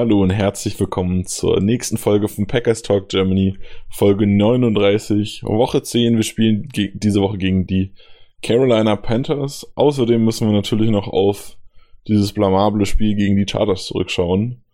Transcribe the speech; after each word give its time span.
Hallo 0.00 0.22
und 0.22 0.30
herzlich 0.30 0.80
willkommen 0.80 1.26
zur 1.26 1.60
nächsten 1.60 1.98
Folge 1.98 2.26
von 2.26 2.46
Packers 2.46 2.80
Talk 2.80 3.10
Germany, 3.10 3.58
Folge 3.90 4.26
39, 4.26 5.42
Woche 5.42 5.82
10. 5.82 6.16
Wir 6.16 6.22
spielen 6.22 6.70
diese 6.72 7.20
Woche 7.20 7.36
gegen 7.36 7.66
die 7.66 7.92
Carolina 8.42 8.96
Panthers. 8.96 9.70
Außerdem 9.74 10.24
müssen 10.24 10.48
wir 10.48 10.54
natürlich 10.54 10.88
noch 10.88 11.06
auf 11.06 11.58
dieses 12.08 12.32
blamable 12.32 12.86
Spiel 12.86 13.14
gegen 13.14 13.36
die 13.36 13.46
Chargers 13.46 13.84
zurückschauen. 13.84 14.64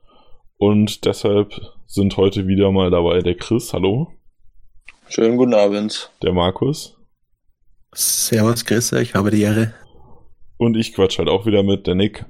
Und 0.59 1.04
deshalb 1.04 1.60
sind 1.87 2.16
heute 2.16 2.46
wieder 2.46 2.70
mal 2.70 2.93
dabei 2.93 3.18
der 3.18 3.34
Chris, 3.34 3.73
hallo. 3.73 4.12
Schönen 5.09 5.38
guten 5.38 5.54
Abend. 5.54 6.12
Der 6.23 6.34
Markus. 6.34 6.96
Servus, 7.93 8.65
Chris, 8.65 8.93
ich 8.93 9.15
habe 9.15 9.32
die 9.32 9.43
Ehre. 9.43 9.74
Und 10.56 10.77
ich 10.77 10.95
quatsch 10.95 11.18
halt 11.18 11.29
auch 11.29 11.46
wieder 11.46 11.65
mit, 11.65 11.88
der 11.88 11.96
Nick. 11.96 12.27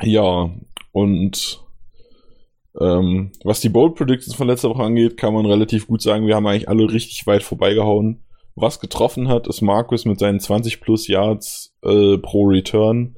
Ja, 0.00 0.50
und 0.90 1.63
ähm, 2.80 3.32
was 3.44 3.60
die 3.60 3.68
Bold 3.68 3.94
Predictions 3.94 4.34
von 4.34 4.48
letzter 4.48 4.70
Woche 4.70 4.82
angeht, 4.82 5.16
kann 5.16 5.34
man 5.34 5.46
relativ 5.46 5.86
gut 5.86 6.02
sagen, 6.02 6.26
wir 6.26 6.34
haben 6.34 6.46
eigentlich 6.46 6.68
alle 6.68 6.90
richtig 6.90 7.26
weit 7.26 7.42
vorbeigehauen. 7.42 8.24
Was 8.56 8.80
getroffen 8.80 9.28
hat, 9.28 9.46
ist 9.48 9.62
Markus 9.62 10.04
mit 10.04 10.18
seinen 10.18 10.40
20 10.40 10.80
plus 10.80 11.08
Yards 11.08 11.74
äh, 11.82 12.18
pro 12.18 12.44
Return 12.44 13.16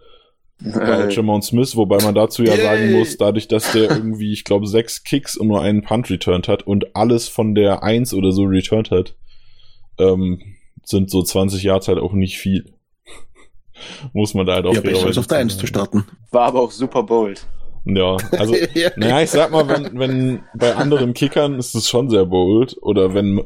bei 0.59 1.09
Jamon 1.11 1.43
Smith, 1.43 1.77
wobei 1.77 2.03
man 2.03 2.15
dazu 2.15 2.43
ja 2.43 2.57
sagen 2.57 2.93
muss, 2.93 3.19
dadurch, 3.19 3.47
dass 3.47 3.73
der 3.73 3.91
irgendwie, 3.91 4.33
ich 4.33 4.45
glaube, 4.45 4.67
sechs 4.67 5.05
Kicks 5.05 5.37
und 5.37 5.49
nur 5.49 5.61
einen 5.61 5.83
Punt 5.83 6.09
returned 6.09 6.49
hat 6.49 6.63
und 6.67 6.97
alles 6.97 7.29
von 7.29 7.55
der 7.55 7.83
1 7.83 8.15
oder 8.15 8.33
so 8.33 8.45
returned 8.45 8.91
hat, 8.91 9.15
ähm, 9.99 10.41
sind 10.83 11.11
so 11.11 11.23
20 11.23 11.63
Yards 11.63 11.89
halt 11.89 11.99
auch 11.99 12.13
nicht 12.13 12.39
viel. 12.39 12.73
muss 14.15 14.33
man 14.33 14.47
da 14.47 14.55
halt 14.55 14.67
auch 14.67 14.75
ja, 14.75 14.81
besser 14.81 15.07
als 15.07 15.19
auf 15.19 15.27
der 15.27 15.39
1 15.39 15.59
zu 15.59 15.67
starten. 15.67 16.05
War 16.31 16.47
aber 16.47 16.63
auch 16.63 16.71
super 16.71 17.03
bold. 17.03 17.47
Ja, 17.89 18.17
also, 18.33 18.55
ja. 18.75 18.91
naja, 18.97 19.23
ich 19.23 19.31
sag 19.31 19.53
mal, 19.53 19.69
wenn, 19.69 19.97
wenn 19.97 20.43
bei 20.55 20.75
anderen 20.75 21.15
Kickern 21.15 21.55
ist 21.55 21.75
es 21.77 21.89
schon 21.89 22.11
sehr 22.11 22.27
bold. 22.27 22.77
Oder 22.83 23.15
wenn 23.15 23.45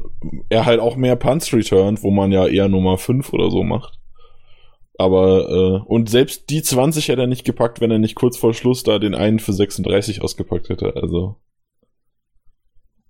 er 0.49 0.65
halt 0.65 0.79
auch 0.79 0.95
mehr 0.95 1.15
Punts 1.15 1.53
returnt, 1.53 2.01
wo 2.01 2.09
man 2.09 2.31
ja 2.31 2.47
eher 2.47 2.67
Nummer 2.67 2.97
5 2.97 3.31
oder 3.33 3.51
so 3.51 3.63
macht. 3.63 3.99
Aber, 4.97 5.49
äh, 5.49 5.87
und 5.87 6.09
selbst 6.09 6.49
die 6.49 6.63
20 6.63 7.07
hätte 7.07 7.21
er 7.21 7.27
nicht 7.27 7.45
gepackt, 7.45 7.81
wenn 7.81 7.91
er 7.91 7.99
nicht 7.99 8.15
kurz 8.15 8.35
vor 8.35 8.53
Schluss 8.53 8.83
da 8.83 8.97
den 8.97 9.15
einen 9.15 9.39
für 9.39 9.53
36 9.53 10.23
ausgepackt 10.23 10.69
hätte. 10.69 10.95
Also, 10.95 11.35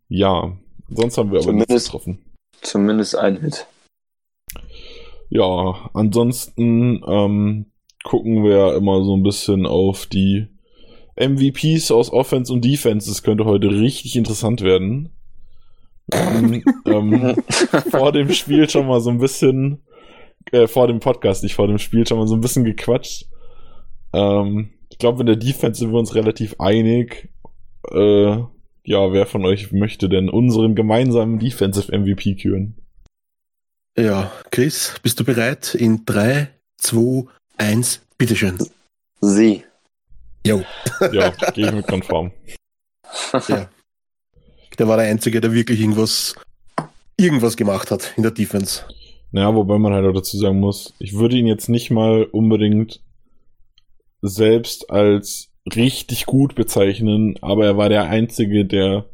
ja. 0.09 0.57
Sonst 0.89 1.17
haben 1.17 1.31
wir 1.31 1.37
aber 1.37 1.45
zumindest, 1.45 1.69
nichts 1.69 1.85
getroffen. 1.85 2.19
Zumindest 2.61 3.15
ein 3.15 3.39
Hit. 3.39 3.67
Ja, 5.29 5.89
ansonsten 5.93 7.01
ähm, 7.07 7.71
gucken 8.03 8.43
wir 8.43 8.75
immer 8.75 9.01
so 9.05 9.15
ein 9.15 9.23
bisschen 9.23 9.65
auf 9.65 10.05
die 10.05 10.50
MVPs 11.21 11.91
aus 11.91 12.11
Offense 12.11 12.51
und 12.51 12.65
Defense. 12.65 13.09
Das 13.09 13.23
könnte 13.23 13.45
heute 13.45 13.69
richtig 13.69 14.15
interessant 14.15 14.61
werden. 14.61 15.09
ähm, 16.13 16.63
ähm, 16.85 17.35
vor 17.91 18.11
dem 18.11 18.31
Spiel 18.31 18.69
schon 18.69 18.87
mal 18.87 18.99
so 18.99 19.09
ein 19.09 19.19
bisschen, 19.19 19.83
äh, 20.51 20.67
vor 20.67 20.87
dem 20.87 20.99
Podcast, 20.99 21.43
nicht 21.43 21.55
vor 21.55 21.67
dem 21.67 21.77
Spiel, 21.77 22.05
schon 22.05 22.17
mal 22.17 22.27
so 22.27 22.35
ein 22.35 22.41
bisschen 22.41 22.63
gequatscht. 22.63 23.25
Ähm, 24.13 24.71
ich 24.89 24.97
glaube, 24.97 25.21
in 25.21 25.27
der 25.27 25.35
Defense 25.37 25.79
sind 25.79 25.91
wir 25.91 25.99
uns 25.99 26.15
relativ 26.15 26.55
einig. 26.59 27.29
Äh, 27.89 28.37
ja, 28.83 29.13
wer 29.13 29.25
von 29.25 29.45
euch 29.45 29.71
möchte 29.71 30.09
denn 30.09 30.29
unseren 30.29 30.75
gemeinsamen 30.75 31.39
Defensive 31.39 31.97
MVP 31.97 32.35
küren? 32.35 32.75
Ja, 33.97 34.31
Chris, 34.51 34.95
bist 35.03 35.19
du 35.19 35.23
bereit? 35.23 35.75
In 35.75 36.05
3, 36.05 36.49
2, 36.77 37.25
1, 37.57 38.01
bitteschön. 38.17 38.57
Sie. 39.19 39.63
Jo. 40.45 40.63
Ja, 41.11 41.29
gehe 41.53 41.67
ich 41.67 41.71
mit 41.71 41.87
konform. 41.87 42.31
ja. 43.47 43.69
Der 44.77 44.87
war 44.87 44.97
der 44.97 45.07
Einzige, 45.07 45.41
der 45.41 45.53
wirklich 45.53 45.79
irgendwas, 45.79 46.35
irgendwas 47.17 47.57
gemacht 47.57 47.91
hat 47.91 48.13
in 48.17 48.23
der 48.23 48.31
Defense. 48.31 48.83
Naja, 49.31 49.55
wobei 49.55 49.77
man 49.77 49.93
halt 49.93 50.05
auch 50.05 50.13
dazu 50.13 50.37
sagen 50.37 50.59
muss, 50.59 50.93
ich 50.99 51.13
würde 51.13 51.37
ihn 51.37 51.47
jetzt 51.47 51.69
nicht 51.69 51.89
mal 51.89 52.23
unbedingt 52.23 53.01
selbst 54.21 54.89
als 54.89 55.49
richtig 55.73 56.25
gut 56.25 56.55
bezeichnen, 56.55 57.37
aber 57.41 57.65
er 57.65 57.77
war 57.77 57.89
der 57.89 58.05
Einzige, 58.05 58.65
der, 58.65 59.05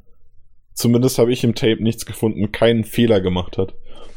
zumindest 0.73 1.19
habe 1.19 1.31
ich 1.31 1.43
im 1.43 1.55
Tape 1.55 1.83
nichts 1.83 2.05
gefunden, 2.05 2.51
keinen 2.51 2.83
Fehler 2.83 3.21
gemacht 3.21 3.57
hat. 3.57 3.73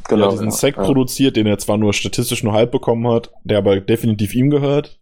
Genau, 0.07 0.23
er 0.23 0.25
hat 0.27 0.33
diesen 0.33 0.45
ja, 0.45 0.51
Sack 0.51 0.77
ja. 0.77 0.83
produziert, 0.83 1.35
den 1.35 1.47
er 1.47 1.57
zwar 1.57 1.77
nur 1.77 1.93
statistisch 1.93 2.43
nur 2.43 2.53
halb 2.53 2.71
bekommen 2.71 3.07
hat, 3.07 3.31
der 3.43 3.59
aber 3.59 3.79
definitiv 3.79 4.33
ihm 4.33 4.49
gehört. 4.49 4.99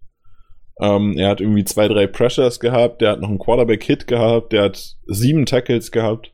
Ähm, 0.79 1.17
er 1.17 1.29
hat 1.29 1.41
irgendwie 1.41 1.66
zwei, 1.66 1.88
drei 1.88 2.07
Pressures 2.07 2.59
gehabt, 2.59 3.01
der 3.01 3.12
hat 3.12 3.22
noch 3.22 3.29
einen 3.29 3.40
Quarterback-Hit 3.40 4.07
gehabt, 4.07 4.53
der 4.53 4.63
hat 4.63 4.95
sieben 5.07 5.45
Tackles 5.45 5.91
gehabt. 5.91 6.34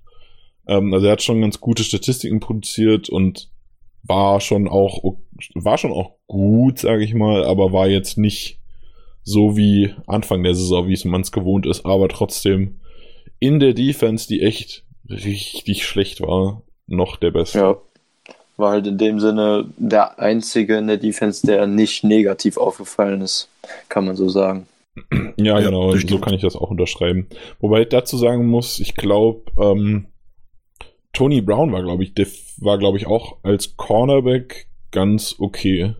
Ähm, 0.67 0.93
also 0.93 1.07
er 1.07 1.13
hat 1.13 1.23
schon 1.23 1.41
ganz 1.41 1.59
gute 1.59 1.83
Statistiken 1.83 2.39
produziert 2.39 3.09
und 3.09 3.49
war 4.03 4.39
schon 4.39 4.67
auch, 4.67 5.15
war 5.55 5.77
schon 5.77 5.91
auch 5.91 6.11
gut, 6.27 6.79
sage 6.79 7.03
ich 7.03 7.13
mal, 7.13 7.43
aber 7.43 7.73
war 7.73 7.87
jetzt 7.87 8.17
nicht 8.17 8.59
so 9.23 9.57
wie 9.57 9.93
Anfang 10.05 10.43
der 10.43 10.53
Saison, 10.53 10.87
wie 10.87 11.07
man 11.07 11.21
es 11.21 11.31
gewohnt 11.31 11.65
ist, 11.65 11.85
aber 11.85 12.07
trotzdem 12.07 12.79
in 13.39 13.59
der 13.59 13.73
Defense, 13.73 14.27
die 14.27 14.41
echt 14.41 14.85
richtig 15.09 15.85
schlecht 15.85 16.21
war, 16.21 16.61
noch 16.87 17.17
der 17.17 17.31
Beste. 17.31 17.57
Ja, 17.57 17.77
war 18.57 18.71
halt 18.71 18.87
in 18.87 18.97
dem 18.97 19.19
Sinne 19.19 19.65
der 19.77 20.19
einzige 20.19 20.77
in 20.77 20.87
der 20.87 20.97
Defense, 20.97 21.45
der 21.45 21.67
nicht 21.67 22.03
negativ 22.03 22.57
aufgefallen 22.57 23.21
ist, 23.21 23.49
kann 23.89 24.05
man 24.05 24.15
so 24.15 24.29
sagen. 24.29 24.67
Ja, 25.37 25.59
ja 25.59 25.59
genau, 25.59 25.93
so 25.95 26.19
kann 26.19 26.33
ich 26.33 26.41
das 26.41 26.55
auch 26.55 26.69
unterschreiben. 26.69 27.27
Wobei 27.59 27.81
ich 27.81 27.89
dazu 27.89 28.17
sagen 28.17 28.47
muss, 28.47 28.79
ich 28.79 28.95
glaube, 28.95 29.51
ähm, 29.61 30.07
Tony 31.11 31.41
Brown 31.41 31.71
war, 31.71 31.83
glaube 31.83 32.03
ich, 32.03 32.13
war, 32.57 32.77
glaube 32.77 32.97
ich, 32.97 33.07
auch 33.07 33.37
als 33.43 33.75
Cornerback 33.77 34.67
ganz 34.91 35.35
okay. 35.39 35.95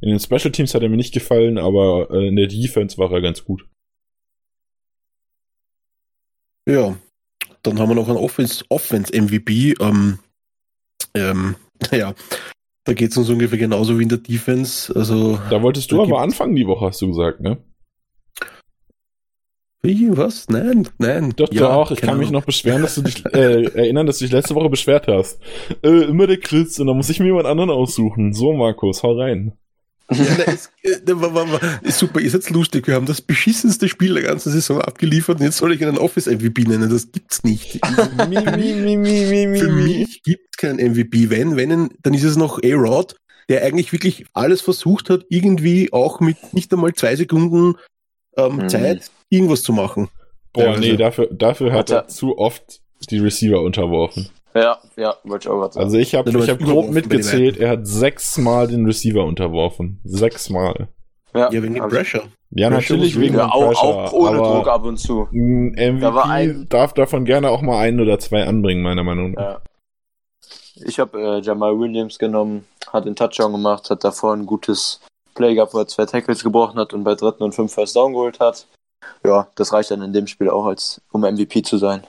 In 0.00 0.10
den 0.10 0.20
Special 0.20 0.52
Teams 0.52 0.74
hat 0.74 0.82
er 0.82 0.88
mir 0.88 0.96
nicht 0.96 1.14
gefallen, 1.14 1.58
aber 1.58 2.08
äh, 2.10 2.28
in 2.28 2.36
der 2.36 2.46
Defense 2.46 2.98
war 2.98 3.10
er 3.10 3.20
ganz 3.20 3.44
gut. 3.44 3.66
Ja, 6.68 6.96
dann 7.62 7.78
haben 7.78 7.88
wir 7.88 7.94
noch 7.94 8.08
einen 8.08 8.18
Offense, 8.18 8.64
Offense 8.68 9.12
MVP. 9.12 9.74
Ähm, 9.80 10.18
ähm, 11.14 11.56
Ja, 11.92 12.14
da 12.84 12.94
geht 12.94 13.10
es 13.10 13.16
uns 13.16 13.28
ungefähr 13.28 13.58
genauso 13.58 13.98
wie 13.98 14.04
in 14.04 14.08
der 14.08 14.18
Defense. 14.18 14.94
Also, 14.94 15.38
da 15.50 15.60
wolltest 15.60 15.90
du 15.90 15.96
da 15.96 16.02
aber 16.04 16.20
anfangen 16.20 16.54
die 16.54 16.66
Woche, 16.66 16.86
hast 16.86 17.02
du 17.02 17.08
gesagt, 17.08 17.40
ne? 17.40 17.58
Wie, 19.82 20.16
was? 20.16 20.48
Nein, 20.48 20.88
nein. 20.98 21.32
Doch, 21.36 21.52
ja, 21.52 21.60
doch, 21.60 21.90
ich 21.92 22.00
kann 22.00 22.18
mich 22.18 22.30
noch 22.30 22.44
beschweren, 22.44 22.82
dass 22.82 22.96
du 22.96 23.02
dich, 23.02 23.24
äh, 23.26 23.64
erinnern, 23.64 24.06
dass 24.06 24.18
du 24.18 24.24
dich 24.24 24.32
letzte 24.32 24.54
Woche 24.54 24.68
beschwert 24.68 25.06
hast. 25.06 25.40
Äh, 25.82 26.04
immer 26.04 26.26
der 26.26 26.38
Chris 26.38 26.78
und 26.80 26.88
dann 26.88 26.96
muss 26.96 27.08
ich 27.08 27.20
mir 27.20 27.26
jemand 27.26 27.46
anderen 27.46 27.70
aussuchen. 27.70 28.32
So, 28.32 28.52
Markus, 28.52 29.02
hau 29.02 29.16
rein. 29.16 29.52
Ja, 30.10 30.24
na, 30.38 30.44
ist, 30.52 30.70
äh, 30.82 30.98
ist 31.82 31.98
super, 31.98 32.20
ist 32.20 32.32
jetzt 32.32 32.50
lustig. 32.50 32.86
Wir 32.86 32.94
haben 32.94 33.06
das 33.06 33.20
beschissenste 33.20 33.88
Spiel 33.88 34.14
der 34.14 34.22
ganzen 34.22 34.52
Saison 34.52 34.80
abgeliefert 34.80 35.40
und 35.40 35.44
jetzt 35.44 35.56
soll 35.56 35.72
ich 35.72 35.84
einen 35.84 35.98
Office-MVP 35.98 36.62
nennen. 36.62 36.90
Das 36.90 37.10
gibt's 37.10 37.42
nicht. 37.42 37.80
mi, 38.28 38.38
mi, 38.76 38.96
mi, 38.96 39.58
Für 39.58 39.68
mich 39.68 40.22
gibt 40.22 40.58
keinen 40.58 40.92
MVP. 40.92 41.30
Wenn, 41.30 41.56
wenn, 41.56 41.90
dann 42.02 42.14
ist 42.14 42.22
es 42.22 42.36
noch 42.36 42.62
A-Rod, 42.62 43.16
der 43.48 43.64
eigentlich 43.64 43.92
wirklich 43.92 44.26
alles 44.32 44.60
versucht 44.60 45.10
hat, 45.10 45.24
irgendwie 45.28 45.92
auch 45.92 46.20
mit 46.20 46.54
nicht 46.54 46.72
einmal 46.72 46.94
zwei 46.94 47.16
Sekunden 47.16 47.74
ähm, 48.36 48.56
mhm. 48.56 48.68
Zeit 48.68 49.10
irgendwas 49.28 49.62
zu 49.62 49.72
machen. 49.72 50.08
Boah, 50.52 50.76
nee, 50.78 50.96
dafür, 50.96 51.28
dafür 51.32 51.72
hat 51.72 51.90
er 51.90 52.08
zu 52.08 52.38
oft 52.38 52.80
die 53.10 53.18
Receiver 53.18 53.60
unterworfen. 53.60 54.28
Ja, 54.56 54.78
ja, 54.96 55.14
wollte 55.24 55.48
ich 55.48 55.52
auch 55.52 55.70
sagen. 55.70 55.84
Also 55.84 55.98
ich 55.98 56.14
habe 56.14 56.30
ich 56.30 56.48
hab 56.48 56.58
grob 56.58 56.88
mitgezählt, 56.90 57.58
er 57.58 57.70
hat 57.70 57.86
sechsmal 57.86 58.66
den 58.68 58.86
Receiver 58.86 59.24
unterworfen. 59.24 60.00
Sechsmal. 60.04 60.88
Ja, 61.34 61.50
ja 61.52 61.62
wegen 61.62 61.74
dem 61.74 61.88
Pressure. 61.88 62.22
Ja, 62.50 62.70
natürlich 62.70 63.20
wegen 63.20 63.36
ja, 63.36 63.50
auch, 63.50 63.66
Pressure, 63.66 63.84
auch 63.84 64.12
ohne 64.12 64.38
Druck 64.38 64.68
ab 64.68 64.84
und 64.84 64.96
zu. 64.96 65.28
Ein 65.30 65.72
MVP 65.72 66.00
da 66.00 66.22
ein... 66.22 66.66
darf 66.70 66.94
davon 66.94 67.26
gerne 67.26 67.50
auch 67.50 67.60
mal 67.60 67.78
einen 67.80 68.00
oder 68.00 68.18
zwei 68.18 68.46
anbringen, 68.46 68.82
meiner 68.82 69.04
Meinung 69.04 69.32
nach. 69.32 69.42
Ja. 69.42 69.60
Ich 70.86 70.98
habe 70.98 71.20
äh, 71.20 71.40
Jamal 71.40 71.78
Williams 71.78 72.18
genommen, 72.18 72.64
hat 72.90 73.04
den 73.04 73.16
Touchdown 73.16 73.52
gemacht, 73.52 73.90
hat 73.90 74.04
davor 74.04 74.32
ein 74.32 74.46
gutes 74.46 75.00
Play 75.34 75.54
gehabt, 75.54 75.74
wo 75.74 75.78
er 75.78 75.86
zwei 75.86 76.06
Tackles 76.06 76.42
gebrochen 76.42 76.78
hat 76.78 76.94
und 76.94 77.04
bei 77.04 77.14
dritten 77.14 77.42
und 77.42 77.54
fünf 77.54 77.74
First 77.74 77.94
Down 77.94 78.12
geholt 78.12 78.40
hat. 78.40 78.66
Ja, 79.24 79.48
das 79.54 79.72
reicht 79.72 79.90
dann 79.90 80.02
in 80.02 80.14
dem 80.14 80.26
Spiel 80.26 80.48
auch, 80.48 80.64
als 80.64 81.02
um 81.12 81.22
MVP 81.22 81.62
zu 81.62 81.76
sein. 81.76 82.04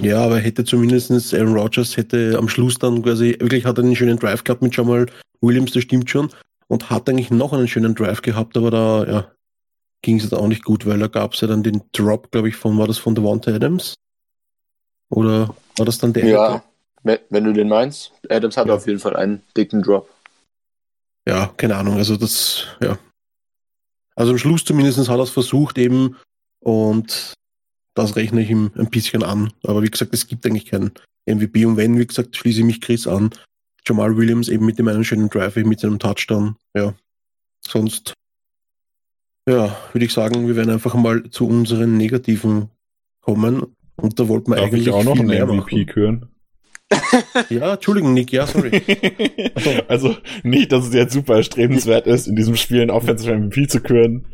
Ja, 0.00 0.24
aber 0.24 0.38
hätte 0.38 0.64
zumindest 0.64 1.34
Aaron 1.34 1.56
Rodgers 1.56 1.96
hätte 1.96 2.36
am 2.38 2.48
Schluss 2.48 2.78
dann 2.78 3.02
quasi, 3.02 3.36
wirklich 3.40 3.64
hat 3.64 3.78
er 3.78 3.84
einen 3.84 3.96
schönen 3.96 4.18
Drive 4.18 4.44
gehabt 4.44 4.62
mit 4.62 4.76
Jamal 4.76 5.06
Williams, 5.40 5.72
das 5.72 5.82
stimmt 5.82 6.08
schon, 6.08 6.30
und 6.68 6.90
hat 6.90 7.08
eigentlich 7.08 7.30
noch 7.30 7.52
einen 7.52 7.68
schönen 7.68 7.94
Drive 7.94 8.22
gehabt, 8.22 8.56
aber 8.56 8.70
da, 8.70 9.04
ja, 9.06 9.32
ging 10.02 10.20
es 10.20 10.32
auch 10.32 10.46
nicht 10.46 10.64
gut, 10.64 10.86
weil 10.86 10.98
da 10.98 11.08
gab 11.08 11.34
es 11.34 11.40
ja 11.40 11.48
dann 11.48 11.62
den 11.62 11.82
Drop, 11.92 12.30
glaube 12.30 12.48
ich, 12.48 12.56
von, 12.56 12.78
war 12.78 12.86
das 12.86 12.98
von 12.98 13.14
Devonta 13.14 13.52
Adams? 13.52 13.94
Oder 15.10 15.54
war 15.76 15.86
das 15.86 15.98
dann 15.98 16.12
der? 16.12 16.26
Ja, 16.26 16.62
wenn, 17.02 17.18
wenn 17.30 17.44
du 17.44 17.52
den 17.52 17.68
meinst. 17.68 18.12
Adams 18.28 18.56
hat 18.56 18.68
Ja. 18.68 18.74
auf 18.74 18.86
jeden 18.86 18.98
Fall 19.00 19.16
einen 19.16 19.42
dicken 19.56 19.82
Drop. 19.82 20.08
Ja, 21.26 21.52
keine 21.56 21.76
Ahnung, 21.76 21.96
also 21.96 22.16
das, 22.16 22.66
ja. 22.80 22.98
Also 24.14 24.32
am 24.32 24.38
Schluss 24.38 24.64
zumindest 24.64 24.98
hat 24.98 25.08
er 25.18 25.22
es 25.22 25.30
versucht 25.30 25.78
eben 25.78 26.16
und 26.60 27.34
das 27.98 28.16
rechne 28.16 28.42
ich 28.42 28.50
ihm 28.50 28.70
ein 28.76 28.90
bisschen 28.90 29.22
an. 29.22 29.52
Aber 29.64 29.82
wie 29.82 29.90
gesagt, 29.90 30.14
es 30.14 30.26
gibt 30.26 30.46
eigentlich 30.46 30.66
keinen 30.66 30.92
MVP 31.26 31.66
und 31.66 31.76
wenn, 31.76 31.98
wie 31.98 32.06
gesagt, 32.06 32.36
schließe 32.36 32.60
ich 32.60 32.66
mich 32.66 32.80
Chris 32.80 33.06
an. 33.06 33.30
Jamal 33.86 34.16
Williams 34.16 34.48
eben 34.48 34.66
mit 34.66 34.78
dem 34.78 34.88
einen 34.88 35.04
schönen 35.04 35.28
Drive, 35.28 35.56
mit 35.56 35.80
seinem 35.80 35.98
Touchdown, 35.98 36.56
ja. 36.74 36.94
Sonst, 37.60 38.14
ja, 39.48 39.76
würde 39.92 40.04
ich 40.04 40.12
sagen, 40.12 40.46
wir 40.46 40.56
werden 40.56 40.70
einfach 40.70 40.94
mal 40.94 41.28
zu 41.30 41.46
unseren 41.48 41.96
Negativen 41.96 42.68
kommen 43.20 43.66
und 43.96 44.20
da 44.20 44.28
wollten 44.28 44.50
wir 44.50 44.56
Darf 44.56 44.66
eigentlich 44.66 44.86
ich 44.86 44.92
auch 44.92 45.04
noch 45.04 45.18
einen 45.18 45.28
MVP 45.28 45.86
küren? 45.86 46.28
Ja, 47.50 47.74
Entschuldigung, 47.74 48.14
Nick, 48.14 48.32
ja, 48.32 48.46
sorry. 48.46 48.82
also 49.88 50.16
nicht, 50.42 50.72
dass 50.72 50.86
es 50.86 50.94
jetzt 50.94 51.12
super 51.12 51.36
erstrebenswert 51.36 52.06
ist, 52.06 52.26
in 52.26 52.36
diesem 52.36 52.56
Spiel 52.56 52.80
einen 52.80 52.90
Offensive 52.90 53.34
MVP 53.36 53.66
zu 53.66 53.80
küren. 53.80 54.26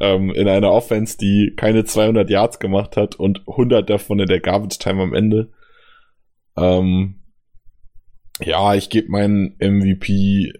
Ähm, 0.00 0.30
in 0.30 0.48
einer 0.48 0.70
Offense, 0.70 1.18
die 1.18 1.54
keine 1.56 1.84
200 1.84 2.30
Yards 2.30 2.58
gemacht 2.58 2.96
hat 2.96 3.16
und 3.16 3.40
100 3.48 3.88
davon 3.88 4.20
in 4.20 4.26
der 4.26 4.40
Garbage 4.40 4.78
Time 4.78 5.02
am 5.02 5.14
Ende. 5.14 5.50
Ähm, 6.56 7.16
ja, 8.40 8.74
ich 8.74 8.90
gebe 8.90 9.10
meinen 9.10 9.56
MVP. 9.58 10.52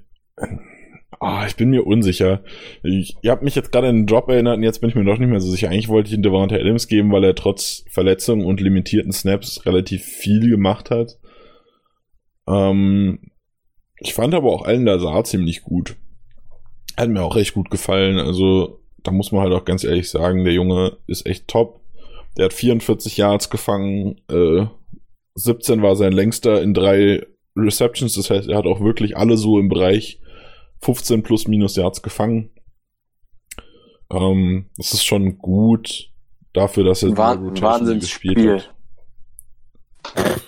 Ah, 1.21 1.47
ich 1.47 1.57
bin 1.57 1.71
mir 1.71 1.85
unsicher. 1.85 2.45
Ich, 2.83 3.17
ihr 3.23 3.33
habt 3.33 3.43
mich 3.43 3.57
jetzt 3.57 3.73
gerade 3.73 3.89
an 3.89 3.97
den 3.97 4.07
Drop 4.07 4.29
erinnert 4.29 4.59
und 4.59 4.63
jetzt 4.63 4.81
bin 4.81 4.91
ich 4.91 4.95
mir 4.95 5.03
noch 5.03 5.19
nicht 5.19 5.29
mehr 5.29 5.41
so 5.41 5.51
sicher. 5.51 5.69
Eigentlich 5.69 5.89
wollte 5.89 6.09
ich 6.09 6.15
ihn 6.15 6.23
Devonta 6.23 6.55
Adams 6.55 6.87
geben, 6.87 7.11
weil 7.11 7.25
er 7.25 7.35
trotz 7.35 7.85
Verletzungen 7.89 8.47
und 8.47 8.61
limitierten 8.61 9.13
Snaps 9.13 9.67
relativ 9.67 10.05
viel 10.05 10.49
gemacht 10.49 10.91
hat. 10.91 11.19
Ähm, 12.47 13.33
ich 13.99 14.15
fand 14.15 14.35
aber 14.35 14.53
auch 14.53 14.65
Allen 14.65 14.85
Lazar 14.85 15.25
ziemlich 15.25 15.63
gut. 15.63 15.97
Hat 16.97 17.09
mir 17.09 17.23
auch 17.23 17.37
recht 17.37 17.55
gut 17.55 17.71
gefallen. 17.71 18.19
Also, 18.19 18.78
da 19.03 19.11
muss 19.11 19.33
man 19.33 19.43
halt 19.43 19.53
auch 19.53 19.65
ganz 19.65 19.85
ehrlich 19.85 20.11
sagen, 20.11 20.45
der 20.45 20.53
Junge 20.53 20.97
ist 21.07 21.27
echt 21.27 21.49
top. 21.49 21.81
Der 22.37 22.47
hat 22.47 22.53
44 22.53 23.17
Yards 23.17 23.51
gefangen. 23.51 24.21
Äh, 24.29 24.67
17 25.35 25.83
war 25.83 25.97
sein 25.97 26.13
längster 26.13 26.63
in 26.63 26.75
drei 26.75 27.27
Receptions. 27.57 28.15
Das 28.15 28.31
heißt, 28.31 28.49
er 28.49 28.59
hat 28.59 28.67
auch 28.67 28.81
wirklich 28.81 29.17
alle 29.17 29.37
so 29.37 29.59
im 29.59 29.69
Bereich 29.69 30.21
15 30.81 31.23
plus 31.23 31.49
minus 31.49 31.77
Yards 31.77 32.03
gefangen. 32.03 32.51
Ähm, 34.11 34.71
das 34.77 34.93
ist 34.93 35.05
schon 35.05 35.39
gut 35.39 36.11
dafür, 36.53 36.85
dass 36.85 37.03
er 37.03 37.17
Wah 37.17 37.33
Rotation 37.33 38.01
gespielt 38.01 38.39
Wahnsinnsspiel. 38.39 38.63
hat. 40.15 40.41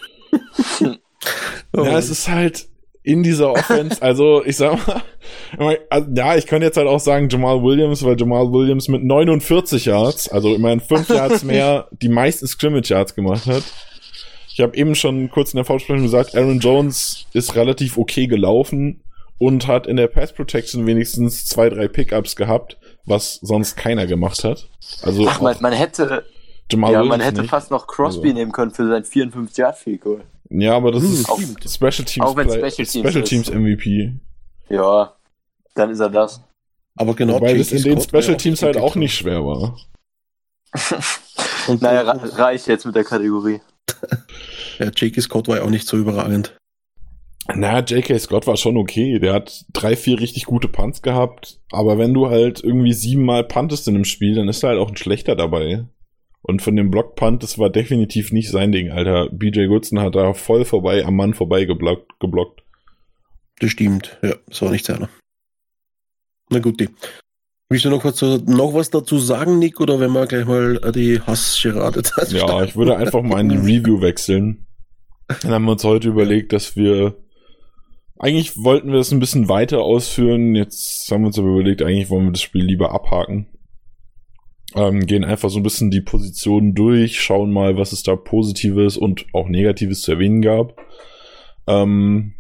Ja, 1.73 1.99
es 1.99 2.11
ist 2.11 2.29
halt 2.29 2.69
in 3.02 3.23
dieser 3.23 3.52
Offense, 3.52 4.00
also 4.02 4.44
ich 4.44 4.56
sag 4.56 4.79
mal, 5.58 5.79
also, 5.88 6.08
ja, 6.14 6.37
ich 6.37 6.47
kann 6.47 6.62
jetzt 6.62 6.76
halt 6.76 6.88
auch 6.88 7.00
sagen 7.00 7.29
Jamal 7.29 7.62
Williams, 7.62 8.05
weil 8.05 8.19
Jamal 8.19 8.52
Williams 8.52 8.88
mit 8.88 9.02
49 9.05 9.87
Yards, 9.87 10.29
also 10.29 10.55
immerhin 10.55 10.81
5 10.81 11.08
Yards 11.11 11.44
mehr, 11.44 11.88
die 12.02 12.08
meisten 12.08 12.47
Scrimmage 12.47 12.91
Yards 12.91 13.14
gemacht 13.14 13.47
hat. 13.47 13.62
Ich 14.52 14.61
habe 14.61 14.76
eben 14.76 14.94
schon 14.94 15.31
kurz 15.31 15.52
in 15.52 15.56
der 15.56 15.64
Vorbesprechung 15.64 16.02
gesagt, 16.02 16.35
Aaron 16.35 16.58
Jones 16.58 17.26
ist 17.32 17.55
relativ 17.55 17.97
okay 17.97 18.26
gelaufen 18.26 19.02
und 19.38 19.67
hat 19.67 19.87
in 19.87 19.97
der 19.97 20.08
Pass 20.08 20.35
Protection 20.35 20.87
wenigstens 20.87 21.47
zwei, 21.47 21.70
drei 21.70 21.88
Pickups 21.88 22.37
gehabt, 22.37 22.76
was 23.06 23.37
sonst 23.37 23.76
keiner 23.76 24.06
gemacht 24.06 24.44
hat. 24.44 24.69
Also 25.02 25.26
Ach, 25.26 25.41
man, 25.41 25.56
man 25.61 25.73
hätte, 25.73 26.25
Jamal 26.71 26.93
ja, 26.93 27.05
man 27.05 27.21
hätte 27.21 27.41
nicht. 27.43 27.51
fast 27.51 27.71
noch 27.71 27.87
Crosby 27.87 28.29
Also. 28.29 28.39
nehmen 28.39 28.53
können 28.53 28.71
für 28.71 28.87
sein 28.89 29.05
54 29.05 29.57
Yard 29.59 29.77
Field 29.79 30.01
Goal. 30.01 30.25
Ja, 30.51 30.75
aber 30.77 30.93
das 30.93 31.03
Hm, 31.03 31.13
ist 31.13 31.29
auch- 31.31 31.39
Special 31.41 32.05
Teams, 32.05 32.27
auch 32.27 32.37
wenn 32.37 32.49
Play- 32.49 32.71
Special 32.71 32.87
Teams 32.87 33.09
Special 33.09 33.23
ist. 33.23 33.29
Teams 33.29 33.51
MVP. 33.51 34.13
Ja, 34.69 35.15
dann 35.75 35.91
ist 35.91 36.01
er 36.01 36.11
das. 36.11 36.43
Aber 36.97 37.15
genau, 37.15 37.39
das 37.39 37.71
J.K. 37.71 37.77
in 37.77 37.83
den 37.95 38.01
Special 38.01 38.37
Teams 38.37 38.63
halt 38.63 38.77
auch 38.77 38.95
nicht 38.97 39.15
schwer 39.15 39.45
war. 39.45 39.77
Und 41.69 41.83
Naja, 41.83 42.03
ra- 42.03 42.21
reicht 42.37 42.67
jetzt 42.67 42.85
mit 42.87 42.95
der 42.95 43.05
Kategorie. 43.05 43.61
ja, 44.79 44.87
J.K. 44.87 45.21
Scott 45.21 45.49
war 45.49 45.59
ja 45.59 45.63
auch 45.63 45.71
nicht 45.71 45.87
so 45.87 45.97
überragend. 45.97 46.57
Na, 47.55 47.81
J.K. 47.81 48.19
Scott 48.19 48.47
war 48.47 48.57
schon 48.57 48.77
okay. 48.77 49.19
Der 49.19 49.33
hat 49.33 49.65
drei, 49.73 49.97
vier 49.97 50.21
richtig 50.21 50.45
gute 50.45 50.69
Punts 50.69 51.03
gehabt. 51.03 51.59
Aber 51.73 51.99
wenn 51.99 52.15
du 52.15 52.29
halt 52.29 52.63
irgendwie 52.63 52.93
siebenmal 52.93 53.45
puntest 53.45 53.89
in 53.89 53.95
einem 53.97 54.05
Spiel, 54.05 54.35
dann 54.37 54.49
ist 54.49 54.63
da 54.63 54.69
halt 54.69 54.79
auch 54.79 54.89
ein 54.91 54.97
schlechter 54.97 55.35
dabei. 55.35 55.85
Und 56.43 56.63
von 56.63 56.75
dem 56.75 56.91
Block-Punt, 56.91 57.43
das 57.43 57.59
war 57.59 57.71
definitiv 57.71 58.33
nicht 58.33 58.51
sein 58.51 58.73
Ding, 58.73 58.91
Alter. 58.91 59.29
BJ 59.31 59.67
Goodson 59.67 60.01
hat 60.01 60.15
da 60.15 60.33
voll 60.33 60.65
vorbei, 60.65 61.05
am 61.05 61.17
Mann 61.17 61.35
vorbei 61.35 61.65
geblockt. 61.65 62.19
geblockt. 62.19 62.63
Das 63.59 63.71
stimmt, 63.71 64.19
ja, 64.23 64.35
das 64.47 64.63
war 64.63 64.71
nicht 64.71 64.87
seiner. 64.87 65.11
Na 66.49 66.59
gut, 66.61 66.81
die. 66.81 66.89
Willst 67.69 67.85
du 67.85 67.91
noch 67.91 68.05
was, 68.05 68.21
noch 68.21 68.75
was 68.75 68.91
dazu 68.91 69.19
sagen, 69.19 69.59
Nick, 69.59 69.81
oder 69.81 70.01
wenn 70.01 70.11
wir 70.11 70.27
gleich 70.27 70.47
mal 70.47 70.81
äh, 70.83 70.91
die 70.91 71.21
Hassgerade 71.21 72.03
Ja, 72.31 72.65
ich 72.65 72.75
würde 72.75 72.97
einfach 72.97 73.23
mal 73.23 73.41
in 73.41 73.49
die 73.49 73.57
Review 73.57 74.01
wechseln. 74.01 74.67
Dann 75.43 75.53
haben 75.53 75.65
wir 75.67 75.73
uns 75.73 75.85
heute 75.85 76.09
überlegt, 76.09 76.53
dass 76.53 76.75
wir 76.75 77.17
eigentlich 78.19 78.57
wollten 78.57 78.91
wir 78.91 78.99
das 78.99 79.13
ein 79.13 79.21
bisschen 79.21 79.49
weiter 79.49 79.81
ausführen. 79.81 80.55
Jetzt 80.55 81.11
haben 81.11 81.23
wir 81.23 81.29
uns 81.29 81.39
aber 81.39 81.49
überlegt, 81.49 81.83
eigentlich 81.83 82.11
wollen 82.11 82.27
wir 82.27 82.33
das 82.33 82.43
Spiel 82.43 82.65
lieber 82.65 82.93
abhaken. 82.93 83.47
Ähm, 84.75 85.07
gehen 85.07 85.25
einfach 85.25 85.51
so 85.51 85.59
ein 85.59 85.65
bisschen 85.65 85.91
die 85.91 86.01
Positionen 86.01 86.75
durch, 86.75 87.21
schauen 87.21 87.53
mal, 87.53 87.77
was 87.77 87.93
es 87.93 88.03
da 88.05 88.15
Positives 88.15 88.97
und 88.97 89.27
auch 89.33 89.49
Negatives 89.49 90.03
zu 90.03 90.13
erwähnen 90.13 90.43
gab. 90.43 90.81
Ähm, 91.67 92.35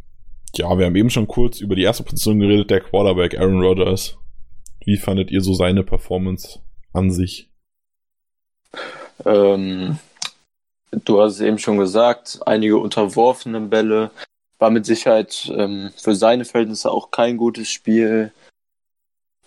ja, 0.54 0.78
wir 0.78 0.86
haben 0.86 0.96
eben 0.96 1.10
schon 1.10 1.26
kurz 1.26 1.60
über 1.60 1.74
die 1.74 1.82
erste 1.82 2.04
Position 2.04 2.40
geredet, 2.40 2.70
der 2.70 2.80
Quarterback 2.80 3.38
Aaron 3.38 3.60
Rodgers. 3.60 4.16
Wie 4.84 4.96
fandet 4.96 5.30
ihr 5.30 5.40
so 5.40 5.54
seine 5.54 5.82
Performance 5.82 6.60
an 6.92 7.10
sich? 7.10 7.50
Ähm, 9.24 9.98
du 11.04 11.20
hast 11.20 11.34
es 11.34 11.40
eben 11.40 11.58
schon 11.58 11.78
gesagt, 11.78 12.40
einige 12.46 12.78
unterworfene 12.78 13.60
Bälle. 13.60 14.10
War 14.58 14.70
mit 14.70 14.86
Sicherheit 14.86 15.50
ähm, 15.56 15.90
für 15.96 16.14
seine 16.14 16.44
Verhältnisse 16.44 16.90
auch 16.90 17.10
kein 17.10 17.36
gutes 17.36 17.70
Spiel. 17.70 18.32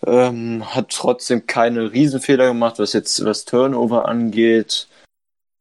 Ähm, 0.05 0.75
hat 0.75 0.89
trotzdem 0.89 1.47
keine 1.47 1.91
Riesenfehler 1.91 2.47
gemacht, 2.47 2.79
was 2.79 2.93
jetzt 2.93 3.23
was 3.23 3.45
Turnover 3.45 4.07
angeht. 4.07 4.87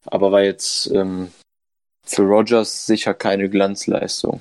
Aber 0.07 0.33
war 0.33 0.43
jetzt 0.43 0.91
ähm, 0.91 1.31
für 2.05 2.23
Rogers 2.23 2.87
sicher 2.87 3.15
keine 3.15 3.49
Glanzleistung. 3.49 4.41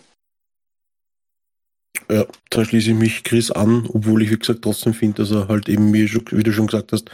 Ja, 2.09 2.25
da 2.49 2.65
schließe 2.65 2.91
ich 2.91 2.97
mich 2.97 3.23
Chris 3.23 3.51
an, 3.51 3.87
obwohl 3.93 4.21
ich, 4.21 4.31
wie 4.31 4.39
gesagt, 4.39 4.63
trotzdem 4.63 4.93
finde, 4.93 5.21
dass 5.21 5.31
er 5.31 5.47
halt 5.47 5.69
eben, 5.69 5.93
wie, 5.93 6.05
du 6.07 6.51
schon 6.51 6.67
gesagt 6.67 6.91
hast, 6.91 7.13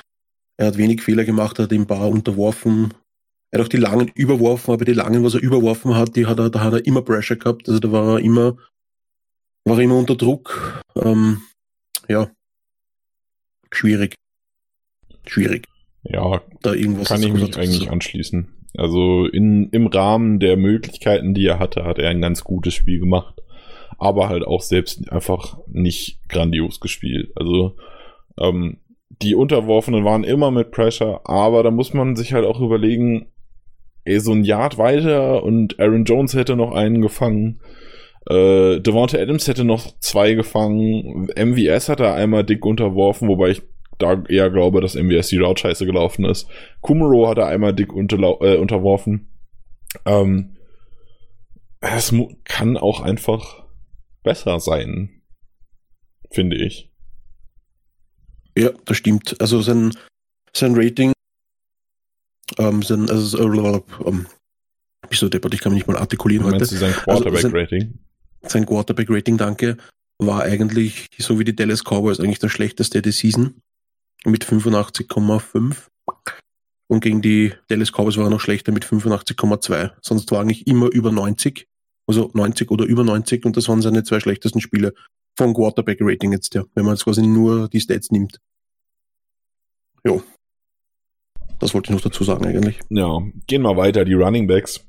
er 0.58 0.68
hat 0.68 0.78
wenig 0.78 1.04
Fehler 1.04 1.24
gemacht, 1.24 1.60
er 1.60 1.64
hat 1.64 1.72
den 1.72 1.86
Bar 1.86 2.10
unterworfen. 2.10 2.94
Er 3.52 3.60
hat 3.60 3.68
auch 3.68 3.70
die 3.70 3.78
langen 3.78 4.10
überworfen, 4.16 4.74
aber 4.74 4.86
die 4.86 4.94
langen, 4.94 5.24
was 5.24 5.36
er 5.36 5.42
überworfen 5.42 5.96
hat, 5.96 6.16
die 6.16 6.26
hat 6.26 6.40
er, 6.40 6.50
da 6.50 6.62
hat 6.62 6.74
er 6.74 6.86
immer 6.86 7.02
Pressure 7.02 7.38
gehabt. 7.38 7.70
Also 7.70 7.80
da 7.80 7.92
war 7.92 8.16
er 8.16 8.20
immer, 8.20 8.58
war 9.66 9.78
er 9.78 9.84
immer 9.84 9.98
unter 9.98 10.16
Druck. 10.16 10.82
Ähm, 10.96 11.44
ja. 12.08 12.32
Schwierig. 13.78 14.16
Schwierig. 15.28 15.68
Ja, 16.02 16.42
Da 16.64 16.74
irgendwas 16.74 17.10
Kann 17.10 17.22
ich 17.22 17.32
mich 17.32 17.58
eigentlich 17.58 17.92
anschließen. 17.92 18.48
Also 18.76 19.28
in, 19.28 19.70
im 19.70 19.86
Rahmen 19.86 20.40
der 20.40 20.58
Möglichkeiten, 20.58 21.36
die 21.36 21.46
er 21.46 21.60
hatte, 21.60 21.84
hat 21.84 22.00
er 22.00 22.10
ein 22.10 22.20
ganz 22.22 22.44
gutes 22.44 22.74
Spiel 22.74 23.00
gemacht. 23.00 23.36
Aber 24.00 24.30
halt 24.30 24.48
auch 24.48 24.64
selbst 24.64 25.12
einfach 25.12 25.60
nicht 25.68 26.28
grandios 26.28 26.80
gespielt. 26.80 27.32
Also 27.36 27.76
ähm, 28.40 28.80
die 29.22 29.36
Unterworfenen 29.36 30.04
waren 30.04 30.24
immer 30.24 30.50
mit 30.50 30.72
Pressure, 30.72 31.22
aber 31.26 31.62
da 31.62 31.70
muss 31.70 31.94
man 31.94 32.16
sich 32.16 32.34
halt 32.34 32.46
auch 32.46 32.60
überlegen, 32.60 33.28
ey, 34.06 34.20
so 34.20 34.32
ein 34.32 34.44
Yard 34.44 34.80
weiter 34.80 35.44
und 35.44 35.80
Aaron 35.80 36.06
Jones 36.06 36.34
hätte 36.34 36.56
noch 36.56 36.72
einen 36.72 37.04
gefangen. 37.04 37.62
Äh, 38.30 38.82
Devonta 38.82 39.18
Adams 39.18 39.48
hätte 39.48 39.64
noch 39.64 39.98
zwei 40.00 40.34
gefangen. 40.34 41.30
MVS 41.36 41.90
hat 41.90 42.00
er 42.00 42.14
einmal 42.16 42.44
dick 42.44 42.66
unterworfen, 42.66 43.28
wobei 43.30 43.52
ich 43.52 43.62
da 43.98 44.24
eher 44.28 44.50
glaube, 44.50 44.82
dass 44.82 44.96
MVS 44.96 45.30
die 45.30 45.38
Route 45.38 45.62
scheiße 45.62 45.86
gelaufen 45.86 46.26
ist. 46.26 46.48
Kumaro 46.82 47.28
hat 47.28 47.38
er 47.38 47.48
einmal 47.48 47.74
dick 47.74 47.90
äh, 47.90 48.58
unterworfen. 48.58 49.30
Ähm, 50.06 50.58
es 51.80 52.14
kann 52.44 52.78
auch 52.78 53.02
einfach 53.02 53.64
besser 54.24 54.60
sein, 54.60 55.22
finde 56.32 56.58
ich. 56.58 56.92
Ja, 58.58 58.72
das 58.86 58.98
stimmt. 58.98 59.40
Also 59.40 59.62
sein, 59.62 59.94
sein 60.54 60.74
Rating, 60.76 61.14
ähm, 62.58 62.82
sein, 62.82 63.10
also, 63.10 63.38
äh, 63.38 63.82
ähm, 64.06 64.26
Bist 65.10 65.22
du 65.22 65.30
deppert, 65.30 65.54
ich 65.54 65.62
kann 65.62 65.72
mich 65.72 65.82
nicht 65.82 65.88
mal 65.88 65.98
artikulieren 65.98 66.46
heute. 66.46 66.58
Meinst 66.58 66.72
du 66.72 66.78
sein 66.78 66.92
Quarterback-Rating? 66.92 67.82
Also 67.82 68.07
sein 68.44 68.66
Quarterback-Rating, 68.66 69.38
danke, 69.38 69.78
war 70.20 70.44
eigentlich, 70.44 71.08
so 71.18 71.40
wie 71.40 71.44
die 71.44 71.56
Dallas 71.56 71.84
Cowboys, 71.84 72.20
eigentlich 72.20 72.40
der 72.40 72.50
schlechteste 72.50 73.02
der 73.02 73.12
Season 73.12 73.62
mit 74.26 74.46
85,5. 74.46 75.76
Und 76.90 77.02
gegen 77.02 77.22
die 77.22 77.54
Dallas 77.68 77.92
Cowboys 77.92 78.18
war 78.18 78.26
er 78.26 78.30
noch 78.30 78.40
schlechter 78.40 78.72
mit 78.72 78.86
85,2. 78.86 79.92
Sonst 80.02 80.32
war 80.32 80.42
eigentlich 80.42 80.68
immer 80.68 80.92
über 80.92 81.12
90. 81.12 81.68
Also 82.08 82.32
90 82.34 82.72
oder 82.72 82.86
über 82.86 83.04
90 83.04 83.46
und 83.46 83.58
das 83.58 83.68
waren 83.68 83.82
seine 83.82 84.04
zwei 84.04 84.22
schlechtesten 84.22 84.62
Spiele 84.62 84.94
von 85.38 85.54
Quarterback-Rating 85.54 86.32
jetzt, 86.32 86.56
ja, 86.56 86.64
wenn 86.74 86.86
man 86.86 86.96
jetzt 86.96 87.04
quasi 87.04 87.22
nur 87.22 87.68
die 87.68 87.82
Stats 87.82 88.12
nimmt. 88.12 88.40
Jo. 90.06 90.24
Das 91.60 91.74
wollte 91.74 91.92
ich 91.92 91.96
noch 91.96 92.02
dazu 92.02 92.24
sagen 92.24 92.46
eigentlich. 92.46 92.80
Ja, 92.90 93.20
gehen 93.46 93.62
wir 93.64 93.76
weiter, 93.76 94.06
die 94.06 94.14
Running 94.14 94.48
Backs. 94.48 94.86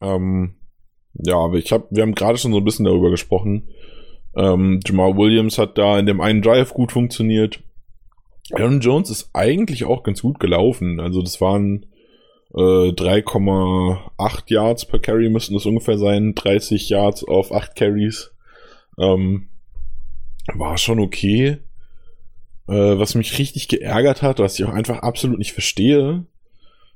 Ähm, 0.00 0.54
ja, 1.14 1.52
ich 1.54 1.72
hab, 1.72 1.86
wir 1.90 2.02
haben 2.02 2.14
gerade 2.14 2.38
schon 2.38 2.52
so 2.52 2.58
ein 2.58 2.64
bisschen 2.64 2.84
darüber 2.84 3.10
gesprochen. 3.10 3.68
Ähm, 4.36 4.80
Jamal 4.84 5.16
Williams 5.16 5.58
hat 5.58 5.78
da 5.78 5.98
in 5.98 6.06
dem 6.06 6.20
einen 6.20 6.42
Drive 6.42 6.74
gut 6.74 6.92
funktioniert. 6.92 7.60
Aaron 8.52 8.80
Jones 8.80 9.10
ist 9.10 9.30
eigentlich 9.32 9.84
auch 9.84 10.02
ganz 10.02 10.22
gut 10.22 10.40
gelaufen. 10.40 11.00
Also 11.00 11.22
das 11.22 11.40
waren 11.40 11.86
äh, 12.54 12.90
3,8 12.92 14.42
Yards 14.46 14.86
per 14.86 14.98
Carry 14.98 15.30
müssten 15.30 15.54
das 15.54 15.66
ungefähr 15.66 15.98
sein. 15.98 16.34
30 16.34 16.88
Yards 16.88 17.24
auf 17.24 17.52
8 17.52 17.74
Carries. 17.74 18.32
Ähm, 18.98 19.48
war 20.52 20.76
schon 20.78 21.00
okay. 21.00 21.58
Äh, 22.68 22.98
was 22.98 23.14
mich 23.14 23.38
richtig 23.38 23.68
geärgert 23.68 24.22
hat, 24.22 24.38
was 24.38 24.58
ich 24.58 24.64
auch 24.64 24.72
einfach 24.72 24.98
absolut 24.98 25.38
nicht 25.38 25.52
verstehe, 25.52 26.26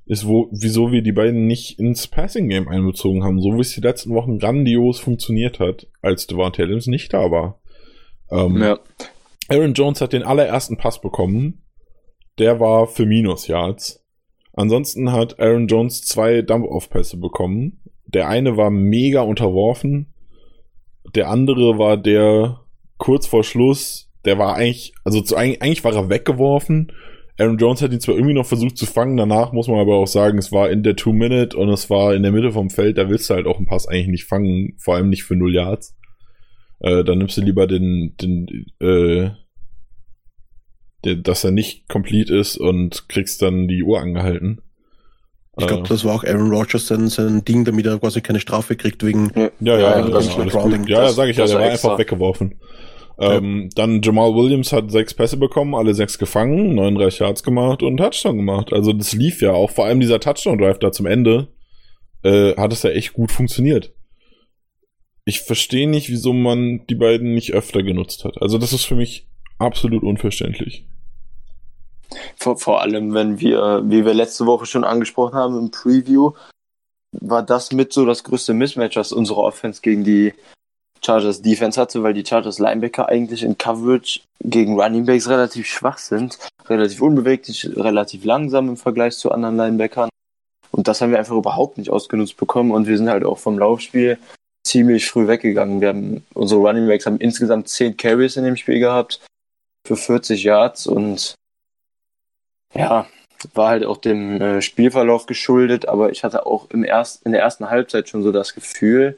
ist, 0.09 0.27
wo, 0.27 0.49
wieso 0.51 0.91
wir 0.91 1.03
die 1.03 1.13
beiden 1.13 1.47
nicht 1.47 1.79
ins 1.79 2.09
Passing 2.09 2.49
Game 2.49 2.67
einbezogen 2.67 3.25
haben, 3.25 3.43
so 3.43 3.55
wie 3.55 3.61
es 3.61 3.75
die 3.75 3.83
letzten 3.83 4.15
Wochen 4.15 4.39
grandios 4.39 4.99
funktioniert 4.99 5.61
hat, 5.61 5.87
als 6.01 6.27
Devontae 6.27 6.65
Adams 6.65 6.87
nicht 6.87 7.13
da 7.13 7.31
war. 7.31 7.61
Ähm, 8.31 8.57
ja. 8.57 8.79
Aaron 9.49 9.75
Jones 9.75 10.01
hat 10.01 10.15
den 10.15 10.23
allerersten 10.23 10.79
Pass 10.79 11.01
bekommen. 11.03 11.63
Der 12.39 12.59
war 12.59 12.87
für 12.87 13.05
Minus 13.05 13.49
Yards. 13.49 14.03
Ansonsten 14.55 15.13
hat 15.13 15.39
Aaron 15.41 15.67
Jones 15.67 16.03
zwei 16.03 16.41
Dump-Off-Pässe 16.41 17.19
bekommen. 17.19 17.83
Der 18.07 18.29
eine 18.29 18.57
war 18.57 18.71
mega 18.71 19.21
unterworfen. 19.21 20.15
Der 21.15 21.29
andere 21.29 21.79
war 21.79 21.99
der 21.99 22.61
kurz 22.97 23.27
vor 23.27 23.45
Schluss. 23.45 24.11
Der 24.25 24.39
war 24.39 24.57
eigentlich, 24.57 24.95
also 25.05 25.21
zu, 25.21 25.37
eigentlich 25.37 25.85
war 25.85 25.95
er 25.95 26.09
weggeworfen 26.09 26.93
Aaron 27.39 27.57
Jones 27.57 27.81
hat 27.83 27.93
ihn 27.93 28.01
zwar 28.01 28.17
irgendwie 28.17 28.35
noch 28.35 28.47
versucht 28.47 28.77
zu 28.77 28.85
fangen, 28.85 29.17
danach 29.17 29.53
muss 29.53 29.69
man 29.69 29.79
aber 29.79 29.97
auch 29.97 30.09
sagen, 30.09 30.39
es 30.39 30.51
war 30.51 30.71
in 30.71 30.83
der 30.83 30.97
Two-Minute 30.97 31.57
und 31.57 31.69
es 31.69 31.89
war 31.89 32.15
in 32.15 32.25
der 32.25 32.33
Mitte 32.33 32.51
vom 32.51 32.69
Feld, 32.69 32.99
da 32.99 33.09
willst 33.09 33.31
du 33.31 33.35
halt 33.35 33.47
auch 33.47 33.59
einen 33.59 33.67
Pass 33.67 33.87
eigentlich 33.87 34.09
nicht 34.09 34.25
fangen, 34.25 34.75
vor 34.79 34.97
allem 34.97 35.09
nicht 35.09 35.23
für 35.23 35.37
null 35.37 35.55
Yards. 35.55 35.97
Äh, 36.81 37.05
dann 37.05 37.19
nimmst 37.19 37.37
du 37.37 37.41
lieber 37.43 37.69
den, 37.69 38.17
den, 38.21 38.67
äh, 38.81 39.31
der, 41.05 41.15
dass 41.15 41.45
er 41.45 41.53
nicht 41.53 41.89
complete 41.89 42.37
ist 42.37 42.57
und 42.57 43.09
kriegst 43.09 43.41
dann 43.41 43.69
die 43.69 43.85
Uhr 43.85 44.01
angehalten. 44.01 44.61
Ich 45.59 45.67
glaube, 45.67 45.85
äh, 45.85 45.89
das 45.89 46.05
war 46.05 46.15
auch 46.15 46.25
Aaron 46.25 46.51
Rodgers 46.51 46.89
sein, 46.89 47.09
sein 47.09 47.45
Ding, 47.45 47.65
damit 47.65 47.87
er 47.87 47.99
quasi 47.99 48.21
keine 48.21 48.41
Strafe 48.41 48.75
kriegt 48.77 49.05
wegen 49.05 49.31
ja, 49.35 49.51
ja, 49.61 49.79
ja, 49.79 50.07
äh, 50.07 50.11
das, 50.11 50.37
das 50.37 50.55
ja, 50.55 50.83
ja, 50.87 51.09
sage 51.11 51.31
ich 51.31 51.37
ja, 51.37 51.47
der 51.47 51.55
war 51.57 51.71
extra. 51.71 51.89
einfach 51.91 51.99
weggeworfen. 51.99 52.61
Ähm, 53.21 53.71
dann 53.75 54.01
Jamal 54.01 54.35
Williams 54.35 54.73
hat 54.73 54.93
sechs 54.93 55.13
Pässe 55.13 55.37
bekommen, 55.37 55.75
alle 55.75 55.95
sechs 55.95 56.19
gefangen, 56.19 56.77
39 56.77 57.21
Yards 57.21 57.43
gemacht 57.43 57.83
und 57.83 57.97
Touchdown 57.97 58.37
gemacht. 58.37 58.73
Also 58.73 58.93
das 58.93 59.13
lief 59.13 59.43
ja 59.43 59.53
auch, 59.53 59.71
vor 59.71 59.87
allem 59.87 59.99
dieser 59.99 60.21
Touchdown-Drive 60.21 60.79
da 60.79 60.93
zum 60.93 61.07
Ende, 61.07 61.49
äh, 62.23 62.55
hat 62.57 62.73
es 62.73 62.85
ja 62.85 62.91
echt 62.91 63.15
gut 63.15 63.33
funktioniert. 63.33 63.93
Ich 65.25 65.41
verstehe 65.41 65.89
nicht, 65.89 66.09
wieso 66.11 66.33
man 66.33 66.87
die 66.87 66.95
beiden 66.95 67.35
nicht 67.35 67.53
öfter 67.53 67.83
genutzt 67.83 68.25
hat. 68.25 68.41
Also 68.41 68.57
das 68.57 68.73
ist 68.73 68.85
für 68.85 68.95
mich 68.95 69.29
absolut 69.59 70.05
unverständlich. 70.05 70.87
Vor, 72.37 72.57
vor 72.57 72.81
allem, 72.81 73.13
wenn 73.15 73.41
wir, 73.41 73.83
wie 73.85 74.05
wir 74.05 74.15
letzte 74.15 74.47
Woche 74.47 74.65
schon 74.65 74.85
angesprochen 74.85 75.35
haben 75.35 75.59
im 75.59 75.71
Preview, 75.71 76.33
war 77.13 77.43
das 77.43 77.73
mit 77.73 77.93
so 77.93 78.07
das 78.07 78.23
größte 78.23 78.55
Mismatch, 78.55 78.97
was 78.97 79.13
unsere 79.13 79.41
Offense 79.41 79.83
gegen 79.83 80.05
die 80.05 80.33
Chargers 81.05 81.43
Defense 81.43 81.81
hatte, 81.81 82.03
weil 82.03 82.15
die 82.15 82.25
Chargers 82.25 82.59
Linebacker 82.59 83.09
eigentlich 83.09 83.43
in 83.43 83.59
Coverage 83.59 84.21
gegen 84.41 84.81
Running 84.81 85.07
Backs 85.07 85.29
relativ 85.29 85.67
schwach 85.67 85.99
sind, 85.99 86.39
relativ 86.67 87.03
unbeweglich, 87.03 87.69
relativ 87.77 88.25
langsam 88.25 88.69
im 88.69 88.77
Vergleich 88.77 89.17
zu 89.17 89.31
anderen 89.33 89.57
Linebackern. 89.57 90.09
Und 90.71 90.89
das 90.89 91.01
haben 91.01 91.11
wir 91.11 91.19
einfach 91.19 91.37
überhaupt 91.37 91.79
nicht 91.79 91.91
ausgenutzt 91.91 92.37
bekommen 92.37 92.71
und 92.71 92.87
wir 92.87 92.97
sind 92.97 93.09
halt 93.09 93.25
auch 93.25 93.39
vom 93.39 93.59
Laufspiel 93.59 94.19
ziemlich 94.65 95.09
früh 95.09 95.27
weggegangen. 95.27 95.81
Wir 95.81 95.89
haben, 95.89 96.25
unsere 96.35 96.61
Running 96.61 96.87
Backs 96.87 97.07
haben 97.07 97.19
insgesamt 97.19 97.69
10 97.69 97.97
Carries 97.97 98.37
in 98.37 98.45
dem 98.45 98.57
Spiel 98.57 98.79
gehabt 98.79 99.21
für 99.87 99.97
40 99.97 100.45
Yards 100.45 100.87
und 100.87 101.35
ja, 102.75 103.07
war 103.55 103.69
halt 103.71 103.85
auch 103.85 103.97
dem 103.97 104.41
äh, 104.41 104.63
Spielverlauf 104.63 105.27
geschuldet, 105.27 105.89
aber 105.89 106.11
ich 106.11 106.25
hatte 106.25 106.47
auch 106.47 106.69
im 106.71 106.85
erst, 106.85 107.25
in 107.25 107.33
der 107.33 107.41
ersten 107.41 107.71
Halbzeit 107.71 108.09
schon 108.09 108.23
so 108.23 108.33
das 108.33 108.55
Gefühl, 108.55 109.17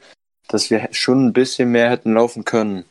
dass 0.53 0.69
wir 0.69 0.89
schon 0.91 1.27
ein 1.27 1.33
bisschen 1.33 1.71
mehr 1.71 1.89
hätten 1.89 2.13
laufen 2.13 2.45
können. 2.45 2.85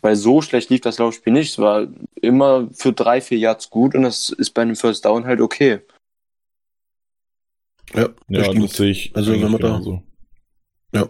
Weil 0.00 0.16
so 0.16 0.42
schlecht 0.42 0.70
lief 0.70 0.80
das 0.80 0.98
Laufspiel 0.98 1.32
nicht. 1.32 1.52
Es 1.52 1.58
war 1.58 1.88
immer 2.20 2.68
für 2.72 2.92
drei, 2.92 3.20
vier 3.20 3.38
Yards 3.38 3.70
gut 3.70 3.94
und 3.94 4.02
das 4.02 4.30
ist 4.30 4.50
bei 4.50 4.62
einem 4.62 4.76
First 4.76 5.04
Down 5.04 5.24
halt 5.24 5.40
okay. 5.40 5.80
Ja, 7.94 8.08
das, 8.28 8.46
ja, 8.46 8.52
das 8.52 8.72
sehe 8.74 8.90
ich. 8.90 9.16
Also 9.16 9.32
wenn 9.32 9.50
wir 9.50 9.58
da, 9.58 9.80
so. 9.80 10.02
ja, 10.92 11.08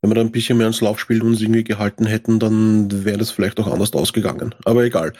wenn 0.00 0.10
wir 0.10 0.14
da 0.14 0.20
ein 0.22 0.32
bisschen 0.32 0.56
mehr 0.56 0.66
ans 0.66 0.80
Laufspiel 0.80 1.22
uns 1.22 1.40
irgendwie 1.40 1.64
gehalten 1.64 2.06
hätten, 2.06 2.38
dann 2.38 3.04
wäre 3.04 3.18
das 3.18 3.30
vielleicht 3.30 3.60
auch 3.60 3.68
anders 3.68 3.92
ausgegangen. 3.92 4.54
Aber 4.64 4.84
egal. 4.84 5.12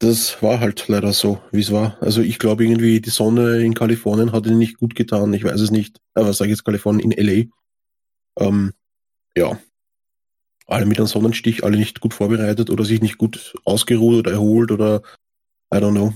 Das 0.00 0.40
war 0.42 0.60
halt 0.60 0.86
leider 0.86 1.12
so, 1.12 1.40
wie 1.50 1.60
es 1.60 1.72
war. 1.72 1.98
Also 2.00 2.22
ich 2.22 2.38
glaube 2.38 2.64
irgendwie, 2.64 3.00
die 3.00 3.10
Sonne 3.10 3.64
in 3.64 3.74
Kalifornien 3.74 4.30
hat 4.30 4.46
ihnen 4.46 4.58
nicht 4.58 4.78
gut 4.78 4.94
getan. 4.94 5.34
Ich 5.34 5.42
weiß 5.42 5.60
es 5.60 5.72
nicht. 5.72 5.98
Aber 6.14 6.32
sage 6.32 6.50
ich 6.50 6.56
jetzt 6.56 6.64
Kalifornien 6.64 7.10
in 7.10 7.26
LA. 7.26 7.46
Ähm, 8.38 8.72
ja, 9.36 9.58
alle 10.66 10.86
mit 10.86 10.98
einem 10.98 11.06
Sonnenstich, 11.06 11.64
alle 11.64 11.76
nicht 11.76 12.00
gut 12.00 12.14
vorbereitet 12.14 12.70
oder 12.70 12.84
sich 12.84 13.00
nicht 13.00 13.18
gut 13.18 13.54
ausgeruht 13.64 14.18
oder 14.18 14.32
erholt 14.32 14.70
oder 14.70 15.02
I 15.72 15.78
don't 15.78 15.92
know. 15.92 16.12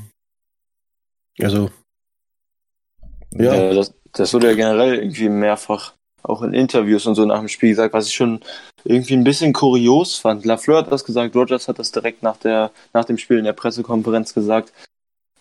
Also, 1.41 1.71
ja. 3.33 3.55
ja 3.55 3.75
das, 3.75 3.95
das 4.13 4.35
wurde 4.35 4.49
ja 4.49 4.55
generell 4.55 4.97
irgendwie 4.97 5.29
mehrfach 5.29 5.95
auch 6.23 6.43
in 6.43 6.55
Interviews 6.55 7.07
und 7.07 7.15
so 7.15 7.25
nach 7.25 7.41
dem 7.41 7.49
Spiel 7.49 7.71
gesagt, 7.71 7.95
was 7.95 8.07
ich 8.07 8.15
schon 8.15 8.41
irgendwie 8.85 9.15
ein 9.15 9.25
bisschen 9.25 9.53
kurios 9.53 10.19
fand. 10.19 10.45
Lafleur 10.45 10.79
hat 10.79 10.93
das 10.93 11.05
gesagt, 11.05 11.35
Rogers 11.35 11.69
hat 11.69 11.79
das 11.79 11.91
direkt 11.91 12.23
nach, 12.23 12.37
der, 12.37 12.71
nach 12.93 13.05
dem 13.05 13.19
Spiel 13.19 13.39
in 13.39 13.45
der 13.45 13.53
Pressekonferenz 13.53 14.35
gesagt, 14.35 14.73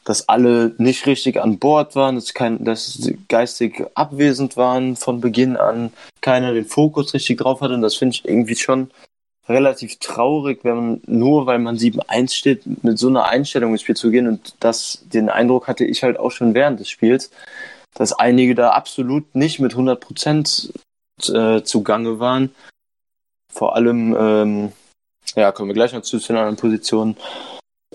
dass 0.03 0.27
alle 0.29 0.74
nicht 0.77 1.05
richtig 1.05 1.39
an 1.39 1.60
Bord 1.60 1.96
waren, 1.96 2.15
dass, 2.15 2.34
kein, 2.34 2.63
dass 2.63 2.93
sie 2.93 3.20
geistig 3.27 3.86
abwesend 3.93 4.58
waren 4.58 4.96
von 4.96 5.22
Beginn 5.22 5.58
an, 5.58 5.93
keiner 6.22 6.53
den 6.53 6.65
Fokus 6.65 7.13
richtig 7.13 7.38
drauf 7.38 7.62
hatte. 7.62 7.75
Und 7.75 7.81
das 7.81 7.96
finde 7.96 8.15
ich 8.15 8.25
irgendwie 8.25 8.55
schon 8.55 8.89
relativ 9.48 10.00
traurig, 10.00 10.60
wenn 10.63 10.75
man 10.75 11.01
nur, 11.05 11.46
weil 11.46 11.60
man 11.60 11.77
7-1 11.77 12.34
steht, 12.34 12.84
mit 12.84 12.98
so 12.98 13.10
einer 13.10 13.25
Einstellung 13.25 13.72
ins 13.72 13.81
Spiel 13.81 13.96
zu 13.96 14.10
gehen. 14.10 14.27
Und 14.27 14.55
das, 14.60 15.03
den 15.05 15.29
Eindruck 15.29 15.67
hatte 15.67 15.86
ich 15.86 16.03
halt 16.03 16.17
auch 16.17 16.31
schon 16.31 16.53
während 16.53 16.79
des 16.79 16.89
Spiels, 16.89 17.31
dass 17.93 18.13
einige 18.13 18.55
da 18.55 18.72
absolut 18.72 19.36
nicht 19.36 19.60
mit 19.60 19.74
100 19.74 20.00
Prozent 20.00 20.74
äh, 21.29 21.62
zugange 21.62 22.20
waren. 22.20 22.55
Vor 23.53 23.75
allem, 23.75 24.15
ähm, 24.17 24.72
ja, 25.36 25.51
kommen 25.51 25.70
wir 25.70 25.75
gleich 25.75 25.93
noch 25.93 26.01
zu 26.01 26.17
den 26.17 26.38
anderen 26.38 26.55
Positionen. 26.55 27.17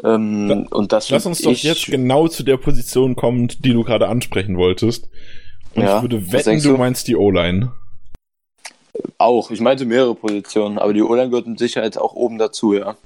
Ähm, 0.05 0.67
und 0.71 0.93
das 0.93 1.09
Lass 1.11 1.27
uns 1.27 1.41
doch 1.41 1.53
jetzt 1.53 1.87
genau 1.87 2.29
zu 2.29 2.43
der 2.43 2.59
Position 2.59 3.17
kommen, 3.17 3.49
die 3.49 3.73
du 3.73 3.83
gerade 3.83 4.09
ansprechen 4.09 4.59
wolltest. 4.59 5.09
Und 5.75 5.83
ja, 5.83 5.97
ich 5.97 6.03
würde 6.03 6.33
wetten, 6.33 6.61
du, 6.63 6.73
du 6.73 6.77
meinst 6.77 7.09
die 7.09 7.17
O-Line. 7.17 7.73
Auch, 9.19 9.51
ich 9.51 9.61
meinte 9.61 9.85
mehrere 9.85 10.15
Positionen, 10.15 10.79
aber 10.79 10.93
die 10.93 11.03
O-Line 11.03 11.31
gehört 11.31 11.47
mit 11.47 11.59
Sicherheit 11.59 11.99
auch 11.99 12.15
oben 12.15 12.39
dazu, 12.39 12.75
ja. 12.75 12.97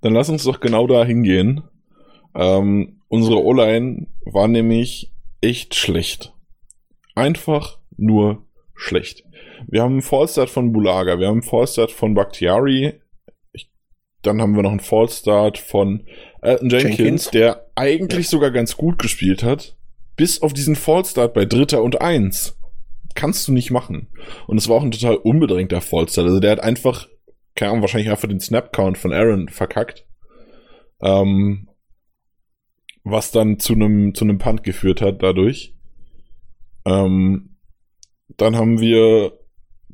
Dann 0.00 0.12
lass 0.12 0.28
uns 0.28 0.44
doch 0.44 0.60
genau 0.60 0.86
da 0.86 1.04
hingehen. 1.04 1.62
Ähm, 2.34 3.00
unsere 3.08 3.42
O-Line 3.42 4.06
war 4.24 4.48
nämlich 4.48 5.12
echt 5.40 5.74
schlecht. 5.74 6.32
Einfach 7.14 7.78
nur 7.96 8.42
schlecht. 8.74 9.24
Wir 9.66 9.82
haben 9.82 9.92
einen 9.92 10.02
Fallstart 10.02 10.50
von 10.50 10.72
Bulaga, 10.72 11.18
wir 11.18 11.28
haben 11.28 11.34
einen 11.34 11.42
Fallstart 11.42 11.90
von 11.90 12.14
Bakhtiari, 12.14 13.00
dann 14.22 14.40
haben 14.40 14.56
wir 14.56 14.62
noch 14.62 14.70
einen 14.70 14.80
Fallstart 14.80 15.58
von 15.58 16.06
Elton 16.44 16.70
Jenkins, 16.70 16.98
Jenkins, 16.98 17.30
der 17.30 17.66
eigentlich 17.74 18.28
sogar 18.28 18.50
ganz 18.50 18.76
gut 18.76 18.98
gespielt 18.98 19.42
hat, 19.42 19.76
bis 20.16 20.42
auf 20.42 20.52
diesen 20.52 20.76
Fallstart 20.76 21.34
bei 21.34 21.44
Dritter 21.44 21.82
und 21.82 22.00
Eins. 22.00 22.58
Kannst 23.14 23.46
du 23.48 23.52
nicht 23.52 23.70
machen. 23.70 24.08
Und 24.46 24.58
es 24.58 24.68
war 24.68 24.76
auch 24.76 24.82
ein 24.82 24.90
total 24.90 25.16
unbedrängter 25.16 25.80
Fallstart. 25.80 26.26
Also 26.26 26.40
der 26.40 26.52
hat 26.52 26.60
einfach, 26.60 27.08
keine 27.54 27.70
Ahnung, 27.70 27.82
wahrscheinlich 27.82 28.10
einfach 28.10 28.28
den 28.28 28.40
Snap-Count 28.40 28.98
von 28.98 29.12
Aaron 29.12 29.48
verkackt. 29.48 30.04
Ähm, 31.00 31.68
was 33.04 33.30
dann 33.30 33.58
zu 33.58 33.74
einem 33.74 34.14
zu 34.14 34.24
einem 34.24 34.38
Punt 34.38 34.64
geführt 34.64 35.00
hat 35.00 35.22
dadurch. 35.22 35.74
Ähm, 36.86 37.56
dann 38.36 38.56
haben 38.56 38.80
wir 38.80 39.38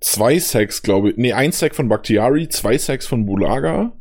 zwei 0.01 0.39
Sacks, 0.39 0.83
glaube 0.83 1.11
ich. 1.11 1.17
Nee, 1.17 1.33
ein 1.33 1.53
Sack 1.53 1.75
von 1.75 1.89
Bakhtiari, 1.89 2.49
zwei 2.49 2.79
Sacks 2.79 3.07
von 3.07 3.27
Bulaga. 3.27 4.00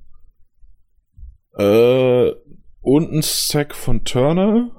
Äh, 1.59 2.31
und 2.81 3.11
ein 3.11 3.21
Sack 3.21 3.75
von 3.75 4.05
Turner. 4.05 4.71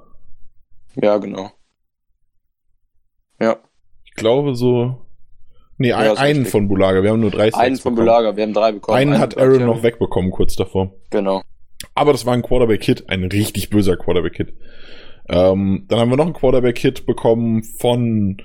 Ja, 0.95 1.17
genau. 1.17 1.51
Ja. 3.39 3.57
Ich 4.03 4.13
glaube 4.15 4.55
so. 4.55 5.05
Nee, 5.77 5.89
Ja, 5.89 5.97
ein, 5.97 6.17
einen 6.17 6.37
richtig. 6.39 6.51
von 6.51 6.67
Bulaga. 6.67 7.03
Wir 7.03 7.11
haben 7.11 7.19
nur 7.21 7.31
drei 7.31 7.49
Sacks 7.51 7.63
Einen 7.63 7.77
von 7.77 7.95
bekommen. 7.95 8.07
Bulaga, 8.07 8.35
wir 8.35 8.43
haben 8.43 8.53
drei 8.53 8.71
bekommen. 8.71 8.97
Einen 8.97 9.17
hat 9.19 9.33
von 9.33 9.43
Aaron 9.43 9.65
noch 9.65 9.83
wegbekommen, 9.83 10.31
kurz 10.31 10.55
davor. 10.55 10.91
Genau. 11.09 11.41
Aber 11.95 12.11
das 12.11 12.25
war 12.25 12.33
ein 12.33 12.43
Quarterback-Hit, 12.43 13.09
ein 13.09 13.23
richtig 13.25 13.69
böser 13.69 13.97
Quarterback-Hit. 13.97 14.53
Ähm, 15.29 15.85
dann 15.87 15.99
haben 15.99 16.09
wir 16.09 16.17
noch 16.17 16.25
einen 16.25 16.33
Quarterback-Hit 16.33 17.05
bekommen 17.05 17.63
von 17.63 18.37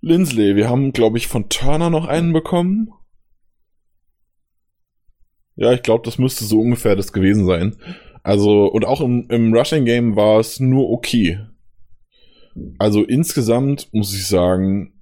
Lindsley. 0.00 0.56
Wir 0.56 0.68
haben, 0.68 0.92
glaube 0.92 1.18
ich, 1.18 1.26
von 1.26 1.48
Turner 1.48 1.90
noch 1.90 2.06
einen 2.06 2.32
bekommen. 2.32 2.90
Ja, 5.56 5.72
ich 5.72 5.82
glaube, 5.82 6.04
das 6.04 6.18
müsste 6.18 6.44
so 6.44 6.60
ungefähr 6.60 6.96
das 6.96 7.12
gewesen 7.12 7.46
sein. 7.46 7.76
Also, 8.22 8.66
und 8.66 8.84
auch 8.84 9.00
im, 9.00 9.26
im 9.30 9.54
Rushing-Game 9.54 10.16
war 10.16 10.40
es 10.40 10.60
nur 10.60 10.90
okay. 10.90 11.40
Also 12.78 13.02
insgesamt 13.04 13.88
muss 13.92 14.14
ich 14.14 14.26
sagen, 14.26 14.92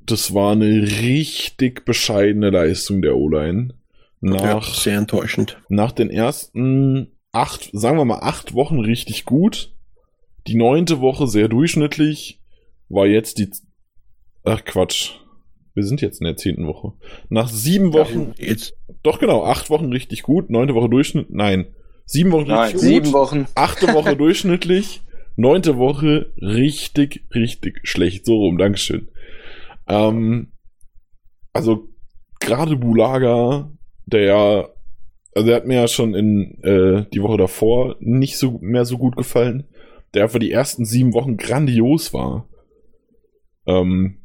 das 0.00 0.34
war 0.34 0.52
eine 0.52 0.82
richtig 0.82 1.84
bescheidene 1.84 2.50
Leistung 2.50 3.02
der 3.02 3.16
O-Line. 3.16 3.74
Ja, 4.20 4.30
Nach 4.54 4.74
sehr 4.74 4.98
enttäuschend. 4.98 5.60
nach 5.68 5.92
den 5.92 6.10
ersten 6.10 7.12
acht, 7.32 7.68
sagen 7.72 7.98
wir 7.98 8.04
mal 8.04 8.20
acht 8.20 8.54
Wochen 8.54 8.80
richtig 8.80 9.24
gut. 9.24 9.74
Die 10.46 10.56
neunte 10.56 11.00
Woche 11.00 11.26
sehr 11.26 11.48
durchschnittlich. 11.48 12.40
War 12.88 13.06
jetzt 13.06 13.38
die, 13.38 13.50
ach 14.44 14.64
Quatsch. 14.64 15.12
Wir 15.74 15.82
sind 15.82 16.00
jetzt 16.00 16.20
in 16.20 16.24
der 16.24 16.36
zehnten 16.36 16.66
Woche. 16.66 16.92
Nach 17.28 17.48
sieben 17.48 17.92
Wochen, 17.92 18.32
Jetzt, 18.38 18.74
doch 19.02 19.18
genau, 19.18 19.44
acht 19.44 19.70
Wochen 19.70 19.92
richtig 19.92 20.22
gut. 20.22 20.48
Neunte 20.48 20.74
Woche 20.74 20.88
Durchschnitt, 20.88 21.30
nein. 21.30 21.66
Sieben 22.06 22.32
Wochen 22.32 22.48
Nein, 22.48 22.72
richtig 22.72 22.80
sieben 22.80 23.04
gut. 23.06 23.14
Wochen. 23.14 23.46
Achte 23.54 23.92
Woche 23.94 24.16
durchschnittlich. 24.16 25.02
Neunte 25.36 25.78
Woche 25.78 26.32
richtig, 26.40 27.26
richtig 27.34 27.80
schlecht. 27.84 28.24
So 28.26 28.36
rum, 28.36 28.58
Dankeschön. 28.58 29.08
Ähm, 29.88 30.52
also, 31.52 31.88
gerade 32.40 32.76
Bulaga, 32.76 33.72
der 34.06 34.20
ja, 34.22 34.68
also 35.34 35.46
der 35.46 35.56
hat 35.56 35.66
mir 35.66 35.80
ja 35.80 35.88
schon 35.88 36.14
in 36.14 36.62
äh, 36.62 37.06
die 37.12 37.22
Woche 37.22 37.38
davor 37.38 37.96
nicht 38.00 38.38
so 38.38 38.58
mehr 38.60 38.84
so 38.84 38.98
gut 38.98 39.16
gefallen. 39.16 39.66
Der 40.12 40.28
für 40.28 40.38
die 40.38 40.52
ersten 40.52 40.84
sieben 40.84 41.14
Wochen 41.14 41.36
grandios 41.36 42.12
war. 42.12 42.48
Ähm, 43.66 44.23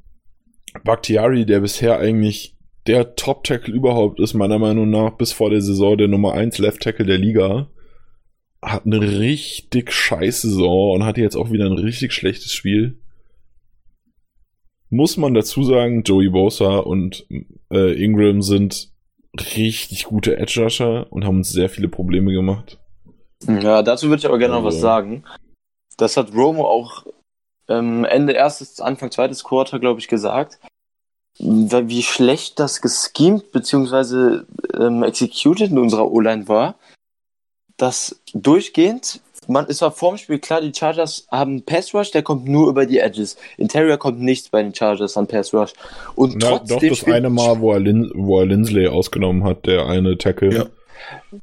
Bakhtiari, 0.83 1.45
der 1.45 1.59
bisher 1.61 1.99
eigentlich 1.99 2.55
der 2.88 3.15
Top-Tackle 3.15 3.73
überhaupt 3.73 4.19
ist, 4.19 4.33
meiner 4.33 4.59
Meinung 4.59 4.89
nach, 4.89 5.11
bis 5.17 5.31
vor 5.31 5.49
der 5.49 5.61
Saison 5.61 5.97
der 5.97 6.07
Nummer 6.07 6.33
1 6.33 6.57
Left-Tackle 6.57 7.05
der 7.05 7.17
Liga, 7.17 7.69
hat 8.61 8.85
eine 8.85 8.99
richtig 9.19 9.91
scheiße 9.91 10.49
Saison 10.49 10.95
und 10.95 11.05
hatte 11.05 11.21
jetzt 11.21 11.35
auch 11.35 11.51
wieder 11.51 11.65
ein 11.65 11.73
richtig 11.77 12.13
schlechtes 12.13 12.51
Spiel. 12.53 12.99
Muss 14.89 15.17
man 15.17 15.33
dazu 15.33 15.63
sagen, 15.63 16.03
Joey 16.03 16.29
Bosa 16.29 16.79
und 16.79 17.27
äh, 17.71 17.93
Ingram 18.03 18.41
sind 18.41 18.91
richtig 19.55 20.05
gute 20.05 20.38
Edge-Rusher 20.38 21.11
und 21.11 21.25
haben 21.25 21.38
uns 21.38 21.51
sehr 21.51 21.69
viele 21.69 21.88
Probleme 21.88 22.31
gemacht. 22.33 22.79
Ja, 23.47 23.83
dazu 23.83 24.09
würde 24.09 24.19
ich 24.19 24.25
aber 24.25 24.39
gerne 24.39 24.55
noch 24.55 24.63
was 24.63 24.75
Also- 24.75 24.81
sagen. 24.81 25.23
Das 25.97 26.17
hat 26.17 26.33
Romo 26.33 26.65
auch 26.65 27.05
ähm, 27.69 28.03
Ende 28.05 28.33
erstes, 28.33 28.81
Anfang 28.81 29.11
zweites 29.11 29.43
Quarter, 29.43 29.79
glaube 29.79 29.99
ich, 29.99 30.07
gesagt. 30.07 30.59
Wie 31.38 32.03
schlecht 32.03 32.59
das 32.59 32.81
geschemt 32.81 33.51
bzw. 33.53 34.41
Ähm, 34.77 35.03
executed 35.03 35.72
in 35.72 35.77
unserer 35.77 36.11
O-Line 36.11 36.48
war. 36.50 36.75
Dass 37.77 38.20
durchgehend, 38.33 39.22
man, 39.48 39.65
es 39.70 39.81
war 39.81 39.91
vorm 39.91 40.17
Spiel 40.17 40.39
klar, 40.39 40.59
die 40.59 40.74
Chargers 40.75 41.27
haben 41.31 41.63
Pass 41.63 41.94
Rush, 41.94 42.11
der 42.11 42.24
kommt 42.24 42.46
nur 42.46 42.67
über 42.67 42.85
die 42.85 42.98
Edges. 43.00 43.37
Interior 43.57 43.96
kommt 43.98 44.20
nichts 44.20 44.50
bei 44.50 44.61
den 44.61 44.75
Chargers 44.75 45.15
an 45.15 45.27
Pass 45.27 45.53
Rush. 45.53 45.72
Und 46.15 46.35
Na, 46.41 46.50
trotzdem 46.57 46.89
doch 46.89 46.98
das 46.98 47.03
eine 47.05 47.29
Mal, 47.29 47.61
wo 47.61 47.72
er, 47.72 47.79
Lin 47.79 48.11
wo 48.15 48.39
er 48.41 48.46
Lindsley 48.48 48.87
ausgenommen 48.89 49.46
hat, 49.46 49.65
der 49.65 49.85
eine 49.85 50.17
Tackle. 50.17 50.53
Ja. 50.53 50.65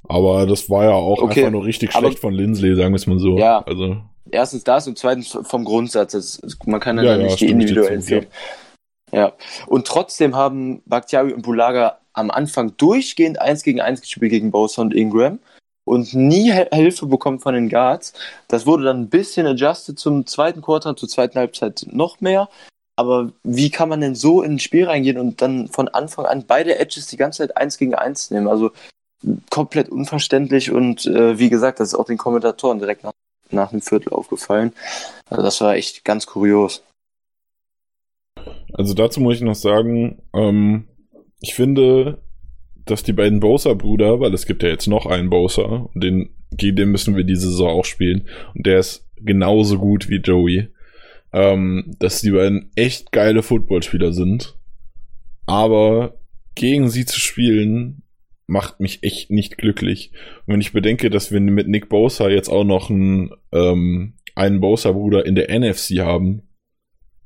Aber 0.08 0.44
das 0.46 0.68
war 0.68 0.84
ja 0.84 0.92
auch 0.92 1.22
Okay, 1.22 1.40
einfach 1.40 1.52
nur 1.52 1.64
richtig 1.64 1.94
aber- 1.94 2.08
schlecht 2.08 2.18
von 2.18 2.34
Lindsley, 2.34 2.76
sagen 2.76 2.92
wir 2.92 2.96
es 2.96 3.06
mal 3.06 3.18
so. 3.18 3.38
Ja. 3.38 3.60
Also, 3.60 3.96
erstens 4.30 4.64
das 4.64 4.86
und 4.86 4.98
zweitens 4.98 5.38
vom 5.42 5.64
Grundsatz. 5.64 6.12
Das, 6.12 6.40
man 6.66 6.80
kann 6.80 6.96
ja, 6.98 7.04
Ja, 7.04 7.10
dann 7.10 7.20
ja, 7.20 7.26
nicht 7.26 7.40
die 7.40 7.50
individuellen 7.50 8.02
zu, 8.02 8.14
ja. 8.16 8.20
Ja. 9.12 9.32
Und 9.66 9.86
trotzdem 9.86 10.34
haben 10.34 10.82
Bakhtiari 10.86 11.32
und 11.32 11.42
Bulaga 11.42 11.98
am 12.12 12.30
Anfang 12.30 12.76
durchgehend 12.76 13.40
eins 13.40 13.62
gegen 13.62 13.80
eins 13.80 14.00
gespielt 14.00 14.30
gegen 14.30 14.50
Bosa 14.50 14.82
und 14.82 14.94
Ingram 14.94 15.38
und 15.84 16.12
nie 16.14 16.50
Hel- 16.50 16.68
Hilfe 16.72 17.06
bekommen 17.06 17.38
von 17.38 17.54
den 17.54 17.68
Guards. 17.68 18.14
Das 18.48 18.66
wurde 18.66 18.84
dann 18.84 19.02
ein 19.02 19.08
bisschen 19.08 19.46
adjusted 19.46 19.98
zum 19.98 20.26
zweiten 20.26 20.60
Quarter, 20.60 20.96
zur 20.96 21.08
zweiten 21.08 21.38
Halbzeit 21.38 21.86
noch 21.90 22.20
mehr. 22.20 22.48
Aber 22.96 23.30
wie 23.44 23.70
kann 23.70 23.88
man 23.88 24.00
denn 24.00 24.14
so 24.14 24.42
in 24.42 24.54
ein 24.54 24.58
Spiel 24.58 24.86
reingehen 24.86 25.18
und 25.18 25.40
dann 25.42 25.68
von 25.68 25.88
Anfang 25.88 26.24
an 26.24 26.44
beide 26.46 26.78
Edges 26.78 27.06
die 27.06 27.18
ganze 27.18 27.38
Zeit 27.38 27.56
eins 27.56 27.78
gegen 27.78 27.94
eins 27.94 28.30
nehmen? 28.30 28.48
Also 28.48 28.70
komplett 29.50 29.88
unverständlich 29.88 30.70
und 30.70 31.06
äh, 31.06 31.38
wie 31.38 31.50
gesagt, 31.50 31.78
das 31.78 31.88
ist 31.88 31.94
auch 31.94 32.06
den 32.06 32.18
Kommentatoren 32.18 32.78
direkt 32.78 33.04
nach, 33.04 33.12
nach 33.50 33.70
dem 33.70 33.82
Viertel 33.82 34.12
aufgefallen. 34.12 34.72
Also 35.28 35.42
das 35.42 35.60
war 35.60 35.76
echt 35.76 36.04
ganz 36.04 36.26
kurios. 36.26 36.82
also 38.72 38.94
dazu 38.94 39.20
muss 39.20 39.36
ich 39.36 39.42
noch 39.42 39.54
sagen, 39.54 40.22
ähm, 40.34 40.88
ich 41.40 41.54
finde, 41.54 42.22
dass 42.84 43.02
die 43.02 43.12
beiden 43.12 43.40
Bowser-Brüder, 43.40 44.20
weil 44.20 44.32
es 44.34 44.46
gibt 44.46 44.62
ja 44.62 44.68
jetzt 44.68 44.86
noch 44.86 45.06
einen 45.06 45.30
Bowser, 45.30 45.90
und 45.92 46.02
den, 46.02 46.30
gegen 46.52 46.76
den 46.76 46.90
müssen 46.90 47.16
wir 47.16 47.24
diese 47.24 47.48
Saison 47.48 47.80
auch 47.80 47.84
spielen, 47.84 48.28
und 48.54 48.66
der 48.66 48.78
ist 48.78 49.06
genauso 49.16 49.78
gut 49.78 50.08
wie 50.08 50.20
Joey, 50.20 50.68
ähm, 51.32 51.96
dass 51.98 52.20
die 52.20 52.30
beiden 52.30 52.70
echt 52.76 53.12
geile 53.12 53.42
Footballspieler 53.42 54.12
sind. 54.12 54.56
Aber 55.46 56.18
gegen 56.54 56.88
sie 56.88 57.04
zu 57.04 57.20
spielen, 57.20 58.02
macht 58.46 58.80
mich 58.80 59.02
echt 59.02 59.30
nicht 59.30 59.58
glücklich. 59.58 60.12
Und 60.46 60.54
wenn 60.54 60.60
ich 60.60 60.72
bedenke, 60.72 61.10
dass 61.10 61.32
wir 61.32 61.40
mit 61.40 61.68
Nick 61.68 61.88
Bosa 61.88 62.28
jetzt 62.28 62.48
auch 62.48 62.64
noch 62.64 62.90
einen, 62.90 63.32
ähm, 63.52 64.14
einen 64.34 64.60
Bosa-Bruder 64.60 65.26
in 65.26 65.34
der 65.34 65.50
NFC 65.50 66.00
haben, 66.00 66.42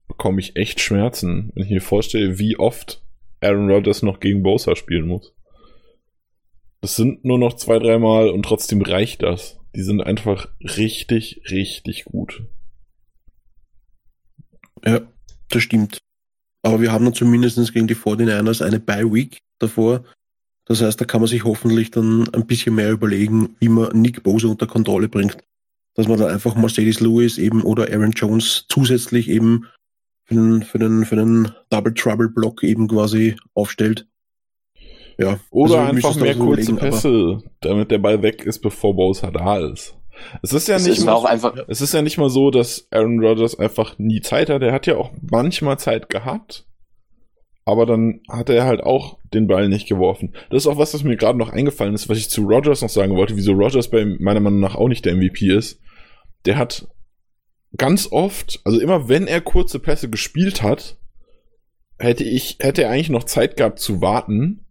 bekomme 0.08 0.40
ich 0.40 0.56
echt 0.56 0.80
Schmerzen, 0.80 1.52
wenn 1.54 1.64
ich 1.64 1.70
mir 1.70 1.80
vorstelle, 1.80 2.38
wie 2.38 2.58
oft 2.58 3.02
Aaron 3.40 3.70
Rodgers 3.70 4.02
noch 4.02 4.20
gegen 4.20 4.42
Bosa 4.42 4.76
spielen 4.76 5.06
muss. 5.06 5.34
Das 6.80 6.96
sind 6.96 7.24
nur 7.24 7.38
noch 7.38 7.54
zwei, 7.54 7.78
dreimal 7.78 8.30
und 8.30 8.42
trotzdem 8.42 8.82
reicht 8.82 9.22
das. 9.22 9.60
Die 9.74 9.82
sind 9.82 10.00
einfach 10.00 10.48
richtig, 10.62 11.42
richtig 11.50 12.04
gut. 12.04 12.42
ja, 14.84 15.00
das 15.48 15.62
stimmt. 15.62 15.98
Aber 16.62 16.80
wir 16.80 16.92
haben 16.92 17.04
dann 17.04 17.14
zumindest 17.14 17.72
gegen 17.72 17.86
die 17.86 17.96
49ers 17.96 18.64
eine 18.64 18.80
Bye-Week 18.80 19.38
davor. 19.58 20.04
Das 20.70 20.80
heißt, 20.80 21.00
da 21.00 21.04
kann 21.04 21.20
man 21.20 21.26
sich 21.26 21.42
hoffentlich 21.42 21.90
dann 21.90 22.28
ein 22.32 22.46
bisschen 22.46 22.76
mehr 22.76 22.92
überlegen, 22.92 23.56
wie 23.58 23.68
man 23.68 23.90
Nick 24.00 24.22
Bosa 24.22 24.46
unter 24.46 24.68
Kontrolle 24.68 25.08
bringt. 25.08 25.36
Dass 25.96 26.06
man 26.06 26.16
dann 26.16 26.30
einfach 26.30 26.54
Mercedes 26.54 27.00
Lewis 27.00 27.38
eben 27.38 27.62
oder 27.62 27.92
Aaron 27.92 28.12
Jones 28.12 28.66
zusätzlich 28.68 29.28
eben 29.28 29.66
für 30.22 30.36
den, 30.36 30.62
für 30.62 30.78
den, 30.78 31.04
für 31.04 31.16
den 31.16 31.50
Double 31.70 31.92
Trouble 31.92 32.28
Block 32.28 32.62
eben 32.62 32.86
quasi 32.86 33.34
aufstellt. 33.52 34.06
Ja. 35.18 35.40
Oder 35.50 35.80
also 35.80 35.90
einfach 35.90 36.14
mehr 36.14 36.34
so 36.34 36.44
kurze 36.44 36.74
Pässe, 36.76 37.38
damit 37.62 37.90
der 37.90 37.98
Ball 37.98 38.22
weg 38.22 38.44
ist, 38.44 38.60
bevor 38.60 38.94
Bosa 38.94 39.32
da 39.32 39.58
ist. 39.58 39.96
Es 40.40 40.52
ist 40.52 40.68
ja 40.68 40.76
Es 40.76 40.86
nicht 40.86 40.98
ist 40.98 41.04
mal, 41.04 41.14
auch 41.14 41.24
einfach, 41.24 41.56
es 41.66 41.80
ist 41.80 41.94
ja 41.94 42.00
nicht 42.00 42.16
mal 42.16 42.30
so, 42.30 42.52
dass 42.52 42.86
Aaron 42.92 43.18
Rodgers 43.18 43.58
einfach 43.58 43.98
nie 43.98 44.20
Zeit 44.20 44.48
hat. 44.48 44.62
Er 44.62 44.72
hat 44.72 44.86
ja 44.86 44.98
auch 44.98 45.10
manchmal 45.20 45.80
Zeit 45.80 46.08
gehabt. 46.08 46.69
Aber 47.64 47.86
dann 47.86 48.20
hat 48.28 48.48
er 48.48 48.64
halt 48.64 48.82
auch 48.82 49.18
den 49.32 49.46
Ball 49.46 49.68
nicht 49.68 49.88
geworfen. 49.88 50.34
Das 50.50 50.64
ist 50.64 50.66
auch 50.66 50.78
was, 50.78 50.94
was 50.94 51.04
mir 51.04 51.16
gerade 51.16 51.38
noch 51.38 51.50
eingefallen 51.50 51.94
ist, 51.94 52.08
was 52.08 52.18
ich 52.18 52.30
zu 52.30 52.42
Rodgers 52.42 52.82
noch 52.82 52.88
sagen 52.88 53.16
wollte, 53.16 53.36
wieso 53.36 53.52
Rodgers 53.52 53.88
bei 53.88 54.04
meiner 54.04 54.40
Meinung 54.40 54.60
nach 54.60 54.74
auch 54.74 54.88
nicht 54.88 55.04
der 55.04 55.14
MVP 55.14 55.54
ist. 55.54 55.80
Der 56.46 56.56
hat 56.56 56.88
ganz 57.76 58.08
oft, 58.10 58.60
also 58.64 58.80
immer 58.80 59.08
wenn 59.08 59.26
er 59.26 59.40
kurze 59.40 59.78
Pässe 59.78 60.08
gespielt 60.08 60.62
hat, 60.62 60.96
hätte 61.98 62.24
ich, 62.24 62.56
hätte 62.60 62.84
er 62.84 62.90
eigentlich 62.90 63.10
noch 63.10 63.24
Zeit 63.24 63.56
gehabt 63.56 63.78
zu 63.78 64.00
warten. 64.00 64.64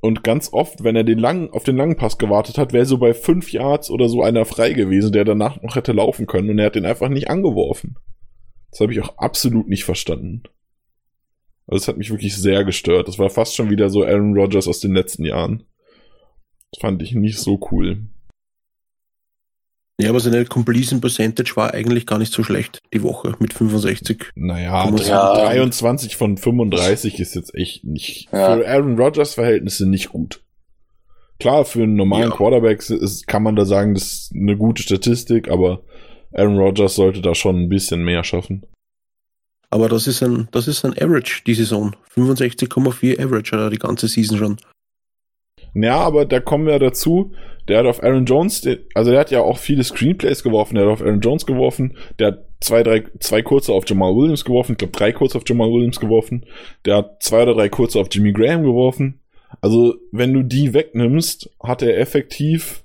Und 0.00 0.22
ganz 0.22 0.52
oft, 0.52 0.84
wenn 0.84 0.94
er 0.94 1.02
den 1.02 1.18
langen, 1.18 1.50
auf 1.50 1.64
den 1.64 1.76
langen 1.76 1.96
Pass 1.96 2.18
gewartet 2.18 2.56
hat, 2.56 2.72
wäre 2.72 2.86
so 2.86 2.98
bei 2.98 3.14
fünf 3.14 3.52
Yards 3.52 3.90
oder 3.90 4.08
so 4.08 4.22
einer 4.22 4.44
frei 4.44 4.72
gewesen, 4.72 5.10
der 5.10 5.24
danach 5.24 5.60
noch 5.60 5.74
hätte 5.74 5.90
laufen 5.90 6.26
können 6.26 6.50
und 6.50 6.58
er 6.60 6.66
hat 6.66 6.76
den 6.76 6.86
einfach 6.86 7.08
nicht 7.08 7.28
angeworfen. 7.28 7.96
Das 8.70 8.80
habe 8.80 8.92
ich 8.92 9.00
auch 9.00 9.18
absolut 9.18 9.68
nicht 9.68 9.84
verstanden. 9.84 10.44
Also 11.68 11.82
es 11.82 11.88
hat 11.88 11.98
mich 11.98 12.10
wirklich 12.10 12.34
sehr 12.36 12.64
gestört. 12.64 13.08
Das 13.08 13.18
war 13.18 13.28
fast 13.30 13.54
schon 13.54 13.70
wieder 13.70 13.90
so 13.90 14.02
Aaron 14.04 14.34
Rodgers 14.36 14.66
aus 14.66 14.80
den 14.80 14.94
letzten 14.94 15.24
Jahren. 15.24 15.64
Das 16.72 16.80
fand 16.80 17.02
ich 17.02 17.12
nicht 17.14 17.38
so 17.38 17.60
cool. 17.70 18.06
Ja, 20.00 20.10
aber 20.10 20.20
seine 20.20 20.44
Completion 20.44 21.00
Percentage 21.00 21.56
war 21.56 21.74
eigentlich 21.74 22.06
gar 22.06 22.18
nicht 22.18 22.32
so 22.32 22.44
schlecht 22.44 22.78
die 22.94 23.02
Woche 23.02 23.34
mit 23.40 23.52
65. 23.52 24.30
Naja, 24.36 24.88
Ja. 24.88 25.34
23 25.34 26.16
von 26.16 26.36
35 26.36 27.18
ist 27.18 27.34
jetzt 27.34 27.54
echt 27.54 27.84
nicht, 27.84 28.28
Ja. 28.32 28.56
für 28.56 28.68
Aaron 28.68 28.98
Rodgers 28.98 29.34
Verhältnisse 29.34 29.88
nicht 29.88 30.10
gut. 30.10 30.40
Klar, 31.40 31.64
für 31.64 31.82
einen 31.82 31.96
normalen 31.96 32.30
Ja. 32.30 32.36
Quarterback 32.36 32.88
ist, 32.90 33.26
kann 33.26 33.42
man 33.42 33.56
da 33.56 33.64
sagen, 33.64 33.94
das 33.94 34.04
ist 34.04 34.32
eine 34.34 34.56
gute 34.56 34.82
Statistik, 34.82 35.48
aber 35.48 35.82
Aaron 36.32 36.58
Rodgers 36.58 36.94
sollte 36.94 37.20
da 37.20 37.34
schon 37.34 37.56
ein 37.56 37.68
bisschen 37.68 38.04
mehr 38.04 38.22
schaffen. 38.22 38.64
Aber 39.70 39.88
das 39.88 40.06
ist 40.06 40.22
ein, 40.22 40.48
das 40.50 40.66
ist 40.66 40.84
ein 40.84 40.92
Average 40.92 41.42
die 41.46 41.54
Saison. 41.54 41.94
65,4 42.14 43.20
Average 43.20 43.52
hat 43.52 43.60
er 43.60 43.70
die 43.70 43.78
ganze 43.78 44.08
Season 44.08 44.38
schon. 44.38 44.56
Ja, 45.74 45.98
aber 45.98 46.24
da 46.24 46.40
kommen 46.40 46.66
wir 46.66 46.78
dazu. 46.78 47.32
Der 47.68 47.78
hat 47.78 47.86
auf 47.86 48.02
Aaron 48.02 48.24
Jones, 48.24 48.62
der, 48.62 48.78
also 48.94 49.10
der 49.10 49.20
hat 49.20 49.30
ja 49.30 49.40
auch 49.42 49.58
viele 49.58 49.84
Screenplays 49.84 50.42
geworfen. 50.42 50.74
Der 50.74 50.86
hat 50.86 50.92
auf 50.92 51.02
Aaron 51.02 51.20
Jones 51.20 51.44
geworfen. 51.44 51.96
Der 52.18 52.28
hat 52.28 52.46
zwei, 52.60 52.82
drei, 52.82 53.04
zwei 53.20 53.42
kurze 53.42 53.72
auf 53.72 53.84
Jamal 53.86 54.14
Williams 54.14 54.44
geworfen. 54.44 54.72
Ich 54.72 54.78
glaube, 54.78 54.96
drei 54.96 55.12
kurze 55.12 55.36
auf 55.36 55.44
Jamal 55.46 55.70
Williams 55.70 56.00
geworfen. 56.00 56.46
Der 56.86 56.96
hat 56.96 57.22
zwei 57.22 57.42
oder 57.42 57.54
drei 57.54 57.68
kurze 57.68 58.00
auf 58.00 58.08
Jimmy 58.10 58.32
Graham 58.32 58.62
geworfen. 58.62 59.20
Also, 59.60 59.94
wenn 60.12 60.32
du 60.32 60.42
die 60.42 60.74
wegnimmst, 60.74 61.50
hat 61.62 61.82
er 61.82 61.98
effektiv, 61.98 62.84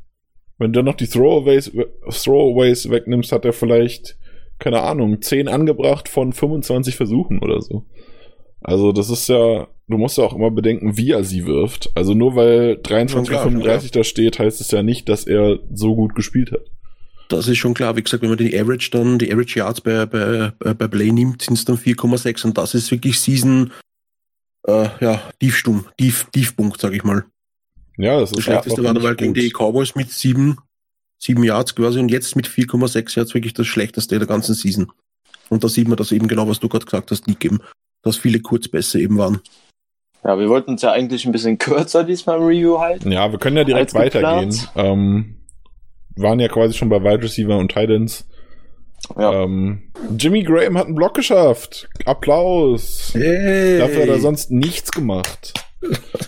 wenn 0.58 0.72
du 0.72 0.80
dann 0.80 0.86
noch 0.86 0.96
die 0.96 1.08
Throwaways, 1.08 1.72
Throwaways 2.10 2.90
wegnimmst, 2.90 3.32
hat 3.32 3.46
er 3.46 3.54
vielleicht, 3.54 4.18
keine 4.60 4.82
Ahnung, 4.82 5.22
10 5.22 5.48
angebracht 5.48 6.10
von 6.10 6.34
25 6.34 6.96
Versuchen 6.96 7.40
oder 7.40 7.62
so. 7.62 7.86
Also, 8.62 8.92
das 8.94 9.10
ist 9.10 9.28
ja, 9.28 9.68
du 9.88 9.98
musst 9.98 10.18
ja 10.18 10.24
auch 10.24 10.34
immer 10.34 10.50
bedenken, 10.50 10.98
wie 10.98 11.12
er 11.12 11.24
sie 11.24 11.46
wirft. 11.46 11.92
Also, 11.96 12.14
nur 12.14 12.36
weil 12.36 12.78
23 12.82 13.30
klar, 13.30 13.44
35 13.44 13.92
da 13.92 14.04
steht, 14.04 14.40
heißt 14.40 14.62
es 14.62 14.72
ja 14.72 14.84
nicht, 14.84 15.10
dass 15.10 15.28
er 15.28 15.60
so 15.74 15.96
gut 15.96 16.16
gespielt 16.16 16.52
hat. 16.52 16.72
Das 17.30 17.48
ist 17.48 17.58
schon 17.58 17.74
klar. 17.74 17.96
Wie 17.96 18.04
gesagt, 18.04 18.22
wenn 18.22 18.30
man 18.30 18.38
die 18.38 18.58
Average 18.58 18.92
dann, 18.92 19.18
die 19.18 19.32
Average 19.32 19.60
Yards 19.60 19.82
bei, 19.82 20.06
bei, 20.06 20.52
bei 20.60 20.88
Play 20.88 21.12
nimmt, 21.12 21.42
sind 21.42 21.56
es 21.56 21.66
dann 21.66 21.78
4,6 21.78 22.46
und 22.46 22.58
das 22.58 22.74
ist 22.74 22.92
wirklich 22.92 23.20
Season, 23.20 23.72
äh, 24.68 24.88
ja, 25.02 25.22
Tiefstumm, 25.40 25.86
Tief, 25.98 26.28
Tiefpunkt, 26.32 26.80
sag 26.80 26.94
ich 26.94 27.04
mal. 27.04 27.26
Ja, 27.98 28.20
das 28.20 28.32
ist 28.32 28.38
Das 28.38 28.44
schlechteste 28.46 28.84
war 28.84 28.94
dabei 28.94 29.14
gegen 29.16 29.34
die 29.34 29.52
Cowboys 29.52 29.96
mit 29.96 30.10
7, 30.10 30.58
7 31.24 31.42
Yards 31.44 31.76
quasi 31.76 32.00
und 32.00 32.10
jetzt 32.10 32.36
mit 32.36 32.48
4,6 32.48 33.16
Yards 33.16 33.34
wirklich 33.34 33.54
das 33.54 33.66
schlechteste 33.66 34.20
der 34.20 34.28
ganzen 34.28 34.56
Season. 34.56 34.92
Und 35.50 35.64
da 35.64 35.70
sieht 35.70 35.88
man 35.88 35.98
das 35.98 36.12
eben 36.12 36.28
genau, 36.28 36.48
was 36.50 36.60
du 36.60 36.68
gerade 36.68 36.86
gesagt 36.86 37.12
hast, 37.12 37.28
liegt 37.28 37.46
eben, 37.46 37.60
dass 38.02 38.18
viele 38.18 38.42
Kurzpässe 38.42 39.00
eben 39.00 39.18
waren. 39.18 39.40
Ja, 40.24 40.38
wir 40.38 40.50
wollten 40.50 40.72
uns 40.72 40.82
ja 40.82 40.92
eigentlich 40.92 41.26
ein 41.26 41.32
bisschen 41.32 41.58
kürzer 41.60 42.04
diesmal 42.04 42.40
im 42.40 42.44
Review 42.44 42.80
halten. 42.80 43.12
Ja, 43.12 43.32
wir 43.32 43.40
können 43.40 43.58
ja 43.58 43.64
direkt 43.64 43.94
weitergehen. 43.94 44.54
Ähm, 44.76 45.38
waren 46.16 46.40
ja 46.40 46.50
quasi 46.50 46.74
schon 46.74 46.90
bei 46.90 47.02
Wide 47.02 47.24
Receiver 47.24 47.58
und 47.58 47.72
Titans. 47.72 48.26
Ja. 49.18 49.44
Ähm, 49.44 49.92
Jimmy 50.18 50.44
Graham 50.44 50.78
hat 50.78 50.88
einen 50.88 50.96
Block 50.96 51.14
geschafft. 51.14 51.90
Applaus. 52.06 53.12
Hey! 53.14 53.80
Dafür 53.80 54.04
hat 54.04 54.10
er 54.10 54.20
sonst 54.20 54.52
nichts 54.52 54.92
gemacht. 54.92 55.54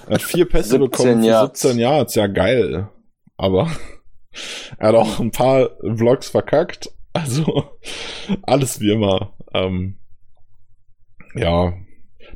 Er 0.07 0.15
hat 0.15 0.21
vier 0.21 0.45
Pässe 0.45 0.69
17 0.79 0.79
bekommen 0.81 1.21
für 1.21 1.27
Yards. 1.27 1.61
17 1.61 1.79
Yards. 1.79 2.15
Ja, 2.15 2.27
geil. 2.27 2.89
Aber 3.37 3.69
er 4.77 4.89
hat 4.89 4.95
auch 4.95 5.19
ein 5.19 5.31
paar 5.31 5.71
Vlogs 5.81 6.29
verkackt. 6.29 6.89
Also 7.13 7.63
alles 8.43 8.81
wie 8.81 8.91
immer. 8.91 9.33
Ähm, 9.53 9.97
ja. 11.33 11.73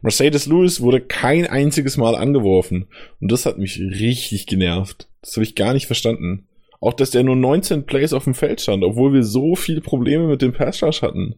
Mercedes 0.01 0.45
Lewis 0.45 0.79
wurde 0.79 1.01
kein 1.01 1.47
einziges 1.47 1.97
Mal 1.97 2.15
angeworfen. 2.15 2.87
Und 3.19 3.31
das 3.31 3.45
hat 3.45 3.57
mich 3.57 3.79
richtig 3.79 4.47
genervt. 4.47 5.09
Das 5.21 5.35
habe 5.35 5.43
ich 5.43 5.55
gar 5.55 5.73
nicht 5.73 5.87
verstanden. 5.87 6.47
Auch, 6.79 6.93
dass 6.93 7.11
der 7.11 7.23
nur 7.23 7.35
19 7.35 7.85
Plays 7.85 8.13
auf 8.13 8.23
dem 8.23 8.33
Feld 8.33 8.61
stand, 8.61 8.83
obwohl 8.83 9.11
wir 9.11 9.23
so 9.23 9.55
viele 9.55 9.81
Probleme 9.81 10.27
mit 10.27 10.41
dem 10.41 10.53
Pass 10.53 10.81
hatten. 10.81 11.35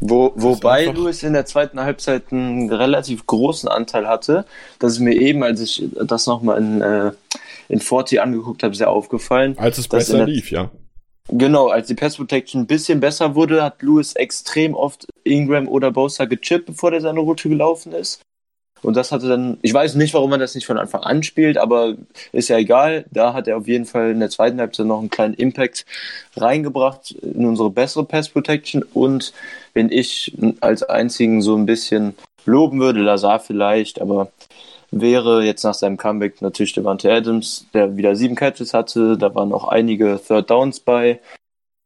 Wo, 0.00 0.32
wobei 0.34 0.86
Lewis 0.86 1.22
in 1.22 1.34
der 1.34 1.44
zweiten 1.44 1.78
Halbzeit 1.78 2.32
einen 2.32 2.72
relativ 2.72 3.26
großen 3.26 3.68
Anteil 3.68 4.08
hatte. 4.08 4.46
Das 4.78 4.94
ist 4.94 5.00
mir 5.00 5.14
eben, 5.14 5.42
als 5.42 5.60
ich 5.60 5.84
das 6.04 6.26
nochmal 6.26 6.58
in, 6.58 6.80
äh, 6.80 7.12
in 7.70 7.80
40 7.80 8.20
angeguckt 8.20 8.62
habe, 8.62 8.74
sehr 8.74 8.90
aufgefallen. 8.90 9.56
Als 9.56 9.78
es 9.78 9.88
besser 9.88 10.26
lief, 10.26 10.50
ja. 10.50 10.70
Genau, 11.28 11.68
als 11.68 11.86
die 11.86 11.94
Pass 11.94 12.16
Protection 12.16 12.62
ein 12.62 12.66
bisschen 12.66 12.98
besser 12.98 13.36
wurde, 13.36 13.62
hat 13.62 13.82
Lewis 13.82 14.14
extrem 14.14 14.74
oft 14.74 15.06
Ingram 15.22 15.68
oder 15.68 15.92
Bosa 15.92 16.24
gechippt, 16.24 16.66
bevor 16.66 16.90
der 16.90 17.00
seine 17.00 17.20
Route 17.20 17.48
gelaufen 17.48 17.92
ist. 17.92 18.20
Und 18.82 18.96
das 18.96 19.12
hatte 19.12 19.28
dann, 19.28 19.58
ich 19.62 19.74
weiß 19.74 19.94
nicht, 19.94 20.14
warum 20.14 20.30
man 20.30 20.40
das 20.40 20.54
nicht 20.54 20.66
von 20.66 20.78
Anfang 20.78 21.02
an 21.02 21.22
spielt, 21.22 21.58
aber 21.58 21.96
ist 22.32 22.48
ja 22.48 22.56
egal. 22.56 23.04
Da 23.10 23.34
hat 23.34 23.46
er 23.46 23.58
auf 23.58 23.68
jeden 23.68 23.84
Fall 23.84 24.10
in 24.10 24.20
der 24.20 24.30
zweiten 24.30 24.58
Halbzeit 24.58 24.86
noch 24.86 25.00
einen 25.00 25.10
kleinen 25.10 25.34
Impact 25.34 25.84
reingebracht 26.36 27.12
in 27.12 27.44
unsere 27.46 27.70
bessere 27.70 28.04
Pass 28.04 28.30
Protection. 28.30 28.82
Und 28.94 29.32
wenn 29.74 29.92
ich 29.92 30.32
als 30.60 30.82
einzigen 30.82 31.42
so 31.42 31.56
ein 31.56 31.66
bisschen 31.66 32.14
loben 32.46 32.80
würde, 32.80 33.00
Lazar 33.00 33.38
vielleicht, 33.38 34.00
aber 34.00 34.32
wäre 34.90 35.44
jetzt 35.44 35.62
nach 35.62 35.74
seinem 35.74 35.96
Comeback 35.96 36.42
natürlich 36.42 36.72
Devante 36.72 37.12
Adams, 37.12 37.66
der 37.74 37.96
wieder 37.96 38.16
sieben 38.16 38.34
Catches 38.34 38.74
hatte. 38.74 39.16
Da 39.16 39.34
waren 39.34 39.52
auch 39.52 39.68
einige 39.68 40.20
Third 40.24 40.50
Downs 40.50 40.80
bei, 40.80 41.20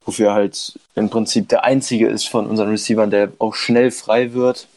wofür 0.05 0.29
er 0.29 0.35
halt 0.35 0.79
im 0.95 1.11
Prinzip 1.11 1.49
der 1.49 1.65
einzige 1.65 2.09
ist 2.09 2.29
von 2.29 2.47
unseren 2.47 2.71
Receivern, 2.71 3.11
der 3.11 3.33
auch 3.39 3.55
schnell 3.55 3.91
frei 3.91 4.33
wird. 4.33 4.69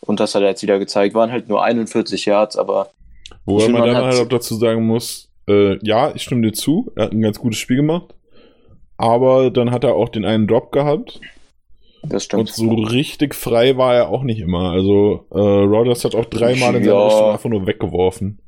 Und 0.00 0.20
das 0.20 0.34
hat 0.34 0.42
er 0.42 0.48
jetzt 0.48 0.62
wieder 0.62 0.78
gezeigt. 0.78 1.14
Waren 1.14 1.32
halt 1.32 1.48
nur 1.48 1.64
41 1.64 2.26
Yards, 2.26 2.56
aber 2.56 2.90
Wobei 3.44 3.68
man 3.68 3.86
dann 3.86 4.04
halt 4.04 4.20
auch 4.20 4.28
dazu 4.28 4.54
sagen 4.56 4.86
muss, 4.86 5.28
äh, 5.48 5.78
ja, 5.84 6.14
ich 6.14 6.22
stimme 6.22 6.42
dir 6.42 6.52
zu, 6.52 6.92
er 6.96 7.06
hat 7.06 7.12
ein 7.12 7.22
ganz 7.22 7.38
gutes 7.38 7.58
Spiel 7.58 7.78
gemacht, 7.78 8.14
aber 8.96 9.50
dann 9.50 9.70
hat 9.70 9.84
er 9.84 9.94
auch 9.94 10.08
den 10.08 10.24
einen 10.24 10.46
Drop 10.46 10.72
gehabt 10.72 11.20
das 12.02 12.24
stimmt. 12.24 12.42
und 12.42 12.48
so 12.54 12.70
richtig 12.74 13.34
frei 13.34 13.76
war 13.76 13.94
er 13.94 14.08
auch 14.08 14.22
nicht 14.22 14.40
immer. 14.40 14.70
Also 14.70 15.26
äh, 15.30 15.38
Rodgers 15.38 16.04
hat 16.04 16.14
auch 16.14 16.26
dreimal 16.26 16.74
in 16.76 16.84
seiner 16.84 16.96
Ja. 16.96 17.06
Richtung 17.06 17.30
einfach 17.32 17.50
nur 17.50 17.66
weggeworfen, 17.66 18.40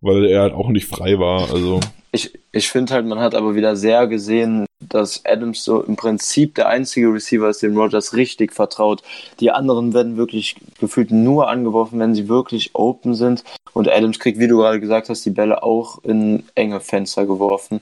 weil 0.00 0.26
er 0.26 0.42
halt 0.42 0.54
auch 0.54 0.68
nicht 0.68 0.86
frei 0.86 1.18
war. 1.18 1.50
Also 1.52 1.80
Ich, 2.12 2.38
ich 2.52 2.68
finde 2.68 2.94
halt, 2.94 3.06
man 3.06 3.18
hat 3.18 3.34
aber 3.34 3.54
wieder 3.54 3.76
sehr 3.76 4.06
gesehen, 4.06 4.66
dass 4.80 5.24
Adams 5.26 5.64
so 5.64 5.82
im 5.82 5.96
Prinzip 5.96 6.54
der 6.54 6.68
einzige 6.68 7.12
Receiver 7.12 7.48
ist, 7.50 7.62
dem 7.62 7.76
Rogers 7.76 8.14
richtig 8.14 8.52
vertraut. 8.52 9.02
Die 9.40 9.50
anderen 9.50 9.92
werden 9.92 10.16
wirklich 10.16 10.54
gefühlt 10.80 11.10
nur 11.10 11.48
angeworfen, 11.48 11.98
wenn 11.98 12.14
sie 12.14 12.28
wirklich 12.28 12.70
open 12.74 13.14
sind. 13.14 13.44
Und 13.74 13.88
Adams 13.88 14.18
kriegt, 14.20 14.38
wie 14.38 14.46
du 14.48 14.56
gerade 14.58 14.80
gesagt 14.80 15.08
hast, 15.08 15.24
die 15.26 15.30
Bälle 15.30 15.62
auch 15.62 16.02
in 16.04 16.44
enge 16.54 16.80
Fenster 16.80 17.26
geworfen. 17.26 17.80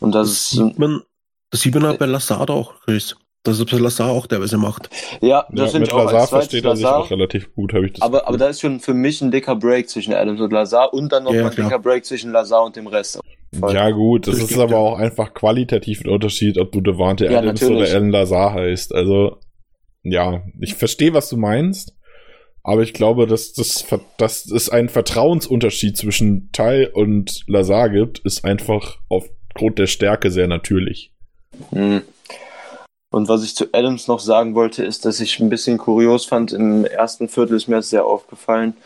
Und 0.00 0.14
das, 0.14 0.28
Das 0.28 0.36
ist, 0.38 0.50
sieht 0.52 0.78
man, 0.78 1.02
das 1.50 1.60
sieht 1.60 1.74
man 1.74 1.84
auch 1.86 1.96
bei 1.98 2.06
Lazard 2.06 2.50
auch, 2.50 2.80
Chris. 2.80 3.14
Das 3.46 3.58
ist 3.58 3.72
was 3.72 3.80
Lazard 3.80 4.10
auch 4.10 4.26
teilweise 4.26 4.58
macht. 4.58 4.90
ja, 5.20 5.28
ja, 5.28 5.46
das 5.50 5.72
finde 5.72 5.80
mit 5.80 5.88
ich 5.88 5.94
auch 5.94 6.04
Lazar 6.04 6.26
versteht 6.28 6.64
er 6.64 6.76
sich 6.76 6.84
Lazar. 6.84 7.00
auch 7.00 7.10
relativ 7.10 7.54
gut, 7.54 7.72
habe 7.72 7.86
ich 7.86 7.92
das 7.94 8.02
Aber, 8.02 8.18
aber 8.22 8.32
Gefühl. 8.32 8.38
da 8.38 8.48
ist 8.48 8.60
schon 8.60 8.80
für 8.80 8.94
mich 8.94 9.20
ein 9.22 9.30
dicker 9.30 9.56
Break 9.56 9.88
zwischen 9.88 10.12
Adams 10.12 10.40
und 10.40 10.52
Lazar 10.52 10.92
und 10.92 11.10
dann 11.12 11.24
noch 11.24 11.32
Ja, 11.32 11.42
mal 11.42 11.48
ein 11.48 11.54
klar. 11.54 11.68
dicker 11.68 11.78
Break 11.78 12.04
zwischen 12.04 12.32
Lazar 12.32 12.64
und 12.64 12.76
dem 12.76 12.86
Rest. 12.86 13.20
Ja 13.72 13.90
gut, 13.90 14.26
das 14.26 14.38
Das 14.38 14.50
ist 14.50 14.58
aber 14.58 14.72
ja. 14.72 14.76
auch 14.76 14.98
einfach 14.98 15.32
qualitativ 15.32 16.04
ein 16.04 16.10
Unterschied, 16.10 16.58
ob 16.58 16.72
du 16.72 16.80
Devante 16.80 17.24
Ja, 17.26 17.38
Adams 17.38 17.60
natürlich. 17.62 17.88
oder 17.90 17.96
Alan 17.98 18.10
Lazar 18.10 18.52
heißt. 18.54 18.94
Also 18.94 19.38
ja, 20.02 20.42
ich 20.60 20.74
verstehe, 20.74 21.14
was 21.14 21.28
du 21.30 21.36
meinst, 21.36 21.94
aber 22.62 22.82
ich 22.82 22.92
glaube, 22.92 23.26
dass 23.26 23.52
das, 23.54 23.86
dass 24.18 24.46
es 24.46 24.68
einen 24.68 24.88
Vertrauensunterschied 24.88 25.96
zwischen 25.96 26.50
Ty 26.52 26.88
und 26.92 27.44
Lazar 27.46 27.88
gibt, 27.90 28.18
ist 28.20 28.44
einfach 28.44 28.98
aufgrund 29.08 29.78
der 29.78 29.86
Stärke 29.86 30.30
sehr 30.30 30.48
natürlich. 30.48 31.12
Hm. 31.70 32.02
Und 33.16 33.28
was 33.28 33.42
ich 33.42 33.56
zu 33.56 33.72
Adams 33.72 34.08
noch 34.08 34.20
sagen 34.20 34.54
wollte, 34.54 34.84
ist, 34.84 35.06
dass 35.06 35.20
ich 35.20 35.40
ein 35.40 35.48
bisschen 35.48 35.78
kurios 35.78 36.26
fand, 36.26 36.52
im 36.52 36.84
ersten 36.84 37.30
Viertel 37.30 37.56
ist 37.56 37.66
mir 37.66 37.76
das 37.76 37.88
sehr 37.88 38.04
aufgefallen, 38.04 38.76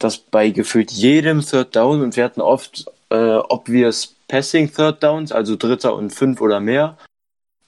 dass 0.00 0.18
bei 0.18 0.50
gefühlt 0.50 0.90
jedem 0.90 1.40
Third 1.40 1.76
Down, 1.76 2.02
und 2.02 2.16
wir 2.16 2.24
hatten 2.24 2.40
oft 2.40 2.90
äh, 3.10 3.36
obvious 3.36 4.16
Passing 4.26 4.72
Third 4.74 5.04
Downs, 5.04 5.30
also 5.30 5.54
Dritter 5.54 5.94
und 5.94 6.10
Fünf 6.10 6.40
oder 6.40 6.58
mehr, 6.58 6.98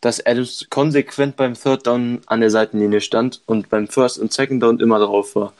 dass 0.00 0.26
Adams 0.26 0.66
konsequent 0.70 1.36
beim 1.36 1.54
Third 1.54 1.86
Down 1.86 2.20
an 2.26 2.40
der 2.40 2.50
Seitenlinie 2.50 3.00
stand 3.00 3.40
und 3.46 3.70
beim 3.70 3.86
First 3.86 4.18
und 4.18 4.32
Second 4.32 4.60
Down 4.60 4.80
immer 4.80 4.98
drauf 4.98 5.36
war. 5.36 5.52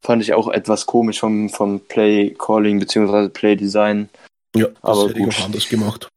Fand 0.00 0.22
ich 0.22 0.32
auch 0.32 0.46
etwas 0.46 0.86
komisch 0.86 1.18
vom, 1.18 1.48
vom 1.48 1.80
Play 1.80 2.36
Calling 2.38 2.78
bzw. 2.78 3.28
Play 3.30 3.56
Design. 3.56 4.10
Ja, 4.54 4.66
das 4.66 4.76
Aber 4.82 5.08
hätte 5.08 5.18
ich 5.18 5.24
gut. 5.24 5.34
auch 5.34 5.44
anders 5.46 5.68
gemacht. 5.68 6.08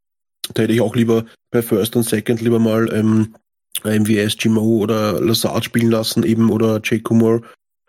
Da 0.53 0.63
hätte 0.63 0.73
ich 0.73 0.82
auch 0.82 0.95
lieber 0.95 1.25
bei 1.51 1.62
First 1.62 1.95
und 1.95 2.03
Second 2.03 2.41
lieber 2.41 2.60
mal 2.60 2.91
ähm, 2.93 3.36
MVS, 3.84 4.38
Gmo 4.38 4.77
oder 4.79 5.21
Lazard 5.21 5.65
spielen 5.65 5.89
lassen, 5.91 6.23
eben 6.23 6.49
oder 6.49 6.82
Jay 6.84 6.99
Kumar, 6.99 7.41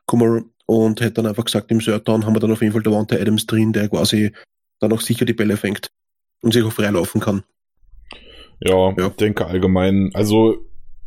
Kumar 0.06 0.42
und 0.66 1.00
hätte 1.00 1.14
dann 1.14 1.26
einfach 1.26 1.44
gesagt, 1.44 1.70
im 1.70 1.80
Third 1.80 2.08
Down 2.08 2.24
haben 2.24 2.34
wir 2.34 2.40
dann 2.40 2.52
auf 2.52 2.62
jeden 2.62 2.72
Fall 2.72 2.82
Davante 2.82 3.20
Adams 3.20 3.46
drin, 3.46 3.72
der 3.72 3.88
quasi 3.88 4.32
dann 4.80 4.92
auch 4.92 5.00
sicher 5.00 5.24
die 5.24 5.32
Bälle 5.34 5.56
fängt 5.56 5.88
und 6.42 6.52
sich 6.52 6.62
auch 6.62 6.72
freilaufen 6.72 7.20
kann. 7.20 7.42
Ja, 8.60 8.94
Ja. 8.96 9.08
ich 9.08 9.14
denke 9.14 9.46
allgemein. 9.46 10.10
Also, 10.14 10.56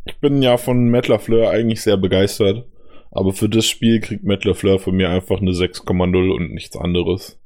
ich 0.06 0.20
bin 0.20 0.42
ja 0.42 0.58
von 0.58 0.90
Matt 0.90 1.08
LaFleur 1.08 1.50
eigentlich 1.50 1.82
sehr 1.82 1.98
begeistert. 1.98 2.66
Aber 3.12 3.34
für 3.34 3.50
das 3.50 3.66
Spiel 3.66 4.00
kriegt 4.00 4.26
Matt 4.26 4.46
LaFleur 4.46 4.80
von 4.80 4.96
mir 4.96 5.10
einfach 5.10 5.40
eine 5.42 5.52
6,0 5.52 6.30
und 6.32 6.54
nichts 6.54 6.78
anderes. 6.78 7.40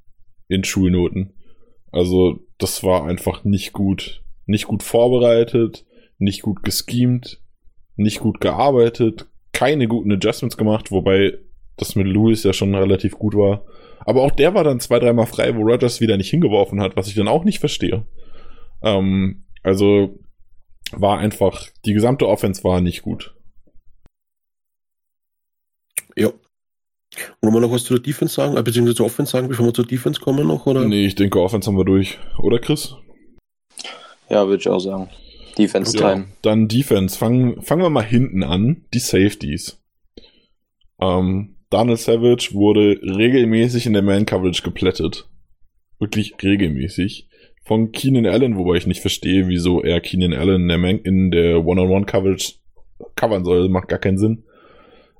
In 0.47 0.63
Schulnoten. 0.63 1.33
Also, 1.91 2.39
das 2.61 2.83
war 2.83 3.05
einfach 3.05 3.43
nicht 3.43 3.73
gut. 3.73 4.23
nicht 4.45 4.67
gut 4.67 4.83
vorbereitet, 4.83 5.85
nicht 6.17 6.41
gut 6.41 6.63
geschemt, 6.63 7.41
nicht 7.95 8.19
gut 8.19 8.41
gearbeitet, 8.41 9.27
keine 9.53 9.87
guten 9.87 10.11
Adjustments 10.11 10.57
gemacht, 10.57 10.91
wobei 10.91 11.37
das 11.77 11.95
mit 11.95 12.07
Lewis 12.07 12.43
ja 12.43 12.51
schon 12.53 12.75
relativ 12.75 13.17
gut 13.17 13.35
war. 13.35 13.65
Aber 13.99 14.23
auch 14.23 14.31
der 14.31 14.53
war 14.53 14.63
dann 14.63 14.79
zwei, 14.79 14.99
dreimal 14.99 15.27
frei, 15.27 15.55
wo 15.55 15.61
Rogers 15.61 16.01
wieder 16.01 16.17
nicht 16.17 16.29
hingeworfen 16.29 16.81
hat, 16.81 16.95
was 16.95 17.07
ich 17.07 17.15
dann 17.15 17.27
auch 17.27 17.43
nicht 17.43 17.59
verstehe. 17.59 18.05
Ähm, 18.81 19.45
also 19.63 20.19
war 20.91 21.19
einfach, 21.19 21.69
die 21.85 21.93
gesamte 21.93 22.27
Offense 22.27 22.63
war 22.63 22.81
nicht 22.81 23.03
gut. 23.03 23.35
Ja. 26.15 26.31
Wollen 27.41 27.53
wir 27.53 27.59
noch 27.59 27.71
was 27.71 27.83
zu 27.83 27.93
der 27.95 28.03
Defense 28.03 28.35
sagen, 28.35 28.55
äh, 28.55 28.63
beziehungsweise 28.63 28.95
zur 28.95 29.05
Offense 29.05 29.31
sagen, 29.31 29.49
bevor 29.49 29.65
wir 29.65 29.73
zur 29.73 29.85
Defense 29.85 30.21
kommen 30.21 30.47
noch, 30.47 30.65
oder? 30.65 30.85
Nee, 30.85 31.05
ich 31.05 31.15
denke, 31.15 31.41
Offense 31.41 31.67
haben 31.67 31.77
wir 31.77 31.85
durch. 31.85 32.17
Oder 32.39 32.59
Chris? 32.59 32.95
Ja, 34.29 34.47
würde 34.47 34.61
ich 34.61 34.69
auch 34.69 34.79
sagen. 34.79 35.09
Defense 35.57 35.97
Time. 35.97 36.21
Ja, 36.21 36.25
dann 36.41 36.67
Defense. 36.69 37.17
Fangen, 37.17 37.61
fangen 37.61 37.81
wir 37.81 37.89
mal 37.89 38.05
hinten 38.05 38.43
an. 38.43 38.85
Die 38.93 38.99
Safeties. 38.99 39.77
Ähm, 41.01 41.55
Daniel 41.69 41.97
Savage 41.97 42.49
wurde 42.53 42.99
regelmäßig 43.01 43.85
in 43.85 43.93
der 43.93 44.01
Man-Coverage 44.01 44.61
geplättet. 44.61 45.27
Wirklich 45.99 46.33
regelmäßig. 46.41 47.27
Von 47.63 47.91
Keenan 47.91 48.25
Allen, 48.25 48.57
wobei 48.57 48.75
ich 48.75 48.87
nicht 48.87 49.01
verstehe, 49.01 49.47
wieso 49.47 49.81
er 49.81 49.99
Keenan 50.01 50.33
Allen 50.33 50.61
in 50.61 50.67
der, 50.67 50.77
Man 50.77 50.99
in 50.99 51.31
der 51.31 51.65
One-on-One-Coverage 51.65 52.53
covern 53.15 53.43
soll. 53.43 53.67
Macht 53.69 53.89
gar 53.89 53.99
keinen 53.99 54.17
Sinn. 54.17 54.43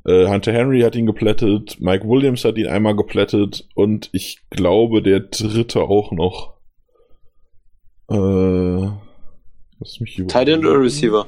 Äh, 0.05 0.27
Hunter 0.27 0.51
Henry 0.51 0.81
hat 0.81 0.95
ihn 0.95 1.05
geplättet, 1.05 1.79
Mike 1.79 2.07
Williams 2.07 2.43
hat 2.43 2.57
ihn 2.57 2.67
einmal 2.67 2.95
geplättet 2.95 3.67
und 3.75 4.09
ich 4.13 4.39
glaube 4.49 5.01
der 5.01 5.19
dritte 5.19 5.81
auch 5.81 6.11
noch. 6.11 6.57
Äh, 8.09 8.91
lass 9.79 9.99
mich 9.99 10.21
Tight 10.27 10.49
End 10.49 10.65
oder 10.65 10.81
Receiver? 10.81 11.27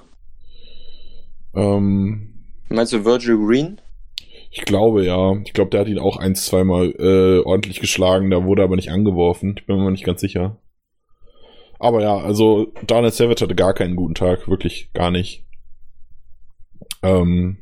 Ähm, 1.56 2.34
Meinst 2.70 2.94
du 2.94 3.06
Virgil 3.06 3.38
Green? 3.38 3.80
Ich 4.50 4.66
glaube 4.66 5.04
ja. 5.04 5.36
Ich 5.46 5.54
glaube, 5.54 5.72
der 5.72 5.82
hat 5.82 5.88
ihn 5.88 6.00
auch 6.00 6.18
ein, 6.18 6.36
zweimal 6.36 6.92
äh, 7.00 7.40
ordentlich 7.40 7.80
geschlagen. 7.80 8.30
Da 8.30 8.44
wurde 8.46 8.64
aber 8.64 8.76
nicht 8.76 8.92
angeworfen. 8.92 9.56
Ich 9.58 9.66
bin 9.66 9.78
mir 9.78 9.92
nicht 9.92 10.06
ganz 10.06 10.22
sicher. 10.22 10.58
Aber 11.80 12.02
ja, 12.02 12.18
also 12.18 12.72
Daniel 12.86 13.12
Savage 13.12 13.44
hatte 13.44 13.56
gar 13.56 13.74
keinen 13.74 13.96
guten 13.96 14.16
Tag. 14.16 14.48
Wirklich 14.48 14.92
gar 14.94 15.12
nicht. 15.12 15.46
Ähm, 17.02 17.58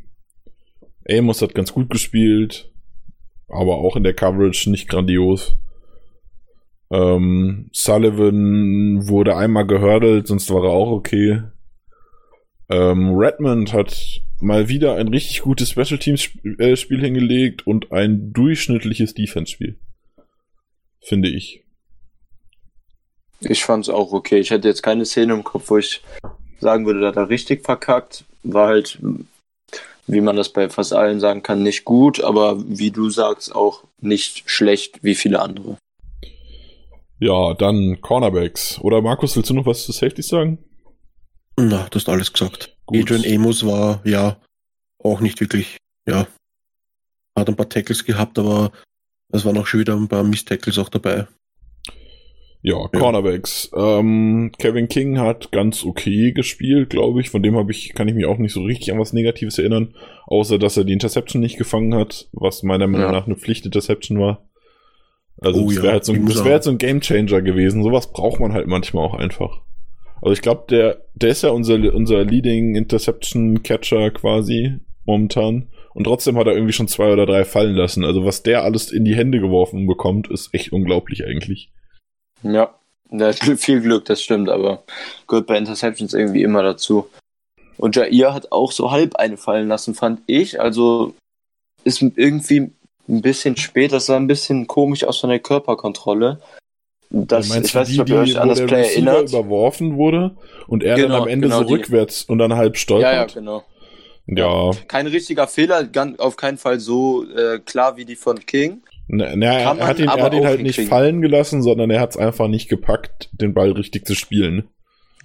Amos 1.12 1.42
hat 1.42 1.56
ganz 1.56 1.74
gut 1.74 1.90
gespielt. 1.90 2.72
Aber 3.48 3.78
auch 3.78 3.96
in 3.96 4.04
der 4.04 4.14
Coverage 4.14 4.70
nicht 4.70 4.88
grandios. 4.88 5.58
Ähm, 6.90 7.70
Sullivan 7.72 9.08
wurde 9.08 9.36
einmal 9.36 9.66
gehördelt, 9.66 10.28
sonst 10.28 10.50
war 10.50 10.64
er 10.64 10.72
auch 10.72 10.92
okay. 10.92 11.42
Ähm, 12.70 13.14
Redmond 13.16 13.74
hat 13.74 14.22
mal 14.42 14.68
wieder 14.68 14.96
ein 14.96 15.08
richtig 15.08 15.42
gutes 15.42 15.72
Special 15.72 16.00
Teams 16.00 16.30
äh, 16.58 16.76
Spiel 16.76 17.02
hingelegt 17.02 17.68
und 17.68 17.92
ein 17.92 18.34
durchschnittliches 18.34 19.14
Defense 19.14 19.52
Spiel. 19.52 19.78
Finde 21.00 21.30
ich. 21.30 21.64
Ich 23.42 23.64
fand 23.64 23.86
es 23.86 23.90
auch 23.90 24.12
okay. 24.12 24.40
Ich 24.40 24.52
hätte 24.52 24.68
jetzt 24.68 24.84
keine 24.84 25.06
Szene 25.06 25.34
im 25.34 25.44
Kopf, 25.44 25.70
wo 25.70 25.78
ich 25.78 26.02
sagen 26.60 26.86
würde, 26.86 27.02
da 27.02 27.08
hat 27.08 27.18
er 27.18 27.30
richtig 27.30 27.64
verkackt. 27.64 28.26
War 28.44 28.68
halt, 28.68 29.00
wie 30.08 30.22
man 30.22 30.36
das 30.36 30.50
bei 30.50 30.70
fast 30.70 30.94
allen 30.94 31.20
sagen 31.20 31.44
kann, 31.44 31.64
nicht 31.64 31.86
gut, 31.86 32.24
aber 32.24 32.58
wie 32.68 32.92
du 32.92 33.10
sagst, 33.10 33.54
auch 33.54 33.84
nicht 34.00 34.50
schlecht 34.50 35.04
wie 35.04 35.16
viele 35.16 35.40
andere. 35.42 35.78
Ja, 37.20 37.54
dann 37.54 38.02
Cornerbacks. 38.02 38.80
Oder 38.82 39.02
Markus, 39.02 39.36
willst 39.36 39.50
du 39.50 39.54
noch 39.54 39.66
was 39.66 39.86
zu 39.86 39.92
Safety 39.92 40.24
sagen? 40.24 40.58
Na, 41.56 41.88
du 41.90 41.96
hast 41.96 42.10
alles 42.10 42.34
gesagt. 42.34 42.76
Gut. 42.86 43.12
Adrian 43.12 43.40
Amos 43.40 43.66
war 43.66 44.02
ja 44.06 44.38
auch 44.98 45.20
nicht 45.20 45.40
wirklich, 45.40 45.78
ja, 46.08 46.28
hat 47.38 47.48
ein 47.48 47.56
paar 47.56 47.70
Tackles 47.70 48.06
gehabt, 48.06 48.40
aber 48.40 48.72
es 49.30 49.46
waren 49.46 49.58
auch 49.58 49.68
schon 49.68 49.82
wieder 49.82 49.96
ein 49.96 50.08
paar 50.08 50.24
Miss-Tackles 50.24 50.78
auch 50.80 50.90
dabei. 50.90 51.28
Ja, 52.64 52.88
Cornerbacks. 52.88 53.72
Ja. 53.76 54.00
Ähm, 54.00 54.52
Kevin 54.60 54.88
King 54.88 55.20
hat 55.20 55.52
ganz 55.52 55.84
okay 55.84 56.32
gespielt, 56.32 56.92
glaube 56.92 57.22
ich. 57.22 57.32
Von 57.32 57.42
dem 57.42 57.58
habe 57.58 57.72
ich, 57.72 57.94
kann 57.94 58.08
ich 58.08 58.14
mich 58.14 58.26
auch 58.26 58.38
nicht 58.38 58.54
so 58.54 58.62
richtig 58.62 58.92
an 58.92 59.00
was 59.00 59.14
Negatives 59.14 59.58
erinnern, 59.58 59.96
außer 60.28 60.60
dass 60.60 60.78
er 60.78 60.84
die 60.84 60.94
Interception 60.94 61.42
nicht 61.42 61.58
gefangen 61.58 61.96
hat, 61.96 62.30
was 62.34 62.62
meiner 62.62 62.88
Meinung 62.88 63.08
ja. 63.08 63.12
nach 63.12 63.26
eine 63.26 63.36
Pflicht-Interception 63.36 64.20
war. 64.20 64.48
Also 65.40 65.62
oh, 65.62 65.68
das 65.68 65.76
wäre 65.78 65.86
ja, 65.88 65.92
halt 65.94 66.06
so, 66.06 66.14
das 66.14 66.46
wär 66.46 66.52
halt 66.54 66.64
so 66.64 66.70
ein 66.70 66.78
Gamechanger 66.78 67.42
gewesen. 67.42 67.82
Sowas 67.82 68.12
braucht 68.12 68.40
man 68.40 68.54
halt 68.54 68.68
manchmal 68.68 69.06
auch 69.06 69.16
einfach. 69.16 69.62
Also 70.22 70.34
ich 70.34 70.44
glaube, 70.44 70.66
der, 70.70 71.02
der 71.16 71.30
ist 71.30 71.42
ja 71.42 71.50
unser, 71.50 71.76
unser 71.96 72.24
Leading 72.24 72.76
Interception 72.76 73.64
Catcher 73.64 74.12
quasi 74.12 74.78
momentan. 75.06 75.70
Und 75.96 76.04
trotzdem 76.04 76.38
hat 76.38 76.46
er 76.46 76.54
irgendwie 76.54 76.74
schon 76.74 76.88
zwei 76.88 77.12
oder 77.12 77.26
drei 77.26 77.44
fallen 77.44 77.76
lassen. 77.76 78.06
Also 78.06 78.24
was 78.24 78.44
der 78.44 78.64
alles 78.64 78.92
in 78.92 79.04
die 79.04 79.16
Hände 79.16 79.40
geworfen 79.40 79.88
bekommt, 79.88 80.30
ist 80.30 80.54
echt 80.54 80.72
unglaublich 80.72 81.26
eigentlich. 81.26 81.72
Ja, 82.44 82.74
hat 83.20 83.36
viel 83.60 83.82
Glück, 83.82 84.06
das 84.06 84.22
stimmt, 84.22 84.50
aber 84.50 84.84
gehört 85.28 85.48
bei 85.48 85.58
Interceptions 85.58 86.14
irgendwie 86.14 86.44
immer 86.44 86.64
dazu. 86.64 87.10
Und 87.78 87.96
Jair 87.96 88.34
hat 88.34 88.52
auch 88.52 88.72
so 88.72 88.92
halb 88.92 89.16
eine 89.16 89.38
fallen 89.38 89.68
lassen, 89.68 89.96
fand 89.96 90.22
ich. 90.28 90.62
Also 90.62 91.16
ist 91.84 92.02
irgendwie 92.02 92.72
ein 93.10 93.22
bisschen 93.22 93.58
spät, 93.58 93.92
das 93.92 94.06
sah 94.06 94.16
ein 94.16 94.28
bisschen 94.28 94.68
komisch 94.68 95.04
aus 95.04 95.20
von 95.20 95.30
der 95.30 95.40
Körperkontrolle. 95.40 96.40
Das, 97.10 97.50
ja, 97.50 97.62
ich 97.62 97.76
weiß 97.76 97.90
nicht, 97.90 98.00
ob 98.00 98.10
ihr 98.10 98.20
euch 98.20 98.40
an 98.40 98.48
das 98.48 98.66
Play 98.66 98.84
erinnert. 98.84 99.30
überworfen 99.30 99.98
wurde 99.98 100.32
und 100.68 100.82
er 100.82 100.96
genau, 100.96 101.10
dann 101.10 101.22
am 101.24 101.28
Ende 101.28 101.48
genau, 101.48 101.60
so 101.60 101.66
die. 101.66 101.74
rückwärts 101.74 102.24
und 102.24 102.38
dann 102.38 102.56
halb 102.56 102.78
stolpert. 102.78 103.12
Ja, 103.12 103.20
ja, 103.20 103.26
genau. 103.26 103.64
Ja. 104.28 104.72
Kein 104.88 105.08
richtiger 105.08 105.48
Fehler, 105.48 105.90
auf 106.20 106.38
keinen 106.38 106.58
Fall 106.58 106.80
so 106.80 107.26
äh, 107.30 107.60
klar 107.60 107.98
wie 107.98 108.06
die 108.06 108.16
von 108.16 108.40
King. 108.46 108.82
Na, 109.14 109.36
na 109.36 109.46
er, 109.60 109.88
hat 109.88 110.00
ihn, 110.00 110.08
er 110.08 110.24
hat 110.24 110.34
ihn 110.34 110.46
halt 110.46 110.62
nicht 110.62 110.80
fallen 110.88 111.22
gelassen, 111.22 111.62
sondern 111.62 111.92
er 111.92 112.00
hat 112.00 112.12
es 112.12 112.18
einfach 112.18 112.48
nicht 112.48 112.70
gepackt, 112.70 113.30
den 113.34 113.54
Ball 113.54 113.72
richtig 113.74 114.08
zu 114.08 114.16
spielen. 114.16 114.70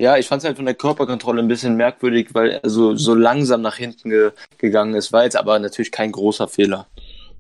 Ja, 0.01 0.19
ich 0.19 0.27
fand 0.27 0.41
es 0.41 0.45
halt 0.45 0.57
von 0.57 0.67
der 0.67 0.75
Körperkontrolle 0.75 1.41
ein 1.41 1.47
bisschen 1.47 1.77
merkwürdig, 1.77 2.31
weil 2.33 2.61
er 2.63 2.69
so, 2.69 2.97
so 2.97 3.15
langsam 3.15 3.63
nach 3.63 3.77
hinten 3.77 4.11
ge 4.11 4.33
gegangen 4.59 4.95
ist. 4.95 5.13
War 5.13 5.23
jetzt 5.23 5.37
aber 5.37 5.59
natürlich 5.61 5.93
kein 5.93 6.11
großer 6.11 6.49
Fehler. 6.49 6.89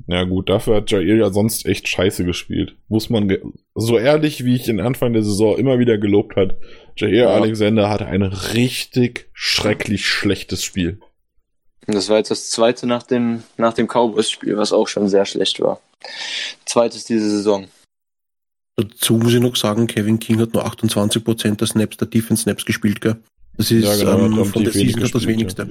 Ja 0.06 0.22
gut, 0.22 0.48
dafür 0.48 0.76
hat 0.76 0.90
Jair 0.90 1.16
ja 1.16 1.30
sonst 1.30 1.66
echt 1.66 1.88
scheiße 1.88 2.24
gespielt. 2.24 2.76
Muss 2.88 3.10
man, 3.10 3.36
so 3.74 3.98
ehrlich 3.98 4.44
wie 4.44 4.54
ich 4.54 4.62
den 4.62 4.78
Anfang 4.78 5.12
der 5.14 5.24
Saison 5.24 5.58
immer 5.58 5.80
wieder 5.80 5.98
gelobt 5.98 6.36
hat, 6.36 6.56
Jair 6.96 7.12
ja. 7.12 7.28
Alexander 7.30 7.90
hatte 7.90 8.06
ein 8.06 8.22
richtig 8.22 9.28
schrecklich 9.32 10.06
schlechtes 10.06 10.62
Spiel. 10.62 11.00
Das 11.86 12.08
war 12.08 12.16
jetzt 12.16 12.30
das 12.30 12.50
zweite 12.50 12.86
nach 12.86 13.04
dem, 13.04 13.42
nach 13.56 13.72
dem 13.72 13.86
Cowboys-Spiel, 13.86 14.56
was 14.56 14.72
auch 14.72 14.88
schon 14.88 15.08
sehr 15.08 15.24
schlecht 15.24 15.60
war. 15.60 15.80
Zweites 16.64 17.04
diese 17.04 17.30
Saison. 17.30 17.68
Dazu 18.76 19.14
muss 19.14 19.32
ich 19.32 19.40
noch 19.40 19.56
sagen, 19.56 19.86
Kevin 19.86 20.18
King 20.18 20.40
hat 20.40 20.52
nur 20.52 20.66
28% 20.66 21.56
der 21.56 21.66
Snaps, 21.66 21.96
der 21.96 22.08
Defense 22.08 22.42
Snaps 22.42 22.66
gespielt, 22.66 23.00
gell? 23.00 23.16
Das 23.56 23.70
ist 23.70 23.84
ja, 23.84 23.96
genau, 23.96 24.42
ähm, 24.42 24.44
von 24.44 24.64
der 24.64 24.72
Season 24.72 25.00
gespielt, 25.00 25.14
das 25.14 25.26
wenigste. 25.26 25.62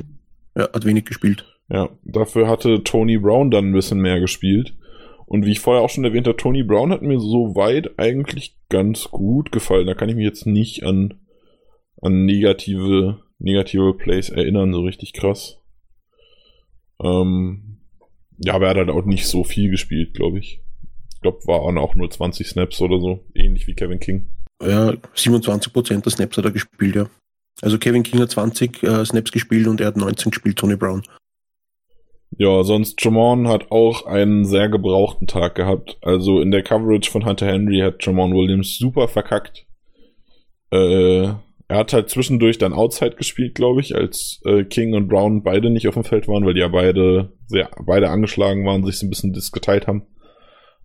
Ja. 0.55 0.63
ja, 0.63 0.73
hat 0.73 0.85
wenig 0.85 1.05
gespielt. 1.05 1.45
Ja, 1.69 1.89
dafür 2.03 2.47
hatte 2.47 2.83
Tony 2.83 3.17
Brown 3.17 3.51
dann 3.51 3.69
ein 3.69 3.73
bisschen 3.73 3.99
mehr 3.99 4.19
gespielt. 4.19 4.73
Und 5.27 5.45
wie 5.45 5.51
ich 5.51 5.59
vorher 5.59 5.83
auch 5.83 5.89
schon 5.89 6.03
erwähnt 6.03 6.27
habe, 6.27 6.37
Tony 6.37 6.63
Brown 6.63 6.91
hat 6.91 7.01
mir 7.01 7.19
soweit 7.19 7.97
eigentlich 7.99 8.57
ganz 8.69 9.05
gut 9.05 9.51
gefallen. 9.51 9.87
Da 9.87 9.95
kann 9.95 10.09
ich 10.09 10.15
mich 10.15 10.25
jetzt 10.25 10.45
nicht 10.45 10.83
an, 10.83 11.15
an 12.01 12.25
negative, 12.25 13.19
negative 13.39 13.95
Plays 13.95 14.29
erinnern, 14.29 14.73
so 14.73 14.81
richtig 14.81 15.13
krass. 15.13 15.59
Ähm, 17.01 17.77
ja, 18.37 18.53
aber 18.53 18.65
er 18.65 18.69
hat 18.71 18.77
halt 18.77 18.89
auch 18.89 19.05
nicht 19.05 19.27
so 19.27 19.43
viel 19.43 19.69
gespielt, 19.69 20.13
glaube 20.13 20.39
ich. 20.39 20.61
Ich 21.13 21.21
glaube, 21.21 21.45
waren 21.47 21.77
auch 21.77 21.95
nur 21.95 22.09
20 22.09 22.47
Snaps 22.47 22.81
oder 22.81 22.99
so, 22.99 23.25
ähnlich 23.33 23.67
wie 23.67 23.73
Kevin 23.73 23.99
King. 23.99 24.29
Ja, 24.61 24.91
27% 25.15 26.01
der 26.01 26.11
Snaps 26.11 26.37
hat 26.37 26.45
er 26.45 26.51
gespielt, 26.51 26.95
ja. 26.95 27.07
Also 27.61 27.77
Kevin 27.77 28.03
King 28.03 28.21
hat 28.21 28.31
20 28.31 28.83
äh, 28.83 29.05
Snaps 29.05 29.31
gespielt 29.31 29.67
und 29.67 29.81
er 29.81 29.87
hat 29.87 29.97
19 29.97 30.31
gespielt, 30.31 30.57
Tony 30.57 30.75
Brown. 30.75 31.03
Ja, 32.37 32.63
sonst 32.63 33.01
Jamon 33.03 33.47
hat 33.47 33.71
auch 33.71 34.05
einen 34.05 34.45
sehr 34.45 34.67
gebrauchten 34.67 35.25
Tag 35.25 35.55
gehabt. 35.55 35.97
Also 36.01 36.41
in 36.41 36.51
der 36.51 36.63
Coverage 36.63 37.09
von 37.09 37.25
Hunter 37.25 37.45
Henry 37.45 37.79
hat 37.79 38.05
Jamon 38.05 38.33
Williams 38.33 38.77
super 38.77 39.07
verkackt. 39.07 39.65
Äh, 40.71 41.33
er 41.67 41.77
hat 41.77 41.93
halt 41.93 42.09
zwischendurch 42.09 42.57
dann 42.57 42.73
Outside 42.73 43.15
gespielt, 43.15 43.55
glaube 43.55 43.81
ich, 43.81 43.95
als 43.95 44.41
äh, 44.45 44.63
King 44.63 44.93
und 44.93 45.07
Brown 45.07 45.43
beide 45.43 45.69
nicht 45.69 45.87
auf 45.87 45.95
dem 45.95 46.03
Feld 46.03 46.27
waren, 46.27 46.45
weil 46.45 46.53
die 46.53 46.59
ja 46.59 46.67
beide 46.67 47.33
sehr 47.47 47.69
beide 47.85 48.09
angeschlagen 48.09 48.65
waren, 48.65 48.85
sich 48.85 48.99
so 48.99 49.05
ein 49.05 49.09
bisschen 49.09 49.33
geteilt 49.51 49.87
haben. 49.87 50.03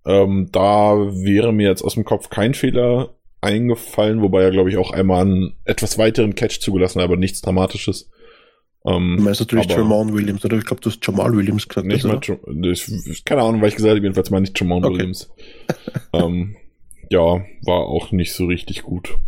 Ähm, 0.06 0.48
da 0.52 0.96
wäre 0.96 1.52
mir 1.52 1.68
jetzt 1.68 1.82
aus 1.82 1.94
dem 1.94 2.04
Kopf 2.04 2.30
kein 2.30 2.54
Fehler 2.54 3.14
eingefallen, 3.42 4.22
wobei 4.22 4.42
er, 4.42 4.50
glaube 4.50 4.70
ich, 4.70 4.78
auch 4.78 4.92
einmal 4.92 5.22
einen 5.22 5.56
etwas 5.64 5.98
weiteren 5.98 6.34
Catch 6.34 6.60
zugelassen 6.60 7.00
hat, 7.00 7.04
aber 7.04 7.16
nichts 7.16 7.42
Dramatisches. 7.42 8.10
Ähm, 8.86 9.16
du 9.18 9.24
meinst 9.24 9.40
natürlich 9.40 9.66
Jamal 9.66 10.10
Williams, 10.12 10.44
oder? 10.44 10.56
Ich 10.56 10.64
glaube, 10.64 10.80
du 10.80 10.88
hast 10.88 11.06
Jamal 11.06 11.36
Williams 11.36 11.68
gesagt. 11.68 11.86
Nicht 11.86 12.04
mal, 12.04 12.18
ich, 12.22 13.24
keine 13.26 13.42
Ahnung, 13.42 13.60
weil 13.60 13.68
ich 13.68 13.76
gesagt 13.76 13.90
habe, 13.90 14.00
jedenfalls 14.00 14.30
meine 14.30 14.46
ich 14.46 14.58
Jamal 14.58 14.78
okay. 14.78 14.94
Williams. 14.94 15.30
ähm, 16.14 16.56
ja, 17.10 17.44
war 17.64 17.86
auch 17.86 18.12
nicht 18.12 18.32
so 18.32 18.46
richtig 18.46 18.82
gut. 18.82 19.18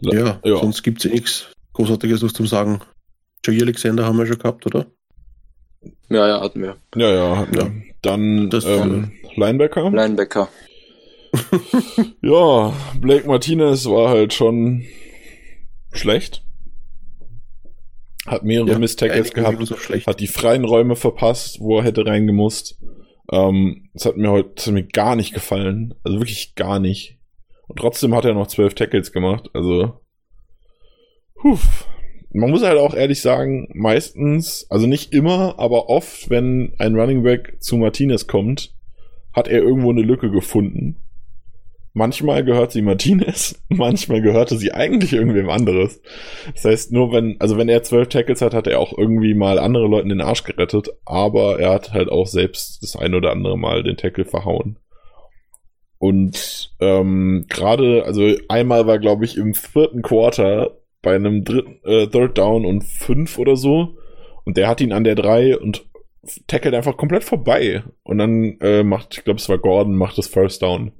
Ja, 0.00 0.40
ja. 0.44 0.56
sonst 0.58 0.82
gibt 0.82 0.98
es 0.98 1.04
ja 1.04 1.10
nichts 1.10 1.46
Großartiges 1.72 2.22
was 2.22 2.32
zum 2.32 2.46
Sagen. 2.46 2.80
Joey 3.44 3.62
Alexander 3.62 4.04
haben 4.04 4.18
wir 4.18 4.26
schon 4.26 4.38
gehabt, 4.38 4.66
oder? 4.66 4.86
Ja, 6.08 6.26
ja, 6.26 6.40
hatten 6.40 6.62
wir. 6.62 6.76
Ja, 6.96 7.10
ja, 7.10 7.36
hatten 7.36 7.54
wir. 7.54 7.72
Dann 8.02 8.50
das, 8.50 8.64
ähm, 8.64 9.12
Linebacker. 9.36 9.90
Linebacker. 9.90 10.48
ja, 12.22 12.72
Blake 13.00 13.26
Martinez 13.26 13.86
war 13.86 14.08
halt 14.08 14.32
schon 14.32 14.84
schlecht. 15.92 16.42
Hat 18.26 18.44
mehrere 18.44 18.72
ja, 18.72 18.78
Miss-Tackles 18.78 19.32
gehabt, 19.32 19.66
so 19.66 19.76
hat 19.76 20.20
die 20.20 20.26
freien 20.26 20.64
Räume 20.64 20.96
verpasst, 20.96 21.60
wo 21.60 21.78
er 21.78 21.84
hätte 21.84 22.06
reingemusst. 22.06 22.78
Ähm, 23.30 23.88
das 23.94 24.06
hat 24.06 24.16
mir 24.16 24.30
heute 24.30 24.50
das 24.54 24.66
hat 24.66 24.74
mir 24.74 24.84
gar 24.84 25.16
nicht 25.16 25.34
gefallen. 25.34 25.94
Also 26.02 26.18
wirklich 26.18 26.54
gar 26.54 26.78
nicht. 26.78 27.17
Und 27.68 27.78
trotzdem 27.78 28.14
hat 28.14 28.24
er 28.24 28.34
noch 28.34 28.48
zwölf 28.48 28.74
Tackles 28.74 29.12
gemacht. 29.12 29.50
Also, 29.54 30.00
huf. 31.42 31.86
Man 32.30 32.50
muss 32.50 32.62
halt 32.62 32.78
auch 32.78 32.94
ehrlich 32.94 33.22
sagen, 33.22 33.68
meistens, 33.72 34.66
also 34.68 34.86
nicht 34.86 35.14
immer, 35.14 35.58
aber 35.58 35.88
oft, 35.88 36.28
wenn 36.28 36.74
ein 36.78 36.94
Running 36.94 37.22
Back 37.22 37.56
zu 37.60 37.76
Martinez 37.76 38.26
kommt, 38.26 38.74
hat 39.32 39.48
er 39.48 39.62
irgendwo 39.62 39.90
eine 39.90 40.02
Lücke 40.02 40.30
gefunden. 40.30 40.96
Manchmal 41.94 42.44
gehört 42.44 42.70
sie 42.70 42.82
Martinez, 42.82 43.60
manchmal 43.68 44.20
gehörte 44.20 44.58
sie 44.58 44.72
eigentlich 44.72 45.14
irgendwem 45.14 45.48
anderes. 45.48 46.00
Das 46.54 46.64
heißt, 46.64 46.92
nur 46.92 47.12
wenn, 47.12 47.40
also 47.40 47.56
wenn 47.56 47.68
er 47.68 47.82
zwölf 47.82 48.08
Tackles 48.08 48.42
hat, 48.42 48.54
hat 48.54 48.66
er 48.66 48.78
auch 48.78 48.96
irgendwie 48.96 49.34
mal 49.34 49.58
andere 49.58 49.88
Leuten 49.88 50.10
den 50.10 50.20
Arsch 50.20 50.44
gerettet, 50.44 50.90
aber 51.06 51.58
er 51.58 51.72
hat 51.72 51.92
halt 51.92 52.10
auch 52.10 52.26
selbst 52.26 52.82
das 52.82 52.94
ein 52.94 53.14
oder 53.14 53.30
andere 53.30 53.58
Mal 53.58 53.82
den 53.82 53.96
Tackle 53.96 54.26
verhauen. 54.26 54.78
Und 55.98 56.72
ähm, 56.80 57.46
gerade, 57.48 58.04
also 58.04 58.32
einmal 58.48 58.86
war, 58.86 58.98
glaube 58.98 59.24
ich, 59.24 59.36
im 59.36 59.54
vierten 59.54 60.02
Quarter 60.02 60.78
bei 61.02 61.14
einem 61.14 61.44
dritten, 61.44 61.80
äh, 61.84 62.06
Third 62.06 62.38
Down 62.38 62.64
und 62.64 62.84
fünf 62.84 63.38
oder 63.38 63.56
so. 63.56 63.96
Und 64.44 64.56
der 64.56 64.68
hat 64.68 64.80
ihn 64.80 64.92
an 64.92 65.04
der 65.04 65.14
drei 65.14 65.58
und 65.58 65.84
tackelt 66.46 66.74
einfach 66.74 66.96
komplett 66.96 67.24
vorbei. 67.24 67.82
Und 68.02 68.18
dann 68.18 68.58
äh, 68.60 68.82
macht, 68.82 69.16
ich 69.18 69.24
glaube, 69.24 69.40
es 69.40 69.48
war 69.48 69.58
Gordon, 69.58 69.96
macht 69.96 70.18
das 70.18 70.28
First 70.28 70.62
Down. 70.62 70.92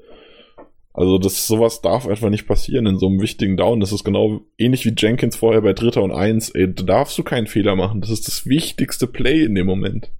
Also 0.92 1.18
das 1.18 1.46
sowas 1.46 1.80
darf 1.80 2.08
einfach 2.08 2.28
nicht 2.28 2.48
passieren 2.48 2.86
in 2.86 2.98
so 2.98 3.06
einem 3.06 3.20
wichtigen 3.20 3.56
Down. 3.56 3.78
Das 3.78 3.92
ist 3.92 4.02
genau 4.02 4.40
ähnlich 4.58 4.84
wie 4.84 4.94
Jenkins 4.96 5.36
vorher 5.36 5.62
bei 5.62 5.72
Dritter 5.72 6.02
und 6.02 6.10
Eins. 6.10 6.50
Ey, 6.50 6.74
da 6.74 6.82
darfst 6.82 7.16
du 7.16 7.22
keinen 7.22 7.46
Fehler 7.46 7.76
machen. 7.76 8.00
Das 8.00 8.10
ist 8.10 8.26
das 8.26 8.46
wichtigste 8.46 9.06
Play 9.06 9.44
in 9.44 9.54
dem 9.54 9.66
Moment. 9.66 10.10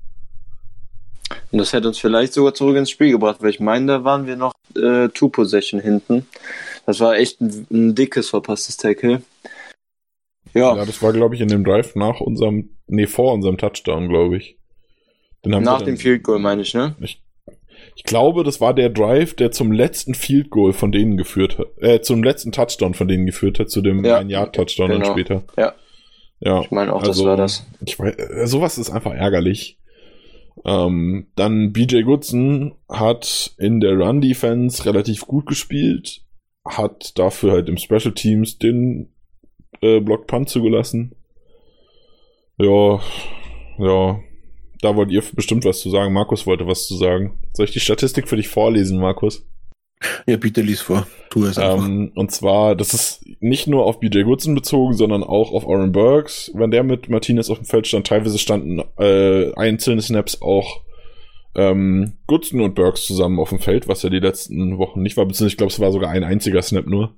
Und 1.51 1.59
das 1.59 1.73
hätte 1.73 1.89
uns 1.89 1.99
vielleicht 1.99 2.33
sogar 2.33 2.55
zurück 2.55 2.77
ins 2.77 2.91
Spiel 2.91 3.13
gebracht, 3.13 3.39
weil 3.41 3.51
ich 3.51 3.61
meine, 3.61 3.87
da 3.87 4.05
waren 4.05 4.27
wir 4.27 4.37
noch 4.37 4.53
äh, 4.77 5.09
Two 5.09 5.29
Possession 5.29 5.81
hinten. 5.81 6.27
Das 6.87 7.01
war 7.01 7.17
echt 7.17 7.41
ein, 7.41 7.67
ein 7.71 7.95
dickes 7.95 8.31
verpasstes 8.31 8.77
Tackle. 8.77 9.23
Ja. 10.55 10.77
Ja, 10.77 10.85
das 10.85 11.03
war, 11.03 11.13
glaube 11.13 11.35
ich, 11.35 11.41
in 11.41 11.49
dem 11.49 11.65
Drive 11.65 11.95
nach 11.95 12.21
unserem, 12.21 12.71
nee, 12.87 13.07
vor 13.07 13.33
unserem 13.33 13.59
Touchdown, 13.59 14.09
glaube 14.09 14.39
ich. 14.39 14.59
nach 15.45 15.83
dem 15.83 15.97
Field 15.97 16.23
Goal, 16.23 16.39
meine 16.39 16.63
ich, 16.63 16.75
ne? 16.75 16.97
Ich, 17.01 17.23
ich 17.95 18.05
glaube, 18.05 18.45
das 18.45 18.61
war 18.61 18.75
der 18.75 18.89
Drive, 18.89 19.35
der 19.35 19.51
zum 19.51 19.73
letzten 19.73 20.15
Field 20.15 20.51
Goal 20.51 20.73
von 20.73 20.93
denen 20.93 21.17
geführt 21.17 21.59
hat, 21.59 21.67
äh, 21.79 22.01
zum 22.01 22.23
letzten 22.23 22.53
Touchdown 22.53 22.95
von 22.95 23.09
denen 23.09 23.27
geführt 23.27 23.59
hat, 23.59 23.71
zu 23.71 23.83
dem 23.83 24.05
ja. 24.05 24.19
Ein-Jahr-Touchdown 24.19 24.89
genau. 24.89 25.05
dann 25.05 25.13
später. 25.13 25.45
Ja. 25.57 25.75
Ja. 26.41 26.61
Ich 26.61 26.71
meine 26.71 26.93
auch, 26.93 27.03
also, 27.03 27.13
das 27.13 27.25
war 27.25 27.37
das. 27.37 27.67
Ich 27.85 27.99
weiß, 27.99 28.15
äh, 28.15 28.47
sowas 28.47 28.79
ist 28.79 28.91
einfach 28.91 29.13
ärgerlich. 29.13 29.79
Ähm, 30.65 31.29
dann 31.37 31.73
BJ 31.73 32.03
Goodson 32.03 32.75
hat 32.89 33.55
in 33.59 33.81
der 33.81 33.99
Run-Defense 33.99 34.85
relativ 34.85 35.27
gut 35.27 35.47
gespielt, 35.47 36.23
hat 36.65 37.19
dafür 37.19 37.53
halt 37.53 37.69
im 37.69 37.77
Special 37.77 38.13
Teams 38.13 38.59
den 38.59 39.13
äh, 39.81 40.01
Block 40.01 40.27
Punt 40.27 40.49
zugelassen. 40.49 41.15
Ja, 42.59 43.01
ja, 43.79 44.21
da 44.81 44.97
wollt 44.97 45.11
ihr 45.11 45.23
bestimmt 45.35 45.65
was 45.65 45.81
zu 45.81 45.91
sagen. 45.91 46.13
Markus 46.13 46.47
wollte 46.47 46.67
was 46.67 46.87
zu 46.87 46.97
sagen. 46.97 47.39
Soll 47.53 47.67
ich 47.67 47.73
die 47.73 47.81
Statistik 47.81 48.29
für 48.29 48.37
dich 48.37 48.49
vorlesen, 48.49 48.99
Markus? 48.99 49.47
Ja, 50.27 50.37
bitte 50.37 50.61
lies 50.61 50.81
vor. 50.81 51.07
Tu 51.31 51.45
es 51.45 51.59
einfach. 51.59 51.87
Ähm, 51.87 52.13
und 52.15 52.31
zwar, 52.31 52.77
das 52.77 52.95
ist 52.95 53.25
nicht 53.41 53.67
nur 53.67 53.85
auf 53.85 54.01
BJ 54.01 54.23
Goodson 54.23 54.55
bezogen, 54.55 54.95
sondern 54.95 55.23
auch 55.23 55.53
auf 55.53 55.65
Aaron 55.65 55.93
Burks. 55.93 56.51
Wenn 56.55 56.71
der 56.71 56.85
mit 56.85 57.09
Martinez 57.09 57.51
auf 57.51 57.59
dem 57.59 57.67
Feld 57.67 57.87
stand, 57.87 58.07
teilweise 58.07 58.39
standen 58.39 58.83
äh, 58.99 59.53
einzelne 59.55 60.03
Snaps 60.03 60.41
auch 60.41 60.83
ähm, 61.55 62.15
Goodson 62.27 62.61
und 62.61 62.75
Burks 62.75 63.07
zusammen 63.07 63.41
auf 63.41 63.51
dem 63.51 63.59
Feld, 63.59 63.89
was 63.89 64.03
ja 64.03 64.11
die 64.11 64.21
letzten 64.21 64.79
Wochen 64.79 65.03
nicht 65.03 65.17
war, 65.17 65.27
beziehungsweise 65.27 65.53
ich 65.53 65.57
glaube, 65.57 65.73
es 65.73 65.81
war 65.81 65.93
sogar 65.93 66.11
ein 66.11 66.25
einziger 66.25 66.63
Snap 66.63 66.87
nur. 66.87 67.15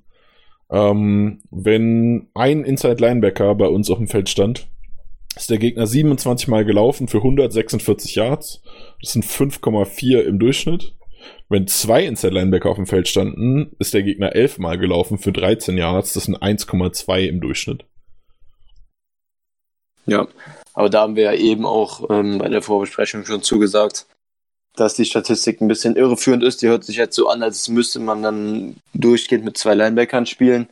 Ähm, 0.71 1.41
wenn 1.51 2.27
ein 2.33 2.63
Inside 2.63 2.97
Linebacker 2.99 3.53
bei 3.55 3.67
uns 3.67 3.89
auf 3.89 3.97
dem 3.97 4.07
Feld 4.07 4.29
stand, 4.29 4.67
ist 5.35 5.49
der 5.49 5.59
Gegner 5.59 5.85
27 5.85 6.47
Mal 6.47 6.65
gelaufen 6.65 7.07
für 7.07 7.17
146 7.17 8.15
Yards. 8.15 8.61
Das 9.01 9.13
sind 9.13 9.25
5,4 9.25 10.21
im 10.21 10.39
Durchschnitt. 10.39 10.93
Wenn 11.49 11.67
zwei 11.67 12.05
Inside 12.05 12.33
Linebacker 12.33 12.69
auf 12.69 12.77
dem 12.77 12.87
Feld 12.87 13.07
standen, 13.07 13.75
ist 13.79 13.93
der 13.93 14.03
Gegner 14.03 14.35
11 14.35 14.57
Mal 14.59 14.77
gelaufen 14.77 15.17
für 15.17 15.31
13 15.31 15.77
Yards. 15.77 16.13
Das 16.13 16.25
sind 16.25 16.37
1,2 16.37 17.27
im 17.27 17.41
Durchschnitt. 17.41 17.85
Ja, 20.05 20.27
aber 20.73 20.89
da 20.89 21.01
haben 21.01 21.15
wir 21.15 21.23
ja 21.23 21.33
eben 21.33 21.65
auch 21.65 22.09
ähm, 22.09 22.39
bei 22.39 22.49
der 22.49 22.61
Vorbesprechung 22.61 23.25
schon 23.25 23.43
zugesagt, 23.43 24.07
dass 24.75 24.95
die 24.95 25.05
Statistik 25.05 25.61
ein 25.61 25.67
bisschen 25.67 25.95
irreführend 25.95 26.43
ist. 26.43 26.61
Die 26.61 26.67
hört 26.67 26.83
sich 26.83 26.95
jetzt 26.95 27.15
so 27.15 27.27
an, 27.27 27.43
als 27.43 27.67
müsste 27.69 27.99
man 27.99 28.23
dann 28.23 28.75
durchgehend 28.93 29.45
mit 29.45 29.57
zwei 29.57 29.75
Linebackern 29.75 30.25
spielen. 30.25 30.67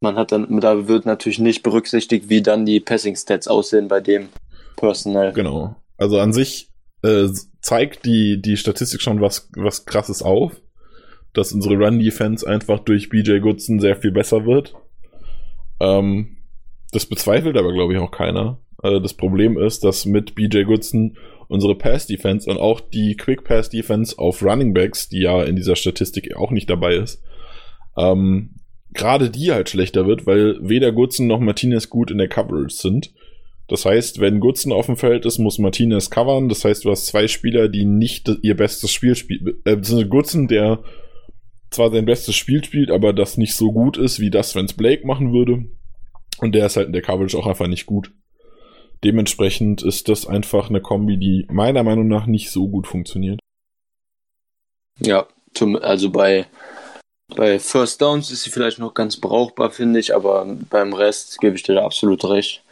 Man 0.00 0.16
hat 0.16 0.32
dann, 0.32 0.60
da 0.60 0.88
wird 0.88 1.06
natürlich 1.06 1.38
nicht 1.38 1.62
berücksichtigt, 1.62 2.28
wie 2.28 2.42
dann 2.42 2.66
die 2.66 2.80
Passing 2.80 3.16
Stats 3.16 3.48
aussehen 3.48 3.88
bei 3.88 4.00
dem 4.00 4.28
Personal. 4.76 5.32
Genau. 5.32 5.76
Also 5.96 6.18
an 6.18 6.32
sich 6.32 6.68
äh, 7.02 7.28
zeigt 7.66 8.04
die, 8.04 8.40
die 8.40 8.56
Statistik 8.56 9.02
schon 9.02 9.20
was, 9.20 9.50
was 9.56 9.86
krasses 9.86 10.22
auf, 10.22 10.52
dass 11.32 11.52
unsere 11.52 11.74
Run-Defense 11.74 12.48
einfach 12.48 12.78
durch 12.78 13.08
BJ 13.08 13.40
Goodson 13.40 13.80
sehr 13.80 13.96
viel 13.96 14.12
besser 14.12 14.46
wird. 14.46 14.76
Ähm, 15.80 16.36
das 16.92 17.06
bezweifelt 17.06 17.56
aber, 17.56 17.72
glaube 17.72 17.92
ich, 17.92 17.98
auch 17.98 18.12
keiner. 18.12 18.60
Also 18.78 19.00
das 19.00 19.14
Problem 19.14 19.58
ist, 19.58 19.82
dass 19.82 20.06
mit 20.06 20.36
BJ 20.36 20.62
Goodson 20.62 21.16
unsere 21.48 21.74
Pass-Defense 21.74 22.48
und 22.48 22.56
auch 22.56 22.78
die 22.80 23.16
Quick-Pass-Defense 23.16 24.16
auf 24.16 24.44
Running 24.44 24.72
Backs, 24.72 25.08
die 25.08 25.22
ja 25.22 25.42
in 25.42 25.56
dieser 25.56 25.74
Statistik 25.74 26.36
auch 26.36 26.52
nicht 26.52 26.70
dabei 26.70 26.94
ist, 26.94 27.20
ähm, 27.96 28.60
gerade 28.92 29.28
die 29.28 29.50
halt 29.50 29.70
schlechter 29.70 30.06
wird, 30.06 30.24
weil 30.24 30.56
weder 30.60 30.92
Goodson 30.92 31.26
noch 31.26 31.40
Martinez 31.40 31.90
gut 31.90 32.12
in 32.12 32.18
der 32.18 32.28
Coverage 32.28 32.76
sind. 32.76 33.12
Das 33.68 33.84
heißt, 33.84 34.20
wenn 34.20 34.40
Goodson 34.40 34.72
auf 34.72 34.86
dem 34.86 34.96
Feld 34.96 35.26
ist, 35.26 35.38
muss 35.38 35.58
Martinez 35.58 36.10
covern. 36.10 36.48
Das 36.48 36.64
heißt, 36.64 36.84
du 36.84 36.90
hast 36.90 37.06
zwei 37.06 37.26
Spieler, 37.26 37.68
die 37.68 37.84
nicht 37.84 38.30
ihr 38.42 38.56
bestes 38.56 38.92
Spiel 38.92 39.16
spielen. 39.16 39.60
Äh, 39.64 40.04
Goodson, 40.04 40.46
der 40.46 40.82
zwar 41.70 41.90
sein 41.90 42.04
bestes 42.04 42.36
Spiel 42.36 42.64
spielt, 42.64 42.90
aber 42.90 43.12
das 43.12 43.36
nicht 43.36 43.54
so 43.54 43.72
gut 43.72 43.96
ist, 43.96 44.20
wie 44.20 44.30
das, 44.30 44.54
wenn 44.54 44.66
es 44.66 44.74
Blake 44.74 45.06
machen 45.06 45.32
würde. 45.32 45.64
Und 46.38 46.54
der 46.54 46.66
ist 46.66 46.76
halt 46.76 46.86
in 46.86 46.92
der 46.92 47.02
Coverage 47.02 47.36
auch 47.36 47.46
einfach 47.46 47.66
nicht 47.66 47.86
gut. 47.86 48.12
Dementsprechend 49.02 49.82
ist 49.82 50.08
das 50.08 50.26
einfach 50.26 50.70
eine 50.70 50.80
Kombi, 50.80 51.16
die 51.16 51.46
meiner 51.50 51.82
Meinung 51.82 52.06
nach 52.08 52.26
nicht 52.26 52.50
so 52.50 52.68
gut 52.68 52.86
funktioniert. 52.86 53.40
Ja, 55.00 55.26
zum, 55.54 55.76
also 55.76 56.10
bei 56.10 56.46
bei 57.34 57.58
First 57.58 58.00
Downs 58.00 58.30
ist 58.30 58.44
sie 58.44 58.50
vielleicht 58.50 58.78
noch 58.78 58.94
ganz 58.94 59.16
brauchbar, 59.16 59.70
finde 59.70 59.98
ich, 59.98 60.14
aber 60.14 60.46
beim 60.70 60.92
Rest 60.92 61.40
gebe 61.40 61.56
ich 61.56 61.64
dir 61.64 61.74
da 61.74 61.84
absolut 61.84 62.24
recht. 62.24 62.62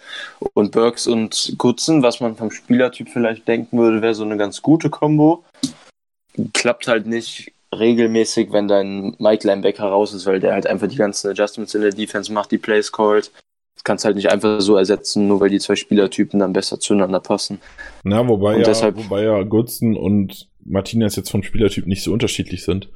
Und 0.53 0.72
Burks 0.72 1.07
und 1.07 1.55
Gutzen, 1.59 2.03
was 2.03 2.20
man 2.20 2.37
vom 2.37 2.50
Spielertyp 2.50 3.09
vielleicht 3.09 3.46
denken 3.48 3.79
würde, 3.79 4.03
wäre 4.03 4.14
so 4.14 4.24
eine 4.24 4.37
ganz 4.37 4.62
gute 4.62 4.90
Kombo. 4.90 5.44
Klappt 6.53 6.88
halt 6.88 7.07
nicht 7.07 7.53
regelmäßig, 7.79 8.53
wenn 8.53 8.68
dein 8.68 9.16
Mike 9.18 9.47
Linebacker 9.47 9.84
raus 9.84 10.14
ist, 10.14 10.26
weil 10.26 10.41
der 10.41 10.53
halt 10.53 10.66
einfach 10.66 10.88
die 10.88 10.97
ganzen 10.97 11.30
Adjustments 11.30 11.74
in 11.74 11.82
der 11.82 11.91
Defense 11.91 12.32
macht, 12.32 12.51
die 12.51 12.59
Plays 12.59 12.93
called. 12.93 13.30
Das 13.74 13.84
kannst 13.84 14.05
du 14.05 14.07
halt 14.07 14.16
nicht 14.16 14.30
einfach 14.30 14.61
so 14.61 14.76
ersetzen, 14.76 15.26
nur 15.26 15.41
weil 15.41 15.51
die 15.51 15.59
zwei 15.59 15.76
Spielertypen 15.76 16.38
dann 16.41 16.53
besser 16.53 16.78
zueinander 16.78 17.20
passen. 17.20 17.61
Na, 18.05 18.26
wobei, 18.28 18.55
und 18.55 18.61
ja, 18.61 18.66
deshalb, 18.66 18.97
wobei 18.97 19.24
ja 19.24 19.43
Gutzen 19.43 19.97
und 19.97 20.49
Martinez 20.64 21.16
jetzt 21.16 21.30
vom 21.30 21.43
Spielertyp 21.43 21.86
nicht 21.86 22.03
so 22.03 22.12
unterschiedlich 22.12 22.64
sind. 22.64 22.88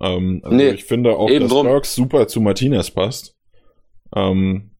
Ähm, 0.00 0.40
also 0.42 0.56
nee, 0.56 0.70
ich 0.70 0.84
finde 0.84 1.16
auch, 1.16 1.30
dass 1.30 1.48
drum. 1.48 1.66
Burks 1.66 1.94
super 1.94 2.28
zu 2.28 2.40
Martinez 2.40 2.90
passt. 2.90 3.34
Ähm, 4.14 4.70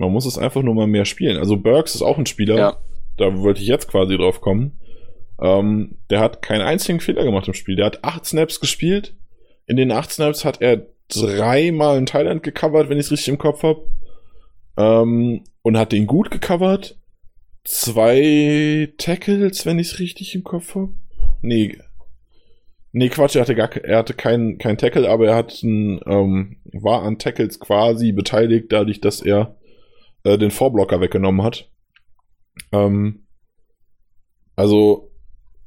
man 0.00 0.12
muss 0.12 0.24
es 0.24 0.38
einfach 0.38 0.62
nur 0.62 0.74
mal 0.74 0.86
mehr 0.86 1.04
spielen. 1.04 1.36
Also 1.36 1.58
Burks 1.58 1.94
ist 1.94 2.00
auch 2.02 2.16
ein 2.16 2.24
Spieler, 2.24 2.56
ja. 2.56 2.76
da 3.18 3.38
wollte 3.38 3.60
ich 3.60 3.68
jetzt 3.68 3.86
quasi 3.86 4.16
drauf 4.16 4.40
kommen. 4.40 4.80
Ähm, 5.40 5.98
der 6.08 6.20
hat 6.20 6.40
keinen 6.40 6.62
einzigen 6.62 7.00
Fehler 7.00 7.22
gemacht 7.22 7.46
im 7.46 7.54
Spiel. 7.54 7.76
Der 7.76 7.84
hat 7.86 8.02
acht 8.02 8.24
Snaps 8.24 8.60
gespielt. 8.60 9.14
In 9.66 9.76
den 9.76 9.92
acht 9.92 10.10
Snaps 10.10 10.44
hat 10.44 10.62
er 10.62 10.86
dreimal 11.08 11.98
in 11.98 12.06
Thailand 12.06 12.42
gecovert, 12.42 12.88
wenn 12.88 12.98
ich 12.98 13.06
es 13.06 13.12
richtig 13.12 13.28
im 13.28 13.38
Kopf 13.38 13.62
habe. 13.62 13.90
Ähm, 14.78 15.44
und 15.62 15.76
hat 15.76 15.92
den 15.92 16.06
gut 16.06 16.30
gecovert. 16.30 16.98
Zwei 17.64 18.92
Tackles, 18.96 19.66
wenn 19.66 19.78
ich 19.78 19.88
es 19.88 19.98
richtig 19.98 20.34
im 20.34 20.44
Kopf 20.44 20.74
habe. 20.74 20.94
Nee, 21.42 21.76
Nee, 22.92 23.08
Quatsch, 23.08 23.36
er 23.36 23.42
hatte 23.42 23.54
gar 23.54 23.70
er 23.76 23.98
hatte 23.98 24.14
keinen 24.14 24.58
kein 24.58 24.76
Tackle, 24.76 25.08
aber 25.08 25.28
er 25.28 25.36
hat 25.36 25.62
ein, 25.62 26.00
ähm, 26.06 26.56
war 26.72 27.02
an 27.02 27.18
Tackles 27.18 27.60
quasi 27.60 28.10
beteiligt, 28.10 28.66
dadurch, 28.70 29.00
dass 29.00 29.20
er 29.20 29.54
äh, 30.24 30.38
den 30.38 30.50
Vorblocker 30.50 31.00
weggenommen 31.00 31.42
hat. 31.42 31.70
Ähm, 32.72 33.26
also, 34.56 35.10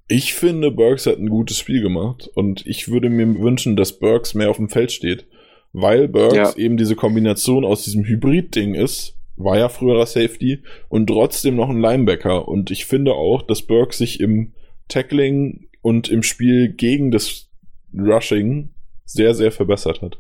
ich 0.07 0.33
finde, 0.33 0.71
Burks 0.71 1.05
hat 1.05 1.17
ein 1.17 1.29
gutes 1.29 1.57
Spiel 1.57 1.81
gemacht 1.81 2.29
und 2.35 2.65
ich 2.67 2.89
würde 2.89 3.09
mir 3.09 3.39
wünschen, 3.39 3.75
dass 3.75 3.99
Burks 3.99 4.33
mehr 4.33 4.49
auf 4.49 4.57
dem 4.57 4.69
Feld 4.69 4.91
steht, 4.91 5.25
weil 5.71 6.07
Burks 6.07 6.35
ja. 6.35 6.55
eben 6.55 6.77
diese 6.77 6.95
Kombination 6.95 7.65
aus 7.65 7.83
diesem 7.83 8.03
Hybrid-Ding 8.03 8.75
ist, 8.75 9.17
war 9.35 9.57
ja 9.57 9.69
früherer 9.69 10.05
Safety 10.05 10.61
und 10.89 11.07
trotzdem 11.07 11.55
noch 11.55 11.69
ein 11.69 11.81
Linebacker 11.81 12.47
und 12.47 12.69
ich 12.69 12.85
finde 12.85 13.13
auch, 13.13 13.41
dass 13.41 13.63
Burks 13.63 13.97
sich 13.97 14.19
im 14.19 14.53
Tackling 14.87 15.69
und 15.81 16.09
im 16.09 16.21
Spiel 16.21 16.69
gegen 16.69 17.09
das 17.09 17.49
Rushing 17.97 18.69
sehr, 19.05 19.33
sehr 19.33 19.51
verbessert 19.51 20.01
hat. 20.01 20.19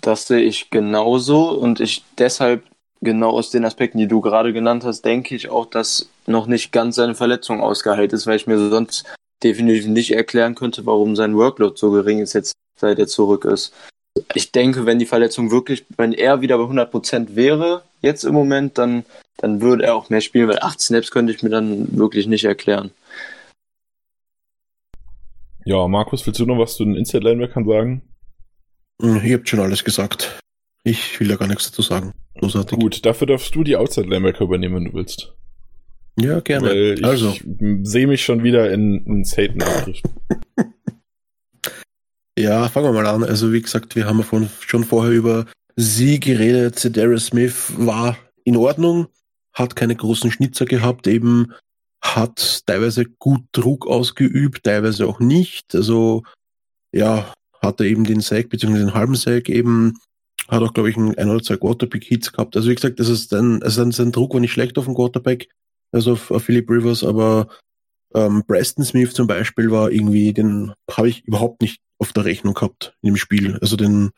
Das 0.00 0.26
sehe 0.26 0.40
ich 0.40 0.70
genauso 0.70 1.50
und 1.50 1.80
ich 1.80 2.02
deshalb 2.18 2.62
genau 3.00 3.30
aus 3.30 3.50
den 3.50 3.64
Aspekten, 3.64 3.98
die 3.98 4.08
du 4.08 4.20
gerade 4.20 4.52
genannt 4.52 4.84
hast, 4.84 5.02
denke 5.02 5.34
ich 5.34 5.50
auch, 5.50 5.66
dass 5.66 6.08
noch 6.26 6.46
nicht 6.46 6.72
ganz 6.72 6.96
seine 6.96 7.14
Verletzung 7.14 7.60
ausgeheilt 7.60 8.12
ist, 8.12 8.26
weil 8.26 8.36
ich 8.36 8.46
mir 8.46 8.58
sonst 8.70 9.04
definitiv 9.42 9.86
nicht 9.86 10.12
erklären 10.12 10.54
könnte, 10.54 10.86
warum 10.86 11.16
sein 11.16 11.36
Workload 11.36 11.76
so 11.76 11.90
gering 11.90 12.20
ist 12.20 12.32
jetzt, 12.32 12.52
seit 12.78 12.98
er 12.98 13.06
zurück 13.06 13.44
ist. 13.44 13.72
Ich 14.34 14.50
denke, 14.50 14.84
wenn 14.84 14.98
die 14.98 15.06
Verletzung 15.06 15.50
wirklich, 15.50 15.84
wenn 15.96 16.12
er 16.12 16.40
wieder 16.40 16.58
bei 16.58 16.64
100% 16.64 17.36
wäre, 17.36 17.82
jetzt 18.02 18.24
im 18.24 18.34
Moment, 18.34 18.76
dann, 18.76 19.04
dann 19.36 19.60
würde 19.60 19.84
er 19.84 19.94
auch 19.94 20.10
mehr 20.10 20.20
spielen, 20.20 20.48
weil 20.48 20.58
8 20.58 20.80
Snaps 20.80 21.10
könnte 21.10 21.32
ich 21.32 21.42
mir 21.42 21.50
dann 21.50 21.96
wirklich 21.96 22.26
nicht 22.26 22.44
erklären. 22.44 22.90
Ja, 25.64 25.86
Markus, 25.86 26.26
willst 26.26 26.40
du 26.40 26.46
noch 26.46 26.58
was 26.58 26.76
zu 26.76 26.84
den 26.84 26.96
Inside-Linebackern 26.96 27.66
sagen? 27.66 28.02
Hm, 29.00 29.24
ihr 29.24 29.36
habt 29.36 29.48
schon 29.48 29.60
alles 29.60 29.84
gesagt. 29.84 30.40
Ich 30.88 31.20
will 31.20 31.28
da 31.28 31.36
gar 31.36 31.48
nichts 31.48 31.70
dazu 31.70 31.82
sagen. 31.82 32.14
Großartig. 32.38 32.78
Gut, 32.78 33.04
dafür 33.04 33.26
darfst 33.26 33.54
du 33.54 33.62
die 33.62 33.76
Outside-Linebacker 33.76 34.44
übernehmen, 34.44 34.76
wenn 34.76 34.84
du 34.86 34.94
willst. 34.94 35.34
Ja, 36.18 36.40
gerne. 36.40 36.70
Weil 36.70 36.98
ich 36.98 37.04
also. 37.04 37.34
sehe 37.82 38.06
mich 38.06 38.24
schon 38.24 38.42
wieder 38.42 38.72
in, 38.72 39.04
in 39.04 39.24
Satan 39.24 39.62
abdriften. 39.62 40.12
ja, 42.38 42.68
fangen 42.68 42.86
wir 42.86 42.92
mal 42.92 43.06
an. 43.06 43.22
Also, 43.22 43.52
wie 43.52 43.60
gesagt, 43.60 43.96
wir 43.96 44.06
haben 44.06 44.22
von, 44.22 44.48
schon 44.60 44.84
vorher 44.84 45.12
über 45.12 45.46
sie 45.76 46.20
geredet. 46.20 46.78
Cedarius 46.78 47.26
Smith 47.26 47.74
war 47.76 48.16
in 48.44 48.56
Ordnung, 48.56 49.08
hat 49.52 49.76
keine 49.76 49.94
großen 49.94 50.30
Schnitzer 50.30 50.64
gehabt, 50.64 51.06
eben 51.06 51.52
hat 52.00 52.62
teilweise 52.66 53.04
gut 53.04 53.42
Druck 53.52 53.86
ausgeübt, 53.86 54.64
teilweise 54.64 55.06
auch 55.06 55.20
nicht. 55.20 55.74
Also 55.74 56.22
ja, 56.92 57.34
hat 57.60 57.80
er 57.80 57.86
eben 57.86 58.04
den 58.04 58.20
Sack 58.20 58.48
bzw. 58.48 58.78
den 58.78 58.94
halben 58.94 59.16
Sack 59.16 59.48
eben, 59.48 59.98
hat 60.48 60.62
auch 60.62 60.72
glaube 60.74 60.90
ich 60.90 60.96
ein, 60.96 61.16
ein 61.16 61.28
oder 61.28 61.42
zwei 61.42 61.56
Quarterback-Hits 61.56 62.32
gehabt. 62.32 62.56
Also 62.56 62.70
wie 62.70 62.74
gesagt, 62.74 62.98
das 63.00 63.08
ist 63.08 63.32
dann, 63.32 63.62
also 63.62 63.88
sein 63.90 64.12
Druck 64.12 64.34
war 64.34 64.40
nicht 64.40 64.52
schlecht 64.52 64.78
auf 64.78 64.86
dem 64.86 64.94
Quarterback, 64.94 65.48
also 65.92 66.12
auf, 66.12 66.30
auf 66.30 66.44
Philip 66.44 66.68
Rivers, 66.70 67.04
aber 67.04 67.48
ähm, 68.14 68.42
Preston 68.46 68.84
Smith 68.84 69.12
zum 69.12 69.26
Beispiel 69.26 69.70
war 69.70 69.90
irgendwie, 69.90 70.32
den 70.32 70.72
habe 70.90 71.08
ich 71.08 71.24
überhaupt 71.24 71.60
nicht 71.60 71.80
auf 71.98 72.12
der 72.12 72.24
Rechnung 72.24 72.54
gehabt 72.54 72.94
in 73.02 73.10
dem 73.10 73.16
Spiel. 73.16 73.58
Also 73.60 73.76
den, 73.76 74.10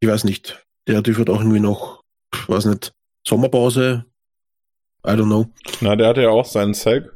ich 0.00 0.08
weiß 0.08 0.24
nicht, 0.24 0.64
der 0.86 0.96
hat 0.96 1.08
auch 1.08 1.40
irgendwie 1.40 1.60
noch, 1.60 2.02
weiß 2.46 2.66
nicht, 2.66 2.92
Sommerpause, 3.26 4.04
I 5.06 5.10
don't 5.10 5.26
know. 5.26 5.46
Na, 5.80 5.96
der 5.96 6.08
hatte 6.08 6.22
ja 6.22 6.30
auch 6.30 6.44
seinen 6.44 6.74
Sack. 6.74 7.14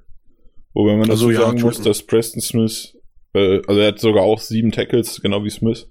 Wobei 0.75 0.97
man 0.97 1.11
also, 1.11 1.29
dazu 1.31 1.41
sagen 1.41 1.59
ja, 1.59 1.65
muss, 1.65 1.81
dass 1.81 2.03
Preston 2.03 2.41
Smith, 2.41 2.97
äh, 3.35 3.61
also 3.67 3.81
er 3.81 3.89
hat 3.89 3.99
sogar 3.99 4.23
auch 4.23 4.41
sieben 4.41 4.73
Tackles, 4.73 5.21
genau 5.21 5.45
wie 5.45 5.51
Smith. 5.51 5.89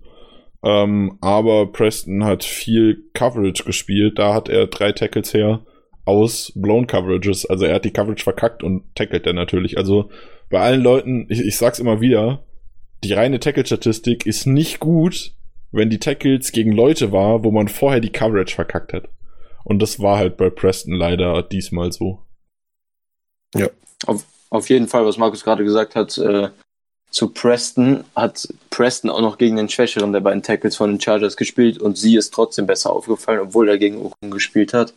Ähm, 0.64 1.18
aber 1.22 1.72
Preston 1.72 2.24
hat 2.24 2.43
viel 2.43 3.09
Coverage 3.14 3.64
gespielt. 3.64 4.20
Da 4.20 4.34
hat 4.34 4.49
er 4.49 4.68
drei 4.68 4.91
Tackles 4.91 5.34
her 5.34 5.66
aus 6.05 6.51
Blown 6.55 6.88
Coverages. 6.88 7.45
Also 7.45 7.66
er 7.66 7.76
hat 7.76 7.86
die 7.86 7.91
Coverage 7.91 8.24
verkackt 8.24 8.64
und 8.64 8.84
tackelt 8.95 9.26
er 9.26 9.34
natürlich. 9.34 9.78
Also 9.78 10.09
bei 10.49 10.59
allen 10.59 10.82
Leuten, 10.82 11.26
ich, 11.30 11.39
ich 11.39 11.57
sag's 11.57 11.80
immer 11.80 12.01
wieder, 12.01 12.43
die 13.03 13.14
reine 13.14 13.39
Tackle-Statistik 13.39 14.26
ist 14.26 14.45
nicht 14.45 14.80
gut, 14.80 15.34
wenn 15.72 15.89
die 15.89 15.99
Tackles 15.99 16.51
gegen 16.51 16.72
Leute 16.72 17.12
war, 17.12 17.43
wo 17.43 17.51
man 17.51 17.68
vorher 17.68 17.99
die 17.99 18.12
Coverage 18.12 18.53
verkackt 18.53 18.93
hat. 18.93 19.09
Und 19.64 19.82
das 19.82 19.99
war 19.99 20.18
halt 20.18 20.38
bei 20.38 20.49
Preston 20.49 20.93
leider 20.93 21.41
diesmal 21.43 21.91
so. 21.91 22.20
Ja. 23.55 23.68
Auf, 24.05 24.26
auf 24.49 24.70
jeden 24.70 24.88
Fall, 24.88 25.05
was 25.05 25.18
Markus 25.18 25.43
gerade 25.43 25.64
gesagt 25.64 25.95
hat, 25.95 26.18
äh, 26.18 26.49
zu 27.12 27.28
Preston 27.28 28.05
hat 28.16 28.47
Preston 28.70 29.12
auch 29.12 29.22
noch 29.22 29.38
gegen 29.38 29.57
den 29.57 29.70
Schwächeren 29.70 30.14
der 30.14 30.22
beiden 30.22 30.41
Tackles 30.41 30.78
von 30.78 30.89
den 30.89 31.01
Chargers 31.01 31.36
gespielt 31.36 31.78
und 31.78 31.97
sie 31.97 32.16
ist 32.16 32.34
trotzdem 32.34 32.66
besser 32.66 32.91
aufgefallen, 32.91 33.41
obwohl 33.41 33.70
er 33.70 33.78
gegen 33.78 33.97
Okun 33.97 34.32
gespielt 34.32 34.74
hat. 34.74 34.93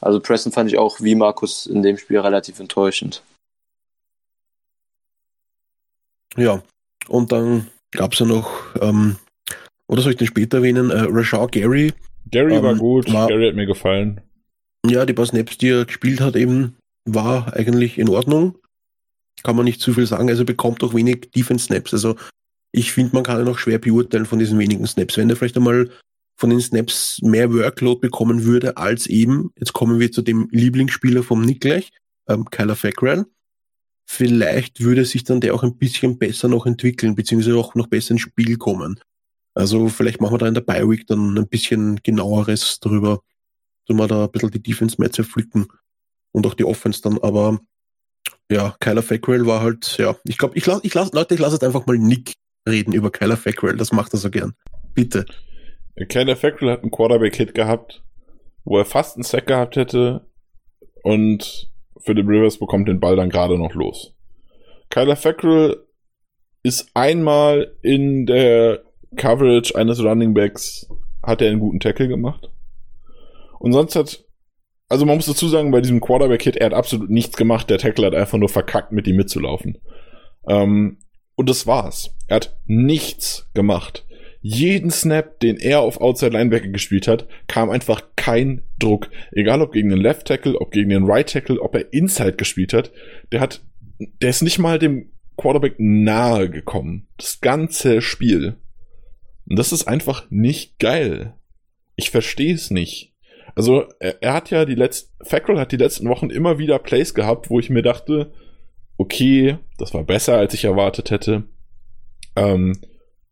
Also 0.00 0.20
Preston 0.20 0.52
fand 0.52 0.70
ich 0.70 0.78
auch 0.78 1.00
wie 1.00 1.14
Markus 1.14 1.66
in 1.66 1.82
dem 1.82 1.96
Spiel 1.96 2.20
relativ 2.20 2.60
enttäuschend. 2.60 3.22
Ja, 6.36 6.62
und 7.08 7.32
dann 7.32 7.68
gab 7.92 8.12
es 8.12 8.18
ja 8.18 8.26
noch, 8.26 8.50
ähm, 8.80 9.16
oder 9.88 10.02
soll 10.02 10.12
ich 10.12 10.18
den 10.18 10.28
später 10.28 10.58
erwähnen, 10.58 10.90
äh, 10.90 11.06
Rashad 11.08 11.52
Gary, 11.52 11.94
Gary 12.30 12.56
ähm, 12.56 12.62
war 12.62 12.74
gut, 12.74 13.12
war, 13.12 13.26
Gary 13.26 13.48
hat 13.48 13.56
mir 13.56 13.66
gefallen. 13.66 14.20
Ja, 14.86 15.06
die 15.06 15.14
paar 15.14 15.26
Snaps, 15.26 15.58
die 15.58 15.70
er 15.70 15.86
gespielt 15.86 16.20
hat, 16.20 16.36
eben 16.36 16.76
war 17.04 17.54
eigentlich 17.54 17.98
in 17.98 18.08
Ordnung. 18.08 18.58
Kann 19.42 19.56
man 19.56 19.64
nicht 19.64 19.80
zu 19.80 19.92
viel 19.94 20.06
sagen. 20.06 20.28
Also 20.28 20.44
bekommt 20.44 20.82
auch 20.82 20.94
wenig 20.94 21.30
Defense-Snaps. 21.34 21.92
Also 21.92 22.16
ich 22.72 22.92
finde, 22.92 23.14
man 23.14 23.24
kann 23.24 23.40
ihn 23.40 23.48
auch 23.48 23.58
schwer 23.58 23.78
beurteilen 23.78 24.26
von 24.26 24.38
diesen 24.38 24.58
wenigen 24.58 24.86
Snaps. 24.86 25.16
Wenn 25.16 25.30
er 25.30 25.36
vielleicht 25.36 25.56
einmal 25.56 25.90
von 26.36 26.50
den 26.50 26.60
Snaps 26.60 27.20
mehr 27.22 27.52
Workload 27.52 28.00
bekommen 28.00 28.44
würde 28.44 28.76
als 28.76 29.06
eben, 29.06 29.50
jetzt 29.58 29.72
kommen 29.72 29.98
wir 29.98 30.12
zu 30.12 30.22
dem 30.22 30.48
Lieblingsspieler 30.52 31.22
vom 31.22 31.42
Nick 31.42 31.62
gleich, 31.62 31.90
ähm, 32.28 32.44
Kyler 32.50 32.76
Fackrell. 32.76 33.26
Vielleicht 34.06 34.80
würde 34.80 35.04
sich 35.04 35.24
dann 35.24 35.40
der 35.40 35.54
auch 35.54 35.64
ein 35.64 35.76
bisschen 35.76 36.18
besser 36.18 36.48
noch 36.48 36.66
entwickeln, 36.66 37.14
beziehungsweise 37.14 37.56
auch 37.56 37.74
noch 37.74 37.88
besser 37.88 38.12
ins 38.12 38.22
Spiel 38.22 38.56
kommen. 38.56 39.00
Also 39.54 39.88
vielleicht 39.88 40.20
machen 40.20 40.34
wir 40.34 40.38
da 40.38 40.46
in 40.46 40.54
der 40.54 40.60
Bi-Week 40.60 41.06
dann 41.06 41.36
ein 41.36 41.48
bisschen 41.48 42.00
genaueres 42.02 42.78
drüber, 42.80 43.20
so 43.86 43.94
mal 43.94 44.06
da 44.06 44.24
ein 44.24 44.30
bisschen 44.30 44.50
die 44.52 44.62
Defense 44.62 44.96
mehr 44.98 45.10
zerpflücken 45.10 45.66
und 46.32 46.46
auch 46.46 46.54
die 46.54 46.64
Offense 46.64 47.02
dann, 47.02 47.18
aber 47.18 47.60
ja, 48.50 48.74
Kyler 48.80 49.02
Fackrell 49.02 49.46
war 49.46 49.60
halt, 49.60 49.96
ja, 49.98 50.16
ich 50.24 50.38
glaube, 50.38 50.56
ich 50.56 50.66
lasse, 50.66 50.80
ich 50.84 50.94
lass, 50.94 51.12
Leute, 51.12 51.34
ich 51.34 51.40
lasse 51.40 51.56
jetzt 51.56 51.64
einfach 51.64 51.86
mal 51.86 51.98
Nick 51.98 52.34
reden 52.68 52.92
über 52.92 53.10
Kyler 53.10 53.36
Fackrell, 53.36 53.76
das 53.76 53.92
macht 53.92 54.12
er 54.14 54.18
so 54.18 54.30
gern. 54.30 54.54
Bitte. 54.94 55.26
Kyler 56.08 56.36
Fackrell 56.36 56.70
hat 56.70 56.82
einen 56.82 56.90
Quarterback-Hit 56.90 57.54
gehabt, 57.54 58.02
wo 58.64 58.78
er 58.78 58.84
fast 58.84 59.16
einen 59.16 59.24
Sack 59.24 59.46
gehabt 59.46 59.76
hätte 59.76 60.26
und 61.02 61.70
Philip 62.00 62.26
Rivers 62.28 62.58
bekommt 62.58 62.88
den 62.88 63.00
Ball 63.00 63.16
dann 63.16 63.30
gerade 63.30 63.58
noch 63.58 63.74
los. 63.74 64.14
Kyler 64.90 65.16
Fackrell 65.16 65.84
ist 66.62 66.90
einmal 66.94 67.76
in 67.82 68.26
der 68.26 68.82
Coverage 69.16 69.74
eines 69.76 70.02
Running 70.02 70.34
Backs 70.34 70.88
hat 71.22 71.42
er 71.42 71.48
einen 71.50 71.60
guten 71.60 71.80
Tackle 71.80 72.08
gemacht. 72.08 72.50
Und 73.58 73.72
sonst 73.72 73.96
hat, 73.96 74.24
also 74.88 75.04
man 75.04 75.16
muss 75.16 75.26
dazu 75.26 75.48
sagen, 75.48 75.70
bei 75.70 75.80
diesem 75.80 76.00
Quarterback-Hit, 76.00 76.56
er 76.56 76.66
hat 76.66 76.74
absolut 76.74 77.10
nichts 77.10 77.36
gemacht. 77.36 77.68
Der 77.68 77.78
Tackle 77.78 78.06
hat 78.06 78.14
einfach 78.14 78.38
nur 78.38 78.48
verkackt, 78.48 78.92
mit 78.92 79.06
ihm 79.06 79.16
mitzulaufen. 79.16 79.78
Ähm, 80.48 80.98
und 81.36 81.48
das 81.48 81.66
war's. 81.66 82.14
Er 82.26 82.36
hat 82.36 82.58
nichts 82.66 83.48
gemacht. 83.54 84.06
Jeden 84.40 84.90
Snap, 84.90 85.40
den 85.40 85.56
er 85.56 85.80
auf 85.80 86.00
Outside 86.00 86.32
Linebacker 86.32 86.68
gespielt 86.68 87.06
hat, 87.06 87.26
kam 87.48 87.70
einfach 87.70 88.02
kein 88.16 88.62
Druck. 88.78 89.10
Egal 89.32 89.60
ob 89.60 89.72
gegen 89.72 89.90
den 89.90 90.00
Left 90.00 90.26
Tackle, 90.26 90.58
ob 90.58 90.70
gegen 90.70 90.90
den 90.90 91.04
Right 91.04 91.28
Tackle, 91.28 91.60
ob 91.60 91.74
er 91.74 91.92
Inside 91.92 92.34
gespielt 92.34 92.72
hat. 92.72 92.92
Der 93.32 93.40
hat, 93.40 93.62
der 94.22 94.30
ist 94.30 94.42
nicht 94.42 94.58
mal 94.58 94.78
dem 94.78 95.12
Quarterback 95.36 95.74
nahe 95.78 96.48
gekommen. 96.48 97.08
Das 97.16 97.40
ganze 97.40 98.00
Spiel. 98.00 98.56
Und 99.48 99.58
das 99.58 99.72
ist 99.72 99.86
einfach 99.86 100.30
nicht 100.30 100.78
geil. 100.78 101.34
Ich 101.96 102.10
verstehe 102.10 102.54
es 102.54 102.70
nicht. 102.70 103.12
Also, 103.58 103.86
er, 103.98 104.22
er, 104.22 104.34
hat 104.34 104.50
ja 104.50 104.64
die 104.64 104.76
letzten, 104.76 105.10
Fackrell 105.24 105.58
hat 105.58 105.72
die 105.72 105.78
letzten 105.78 106.08
Wochen 106.08 106.30
immer 106.30 106.58
wieder 106.58 106.78
Plays 106.78 107.12
gehabt, 107.12 107.50
wo 107.50 107.58
ich 107.58 107.70
mir 107.70 107.82
dachte, 107.82 108.32
okay, 108.98 109.58
das 109.78 109.92
war 109.94 110.04
besser, 110.04 110.36
als 110.36 110.54
ich 110.54 110.62
erwartet 110.62 111.10
hätte. 111.10 111.42
Ähm, 112.36 112.80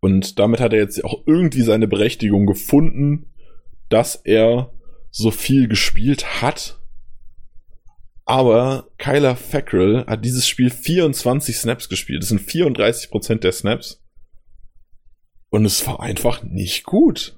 und 0.01 0.41
damit 0.41 0.59
hat 0.59 0.73
er 0.73 0.81
jetzt 0.81 1.05
auch 1.05 1.23
irgendwie 1.27 1.63
seine 1.63 1.87
Berechtigung 1.87 2.45
gefunden, 2.47 3.27
dass 3.89 4.17
er 4.17 4.73
so 5.13 5.31
viel 5.31 5.69
gespielt 5.69 6.43
hat. 6.43 6.81
Aber 8.25 8.89
Kyler 8.99 9.37
Fackrell 9.37 10.07
hat 10.09 10.25
dieses 10.25 10.49
Spiel 10.49 10.71
24 10.71 11.57
Snaps 11.57 11.89
gespielt. 11.89 12.23
Das 12.23 12.31
sind 12.31 12.41
34% 12.41 13.37
der 13.37 13.53
Snaps. 13.53 14.03
Und 15.51 15.65
es 15.65 15.87
war 15.87 16.01
einfach 16.01 16.43
nicht 16.43 16.83
gut. 16.83 17.36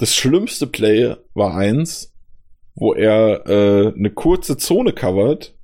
Das 0.00 0.16
schlimmste 0.16 0.66
Play 0.66 1.14
war 1.34 1.54
eins, 1.54 2.16
wo 2.74 2.94
er 2.94 3.46
äh, 3.46 3.92
eine 3.94 4.08
kurze 4.08 4.56
Zone 4.56 4.94
covert 4.94 5.58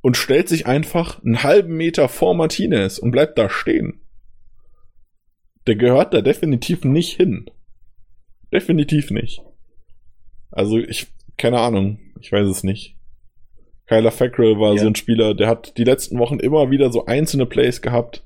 und 0.00 0.16
stellt 0.16 0.48
sich 0.48 0.66
einfach 0.66 1.22
einen 1.22 1.44
halben 1.44 1.76
Meter 1.76 2.08
vor 2.08 2.34
Martinez 2.34 2.98
und 2.98 3.12
bleibt 3.12 3.38
da 3.38 3.48
stehen. 3.48 4.00
Der 5.68 5.76
gehört 5.76 6.12
da 6.12 6.22
definitiv 6.22 6.82
nicht 6.82 7.14
hin. 7.16 7.48
Definitiv 8.52 9.12
nicht. 9.12 9.42
Also 10.50 10.78
ich, 10.78 11.06
keine 11.36 11.60
Ahnung, 11.60 12.00
ich 12.18 12.32
weiß 12.32 12.48
es 12.48 12.64
nicht. 12.64 12.96
Kyler 13.86 14.10
Fackrell 14.10 14.58
war 14.58 14.74
ja. 14.74 14.80
so 14.80 14.88
ein 14.88 14.96
Spieler, 14.96 15.34
der 15.34 15.46
hat 15.46 15.78
die 15.78 15.84
letzten 15.84 16.18
Wochen 16.18 16.40
immer 16.40 16.72
wieder 16.72 16.90
so 16.90 17.06
einzelne 17.06 17.46
Plays 17.46 17.80
gehabt. 17.80 18.24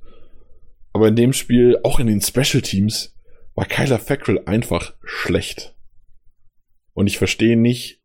Aber 0.94 1.08
in 1.08 1.16
dem 1.16 1.34
Spiel, 1.34 1.78
auch 1.82 2.00
in 2.00 2.06
den 2.06 2.22
Special 2.22 2.62
Teams, 2.62 3.11
war 3.54 3.66
Kyler 3.66 3.98
Fackrell 3.98 4.42
einfach 4.46 4.94
schlecht. 5.04 5.74
Und 6.94 7.06
ich 7.06 7.18
verstehe 7.18 7.56
nicht, 7.56 8.00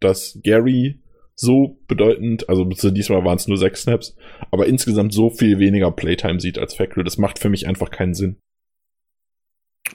dass 0.00 0.38
Gary 0.42 1.02
so 1.34 1.78
bedeutend, 1.86 2.48
also 2.48 2.64
diesmal 2.64 3.24
waren 3.24 3.36
es 3.36 3.46
nur 3.46 3.58
sechs 3.58 3.82
Snaps, 3.82 4.16
aber 4.50 4.66
insgesamt 4.66 5.12
so 5.12 5.30
viel 5.30 5.58
weniger 5.58 5.90
Playtime 5.92 6.40
sieht 6.40 6.58
als 6.58 6.74
Fackrell. 6.74 7.04
Das 7.04 7.18
macht 7.18 7.38
für 7.38 7.48
mich 7.48 7.66
einfach 7.66 7.90
keinen 7.90 8.14
Sinn. 8.14 8.36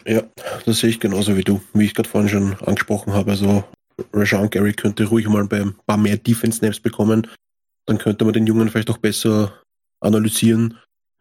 Ja, 0.05 0.23
das 0.65 0.79
sehe 0.79 0.89
ich 0.89 0.99
genauso 0.99 1.37
wie 1.37 1.43
du, 1.43 1.61
wie 1.73 1.85
ich 1.85 1.93
gerade 1.93 2.09
vorhin 2.09 2.29
schon 2.29 2.53
angesprochen 2.55 3.13
habe. 3.13 3.31
Also 3.31 3.63
Rajan 4.11 4.49
Gary 4.49 4.73
könnte 4.73 5.05
ruhig 5.05 5.27
mal 5.27 5.47
ein 5.47 5.75
paar 5.85 5.97
mehr 5.97 6.17
Defense-Snaps 6.17 6.79
bekommen. 6.79 7.27
Dann 7.85 7.97
könnte 7.97 8.25
man 8.25 8.33
den 8.33 8.47
Jungen 8.47 8.69
vielleicht 8.69 8.89
auch 8.89 8.97
besser 8.97 9.61
analysieren, 9.99 10.77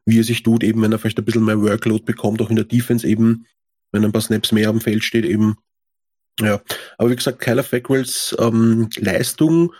wie 0.07 0.21
er 0.21 0.25
sich 0.25 0.43
tut, 0.43 0.65
eben 0.65 0.81
wenn 0.83 0.93
er 0.93 0.99
vielleicht 0.99 1.19
ein 1.19 1.25
bisschen 1.25 1.45
mehr 1.45 1.61
Workload 1.61 2.05
bekommt, 2.05 2.41
auch 2.41 2.51
in 2.51 2.57
der 2.57 2.65
Defense 2.65 3.07
eben, 3.07 3.47
wenn 3.93 4.05
ein 4.05 4.13
paar 4.13 4.23
Snaps 4.23 4.53
mehr 4.53 4.69
am 4.69 4.81
Feld 4.81 5.05
steht 5.05 5.25
eben. 5.25 5.57
Ja, 6.41 6.61
aber 6.99 7.11
wie 7.11 7.17
gesagt, 7.17 7.41
Kyler 7.41 7.63
Fackrells 7.63 8.35
ähm, 8.39 8.89
Leistung 8.97 9.73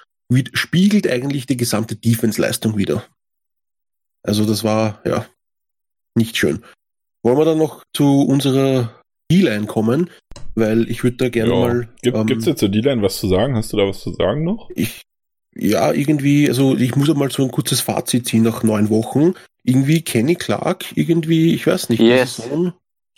spiegelt 0.53 1.09
eigentlich 1.09 1.47
die 1.47 1.57
gesamte 1.57 1.97
Defense-Leistung 1.97 2.77
wieder. 2.77 3.05
Also 4.23 4.47
das 4.47 4.65
war, 4.65 5.01
ja, 5.05 5.27
nicht 6.15 6.37
schön. 6.37 6.63
Wollen 7.23 7.39
wir 7.39 7.45
dann 7.45 7.59
noch 7.59 7.83
zu 7.95 8.23
unserer 8.23 9.03
D-Line 9.31 9.67
kommen? 9.67 10.11
Weil 10.55 10.91
ich 10.91 11.03
würde 11.05 11.17
da 11.17 11.29
gerne 11.29 11.53
ja. 11.53 11.59
mal. 11.59 11.89
Gibt, 12.03 12.17
ähm, 12.17 12.27
gibt's 12.27 12.47
jetzt 12.47 12.61
zur 12.61 12.69
D-Line 12.69 13.03
was 13.03 13.19
zu 13.19 13.29
sagen? 13.29 13.57
Hast 13.57 13.73
du 13.73 13.77
da 13.77 13.87
was 13.87 14.01
zu 14.01 14.13
sagen 14.13 14.45
noch? 14.45 14.71
Ich, 14.75 15.03
ja, 15.55 15.93
irgendwie, 15.93 16.49
also 16.49 16.77
ich 16.77 16.97
muss 16.97 17.13
mal 17.15 17.31
so 17.31 17.43
ein 17.43 17.51
kurzes 17.51 17.81
Fazit 17.81 18.27
ziehen 18.27 18.43
nach 18.43 18.63
neun 18.63 18.91
Wochen. 18.91 19.35
Irgendwie 19.65 20.03
Kenny 20.03 20.35
Clark, 20.35 20.97
irgendwie, 20.97 21.55
ich 21.55 21.67
weiß 21.67 21.89
nicht. 21.89 22.01
Yes. 22.01 22.37
Saison, 22.37 22.73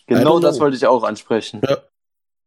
genau 0.06 0.40
das 0.40 0.60
wollte 0.60 0.76
ich 0.76 0.86
auch 0.86 1.02
ansprechen. 1.02 1.60
Ja. 1.66 1.78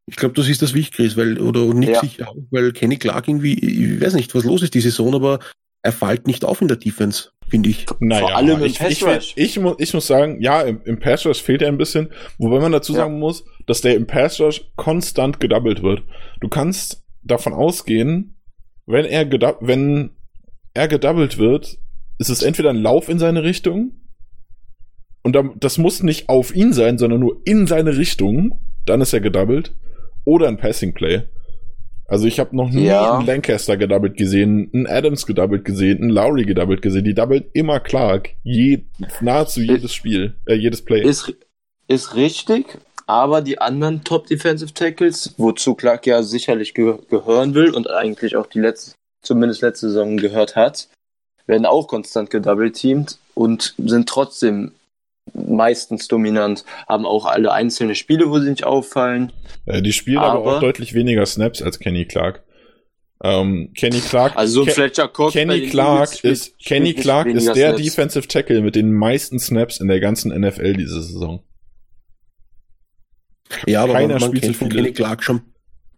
Ich 0.09 0.15
glaube, 0.15 0.33
du 0.33 0.41
siehst 0.41 0.61
das 0.61 0.73
wie 0.73 0.79
ich, 0.79 0.91
Chris, 0.91 1.17
weil, 1.17 1.39
oder 1.39 1.65
Nick 1.73 1.89
ja. 1.89 1.99
sicher 1.99 2.29
auch, 2.29 2.35
weil 2.49 2.71
Kenny 2.71 2.97
Clark 2.97 3.27
irgendwie, 3.27 3.53
ich 3.53 4.01
weiß 4.01 4.13
nicht, 4.13 4.33
was 4.33 4.45
los 4.45 4.61
ist 4.61 4.73
die 4.73 4.79
Saison, 4.79 5.13
aber 5.13 5.39
er 5.81 5.91
fällt 5.91 6.27
nicht 6.27 6.45
auf 6.45 6.61
in 6.61 6.69
der 6.69 6.77
Defense, 6.77 7.29
finde 7.49 7.69
ich. 7.69 7.85
Naja, 7.99 8.27
Vor 8.27 8.35
allem 8.35 8.59
im 8.59 8.65
ich, 8.65 8.79
Pass 8.79 9.03
Rush. 9.03 9.33
Ich, 9.35 9.57
ich, 9.57 9.59
muss, 9.59 9.75
ich 9.79 9.93
muss 9.93 10.07
sagen, 10.07 10.41
ja, 10.41 10.61
im, 10.61 10.81
im 10.85 10.99
Pass 10.99 11.25
Rush 11.25 11.41
fehlt 11.41 11.61
er 11.61 11.67
ein 11.67 11.77
bisschen, 11.77 12.09
wobei 12.37 12.59
man 12.59 12.71
dazu 12.71 12.93
sagen 12.93 13.19
muss, 13.19 13.43
dass 13.65 13.81
der 13.81 13.95
im 13.95 14.07
Pass 14.07 14.39
Rush 14.39 14.69
konstant 14.75 15.39
gedoubled 15.39 15.83
wird. 15.83 16.03
Du 16.39 16.47
kannst 16.47 17.03
davon 17.23 17.53
ausgehen, 17.53 18.37
wenn 18.85 19.05
er, 19.05 19.29
wenn 19.61 20.11
er 20.73 20.87
gedoubled 20.87 21.37
wird, 21.37 21.77
ist 22.17 22.29
es 22.29 22.41
entweder 22.41 22.69
ein 22.69 22.81
Lauf 22.81 23.09
in 23.09 23.19
seine 23.19 23.43
Richtung 23.43 23.91
und 25.35 25.57
das 25.59 25.77
muss 25.77 26.03
nicht 26.03 26.29
auf 26.29 26.55
ihn 26.55 26.71
sein, 26.71 26.97
sondern 26.97 27.19
nur 27.19 27.41
in 27.43 27.67
seine 27.67 27.97
Richtung, 27.97 28.59
dann 28.85 29.01
ist 29.01 29.13
er 29.13 29.19
gedoubled 29.19 29.73
oder 30.23 30.47
ein 30.47 30.57
Passing 30.57 30.93
Play. 30.93 31.23
Also 32.07 32.25
ich 32.25 32.39
habe 32.39 32.55
noch 32.55 32.69
nie 32.69 32.85
ja. 32.85 33.17
einen 33.17 33.27
Lancaster 33.27 33.75
gedoubled 33.75 34.15
gesehen, 34.15 34.69
einen 34.73 34.87
Adams 34.87 35.25
gedoubled 35.25 35.65
gesehen, 35.65 36.01
einen 36.01 36.09
Lowry 36.11 36.45
gedoubled 36.45 36.81
gesehen. 36.81 37.03
Die 37.03 37.13
doubelt 37.13 37.49
immer 37.51 37.81
Clark. 37.81 38.29
Je, 38.43 38.85
nahezu 39.19 39.59
jedes 39.59 39.93
Spiel, 39.93 40.35
äh, 40.45 40.53
jedes 40.53 40.85
Play. 40.85 41.01
Ist, 41.01 41.33
ist 41.89 42.15
richtig, 42.15 42.77
aber 43.07 43.41
die 43.41 43.59
anderen 43.59 44.05
Top 44.05 44.27
Defensive 44.27 44.73
Tackles, 44.73 45.33
wozu 45.37 45.75
Clark 45.75 46.07
ja 46.07 46.23
sicherlich 46.23 46.73
ge 46.73 46.95
gehören 47.09 47.53
will 47.53 47.71
und 47.71 47.89
eigentlich 47.89 48.37
auch 48.37 48.47
die 48.47 48.61
letzte, 48.61 48.93
zumindest 49.21 49.61
letzte 49.61 49.89
Saison 49.89 50.15
gehört 50.15 50.55
hat, 50.55 50.87
werden 51.45 51.65
auch 51.65 51.89
konstant 51.89 52.29
gedouble 52.29 52.71
teamed 52.71 53.17
und 53.33 53.75
sind 53.77 54.07
trotzdem 54.07 54.71
meistens 55.33 56.07
dominant, 56.07 56.65
haben 56.87 57.05
auch 57.05 57.25
alle 57.25 57.51
einzelne 57.51 57.95
Spiele, 57.95 58.29
wo 58.29 58.39
sie 58.39 58.49
nicht 58.49 58.63
auffallen. 58.63 59.31
Äh, 59.65 59.81
die 59.81 59.93
spielen 59.93 60.19
aber, 60.19 60.39
aber, 60.39 60.57
auch 60.57 60.61
deutlich 60.61 60.93
weniger 60.93 61.25
Snaps 61.25 61.61
als 61.61 61.79
Kenny 61.79 62.05
Clark. 62.05 62.43
Ähm, 63.23 63.71
Kenny 63.75 63.99
Clark, 63.99 64.35
also 64.35 64.63
Ke 64.63 64.71
Fletcher 64.71 65.07
Cox 65.07 65.33
Kenny 65.33 65.67
Clark 65.67 66.13
spielt, 66.13 66.33
ist 66.33 66.45
spielt 66.45 66.65
Kenny 66.65 66.93
Clark 66.93 67.27
ist 67.27 67.47
der 67.47 67.73
Snaps. 67.73 67.81
Defensive 67.81 68.27
Tackle 68.27 68.61
mit 68.61 68.75
den 68.75 68.93
meisten 68.93 69.39
Snaps 69.39 69.79
in 69.79 69.87
der 69.87 69.99
ganzen 69.99 70.39
NFL 70.39 70.73
diese 70.73 71.01
Saison. 71.01 71.43
Ja, 73.65 73.83
aber 73.83 73.93
Keiner 73.93 74.19
man, 74.19 74.31
man 74.31 74.39
kennt 74.39 74.55
von 74.55 74.69
Kenny 74.69 74.91
Clark 74.91 75.23
schon, 75.23 75.41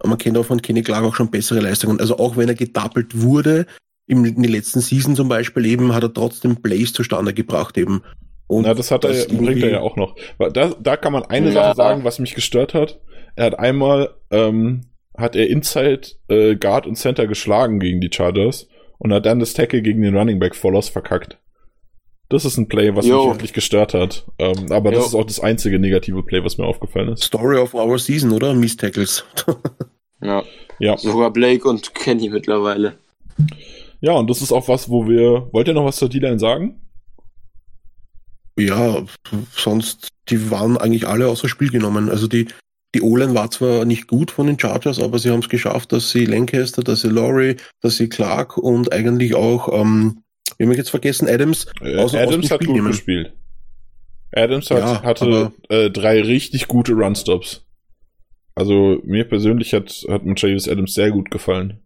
man 0.04 0.18
kennt 0.18 0.38
auch 0.38 0.46
von 0.46 0.62
Kenny 0.62 0.82
Clark 0.82 1.04
auch 1.04 1.16
schon 1.16 1.30
bessere 1.30 1.60
Leistungen. 1.60 2.00
Also 2.00 2.18
auch 2.20 2.38
wenn 2.38 2.48
er 2.48 2.56
gedoppelt 2.56 3.20
wurde, 3.20 3.66
im, 4.08 4.24
in 4.24 4.42
den 4.42 4.52
letzten 4.52 4.80
Season 4.80 5.16
zum 5.16 5.28
Beispiel 5.28 5.66
eben, 5.66 5.94
hat 5.94 6.04
er 6.04 6.14
trotzdem 6.14 6.62
Plays 6.62 6.94
zustande 6.94 7.34
gebracht 7.34 7.78
eben. 7.78 8.02
Und 8.50 8.64
Na, 8.64 8.74
das 8.74 8.90
hat 8.90 9.04
das 9.04 9.26
er, 9.26 9.38
bringt 9.38 9.62
er 9.62 9.70
ja 9.70 9.80
auch 9.82 9.96
noch. 9.96 10.16
Da, 10.40 10.74
da 10.80 10.98
kann 10.98 11.14
man 11.14 11.24
eine 11.24 11.48
ja. 11.48 11.54
Sache 11.54 11.76
sagen, 11.76 12.04
was 12.04 12.18
mich 12.18 12.34
gestört 12.34 12.74
hat. 12.74 13.00
Er 13.36 13.46
hat 13.46 13.60
einmal, 13.60 14.16
ähm, 14.32 14.88
hat 15.16 15.36
er 15.36 15.48
Inside 15.48 16.02
äh, 16.30 16.56
Guard 16.56 16.88
und 16.88 16.96
Center 16.96 17.28
geschlagen 17.28 17.80
gegen 17.80 18.02
die 18.02 18.10
Chargers 18.12 18.68
und 18.98 19.14
hat 19.14 19.28
dann 19.28 19.40
das 19.40 19.54
Tackle 19.54 19.84
gegen 19.84 20.02
den 20.02 20.18
Running 20.18 20.40
Back 20.40 20.56
Follows 20.56 20.90
verkackt. 20.90 21.38
Das 22.28 22.44
ist 22.44 22.58
ein 22.58 22.68
Play, 22.68 22.96
was 22.96 23.06
Yo. 23.06 23.20
mich 23.20 23.36
wirklich 23.36 23.54
gestört 23.54 23.94
hat. 23.94 24.26
Ähm, 24.40 24.72
aber 24.72 24.92
Yo. 24.92 24.98
das 24.98 25.08
ist 25.10 25.16
auch 25.16 25.26
das 25.26 25.40
einzige 25.40 25.78
negative 25.78 26.24
Play, 26.24 26.44
was 26.44 26.58
mir 26.58 26.66
aufgefallen 26.66 27.10
ist. 27.10 27.26
Story 27.26 27.60
of 27.60 27.76
our 27.76 28.00
season, 28.00 28.32
oder? 28.32 28.56
Miss 28.56 28.78
Tackles. 28.78 29.26
ja. 30.24 30.44
ja. 30.80 30.98
Sogar 30.98 31.30
Blake 31.32 31.70
und 31.70 31.94
Kenny 31.94 32.30
mittlerweile. 32.30 32.96
Ja, 34.02 34.14
und 34.14 34.28
das 34.28 34.42
ist 34.42 34.52
auch 34.52 34.68
was, 34.68 34.90
wo 34.90 35.08
wir. 35.08 35.50
Wollt 35.52 35.68
ihr 35.68 35.76
noch 35.76 35.86
was 35.86 35.98
zur 35.98 36.10
D-Line 36.10 36.40
sagen? 36.40 36.82
Ja, 38.60 39.06
sonst, 39.56 40.10
die 40.30 40.52
waren 40.52 40.78
eigentlich 40.78 41.08
alle 41.08 41.28
außer 41.28 41.50
Spiel 41.50 41.70
genommen. 41.70 42.10
Also 42.10 42.28
die, 42.28 42.48
die 42.96 43.02
O-Line 43.02 43.36
war 43.36 43.52
zwar 43.52 43.86
nicht 43.86 44.08
gut 44.08 44.32
von 44.32 44.48
den 44.48 44.60
Chargers, 44.60 45.00
aber 45.00 45.20
sie 45.20 45.30
haben 45.30 45.40
es 45.40 45.50
geschafft, 45.50 45.92
dass 45.92 46.10
sie 46.10 46.26
Lancaster, 46.26 46.84
dass 46.84 47.02
sie 47.02 47.10
Laurie, 47.10 47.58
dass 47.82 47.98
sie 47.98 48.10
Clark 48.10 48.58
und 48.58 48.92
eigentlich 48.92 49.36
auch, 49.36 49.68
ähm, 49.80 50.24
wie 50.58 50.64
haben 50.64 50.72
wir 50.72 50.78
jetzt 50.78 50.90
vergessen, 50.90 51.28
Adams 51.28 51.68
äh, 51.82 51.98
aus, 51.98 52.16
Adams 52.16 52.46
aus 52.46 52.52
hat 52.52 52.66
gut 52.66 52.76
nehmen. 52.76 52.88
gespielt. 52.88 53.34
Adams 54.32 54.70
hat, 54.70 54.80
ja, 54.80 55.04
hatte 55.04 55.52
äh, 55.70 55.90
drei 55.90 56.22
richtig 56.22 56.68
gute 56.68 56.94
Runstops. 56.94 57.66
Also 58.56 59.00
mir 59.06 59.24
persönlich 59.24 59.74
hat, 59.74 60.06
hat 60.10 60.26
Matthias 60.26 60.68
Adams 60.68 60.94
sehr 60.94 61.12
gut 61.12 61.32
gefallen. 61.32 61.80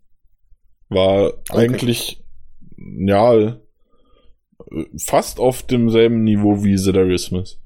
War 0.89 1.27
okay. 1.27 1.35
eigentlich, 1.53 2.23
ja, 2.77 3.57
fast 4.97 5.39
auf 5.39 5.65
demselben 5.65 6.23
Niveau 6.23 6.63
wie 6.63 6.75
Zedarius 6.75 7.25
Smith. 7.25 7.57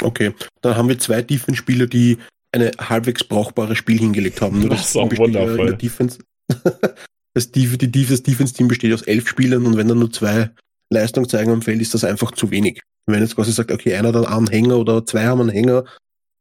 Okay, 0.00 0.32
dann 0.60 0.76
haben 0.76 0.88
wir 0.88 0.98
zwei 0.98 1.22
Defense-Spieler, 1.22 1.86
die 1.86 2.18
eine 2.52 2.72
halbwegs 2.78 3.24
brauchbare 3.24 3.76
Spiel 3.76 3.98
hingelegt 3.98 4.40
haben. 4.40 4.60
Nur 4.60 4.70
das 4.70 4.88
ist 4.88 4.96
auch 4.96 5.10
wundervoll. 5.16 5.76
Defense, 5.76 6.18
das, 7.34 7.50
die, 7.50 7.66
die, 7.66 8.06
das 8.06 8.22
Defense-Team 8.22 8.68
besteht 8.68 8.92
aus 8.92 9.02
elf 9.02 9.28
Spielern 9.28 9.66
und 9.66 9.76
wenn 9.76 9.88
dann 9.88 9.98
nur 9.98 10.12
zwei 10.12 10.50
Leistung 10.90 11.28
zeigen 11.28 11.50
am 11.50 11.62
Feld, 11.62 11.80
ist 11.80 11.94
das 11.94 12.04
einfach 12.04 12.32
zu 12.32 12.50
wenig. 12.50 12.80
Wenn 13.06 13.20
jetzt 13.20 13.36
quasi 13.36 13.52
sagt, 13.52 13.70
okay, 13.70 13.94
einer 13.94 14.08
hat 14.08 14.16
einen 14.16 14.26
Anhänger 14.26 14.78
oder 14.78 15.04
zwei 15.04 15.26
haben 15.26 15.40
einen 15.40 15.50
Hänger 15.50 15.84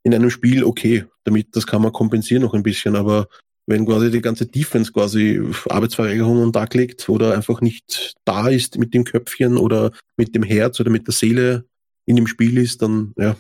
in 0.03 0.13
einem 0.13 0.29
Spiel, 0.29 0.63
okay, 0.63 1.05
damit 1.23 1.55
das 1.55 1.67
kann 1.67 1.81
man 1.81 1.91
kompensieren 1.91 2.43
noch 2.43 2.53
ein 2.53 2.63
bisschen, 2.63 2.95
aber 2.95 3.27
wenn 3.65 3.85
quasi 3.85 4.11
die 4.11 4.21
ganze 4.21 4.45
Defense 4.45 4.91
quasi 4.91 5.41
Arbeitsverweigerung 5.69 6.41
und 6.41 6.53
Tag 6.53 6.73
legt 6.73 7.07
oder 7.09 7.33
einfach 7.33 7.61
nicht 7.61 8.15
da 8.25 8.49
ist 8.49 8.77
mit 8.77 8.93
dem 8.93 9.05
Köpfchen 9.05 9.57
oder 9.57 9.91
mit 10.17 10.35
dem 10.35 10.43
Herz 10.43 10.79
oder 10.79 10.89
mit 10.89 11.07
der 11.07 11.13
Seele 11.13 11.65
in 12.05 12.17
dem 12.17 12.27
Spiel 12.27 12.57
ist, 12.57 12.81
dann 12.81 13.13
ja, 13.17 13.37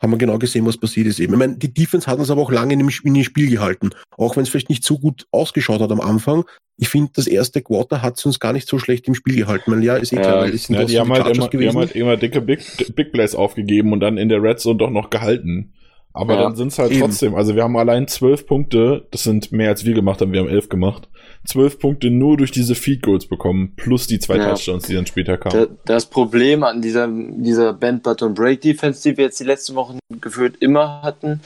haben 0.00 0.12
wir 0.12 0.18
genau 0.18 0.38
gesehen, 0.38 0.66
was 0.66 0.78
passiert 0.78 1.06
ist 1.06 1.20
eben. 1.20 1.34
Ich 1.34 1.38
meine, 1.38 1.56
die 1.56 1.72
Defense 1.72 2.10
hat 2.10 2.18
uns 2.18 2.30
aber 2.30 2.40
auch 2.40 2.50
lange 2.50 2.72
in 2.72 2.78
dem, 2.78 2.90
in 3.04 3.14
dem 3.14 3.22
Spiel 3.22 3.50
gehalten. 3.50 3.90
Auch 4.16 4.34
wenn 4.34 4.44
es 4.44 4.48
vielleicht 4.48 4.70
nicht 4.70 4.82
so 4.82 4.98
gut 4.98 5.26
ausgeschaut 5.30 5.80
hat 5.80 5.92
am 5.92 6.00
Anfang. 6.00 6.44
Ich 6.78 6.88
finde, 6.88 7.12
das 7.14 7.26
erste 7.26 7.60
Quarter 7.60 8.00
hat 8.00 8.16
es 8.16 8.24
uns 8.24 8.40
gar 8.40 8.54
nicht 8.54 8.66
so 8.66 8.78
schlecht 8.78 9.06
im 9.06 9.14
Spiel 9.14 9.36
gehalten. 9.36 9.70
Weil 9.70 9.84
ja, 9.84 9.96
ist 9.96 10.12
eh 10.12 10.16
klar, 10.16 10.50
das 10.50 10.64
sind 10.64 10.76
ja, 10.76 10.84
die, 10.84 10.98
haben 10.98 11.12
halt 11.12 11.36
immer, 11.36 11.48
die 11.48 11.68
haben 11.68 11.76
halt 11.76 11.92
immer 11.92 12.16
dicke 12.16 12.40
Big, 12.40 12.60
Big 12.96 13.12
Plays 13.12 13.34
aufgegeben 13.34 13.92
und 13.92 14.00
dann 14.00 14.16
in 14.16 14.30
der 14.30 14.42
Red 14.42 14.60
Zone 14.60 14.78
doch 14.78 14.90
noch 14.90 15.10
gehalten. 15.10 15.74
Aber 16.12 16.34
ja, 16.34 16.42
dann 16.42 16.56
sind 16.56 16.68
es 16.68 16.78
halt 16.78 16.90
eben. 16.90 17.00
trotzdem, 17.00 17.34
also 17.34 17.54
wir 17.54 17.62
haben 17.62 17.76
allein 17.76 18.08
zwölf 18.08 18.46
Punkte, 18.46 19.06
das 19.10 19.22
sind 19.22 19.52
mehr 19.52 19.68
als 19.68 19.84
wir 19.84 19.94
gemacht 19.94 20.20
haben, 20.20 20.32
wir 20.32 20.40
haben 20.40 20.48
elf 20.48 20.68
gemacht. 20.68 21.08
Zwölf 21.46 21.78
Punkte 21.78 22.10
nur 22.10 22.36
durch 22.36 22.50
diese 22.50 22.74
Feed 22.74 23.02
Goals 23.02 23.26
bekommen, 23.26 23.74
plus 23.76 24.06
die 24.06 24.18
zwei 24.18 24.36
ja. 24.36 24.50
Touchdowns, 24.50 24.86
die 24.86 24.94
dann 24.94 25.06
später 25.06 25.38
kamen. 25.38 25.78
Das 25.84 26.06
Problem 26.06 26.64
an 26.64 26.82
dieser, 26.82 27.08
dieser 27.08 27.72
Band 27.72 28.02
Button 28.02 28.34
Break 28.34 28.60
Defense, 28.60 29.02
die 29.02 29.16
wir 29.16 29.24
jetzt 29.24 29.40
die 29.40 29.44
letzten 29.44 29.74
Wochen 29.76 29.98
geführt 30.20 30.56
immer 30.60 31.00
hatten, 31.02 31.40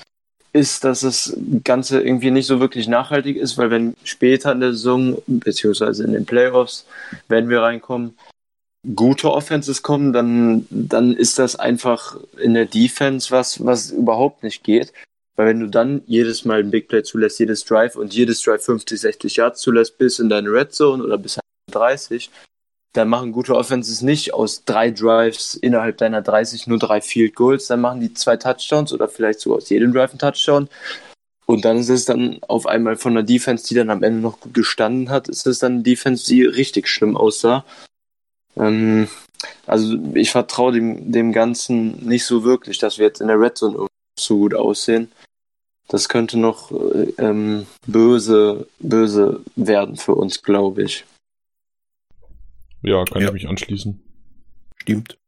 ist, 0.54 0.84
dass 0.84 1.00
das 1.00 1.36
Ganze 1.64 2.00
irgendwie 2.00 2.30
nicht 2.30 2.46
so 2.46 2.60
wirklich 2.60 2.88
nachhaltig 2.88 3.36
ist, 3.36 3.58
weil 3.58 3.70
wenn 3.70 3.96
später 4.04 4.52
in 4.52 4.60
der 4.60 4.72
Saison, 4.72 5.18
beziehungsweise 5.26 6.04
in 6.04 6.12
den 6.12 6.26
Playoffs, 6.26 6.86
wenn 7.28 7.48
wir 7.48 7.60
reinkommen, 7.60 8.14
gute 8.94 9.30
Offenses 9.32 9.82
kommen, 9.82 10.12
dann, 10.12 10.66
dann 10.70 11.14
ist 11.14 11.38
das 11.38 11.56
einfach 11.56 12.16
in 12.38 12.54
der 12.54 12.66
Defense 12.66 13.30
was, 13.30 13.64
was 13.64 13.90
überhaupt 13.90 14.42
nicht 14.42 14.62
geht. 14.64 14.92
Weil 15.36 15.48
wenn 15.48 15.60
du 15.60 15.68
dann 15.68 16.02
jedes 16.06 16.44
Mal 16.44 16.60
ein 16.60 16.70
Big 16.70 16.88
Play 16.88 17.02
zulässt, 17.02 17.40
jedes 17.40 17.64
Drive 17.64 17.96
und 17.96 18.14
jedes 18.14 18.40
Drive 18.42 18.64
50, 18.64 19.00
60 19.00 19.36
Yards 19.36 19.60
zulässt 19.60 19.98
bis 19.98 20.18
in 20.18 20.28
deine 20.28 20.50
Red 20.50 20.72
Zone 20.72 21.02
oder 21.02 21.18
bis 21.18 21.40
30, 21.72 22.30
dann 22.92 23.08
machen 23.08 23.32
gute 23.32 23.56
Offenses 23.56 24.02
nicht 24.02 24.32
aus 24.32 24.64
drei 24.64 24.90
Drives 24.90 25.54
innerhalb 25.54 25.98
deiner 25.98 26.22
30 26.22 26.68
nur 26.68 26.78
drei 26.78 27.00
Field 27.00 27.34
Goals, 27.34 27.66
dann 27.66 27.80
machen 27.80 28.00
die 28.00 28.14
zwei 28.14 28.36
Touchdowns 28.36 28.92
oder 28.92 29.08
vielleicht 29.08 29.40
sogar 29.40 29.58
aus 29.58 29.68
jedem 29.68 29.92
Drive 29.92 30.12
ein 30.12 30.18
Touchdown. 30.18 30.68
Und 31.46 31.64
dann 31.64 31.78
ist 31.78 31.90
es 31.90 32.04
dann 32.04 32.38
auf 32.42 32.66
einmal 32.66 32.96
von 32.96 33.14
der 33.14 33.24
Defense, 33.24 33.66
die 33.66 33.74
dann 33.74 33.90
am 33.90 34.02
Ende 34.02 34.20
noch 34.20 34.40
gut 34.40 34.54
gestanden 34.54 35.10
hat, 35.10 35.28
ist 35.28 35.46
es 35.46 35.58
dann 35.58 35.74
eine 35.74 35.82
Defense, 35.82 36.24
die 36.26 36.44
richtig 36.44 36.88
schlimm 36.88 37.16
aussah. 37.16 37.64
Ähm, 38.56 39.08
also 39.66 39.96
ich 40.14 40.30
vertraue 40.30 40.72
dem, 40.72 41.10
dem 41.12 41.32
Ganzen 41.32 42.06
nicht 42.06 42.24
so 42.24 42.44
wirklich, 42.44 42.78
dass 42.78 42.98
wir 42.98 43.06
jetzt 43.06 43.20
in 43.20 43.28
der 43.28 43.40
Red 43.40 43.58
Zone 43.58 43.88
so 44.18 44.38
gut 44.38 44.54
aussehen. 44.54 45.10
Das 45.88 46.08
könnte 46.08 46.38
noch 46.38 46.70
äh, 46.72 47.12
ähm, 47.18 47.66
böse, 47.86 48.66
böse 48.78 49.40
werden 49.56 49.96
für 49.96 50.14
uns, 50.14 50.42
glaube 50.42 50.84
ich. 50.84 51.04
Ja, 52.82 53.04
kann 53.04 53.22
ja. 53.22 53.28
ich 53.28 53.34
mich 53.34 53.48
anschließen. 53.48 54.00
Stimmt. 54.76 55.18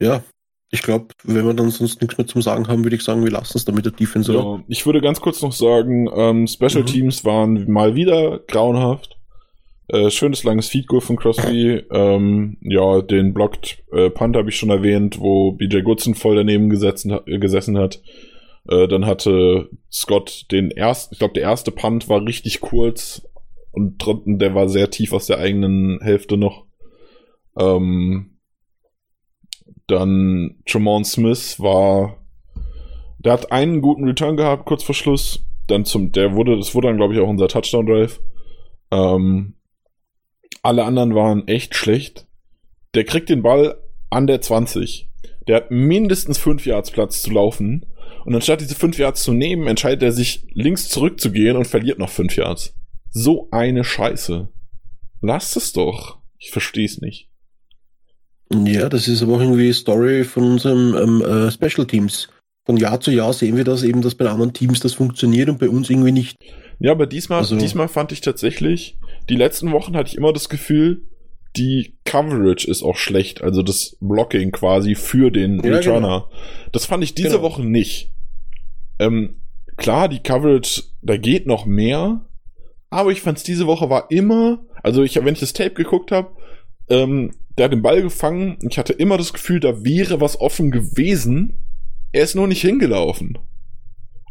Ja, 0.00 0.22
ich 0.70 0.82
glaube, 0.82 1.08
wenn 1.24 1.46
wir 1.46 1.54
dann 1.54 1.70
sonst 1.70 2.00
nichts 2.00 2.18
mehr 2.18 2.26
zum 2.26 2.42
Sagen 2.42 2.68
haben, 2.68 2.84
würde 2.84 2.96
ich 2.96 3.02
sagen, 3.02 3.24
wir 3.24 3.30
lassen 3.30 3.56
es 3.56 3.64
damit 3.64 3.84
der 3.84 3.92
Defense. 3.92 4.32
Ja, 4.32 4.62
ich 4.68 4.84
würde 4.84 5.00
ganz 5.00 5.20
kurz 5.20 5.40
noch 5.40 5.52
sagen, 5.52 6.08
ähm, 6.14 6.46
Special 6.46 6.82
mhm. 6.82 6.86
Teams 6.86 7.24
waren 7.24 7.70
mal 7.70 7.94
wieder 7.94 8.38
grauenhaft. 8.40 9.17
Äh, 9.88 10.10
schönes 10.10 10.44
langes 10.44 10.68
Feed 10.68 10.86
Goal 10.86 11.00
von 11.00 11.16
Crosby. 11.16 11.82
Ähm, 11.90 12.58
ja, 12.60 13.00
den 13.00 13.32
Blocked 13.32 13.82
äh, 13.90 14.10
Punt 14.10 14.36
habe 14.36 14.50
ich 14.50 14.56
schon 14.56 14.70
erwähnt, 14.70 15.18
wo 15.18 15.52
BJ 15.52 15.80
Goodson 15.80 16.14
voll 16.14 16.36
daneben 16.36 16.68
gesetzen, 16.68 17.18
gesessen 17.24 17.78
hat. 17.78 18.02
Äh, 18.68 18.86
dann 18.86 19.06
hatte 19.06 19.70
Scott 19.90 20.46
den 20.50 20.70
ersten, 20.70 21.14
ich 21.14 21.18
glaube, 21.18 21.34
der 21.34 21.44
erste 21.44 21.70
Punt 21.70 22.08
war 22.10 22.24
richtig 22.24 22.60
kurz 22.60 23.26
und 23.72 23.96
der 24.26 24.54
war 24.54 24.68
sehr 24.68 24.90
tief 24.90 25.12
aus 25.12 25.26
der 25.26 25.38
eigenen 25.38 26.00
Hälfte 26.02 26.36
noch. 26.36 26.66
Ähm, 27.58 28.38
dann 29.86 30.56
Tremont 30.66 31.06
Smith 31.06 31.60
war, 31.60 32.18
der 33.18 33.32
hat 33.32 33.52
einen 33.52 33.80
guten 33.80 34.04
Return 34.04 34.36
gehabt 34.36 34.66
kurz 34.66 34.82
vor 34.82 34.94
Schluss. 34.94 35.44
Dann 35.66 35.84
zum, 35.84 36.12
der 36.12 36.34
wurde, 36.34 36.56
das 36.56 36.74
wurde 36.74 36.88
dann 36.88 36.98
glaube 36.98 37.14
ich 37.14 37.20
auch 37.20 37.28
unser 37.28 37.48
Touchdown 37.48 37.86
Drive. 37.86 38.20
Ähm, 38.90 39.54
alle 40.62 40.84
anderen 40.84 41.14
waren 41.14 41.46
echt 41.48 41.74
schlecht. 41.74 42.26
Der 42.94 43.04
kriegt 43.04 43.28
den 43.28 43.42
Ball 43.42 43.78
an 44.10 44.26
der 44.26 44.40
20. 44.40 45.08
Der 45.46 45.56
hat 45.56 45.70
mindestens 45.70 46.38
5 46.38 46.66
Yards 46.66 46.90
Platz 46.90 47.22
zu 47.22 47.30
laufen. 47.30 47.86
Und 48.24 48.34
anstatt 48.34 48.60
diese 48.60 48.74
5 48.74 48.98
Yards 48.98 49.22
zu 49.22 49.32
nehmen, 49.32 49.66
entscheidet 49.66 50.02
er 50.02 50.12
sich, 50.12 50.46
links 50.52 50.88
zurückzugehen 50.88 51.56
und 51.56 51.66
verliert 51.66 51.98
noch 51.98 52.10
5 52.10 52.36
Yards. 52.36 52.74
So 53.10 53.48
eine 53.50 53.84
Scheiße. 53.84 54.48
Lasst 55.20 55.56
es 55.56 55.72
doch. 55.72 56.18
Ich 56.38 56.50
verstehe 56.50 56.84
es 56.84 57.00
nicht. 57.00 57.28
Ja, 58.52 58.88
das 58.88 59.08
ist 59.08 59.22
aber 59.22 59.36
auch 59.36 59.40
irgendwie 59.40 59.72
Story 59.72 60.24
von 60.24 60.44
unserem 60.44 60.94
ähm, 60.94 61.22
äh, 61.22 61.50
Special 61.50 61.86
Teams. 61.86 62.28
Von 62.64 62.76
Jahr 62.76 63.00
zu 63.00 63.10
Jahr 63.10 63.32
sehen 63.32 63.56
wir 63.56 63.64
das 63.64 63.82
eben, 63.82 64.02
dass 64.02 64.14
bei 64.14 64.28
anderen 64.28 64.52
Teams 64.52 64.80
das 64.80 64.94
funktioniert 64.94 65.48
und 65.48 65.58
bei 65.58 65.68
uns 65.68 65.90
irgendwie 65.90 66.12
nicht. 66.12 66.38
Ja, 66.78 66.92
aber 66.92 67.06
diesmal, 67.06 67.40
also, 67.40 67.56
diesmal 67.56 67.88
fand 67.88 68.12
ich 68.12 68.20
tatsächlich, 68.20 68.98
die 69.28 69.36
letzten 69.36 69.72
Wochen 69.72 69.96
hatte 69.96 70.10
ich 70.10 70.16
immer 70.16 70.32
das 70.32 70.48
Gefühl, 70.48 71.02
die 71.56 71.98
Coverage 72.04 72.70
ist 72.70 72.82
auch 72.82 72.96
schlecht, 72.96 73.42
also 73.42 73.62
das 73.62 73.96
Blocking 74.00 74.52
quasi 74.52 74.94
für 74.94 75.30
den 75.30 75.56
ja, 75.56 75.62
genau. 75.62 75.76
Returner. 75.76 76.28
Genau. 76.30 76.42
Das 76.72 76.86
fand 76.86 77.02
ich 77.02 77.14
diese 77.14 77.30
genau. 77.30 77.42
Woche 77.42 77.64
nicht. 77.64 78.12
Ähm, 78.98 79.40
klar, 79.76 80.08
die 80.08 80.20
Coverage, 80.20 80.84
da 81.02 81.16
geht 81.16 81.46
noch 81.46 81.66
mehr, 81.66 82.26
aber 82.90 83.10
ich 83.10 83.20
fand's 83.20 83.42
diese 83.42 83.66
Woche 83.66 83.90
war 83.90 84.10
immer, 84.10 84.64
also 84.82 85.02
ich, 85.02 85.16
wenn 85.16 85.34
ich 85.34 85.40
das 85.40 85.52
Tape 85.52 85.74
geguckt 85.74 86.12
habe, 86.12 86.30
ähm, 86.88 87.32
der 87.56 87.64
hat 87.64 87.72
den 87.72 87.82
Ball 87.82 88.02
gefangen, 88.02 88.58
ich 88.68 88.78
hatte 88.78 88.92
immer 88.92 89.18
das 89.18 89.32
Gefühl, 89.32 89.60
da 89.60 89.84
wäre 89.84 90.20
was 90.20 90.40
offen 90.40 90.70
gewesen. 90.70 91.58
Er 92.12 92.22
ist 92.22 92.36
nur 92.36 92.46
nicht 92.46 92.62
hingelaufen. 92.62 93.36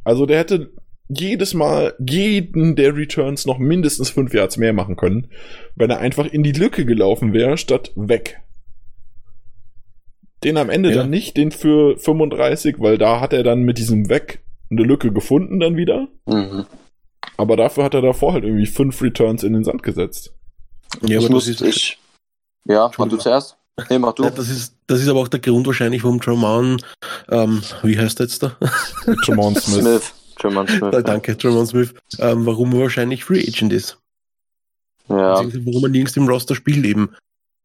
Also 0.03 0.25
der 0.25 0.39
hätte 0.39 0.71
jedes 1.09 1.53
Mal 1.53 1.95
jeden 1.99 2.75
der 2.75 2.95
Returns 2.95 3.45
noch 3.45 3.59
mindestens 3.59 4.09
fünf 4.09 4.33
Yards 4.33 4.57
mehr 4.57 4.73
machen 4.73 4.95
können, 4.95 5.27
wenn 5.75 5.89
er 5.89 5.99
einfach 5.99 6.25
in 6.25 6.43
die 6.43 6.51
Lücke 6.51 6.85
gelaufen 6.85 7.33
wäre, 7.33 7.57
statt 7.57 7.91
weg. 7.95 8.41
Den 10.43 10.57
am 10.57 10.69
Ende 10.69 10.89
ja. 10.89 10.97
dann 10.97 11.09
nicht, 11.09 11.37
den 11.37 11.51
für 11.51 11.97
35, 11.97 12.75
weil 12.79 12.97
da 12.97 13.19
hat 13.19 13.33
er 13.33 13.43
dann 13.43 13.63
mit 13.63 13.77
diesem 13.77 14.09
Weg 14.09 14.41
eine 14.69 14.83
Lücke 14.83 15.11
gefunden 15.11 15.59
dann 15.59 15.77
wieder. 15.77 16.07
Mhm. 16.25 16.65
Aber 17.37 17.55
dafür 17.55 17.83
hat 17.83 17.93
er 17.93 18.01
davor 18.01 18.33
halt 18.33 18.43
irgendwie 18.43 18.65
fünf 18.65 19.01
Returns 19.01 19.43
in 19.43 19.53
den 19.53 19.63
Sand 19.63 19.83
gesetzt. 19.83 20.33
Ja, 21.01 21.19
aber 21.19 21.29
das 21.29 21.47
ist 21.47 21.61
ich. 21.61 21.97
Ja, 22.65 22.91
mach 22.97 23.07
du 23.07 23.17
zuerst. 23.17 23.57
Nee, 23.89 23.99
mach 23.99 24.13
du. 24.13 24.23
Ja, 24.23 24.31
das, 24.31 24.49
ist, 24.49 24.75
das 24.87 25.01
ist 25.01 25.07
aber 25.07 25.19
auch 25.19 25.27
der 25.27 25.39
Grund 25.39 25.67
wahrscheinlich, 25.67 26.03
warum 26.03 26.19
Tremont, 26.19 26.83
ähm, 27.29 27.61
wie 27.83 27.97
heißt 27.97 28.19
der 28.19 28.25
jetzt 28.25 28.41
da? 28.41 28.57
Tremont 29.23 29.57
Smith. 29.61 29.81
Smith. 29.81 30.13
Tremont 30.39 30.69
Smith. 30.69 31.03
Danke, 31.03 31.37
Tremont 31.37 31.67
Smith. 31.67 31.93
Ähm, 32.19 32.45
warum 32.45 32.73
er 32.73 32.81
wahrscheinlich 32.81 33.23
Free 33.23 33.43
Agent 33.47 33.73
ist. 33.73 33.97
Ja. 35.09 35.41
Warum 35.43 35.83
er 35.83 35.89
nirgends 35.89 36.17
im 36.17 36.27
Roster 36.27 36.55
spielt 36.55 36.85
eben. 36.85 37.09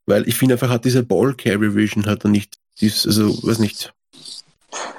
Weil 0.06 0.26
ich 0.28 0.34
finde 0.34 0.54
einfach, 0.54 0.68
hat 0.68 0.84
diese 0.84 1.02
Ball 1.02 1.34
Carry 1.34 1.74
Vision 1.74 2.06
hat 2.06 2.24
er 2.24 2.30
nicht. 2.30 2.58
Dies, 2.80 3.06
also, 3.06 3.28
weiß 3.46 3.58
nicht. 3.58 3.92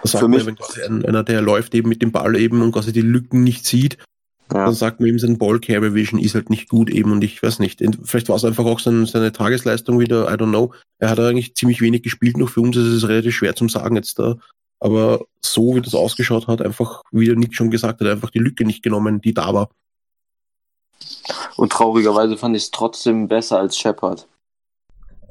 Das 0.02 0.12
sagt 0.12 0.24
Für 0.24 0.28
mich, 0.28 0.46
man, 0.46 0.58
wenn 0.88 1.06
einer, 1.06 1.24
der 1.24 1.42
läuft 1.42 1.74
eben 1.76 1.90
mit 1.90 2.02
dem 2.02 2.12
Ball 2.12 2.36
eben 2.36 2.62
und 2.62 2.72
quasi 2.72 2.94
die 2.94 3.02
Lücken 3.02 3.44
nicht 3.44 3.66
sieht, 3.66 3.98
ja. 4.54 4.66
dann 4.66 4.74
sagt 4.74 5.00
man 5.00 5.10
eben, 5.10 5.20
sein 5.20 5.38
Ball 5.38 5.60
Carry 5.60 5.94
Vision 5.94 6.20
ist 6.20 6.36
halt 6.36 6.50
nicht 6.50 6.70
gut 6.70 6.90
eben 6.90 7.12
und 7.12 7.24
ich 7.24 7.42
weiß 7.42 7.60
nicht. 7.60 7.82
Vielleicht 8.04 8.30
war 8.30 8.36
es 8.36 8.46
einfach 8.46 8.66
auch 8.66 8.80
seine, 8.80 9.08
seine 9.08 9.32
Tagesleistung 9.32 10.00
wieder, 10.00 10.32
I 10.32 10.36
don't 10.36 10.50
know. 10.50 10.74
Er 11.00 11.10
hat 11.10 11.20
eigentlich 11.20 11.56
ziemlich 11.56 11.82
wenig 11.82 12.04
gespielt 12.04 12.38
noch 12.38 12.50
für 12.50 12.62
uns, 12.62 12.78
es 12.78 12.94
ist 12.94 13.08
relativ 13.08 13.36
schwer 13.36 13.56
zum 13.56 13.70
sagen 13.70 13.96
jetzt 13.96 14.20
da. 14.20 14.38
Aber 14.84 15.22
so 15.40 15.76
wie 15.76 15.82
das 15.82 15.96
ausgeschaut 15.96 16.48
hat, 16.48 16.62
einfach, 16.62 17.04
wie 17.10 17.26
der 17.26 17.38
Nick 17.38 17.56
schon 17.56 17.72
gesagt 17.72 18.02
hat, 18.02 18.08
einfach 18.08 18.32
die 18.32 18.40
Lücke 18.40 18.66
nicht 18.66 18.84
genommen, 18.84 19.22
die 19.22 19.34
da 19.34 19.54
war. 19.54 19.70
Und 21.56 21.72
traurigerweise 21.72 22.36
fand 22.36 22.58
ich 22.58 22.64
es 22.64 22.72
trotzdem 22.72 23.30
besser 23.30 23.60
als 23.60 23.78
Shepard. 23.78 24.28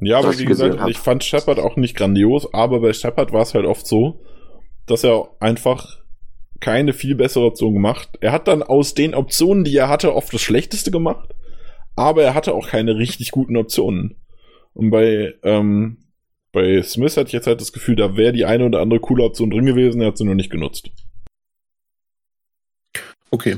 Ja, 0.01 0.21
aber 0.21 0.39
wie 0.39 0.47
gesagt, 0.47 0.81
hab. 0.81 0.89
ich 0.89 0.97
fand 0.97 1.23
Shepard 1.23 1.59
auch 1.59 1.77
nicht 1.77 1.95
grandios, 1.95 2.49
aber 2.55 2.81
bei 2.81 2.95
Shepard 2.95 3.35
war 3.35 3.43
es 3.43 3.53
halt 3.53 3.67
oft 3.67 3.87
so, 3.87 4.23
dass 4.87 5.05
er 5.05 5.29
einfach 5.39 5.99
keine 6.61 6.95
viel 6.95 7.15
bessere 7.15 7.45
Option 7.45 7.75
gemacht. 7.75 8.09
Er 8.23 8.33
hat 8.33 8.49
dann 8.49 8.63
aus 8.63 8.95
den 8.95 9.15
Optionen, 9.15 9.65
die 9.65 9.77
er 9.77 9.91
hatte, 9.91 10.15
oft 10.15 10.33
das 10.33 10.41
Schlechteste 10.41 10.91
gemacht, 10.91 11.35
aber 11.95 12.23
er 12.23 12.33
hatte 12.33 12.55
auch 12.55 12.69
keine 12.69 12.97
richtig 12.97 13.33
guten 13.33 13.59
Optionen. 13.59 14.17
Und 14.73 14.91
bei, 14.91 15.35
ähm, 15.43 15.99
bei 16.53 16.83
Smith 16.83 17.17
hatte 17.17 17.29
ich 17.29 17.33
jetzt 17.33 17.47
halt 17.47 17.61
das 17.61 17.73
Gefühl, 17.73 17.97
da 17.97 18.17
wäre 18.17 18.33
die 18.33 18.45
eine 18.45 18.67
oder 18.67 18.81
andere 18.81 19.01
coole 19.01 19.25
Option 19.25 19.51
drin 19.51 19.67
gewesen, 19.67 20.01
er 20.01 20.09
hat 20.09 20.19
sie 20.19 20.25
nur 20.25 20.35
nicht 20.35 20.51
genutzt. 20.51 20.91
Okay. 23.31 23.57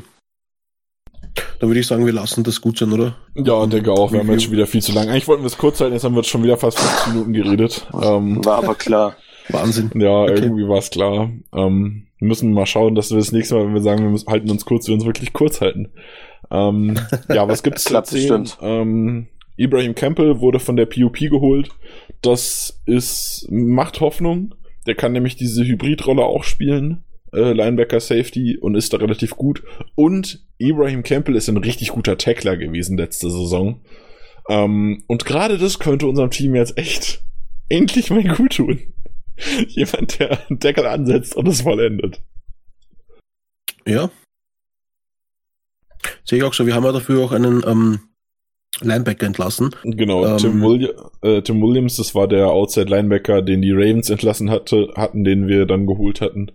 Dann 1.58 1.68
würde 1.68 1.80
ich 1.80 1.86
sagen, 1.86 2.06
wir 2.06 2.12
lassen 2.12 2.44
das 2.44 2.60
gut 2.60 2.78
sein, 2.78 2.92
oder? 2.92 3.16
Ja, 3.34 3.66
denke 3.66 3.92
auch. 3.92 4.12
Wir 4.12 4.20
haben 4.20 4.30
jetzt 4.30 4.44
schon 4.44 4.52
wieder 4.52 4.68
viel 4.68 4.82
zu 4.82 4.92
lang. 4.92 5.08
Eigentlich 5.08 5.26
wollten 5.26 5.42
wir 5.42 5.48
es 5.48 5.58
kurz 5.58 5.80
halten, 5.80 5.94
jetzt 5.94 6.04
haben 6.04 6.14
wir 6.14 6.22
schon 6.22 6.44
wieder 6.44 6.56
fast 6.56 6.78
50 6.78 7.12
Minuten 7.12 7.32
geredet. 7.32 7.86
Ähm, 8.00 8.44
War 8.44 8.58
aber 8.58 8.74
klar. 8.76 9.16
Wahnsinn. 9.48 9.90
Ja, 9.94 10.22
okay. 10.22 10.34
irgendwie 10.34 10.68
war 10.68 10.78
es 10.78 10.90
klar. 10.90 11.30
Ähm, 11.52 12.06
wir 12.18 12.28
müssen 12.28 12.52
mal 12.52 12.66
schauen, 12.66 12.94
dass 12.94 13.10
wir 13.10 13.18
das 13.18 13.32
nächste 13.32 13.56
Mal, 13.56 13.66
wenn 13.66 13.74
wir 13.74 13.82
sagen, 13.82 14.02
wir 14.02 14.10
müssen, 14.10 14.30
halten 14.30 14.50
uns 14.50 14.64
kurz, 14.64 14.86
wir 14.86 14.94
uns 14.94 15.04
wirklich 15.04 15.32
kurz 15.32 15.60
halten. 15.60 15.90
Ähm, 16.50 16.98
ja, 17.28 17.48
was 17.48 17.62
gibt's 17.62 17.84
zu 17.84 17.94
erzählen? 17.94 18.48
Ähm, 18.60 19.26
Ibrahim 19.56 19.94
Campbell 19.94 20.40
wurde 20.40 20.58
von 20.58 20.76
der 20.76 20.86
PUP 20.86 21.18
geholt. 21.18 21.70
Das 22.22 22.82
ist, 22.86 23.46
macht 23.50 24.00
Hoffnung. 24.00 24.54
Der 24.86 24.94
kann 24.94 25.12
nämlich 25.12 25.36
diese 25.36 25.64
Hybridrolle 25.64 26.24
auch 26.24 26.44
spielen. 26.44 27.04
Äh, 27.32 27.52
Linebacker 27.52 28.00
Safety 28.00 28.58
und 28.58 28.74
ist 28.74 28.92
da 28.92 28.98
relativ 28.98 29.36
gut. 29.36 29.62
Und 29.94 30.44
Ibrahim 30.58 31.02
Campbell 31.02 31.36
ist 31.36 31.48
ein 31.48 31.56
richtig 31.56 31.88
guter 31.88 32.18
Tackler 32.18 32.56
gewesen 32.56 32.96
letzte 32.96 33.30
Saison. 33.30 33.80
Ähm, 34.48 35.04
und 35.06 35.24
gerade 35.24 35.58
das 35.58 35.78
könnte 35.78 36.06
unserem 36.06 36.30
Team 36.30 36.54
jetzt 36.54 36.76
echt 36.76 37.22
endlich 37.68 38.10
mal 38.10 38.24
gut 38.24 38.56
tun. 38.56 38.80
Jemand, 39.68 40.18
der 40.18 40.48
einen 40.48 40.58
Deckel 40.58 40.86
ansetzt 40.86 41.34
und 41.34 41.48
es 41.48 41.62
vollendet. 41.62 42.22
Ja. 43.86 44.10
Sehe 46.24 46.38
ich 46.38 46.44
auch 46.44 46.54
so. 46.54 46.66
Wir 46.66 46.74
haben 46.74 46.84
ja 46.84 46.92
dafür 46.92 47.24
auch 47.24 47.32
einen 47.32 47.62
ähm, 47.66 48.00
Linebacker 48.80 49.26
entlassen. 49.26 49.70
Genau, 49.84 50.26
ähm, 50.26 50.36
Tim, 50.38 50.62
Willi 50.62 50.90
äh, 51.22 51.42
Tim, 51.42 51.62
Williams, 51.62 51.96
das 51.96 52.14
war 52.14 52.26
der 52.28 52.48
Outside 52.48 52.88
Linebacker, 52.88 53.42
den 53.42 53.62
die 53.62 53.72
Ravens 53.72 54.10
entlassen 54.10 54.50
hatte, 54.50 54.92
hatten, 54.96 55.24
den 55.24 55.46
wir 55.48 55.66
dann 55.66 55.86
geholt 55.86 56.20
hatten. 56.20 56.50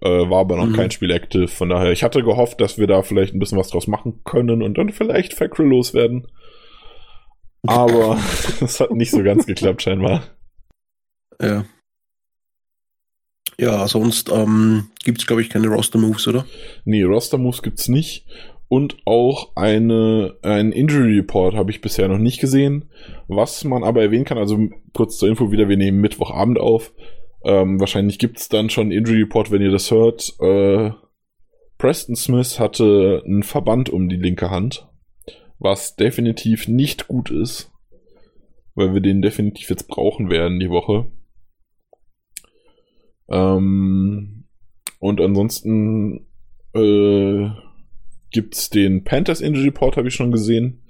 Äh, 0.00 0.08
war 0.30 0.40
aber 0.40 0.56
noch 0.56 0.66
Mhm. 0.66 0.74
kein 0.74 0.90
Spiel 0.90 1.10
active. 1.10 1.48
Von 1.48 1.68
daher, 1.70 1.90
ich 1.92 2.02
hatte 2.04 2.22
gehofft, 2.22 2.60
dass 2.60 2.78
wir 2.78 2.86
da 2.86 3.02
vielleicht 3.02 3.34
ein 3.34 3.40
bisschen 3.40 3.58
was 3.58 3.68
draus 3.68 3.86
machen 3.88 4.20
können 4.24 4.62
und 4.62 4.78
dann 4.78 4.90
vielleicht 4.90 5.34
Fackrell 5.34 5.66
loswerden. 5.66 6.26
Aber 7.66 8.16
das 8.60 8.78
hat 8.80 8.92
nicht 8.92 9.10
so 9.10 9.22
ganz 9.22 9.44
geklappt, 9.46 9.82
scheinbar. 9.82 10.22
Ja. 11.42 11.64
Ja, 13.60 13.88
sonst 13.88 14.30
ähm, 14.30 14.88
gibt 15.04 15.18
es, 15.20 15.26
glaube 15.26 15.42
ich, 15.42 15.50
keine 15.50 15.66
Roster-Moves, 15.66 16.28
oder? 16.28 16.46
Nee, 16.84 17.02
Roster-Moves 17.02 17.62
gibt's 17.62 17.88
nicht. 17.88 18.24
Und 18.68 18.98
auch 19.06 19.56
eine, 19.56 20.36
ein 20.42 20.72
Injury 20.72 21.16
Report 21.16 21.54
habe 21.54 21.70
ich 21.70 21.80
bisher 21.80 22.06
noch 22.08 22.18
nicht 22.18 22.38
gesehen. 22.38 22.90
Was 23.26 23.64
man 23.64 23.82
aber 23.82 24.02
erwähnen 24.02 24.26
kann, 24.26 24.36
also 24.36 24.58
kurz 24.92 25.16
zur 25.16 25.28
Info 25.28 25.50
wieder, 25.50 25.68
wir 25.68 25.78
nehmen 25.78 26.00
Mittwochabend 26.00 26.58
auf. 26.58 26.92
Ähm, 27.44 27.80
wahrscheinlich 27.80 28.18
gibt's 28.18 28.48
dann 28.48 28.68
schon 28.68 28.90
Injury 28.90 29.22
Report, 29.22 29.50
wenn 29.50 29.62
ihr 29.62 29.70
das 29.70 29.90
hört. 29.90 30.34
Äh, 30.40 30.90
Preston 31.78 32.16
Smith 32.16 32.58
hatte 32.58 33.22
einen 33.24 33.42
Verband 33.42 33.88
um 33.88 34.08
die 34.08 34.16
linke 34.16 34.50
Hand, 34.50 34.88
was 35.58 35.96
definitiv 35.96 36.68
nicht 36.68 37.08
gut 37.08 37.30
ist, 37.30 37.70
weil 38.74 38.92
wir 38.92 39.00
den 39.00 39.22
definitiv 39.22 39.70
jetzt 39.70 39.88
brauchen 39.88 40.28
werden 40.28 40.60
die 40.60 40.70
Woche. 40.70 41.06
Ähm, 43.30 44.44
und 44.98 45.20
ansonsten 45.20 46.26
äh, 46.74 47.50
gibt's 48.30 48.70
den 48.70 49.04
Panthers 49.04 49.40
Injury 49.40 49.66
Report, 49.66 49.96
habe 49.96 50.08
ich 50.08 50.14
schon 50.14 50.32
gesehen. 50.32 50.82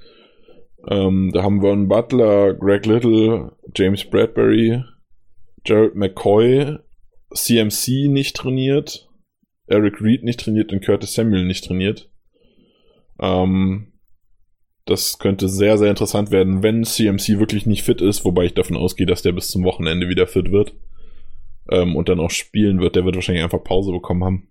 Ähm, 0.88 1.30
da 1.32 1.42
haben 1.42 1.64
einen 1.64 1.88
Butler, 1.88 2.54
Greg 2.54 2.86
Little, 2.86 3.52
James 3.74 4.04
Bradbury, 4.04 4.82
Jared 5.64 5.94
McCoy, 5.94 6.78
CMC 7.34 8.08
nicht 8.08 8.36
trainiert, 8.36 9.08
Eric 9.66 10.00
Reed 10.00 10.24
nicht 10.24 10.40
trainiert 10.40 10.72
und 10.72 10.84
Curtis 10.84 11.14
Samuel 11.14 11.44
nicht 11.44 11.64
trainiert. 11.64 12.10
Ähm, 13.20 13.92
das 14.88 15.18
könnte 15.18 15.48
sehr, 15.48 15.76
sehr 15.76 15.90
interessant 15.90 16.30
werden, 16.30 16.62
wenn 16.62 16.84
CMC 16.84 17.38
wirklich 17.38 17.66
nicht 17.66 17.82
fit 17.82 18.00
ist, 18.00 18.24
wobei 18.24 18.44
ich 18.44 18.54
davon 18.54 18.76
ausgehe, 18.76 19.06
dass 19.06 19.20
der 19.20 19.32
bis 19.32 19.50
zum 19.50 19.64
Wochenende 19.64 20.08
wieder 20.08 20.26
fit 20.26 20.50
wird 20.50 20.74
ähm, 21.70 21.94
und 21.94 22.08
dann 22.08 22.20
auch 22.20 22.30
spielen 22.30 22.80
wird. 22.80 22.96
Der 22.96 23.04
wird 23.04 23.14
wahrscheinlich 23.14 23.44
einfach 23.44 23.62
Pause 23.62 23.92
bekommen 23.92 24.24
haben. 24.24 24.48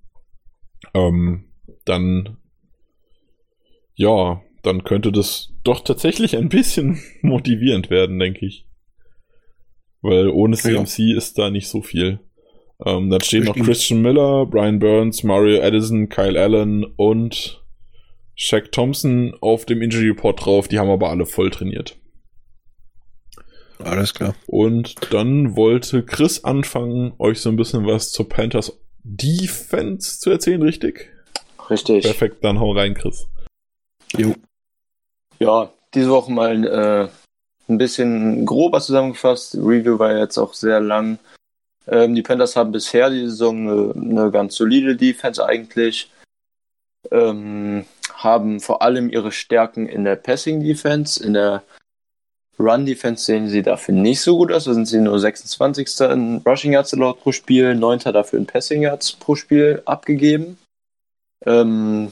Ähm, 0.94 1.46
dann, 1.86 2.38
ja, 3.98 4.42
dann 4.64 4.84
könnte 4.84 5.12
das 5.12 5.54
doch 5.64 5.82
tatsächlich 5.82 6.38
ein 6.38 6.50
bisschen 6.50 7.00
motivierend 7.22 7.90
werden, 7.90 8.18
denke 8.20 8.46
ich. 8.46 8.66
Weil 10.02 10.30
ohne 10.30 10.56
Ja. 10.56 10.62
CMC 10.62 11.14
ist 11.18 11.38
da 11.38 11.50
nicht 11.50 11.68
so 11.68 11.82
viel. 11.82 12.20
Ähm, 12.86 13.10
dann 13.10 13.22
stehen 13.22 13.44
noch. 13.44 13.56
Christian 13.56 14.02
Miller, 14.02 14.46
Brian 14.46 14.80
Burns, 14.80 15.24
Mario 15.24 15.62
Addison, 15.62 16.10
Kyle 16.10 16.40
Allen 16.40 16.86
und 16.86 17.64
Shaq 18.36 18.72
Thompson 18.72 19.36
auf 19.42 19.66
dem 19.66 19.82
Injury 19.82 20.10
Report 20.10 20.46
drauf. 20.46 20.68
Die 20.68 20.78
haben 20.78 20.90
aber 20.92 21.10
alle 21.10 21.26
voll 21.26 21.50
trainiert. 21.50 21.98
Alles 23.80 24.14
klar. 24.14 24.36
Und 24.46 24.96
dann 25.12 25.56
wollte 25.56 26.04
Chris 26.04 26.44
anfangen, 26.44 27.14
euch 27.18 27.40
so 27.42 27.50
ein 27.50 27.56
bisschen 27.56 27.86
was 27.88 28.12
zur 28.12 28.30
Panthers 28.30 28.80
Defense 29.04 30.20
zu 30.20 30.30
erzählen, 30.30 30.62
richtig? 30.62 31.10
Richtig. 31.70 32.04
Perfekt, 32.04 32.44
dann 32.44 32.60
hau 32.60 32.72
rein, 32.74 32.94
Chris. 32.94 33.28
Jo. 34.16 34.36
Ja, 35.40 35.72
diese 35.94 36.10
Woche 36.10 36.32
mal 36.32 36.66
äh, 36.66 37.10
ein 37.70 37.78
bisschen 37.78 38.46
grober 38.46 38.82
zusammengefasst. 38.82 39.56
Review 39.56 40.00
war 40.00 40.18
jetzt 40.18 40.38
auch 40.38 40.54
sehr 40.54 40.80
lang. 40.80 41.20
Ähm, 41.88 42.16
die 42.16 42.22
Panthers 42.22 42.56
haben 42.56 42.72
bisher 42.72 43.10
die 43.10 43.28
Saison 43.28 43.70
eine, 43.70 44.22
eine 44.22 44.32
ganz 44.32 44.56
solide 44.56 44.96
Defense 44.96 45.44
eigentlich. 45.44 46.12
Ähm, 47.12 47.86
haben 48.14 48.60
vor 48.60 48.82
allem 48.82 49.10
ihre 49.10 49.32
Stärken 49.32 49.88
in 49.88 50.04
der 50.04 50.16
Passing 50.16 50.62
Defense. 50.62 51.24
In 51.24 51.34
der 51.34 51.64
Run 52.60 52.86
Defense 52.86 53.24
sehen 53.24 53.48
sie 53.48 53.62
dafür 53.62 53.94
nicht 53.94 54.22
so 54.22 54.38
gut 54.38 54.52
aus. 54.52 54.66
Da 54.66 54.74
sind 54.74 54.88
sie 54.88 55.00
nur 55.00 55.20
26. 55.20 56.00
in 56.12 56.42
Rushing 56.46 56.74
Yards 56.74 56.94
allowed 56.94 57.20
pro 57.22 57.32
Spiel, 57.32 57.76
9. 57.76 58.00
dafür 58.00 58.40
in 58.40 58.48
Passing 58.48 58.82
Yards 58.82 59.14
pro 59.14 59.36
Spiel 59.36 59.82
abgegeben. 59.86 60.58
Ähm, 61.46 62.12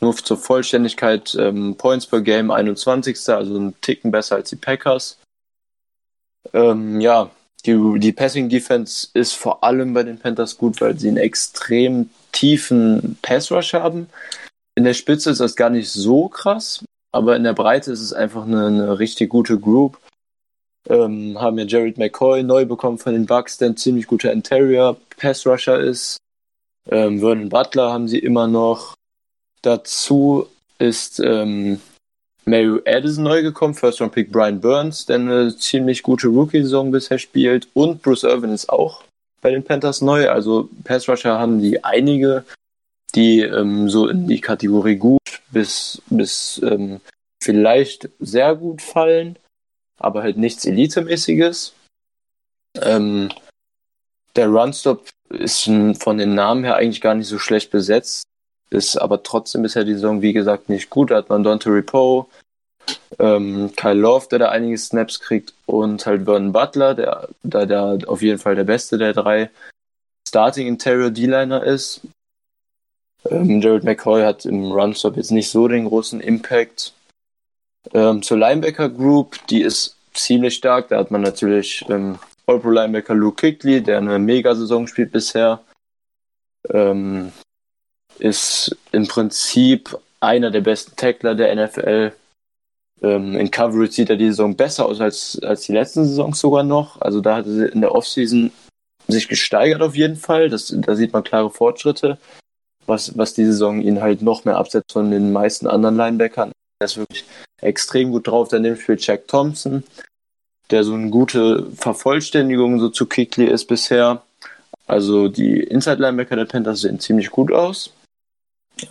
nur 0.00 0.16
zur 0.16 0.36
Vollständigkeit, 0.36 1.36
ähm, 1.38 1.76
Points 1.76 2.06
per 2.06 2.20
Game 2.20 2.50
21. 2.50 3.16
Also 3.28 3.58
ein 3.58 3.80
Ticken 3.80 4.10
besser 4.10 4.36
als 4.36 4.50
die 4.50 4.56
Packers. 4.56 5.18
Ähm, 6.52 7.00
ja, 7.00 7.30
die, 7.64 7.98
die 7.98 8.12
Passing 8.12 8.48
Defense 8.48 9.08
ist 9.14 9.32
vor 9.32 9.64
allem 9.64 9.94
bei 9.94 10.02
den 10.02 10.18
Panthers 10.18 10.56
gut, 10.56 10.80
weil 10.80 10.98
sie 10.98 11.08
einen 11.08 11.16
extrem 11.16 12.10
tiefen 12.32 13.18
Pass 13.22 13.50
Rush 13.50 13.74
haben. 13.74 14.08
In 14.76 14.84
der 14.84 14.94
Spitze 14.94 15.30
ist 15.30 15.40
das 15.40 15.56
gar 15.56 15.70
nicht 15.70 15.90
so 15.90 16.28
krass, 16.28 16.84
aber 17.12 17.34
in 17.34 17.44
der 17.44 17.54
Breite 17.54 17.90
ist 17.90 18.02
es 18.02 18.12
einfach 18.12 18.44
eine, 18.44 18.66
eine 18.66 18.98
richtig 18.98 19.30
gute 19.30 19.58
Group. 19.58 19.98
Ähm, 20.88 21.40
haben 21.40 21.58
ja 21.58 21.64
Jared 21.64 21.98
McCoy 21.98 22.44
neu 22.44 22.64
bekommen 22.64 22.98
von 22.98 23.12
den 23.12 23.26
Bucks, 23.26 23.58
der 23.58 23.70
ein 23.70 23.76
ziemlich 23.76 24.06
guter 24.06 24.32
Interior 24.32 24.96
Pass 25.16 25.46
Rusher 25.46 25.80
ist. 25.80 26.18
Ähm, 26.88 27.18
Vernon 27.18 27.48
Butler 27.48 27.92
haben 27.92 28.06
sie 28.06 28.18
immer 28.18 28.46
noch. 28.46 28.94
Dazu 29.66 30.46
ist 30.78 31.18
ähm, 31.18 31.80
Mario 32.44 32.80
Addison 32.86 33.24
neu 33.24 33.42
gekommen, 33.42 33.74
First 33.74 34.00
Round 34.00 34.12
Pick 34.12 34.30
Brian 34.30 34.60
Burns, 34.60 35.06
der 35.06 35.16
eine 35.16 35.56
ziemlich 35.56 36.04
gute 36.04 36.28
Rookie-Saison 36.28 36.92
bisher 36.92 37.18
spielt. 37.18 37.66
Und 37.74 38.00
Bruce 38.00 38.22
Irvin 38.22 38.50
ist 38.50 38.68
auch 38.68 39.02
bei 39.40 39.50
den 39.50 39.64
Panthers 39.64 40.02
neu. 40.02 40.30
Also 40.30 40.68
Pass 40.84 41.08
Rusher 41.08 41.40
haben 41.40 41.60
die 41.60 41.82
einige, 41.82 42.44
die 43.16 43.40
ähm, 43.40 43.90
so 43.90 44.06
in 44.06 44.28
die 44.28 44.40
Kategorie 44.40 44.94
gut 44.94 45.42
bis, 45.50 46.00
bis 46.10 46.62
ähm, 46.62 47.00
vielleicht 47.42 48.08
sehr 48.20 48.54
gut 48.54 48.80
fallen, 48.80 49.36
aber 49.98 50.22
halt 50.22 50.36
nichts 50.36 50.64
Elitemäßiges. 50.64 51.74
Ähm, 52.82 53.30
der 54.36 54.46
Runstop 54.46 55.08
ist 55.30 55.64
von 55.64 56.18
den 56.18 56.36
Namen 56.36 56.62
her 56.62 56.76
eigentlich 56.76 57.00
gar 57.00 57.16
nicht 57.16 57.26
so 57.26 57.40
schlecht 57.40 57.72
besetzt, 57.72 58.22
ist 58.70 58.96
aber 58.96 59.22
trotzdem 59.22 59.62
bisher 59.62 59.84
die 59.84 59.94
Saison, 59.94 60.22
wie 60.22 60.32
gesagt, 60.32 60.68
nicht 60.68 60.90
gut. 60.90 61.10
Da 61.10 61.16
hat 61.16 61.28
man 61.28 61.42
Dante 61.42 61.70
Repo, 61.70 62.28
ähm, 63.18 63.72
Kyle 63.76 63.94
Love, 63.94 64.26
der 64.30 64.38
da 64.40 64.48
einige 64.50 64.78
Snaps 64.78 65.20
kriegt 65.20 65.54
und 65.66 66.04
halt 66.06 66.24
Vernon 66.24 66.52
Butler, 66.52 66.94
der 66.94 67.28
da 67.42 67.66
der 67.66 67.98
auf 68.06 68.22
jeden 68.22 68.38
Fall 68.38 68.54
der 68.54 68.64
beste 68.64 68.98
der 68.98 69.12
drei 69.12 69.50
Starting 70.28 70.66
Interior 70.66 71.10
D-Liner 71.10 71.62
ist. 71.62 72.00
Ähm, 73.30 73.60
Jared 73.60 73.84
McCoy 73.84 74.22
hat 74.22 74.44
im 74.44 74.72
Runstop 74.72 75.16
jetzt 75.16 75.30
nicht 75.30 75.50
so 75.50 75.68
den 75.68 75.86
großen 75.86 76.20
Impact. 76.20 76.92
Ähm, 77.92 78.22
zur 78.22 78.38
Linebacker 78.38 78.88
Group, 78.88 79.38
die 79.48 79.62
ist 79.62 79.96
ziemlich 80.12 80.56
stark. 80.56 80.88
Da 80.88 80.98
hat 80.98 81.10
man 81.10 81.22
natürlich 81.22 81.84
ähm, 81.88 82.18
All-Pro 82.46 82.70
Linebacker 82.70 83.14
Luke 83.14 83.40
Kuechly, 83.40 83.82
der 83.82 83.98
eine 83.98 84.18
Mega-Saison 84.18 84.86
spielt 84.86 85.12
bisher. 85.12 85.60
Ähm, 86.70 87.32
ist 88.18 88.76
im 88.92 89.06
Prinzip 89.06 89.96
einer 90.20 90.50
der 90.50 90.60
besten 90.60 90.96
Tackler 90.96 91.34
der 91.34 91.54
NFL. 91.54 92.12
Ähm, 93.02 93.36
in 93.36 93.50
Coverage 93.50 93.92
sieht 93.92 94.10
er 94.10 94.16
die 94.16 94.28
Saison 94.28 94.56
besser 94.56 94.86
aus 94.86 95.00
als, 95.00 95.38
als 95.42 95.62
die 95.62 95.72
letzten 95.72 96.04
Saisons 96.04 96.40
sogar 96.40 96.62
noch. 96.62 97.00
Also 97.00 97.20
da 97.20 97.36
hat 97.36 97.46
er 97.46 97.72
in 97.72 97.80
der 97.80 97.94
Offseason 97.94 98.50
sich 99.08 99.28
gesteigert 99.28 99.82
auf 99.82 99.94
jeden 99.94 100.16
Fall. 100.16 100.48
Das, 100.48 100.74
da 100.74 100.94
sieht 100.96 101.12
man 101.12 101.24
klare 101.24 101.50
Fortschritte, 101.50 102.18
was, 102.86 103.16
was 103.16 103.34
die 103.34 103.44
Saison 103.44 103.80
ihn 103.80 104.00
halt 104.00 104.22
noch 104.22 104.44
mehr 104.44 104.56
absetzt 104.56 104.92
von 104.92 105.10
den 105.10 105.32
meisten 105.32 105.66
anderen 105.66 105.96
Linebackern. 105.96 106.52
Er 106.80 106.84
ist 106.84 106.96
wirklich 106.96 107.24
extrem 107.60 108.10
gut 108.10 108.26
drauf. 108.26 108.48
Daneben 108.48 108.76
spielt 108.76 109.06
Jack 109.06 109.28
Thompson, 109.28 109.84
der 110.70 110.84
so 110.84 110.94
eine 110.94 111.10
gute 111.10 111.70
Vervollständigung 111.76 112.80
so 112.80 112.88
zu 112.88 113.06
Kikli 113.06 113.46
ist 113.46 113.66
bisher. 113.66 114.22
Also 114.86 115.28
die 115.28 115.60
Inside-Linebacker 115.60 116.36
der 116.36 116.44
Panthers 116.44 116.80
sehen 116.82 117.00
ziemlich 117.00 117.30
gut 117.30 117.52
aus. 117.52 117.92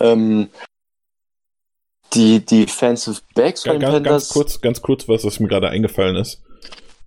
Ähm, 0.00 0.48
die 2.14 2.40
Defensive 2.44 3.20
Backs 3.34 3.64
von 3.64 3.78
Ganz, 3.80 4.04
ganz, 4.04 4.28
kurz, 4.28 4.60
ganz 4.60 4.80
kurz, 4.82 5.08
was, 5.08 5.24
was 5.24 5.40
mir 5.40 5.48
gerade 5.48 5.68
eingefallen 5.68 6.16
ist. 6.16 6.42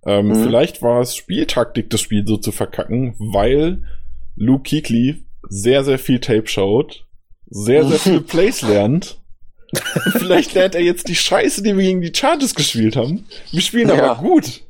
Ähm, 0.06 0.28
Mhm. 0.28 0.44
Vielleicht 0.44 0.82
war 0.82 1.00
es 1.00 1.16
Spieltaktik, 1.16 1.90
das 1.90 2.00
Spiel 2.00 2.26
so 2.26 2.36
zu 2.36 2.52
verkacken, 2.52 3.14
weil 3.18 3.82
Luke 4.36 4.68
Kuechly 4.68 5.24
sehr, 5.48 5.84
sehr 5.84 5.98
viel 5.98 6.20
Tape 6.20 6.46
schaut, 6.46 7.06
sehr, 7.48 7.84
sehr 7.86 7.98
viele 7.98 8.20
Plays 8.22 8.62
lernt. 8.62 9.18
Vielleicht 10.18 10.54
lernt 10.54 10.74
er 10.74 10.82
jetzt 10.82 11.08
die 11.08 11.14
Scheiße, 11.14 11.62
die 11.62 11.76
wir 11.76 11.84
gegen 11.84 12.00
die 12.00 12.12
Chargers 12.14 12.54
gespielt 12.54 12.96
haben. 12.96 13.24
Wir 13.52 13.60
spielen 13.62 13.88
Ja. 13.88 14.12
aber 14.12 14.22
gut. 14.22 14.62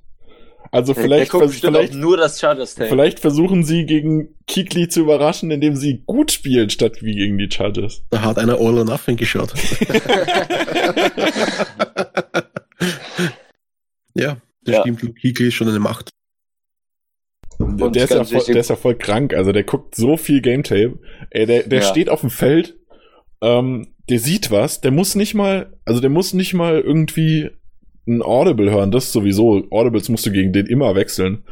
Also 0.73 0.93
Der- 0.95 1.03
vielleicht, 1.03 1.33
der 1.33 1.41
guckt 1.41 1.51
vers 1.53 1.61
vielleicht, 1.61 1.95
nur 1.95 2.17
das 2.17 2.39
Chargers 2.41 2.77
Tape. 2.77 2.89
vielleicht 2.89 3.19
versuchen 3.19 3.65
sie 3.65 3.87
gegen 3.87 4.37
Kikli 4.47 4.89
zu 4.89 5.01
überraschen, 5.01 5.51
indem 5.51 5.75
sie 5.75 6.03
gut 6.07 6.31
spielen, 6.31 6.71
statt 6.71 7.03
wie 7.03 7.15
gegen 7.17 7.39
die 7.39 7.51
Chargers. 7.51 8.05
Da 8.11 8.23
hat 8.23 8.39
einer 8.39 8.55
All 8.55 8.79
or 8.79 8.85
Nothing 8.85 9.17
geschaut. 9.17 9.53
ja, 14.15 14.37
das 14.63 14.75
Ja. 14.75 14.81
stimmt. 14.83 15.01
Kuechly 15.21 15.49
ist 15.49 15.55
schon 15.55 15.69
eine 15.69 15.81
Macht. 15.81 16.11
Und 17.59 17.95
der, 17.95 18.05
ist 18.05 18.11
ja 18.11 18.25
voll, 18.25 18.43
der 18.47 18.57
ist 18.57 18.71
ja 18.71 18.77
voll 18.77 18.95
krank. 18.97 19.35
Also 19.35 19.53
der 19.53 19.65
guckt 19.65 19.95
so 19.95 20.17
viel 20.17 20.41
Game 20.41 20.63
Tape. 20.63 20.99
Ey, 21.31 21.45
der, 21.47 21.65
der 21.65 21.81
ja. 21.81 21.87
steht 21.87 22.09
auf 22.09 22.21
dem 22.23 22.31
Feld, 22.31 22.79
ähm, 23.43 23.95
der 24.09 24.19
sieht 24.19 24.51
was, 24.51 24.81
der 24.81 24.91
muss 24.93 25.15
nicht 25.15 25.35
mal, 25.35 25.77
also 25.85 26.01
der 26.01 26.09
muss 26.11 26.33
nicht 26.33 26.55
mal 26.55 26.81
irgendwie 26.81 27.51
ein 28.07 28.23
Audible 28.23 28.71
hören, 28.71 28.91
das 28.91 29.13
sowieso. 29.13 29.67
Audibles 29.71 30.09
musst 30.09 30.27
du 30.27 30.33
gegen 30.33 30.53
den 30.53 30.67
immer 30.67 30.95
wechseln. 30.95 31.45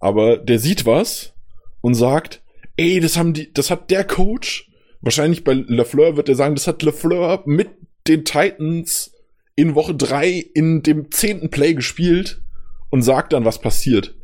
Aber 0.00 0.36
der 0.36 0.58
sieht 0.58 0.86
was 0.86 1.34
und 1.80 1.94
sagt, 1.94 2.42
ey, 2.76 3.00
das 3.00 3.16
haben 3.16 3.32
die, 3.32 3.52
das 3.52 3.70
hat 3.70 3.90
der 3.90 4.04
Coach, 4.04 4.70
wahrscheinlich 5.00 5.44
bei 5.44 5.54
LeFleur 5.54 6.16
wird 6.16 6.28
er 6.28 6.34
sagen, 6.34 6.54
das 6.54 6.66
hat 6.66 6.82
LeFleur 6.82 7.42
mit 7.46 7.68
den 8.06 8.24
Titans 8.24 9.12
in 9.56 9.74
Woche 9.74 9.94
drei 9.94 10.44
in 10.54 10.82
dem 10.82 11.10
zehnten 11.10 11.50
Play 11.50 11.74
gespielt 11.74 12.42
und 12.90 13.02
sagt 13.02 13.32
dann, 13.32 13.44
was 13.44 13.60
passiert. 13.60 14.14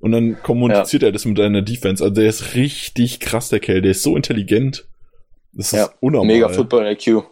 Und 0.00 0.12
dann 0.12 0.40
kommuniziert 0.42 1.02
ja. 1.02 1.08
er 1.08 1.12
das 1.12 1.24
mit 1.24 1.40
einer 1.40 1.62
Defense. 1.62 2.02
Also 2.02 2.14
der 2.14 2.28
ist 2.28 2.54
richtig 2.54 3.20
krass, 3.20 3.48
der 3.48 3.58
Kerl. 3.58 3.82
Der 3.82 3.90
ist 3.90 4.02
so 4.02 4.16
intelligent. 4.16 4.86
Das 5.52 5.72
ist 5.72 5.78
ja, 5.78 5.90
unnormal. 6.00 6.34
Mega 6.34 6.48
Football 6.48 6.86
IQ. 6.92 7.24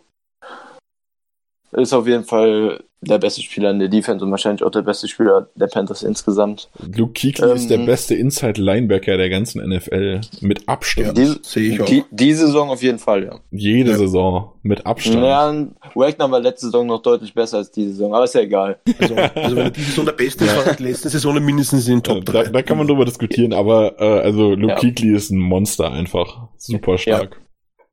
Ist 1.77 1.93
auf 1.93 2.07
jeden 2.07 2.24
Fall 2.24 2.81
der 3.03 3.18
beste 3.18 3.43
Spieler 3.43 3.70
in 3.70 3.79
der 3.79 3.89
Defense 3.89 4.24
und 4.24 4.31
wahrscheinlich 4.31 4.62
auch 4.62 4.70
der 4.70 4.83
beste 4.83 5.07
Spieler 5.09 5.49
der 5.55 5.66
Panthers 5.66 6.03
insgesamt. 6.03 6.70
Luke 6.97 7.12
Kuechly 7.12 7.51
ähm, 7.51 7.57
ist 7.57 7.68
der 7.68 7.79
ähm, 7.79 7.87
beste 7.87 8.14
Inside 8.14 8.61
Linebacker 8.61 9.16
der 9.16 9.29
ganzen 9.29 9.62
NFL 9.68 10.22
mit 10.41 10.68
Abstand. 10.68 11.18
Ja, 11.18 11.35
sehe 11.43 11.74
ich 11.74 11.81
auch. 11.81 11.87
Die, 11.87 12.05
die, 12.11 12.33
Saison 12.33 12.70
auf 12.70 12.83
jeden 12.83 12.99
Fall, 12.99 13.24
ja. 13.24 13.41
Jede 13.51 13.91
ja. 13.91 13.99
Saison 13.99 14.53
mit 14.62 14.87
Abstand. 14.87 15.22
Ja, 15.22 15.66
Wagner 15.95 16.31
war 16.31 16.41
letzte 16.41 16.66
Saison 16.66 16.87
noch 16.87 17.03
deutlich 17.03 17.35
besser 17.35 17.59
als 17.59 17.70
diese 17.70 17.91
Saison, 17.91 18.14
aber 18.14 18.24
ist 18.24 18.35
ja 18.35 18.41
egal. 18.41 18.81
Also, 18.99 19.14
also 19.14 19.57
wenn 19.57 19.72
diese 19.72 19.91
Saison 19.91 20.05
der 20.07 20.12
beste 20.12 20.45
ist, 20.45 20.57
war 20.57 20.74
die 20.74 20.83
letzte 20.83 21.09
Saison 21.09 21.45
mindestens 21.45 21.87
in 21.87 21.97
den 21.97 22.03
Top 22.03 22.24
3. 22.24 22.33
Da, 22.33 22.51
da, 22.51 22.62
kann 22.62 22.79
man 22.79 22.87
drüber 22.87 23.05
diskutieren, 23.05 23.53
aber 23.53 24.01
äh, 24.01 24.20
also 24.20 24.55
Luke 24.55 24.72
ja. 24.72 24.79
Kuechly 24.79 25.14
ist 25.14 25.31
ein 25.31 25.39
Monster 25.39 25.93
einfach. 25.93 26.49
Super 26.57 26.99
stark. 26.99 27.41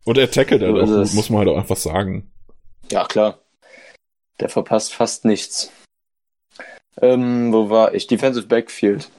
Und 0.05 0.17
er 0.17 0.29
tackelt 0.31 0.61
halt 0.61 0.75
auch 0.75 1.13
muss 1.13 1.29
man 1.29 1.39
halt 1.39 1.49
auch 1.49 1.57
einfach 1.57 1.77
sagen. 1.77 2.31
Ja, 2.91 3.05
klar. 3.05 3.42
Der 4.39 4.49
verpasst 4.49 4.93
fast 4.93 5.25
nichts. 5.25 5.71
Ähm, 7.01 7.51
wo 7.51 7.69
war 7.69 7.93
ich? 7.93 8.07
Defensive 8.07 8.47
Backfield. 8.47 9.09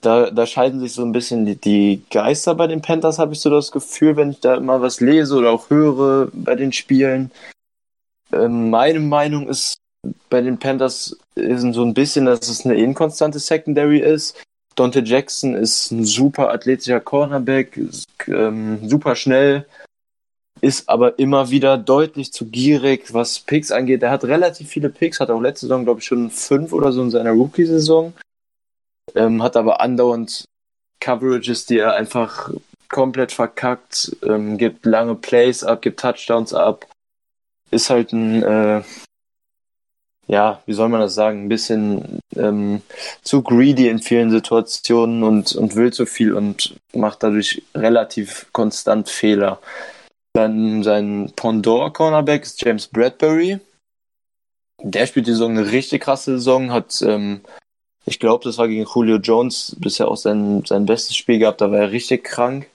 Da, 0.00 0.30
da 0.30 0.46
scheiden 0.46 0.78
sich 0.80 0.92
so 0.92 1.02
ein 1.02 1.12
bisschen 1.12 1.44
die, 1.44 1.56
die 1.56 2.02
Geister 2.10 2.54
bei 2.54 2.68
den 2.68 2.82
Panthers, 2.82 3.18
habe 3.18 3.32
ich 3.32 3.40
so 3.40 3.50
das 3.50 3.72
Gefühl, 3.72 4.16
wenn 4.16 4.30
ich 4.30 4.40
da 4.40 4.54
immer 4.54 4.80
was 4.80 5.00
lese 5.00 5.34
oder 5.34 5.50
auch 5.50 5.70
höre 5.70 6.28
bei 6.32 6.54
den 6.54 6.72
Spielen. 6.72 7.32
Ähm, 8.32 8.70
meine 8.70 9.00
Meinung 9.00 9.48
ist 9.48 9.78
bei 10.30 10.40
den 10.40 10.58
Panthers 10.58 11.16
ist 11.34 11.72
so 11.74 11.84
ein 11.84 11.94
bisschen, 11.94 12.26
dass 12.26 12.48
es 12.48 12.64
eine 12.64 12.76
inkonstante 12.76 13.38
Secondary 13.38 13.98
ist. 13.98 14.36
Dante 14.74 15.00
Jackson 15.00 15.54
ist 15.54 15.90
ein 15.90 16.04
super 16.04 16.50
athletischer 16.50 17.00
Cornerback, 17.00 17.80
ähm, 18.28 18.88
super 18.88 19.16
schnell, 19.16 19.66
ist 20.60 20.88
aber 20.88 21.18
immer 21.18 21.50
wieder 21.50 21.78
deutlich 21.78 22.32
zu 22.32 22.46
gierig, 22.46 23.12
was 23.14 23.40
Picks 23.40 23.70
angeht. 23.70 24.02
Er 24.02 24.10
hat 24.10 24.24
relativ 24.24 24.68
viele 24.68 24.88
Picks, 24.88 25.20
hat 25.20 25.30
auch 25.30 25.40
letzte 25.40 25.66
Saison, 25.66 25.84
glaube 25.84 26.00
ich, 26.00 26.06
schon 26.06 26.30
fünf 26.30 26.72
oder 26.72 26.92
so 26.92 27.02
in 27.02 27.10
seiner 27.10 27.32
Rookie-Saison. 27.32 28.12
Ähm, 29.14 29.42
hat 29.42 29.56
aber 29.56 29.80
andauernd 29.80 30.44
Coverages, 31.00 31.66
die 31.66 31.78
er 31.78 31.94
einfach 31.94 32.50
komplett 32.88 33.32
verkackt, 33.32 34.16
ähm, 34.22 34.58
gibt 34.58 34.86
lange 34.86 35.14
Plays 35.14 35.64
ab, 35.64 35.82
gibt 35.82 36.00
Touchdowns 36.00 36.54
ab. 36.54 36.86
Ist 37.70 37.90
halt 37.90 38.12
ein, 38.12 38.42
äh, 38.42 38.82
ja, 40.26 40.62
wie 40.66 40.72
soll 40.72 40.88
man 40.88 41.00
das 41.00 41.14
sagen, 41.14 41.44
ein 41.44 41.48
bisschen 41.48 42.20
ähm, 42.36 42.82
zu 43.22 43.42
greedy 43.42 43.88
in 43.88 43.98
vielen 43.98 44.30
Situationen 44.30 45.22
und, 45.22 45.54
und 45.54 45.74
will 45.74 45.92
zu 45.92 46.06
viel 46.06 46.34
und 46.34 46.76
macht 46.94 47.22
dadurch 47.22 47.62
relativ 47.74 48.46
konstant 48.52 49.08
Fehler. 49.08 49.60
Dann 50.34 50.82
sein 50.82 51.32
Pendant-Cornerback 51.34 52.42
ist 52.42 52.62
James 52.62 52.86
Bradbury. 52.86 53.58
Der 54.82 55.06
spielt 55.06 55.26
die 55.26 55.32
Saison 55.32 55.58
eine 55.58 55.72
richtig 55.72 56.02
krasse 56.02 56.38
Saison, 56.38 56.70
hat, 56.70 57.02
ähm, 57.02 57.40
ich 58.04 58.20
glaube, 58.20 58.44
das 58.44 58.58
war 58.58 58.68
gegen 58.68 58.86
Julio 58.86 59.16
Jones 59.16 59.76
bisher 59.80 60.08
auch 60.08 60.16
sein, 60.16 60.64
sein 60.64 60.86
bestes 60.86 61.16
Spiel 61.16 61.40
gehabt, 61.40 61.60
da 61.60 61.70
war 61.70 61.78
er 61.78 61.90
richtig 61.90 62.24
krank. 62.24 62.68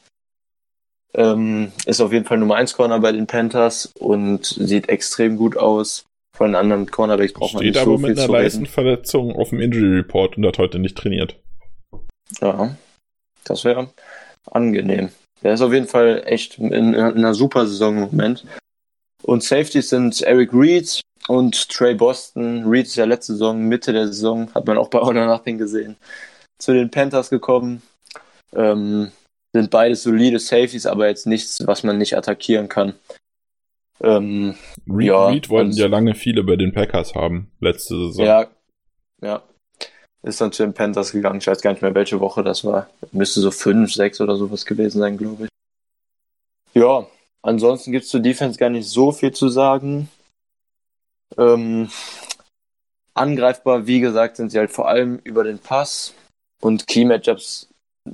Ähm, 1.15 1.71
ist 1.85 2.01
auf 2.01 2.11
jeden 2.11 2.25
Fall 2.25 2.39
Nummer 2.39 2.55
1 2.55 2.73
Corner 2.73 2.99
bei 2.99 3.11
den 3.11 3.27
Panthers 3.27 3.85
und 3.99 4.45
sieht 4.45 4.89
extrem 4.89 5.37
gut 5.37 5.55
aus. 5.55 6.05
Von 6.35 6.49
den 6.49 6.55
anderen 6.55 6.89
Cornerbacks 6.89 7.33
braucht 7.33 7.53
man 7.53 7.63
nicht 7.63 7.75
so 7.75 7.97
viel 7.97 7.97
Steht 7.99 7.99
aber 7.99 8.07
mit 8.09 8.19
einer 8.19 8.41
Leistenverletzung 8.41 9.35
auf 9.35 9.49
dem 9.49 9.59
Injury 9.59 9.97
Report 9.97 10.35
und 10.35 10.45
hat 10.47 10.57
heute 10.57 10.79
nicht 10.79 10.97
trainiert. 10.97 11.39
Ja, 12.41 12.75
das 13.43 13.63
wäre 13.63 13.89
angenehm. 14.49 15.09
Der 15.43 15.53
ist 15.53 15.61
auf 15.61 15.73
jeden 15.73 15.87
Fall 15.87 16.23
echt 16.25 16.57
in, 16.57 16.71
in 16.71 16.95
einer 16.95 17.33
super 17.33 17.67
Saison 17.67 17.95
im 17.95 18.03
Moment. 18.03 18.45
Und 19.23 19.43
Safeties 19.43 19.89
sind 19.89 20.21
Eric 20.21 20.53
Reed 20.53 21.01
und 21.27 21.69
Trey 21.69 21.93
Boston. 21.93 22.63
Reed 22.65 22.87
ist 22.87 22.95
ja 22.95 23.05
letzte 23.05 23.33
Saison, 23.33 23.61
Mitte 23.63 23.93
der 23.93 24.07
Saison, 24.07 24.53
hat 24.53 24.65
man 24.65 24.77
auch 24.77 24.89
bei 24.89 24.99
All 25.01 25.17
or 25.17 25.25
Nothing 25.25 25.57
gesehen, 25.57 25.97
zu 26.59 26.73
den 26.73 26.89
Panthers 26.89 27.29
gekommen. 27.29 27.81
Ähm, 28.53 29.11
sind 29.53 29.69
beide 29.69 29.95
solide 29.95 30.39
Safeties, 30.39 30.85
aber 30.85 31.07
jetzt 31.07 31.27
nichts, 31.27 31.65
was 31.67 31.83
man 31.83 31.97
nicht 31.97 32.17
attackieren 32.17 32.69
kann. 32.69 32.93
Ähm, 34.01 34.55
Reed, 34.89 35.07
ja, 35.07 35.27
Reed 35.27 35.49
wollten 35.49 35.71
ja 35.71 35.87
lange 35.87 36.15
viele 36.15 36.43
bei 36.43 36.55
den 36.55 36.73
Packers 36.73 37.15
haben, 37.15 37.51
letzte 37.59 37.95
Saison. 37.95 38.25
Ja, 38.25 38.47
ja 39.21 39.43
ist 40.23 40.39
dann 40.39 40.51
zu 40.51 40.63
den 40.63 40.73
Panthers 40.73 41.11
gegangen. 41.11 41.39
Ich 41.39 41.47
weiß 41.47 41.61
gar 41.61 41.71
nicht 41.71 41.81
mehr, 41.81 41.93
welche 41.93 42.19
Woche 42.19 42.43
das 42.43 42.63
war. 42.63 42.89
Müsste 43.11 43.41
so 43.41 43.51
fünf, 43.51 43.93
sechs 43.93 44.21
oder 44.21 44.37
sowas 44.37 44.65
gewesen 44.65 44.99
sein, 44.99 45.17
glaube 45.17 45.45
ich. 45.45 45.49
Ja, 46.73 47.05
ansonsten 47.41 47.91
gibt 47.91 48.05
es 48.05 48.09
zur 48.09 48.21
Defense 48.21 48.57
gar 48.57 48.69
nicht 48.69 48.89
so 48.89 49.11
viel 49.11 49.33
zu 49.33 49.49
sagen. 49.49 50.09
Ähm, 51.37 51.89
angreifbar, 53.13 53.85
wie 53.85 53.99
gesagt, 53.99 54.37
sind 54.37 54.49
sie 54.49 54.57
halt 54.57 54.71
vor 54.71 54.87
allem 54.87 55.19
über 55.23 55.43
den 55.43 55.59
Pass 55.59 56.13
und 56.61 56.87
Key-Matchups. 56.87 57.67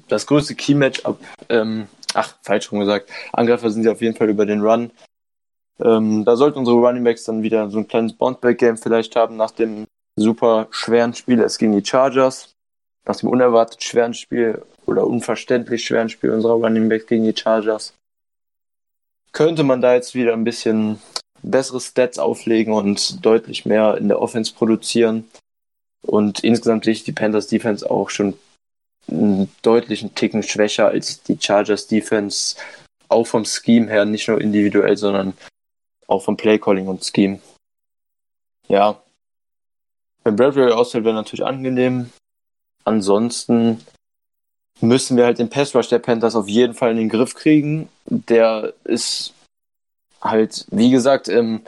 Das 0.08 0.26
größte 0.26 0.56
Key-Matchup, 0.56 1.20
ähm, 1.50 1.88
ach, 2.14 2.36
falsch 2.42 2.72
rum 2.72 2.80
gesagt, 2.80 3.10
Angreifer 3.34 3.70
sind 3.70 3.84
sie 3.84 3.90
auf 3.90 4.02
jeden 4.02 4.16
Fall 4.16 4.30
über 4.30 4.46
den 4.46 4.62
Run. 4.62 4.92
Ähm, 5.80 6.26
da 6.26 6.36
sollten 6.36 6.60
unsere 6.60 6.78
Running 6.78 7.04
Backs 7.04 7.24
dann 7.24 7.44
wieder 7.44 7.70
so 7.70 7.78
ein 7.78 7.88
kleines 7.88 8.14
Bounce-Back-Game 8.14 8.78
vielleicht 8.78 9.16
haben 9.16 9.38
nach 9.38 9.52
dem 9.52 9.88
super 10.20 10.68
schweren 10.72 11.14
Spiel 11.14 11.42
es 11.42 11.58
gegen 11.58 11.74
die 11.74 11.86
Chargers. 11.86 12.54
Nach 13.06 13.16
dem 13.16 13.30
unerwartet 13.30 13.84
schweren 13.84 14.14
Spiel 14.14 14.62
oder 14.86 15.08
unverständlich 15.08 15.86
schweren 15.86 16.10
Spiel 16.10 16.32
unserer 16.32 16.54
Running 16.54 16.90
Back 16.90 17.08
gegen 17.08 17.24
die 17.24 17.36
Chargers 17.36 17.94
könnte 19.32 19.64
man 19.64 19.82
da 19.82 19.94
jetzt 19.94 20.16
wieder 20.16 20.34
ein 20.34 20.44
bisschen 20.44 21.00
bessere 21.42 21.80
Stats 21.80 22.20
auflegen 22.20 22.74
und 22.74 23.24
deutlich 23.26 23.66
mehr 23.66 23.98
in 23.98 24.08
der 24.08 24.22
Offense 24.22 24.54
produzieren. 24.54 25.30
Und 26.02 26.44
insgesamt 26.44 26.88
ich 26.88 27.04
die 27.04 27.12
Panthers 27.12 27.48
Defense 27.48 27.90
auch 27.90 28.10
schon 28.10 28.38
einen 29.10 29.52
deutlichen 29.62 30.14
Ticken 30.16 30.44
schwächer 30.44 30.88
als 30.88 31.24
die 31.24 31.38
Chargers 31.40 31.88
Defense, 31.88 32.56
auch 33.08 33.26
vom 33.26 33.46
Scheme 33.46 33.88
her, 33.88 34.06
nicht 34.06 34.28
nur 34.28 34.40
individuell, 34.40 34.98
sondern 34.98 35.34
auch 36.08 36.24
vom 36.24 36.38
Playcalling 36.38 36.88
und 36.88 37.04
Scheme. 37.04 37.40
Ja, 38.68 39.02
wenn 40.30 40.36
Bradbury 40.36 40.72
ausfällt, 40.72 41.06
wäre 41.06 41.16
natürlich 41.16 41.46
angenehm. 41.46 42.12
Ansonsten 42.86 43.84
müssen 44.80 45.18
wir 45.18 45.26
halt 45.26 45.40
den 45.40 45.50
Pass 45.50 45.76
Rush 45.76 45.90
der 45.90 46.00
Panthers 46.00 46.36
auf 46.36 46.48
jeden 46.48 46.76
Fall 46.76 46.92
in 46.92 46.98
den 46.98 47.10
Griff 47.10 47.34
kriegen. 47.34 47.90
Der 48.06 48.74
ist 48.84 49.34
halt, 50.22 50.66
wie 50.70 50.92
gesagt, 50.92 51.30
ähm, 51.30 51.62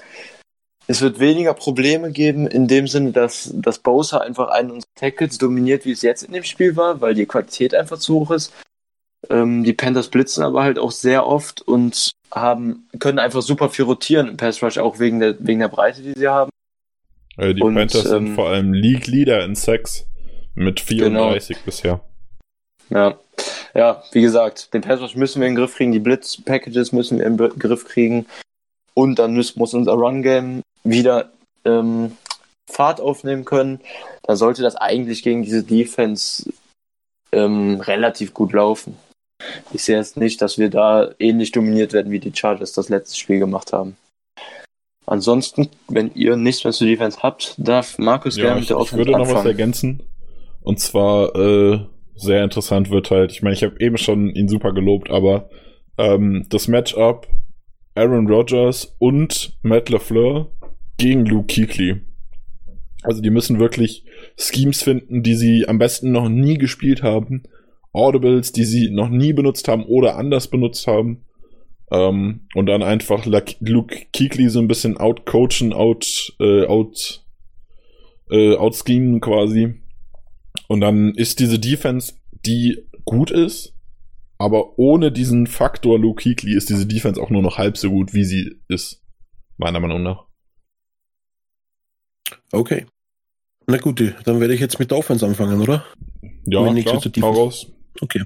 es 0.88 1.01
wird 1.01 1.20
weniger 1.20 1.53
Probleme 1.53 2.12
geben, 2.12 2.47
in 2.47 2.68
dem 2.68 2.88
Sinne, 2.88 3.12
dass, 3.12 3.49
dass 3.53 3.80
Bowser 3.80 4.22
einfach 4.22 4.49
einen 4.49 4.72
unserer 4.72 4.89
Tackles 4.95 5.38
dominiert, 5.38 5.86
wie 5.86 5.91
es 5.91 6.01
jetzt 6.01 6.24
in 6.24 6.34
dem 6.34 6.43
Spiel 6.43 6.76
war, 6.76 7.01
weil 7.01 7.14
die 7.14 7.26
Qualität 7.26 7.74
einfach 7.74 7.97
zu 7.97 8.20
hoch 8.20 8.32
ist. 8.32 8.53
Ähm, 9.30 9.64
die 9.64 9.74
Panthers 9.74 10.09
blitzen 10.09 10.43
aber 10.43 10.64
halt 10.64 10.78
auch 10.78 10.91
sehr 10.91 11.26
oft 11.26 11.62
und 11.62 12.12
haben, 12.32 12.88
können 12.99 13.20
einfach 13.20 13.41
super 13.41 13.70
viel 13.70 13.86
rotieren 13.86 14.28
im 14.28 14.38
Pass 14.38 14.62
Rush, 14.62 14.78
auch 14.78 14.99
wegen 14.99 15.20
der, 15.20 15.36
wegen 15.39 15.59
der 15.59 15.68
Breite, 15.68 16.01
die 16.01 16.14
sie 16.14 16.28
haben. 16.28 16.51
Also 17.38 17.54
die 17.54 17.62
und, 17.62 17.76
Panthers 17.76 18.06
ähm, 18.06 18.28
sind 18.28 18.36
vor 18.36 18.50
allem 18.50 18.74
League 18.74 19.08
Leader 19.08 19.44
in 19.44 19.56
Sex 19.56 20.06
mit 20.56 20.80
34 20.80 21.56
genau. 21.56 21.66
bisher. 21.66 22.02
Ja. 22.90 23.18
ja, 23.74 24.04
wie 24.12 24.22
gesagt, 24.22 24.74
den 24.74 24.82
Pass 24.82 25.16
müssen 25.16 25.40
wir 25.40 25.48
in 25.48 25.56
den 25.56 25.60
Griff 25.60 25.76
kriegen, 25.76 25.94
die 25.94 26.00
Blitz-Packages 26.00 26.92
müssen 26.92 27.20
wir 27.20 27.26
in 27.26 27.38
den 27.38 27.58
Griff 27.58 27.86
kriegen 27.86 28.26
und 28.94 29.18
dann 29.18 29.34
muss, 29.34 29.56
muss 29.56 29.74
unser 29.74 29.94
Run-Game 29.94 30.62
wieder 30.84 31.32
ähm, 31.64 32.18
Fahrt 32.70 33.00
aufnehmen 33.00 33.46
können. 33.46 33.80
Da 34.24 34.36
sollte 34.36 34.62
das 34.62 34.76
eigentlich 34.76 35.24
gegen 35.24 35.44
diese 35.44 35.64
Defense 35.64 36.52
ähm, 37.32 37.80
relativ 37.80 38.34
gut 38.34 38.54
laufen. 38.54 38.98
Ich 39.74 39.84
sehe 39.84 39.98
jetzt 39.98 40.18
nicht, 40.18 40.42
dass 40.42 40.58
wir 40.58 40.70
da 40.70 41.10
ähnlich 41.18 41.52
dominiert 41.52 41.94
werden, 41.94 42.12
wie 42.12 42.20
die 42.20 42.36
Chargers 42.36 42.74
das 42.74 42.90
letzte 42.90 43.18
Spiel 43.18 43.40
gemacht 43.40 43.74
haben. 43.74 43.96
Ansonsten, 45.06 45.70
wenn 45.88 46.12
ihr 46.14 46.38
nichts 46.38 46.64
mehr 46.64 46.74
zu 46.74 46.86
Defense 46.86 47.20
habt, 47.22 47.56
darf 47.58 47.97
Markus 47.97 48.38
ja, 48.38 48.45
gerne 48.45 48.62
mit 48.62 48.70
der 48.70 48.78
Offense 48.78 49.02
Ich 49.02 49.08
würde 49.08 49.20
noch 49.20 49.34
was 49.34 49.45
ergänzen. 49.45 50.04
Und 50.62 50.80
zwar 50.80 51.36
äh, 51.36 51.80
sehr 52.16 52.43
interessant 52.43 52.91
wird 52.91 53.12
halt, 53.12 53.32
ich 53.32 53.41
meine, 53.41 53.56
ich 53.56 53.64
habe 53.64 53.76
eben 53.80 53.97
schon 53.97 54.30
ihn 54.30 54.47
super 54.47 54.74
gelobt, 54.74 55.10
aber 55.10 55.49
ähm, 55.97 56.45
das 56.49 56.68
Matchup 56.68 57.28
Aaron 57.95 58.28
Rodgers 58.28 58.95
und 58.99 59.58
Matt 59.64 59.89
LaFleur 59.89 60.52
gegen 60.97 61.26
Luke 61.26 61.54
Kuechly. 61.54 62.02
Also 63.04 63.22
die 63.22 63.32
müssen 63.32 63.60
wirklich 63.60 64.06
Schemes 64.38 64.84
finden, 64.84 65.24
die 65.24 65.36
sie 65.36 65.68
am 65.68 65.80
besten 65.80 66.12
noch 66.12 66.30
nie 66.30 66.58
gespielt 66.58 67.04
haben. 67.04 67.43
Audibles, 67.91 68.52
die 68.52 68.64
sie 68.64 68.89
noch 68.89 69.10
nie 69.10 69.34
benutzt 69.34 69.68
haben 69.68 69.84
oder 69.86 70.16
anders 70.16 70.47
benutzt 70.47 70.88
haben. 70.88 71.26
Ähm, 71.92 72.48
und 72.56 72.68
dann 72.68 72.84
einfach 72.84 73.26
Luke 73.26 74.06
Kuechly 74.16 74.50
so 74.50 74.60
ein 74.60 74.68
bisschen 74.70 74.98
outcoachen, 74.98 75.74
out, 75.74 76.34
äh, 76.39 76.66
out, 76.66 77.26
äh, 78.30 78.56
outschemen 78.56 79.20
quasi. 79.20 79.82
Und 80.68 80.80
dann 80.82 81.14
ist 81.16 81.39
diese 81.39 81.60
Defense, 81.60 82.14
die 82.46 82.88
gut 83.04 83.30
ist, 83.30 83.76
aber 84.38 84.80
ohne 84.80 85.12
diesen 85.12 85.48
Faktor 85.48 86.00
Luke 86.00 86.24
Kuechly 86.24 86.56
ist 86.56 86.70
diese 86.70 86.88
Defense 86.88 87.22
auch 87.22 87.30
nur 87.30 87.42
noch 87.42 87.58
halb 87.58 87.78
so 87.78 87.89
gut, 87.89 88.14
wie 88.14 88.24
sie 88.24 88.56
ist. 88.70 89.04
Meiner 89.58 89.82
Meinung 89.82 90.02
nach. 90.02 90.26
Okay. 92.54 92.86
Na 93.68 93.78
gut, 93.78 94.02
dann 94.26 94.39
werde 94.39 94.54
ich 94.54 94.60
jetzt 94.62 94.80
mit 94.80 94.92
der 94.92 94.98
Offense 94.98 95.26
anfangen, 95.26 95.62
oder? 95.62 95.86
Ja, 96.46 96.64
Wenn 96.64 96.84
klar, 96.84 97.02
hau 97.22 97.32
raus. 97.32 97.68
Okay. 98.00 98.24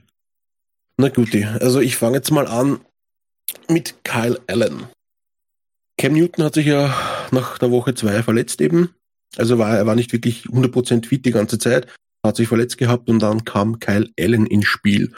Na 0.98 1.10
gut, 1.10 1.36
also 1.36 1.82
ich 1.82 1.98
fange 1.98 2.18
jetzt 2.18 2.32
mal 2.32 2.48
an 2.48 2.80
mit 3.70 4.04
Kyle 4.04 4.40
Allen. 4.48 4.88
Cam 5.98 6.14
Newton 6.14 6.46
hat 6.46 6.56
sich 6.56 6.66
ja 6.66 6.94
nach 7.32 7.58
der 7.58 7.72
Woche 7.72 7.96
zwei 7.96 8.22
verletzt 8.24 8.62
eben. 8.62 8.90
Also 9.38 9.58
war, 9.58 9.78
er 9.78 9.86
war 9.86 9.96
nicht 9.96 10.14
wirklich 10.14 10.44
100% 10.46 11.08
fit 11.08 11.26
die 11.26 11.32
ganze 11.32 11.58
Zeit, 11.58 11.88
hat 12.24 12.36
sich 12.36 12.48
verletzt 12.48 12.78
gehabt 12.78 13.10
und 13.10 13.20
dann 13.20 13.46
kam 13.46 13.80
Kyle 13.80 14.10
Allen 14.20 14.46
ins 14.46 14.66
Spiel 14.66 15.14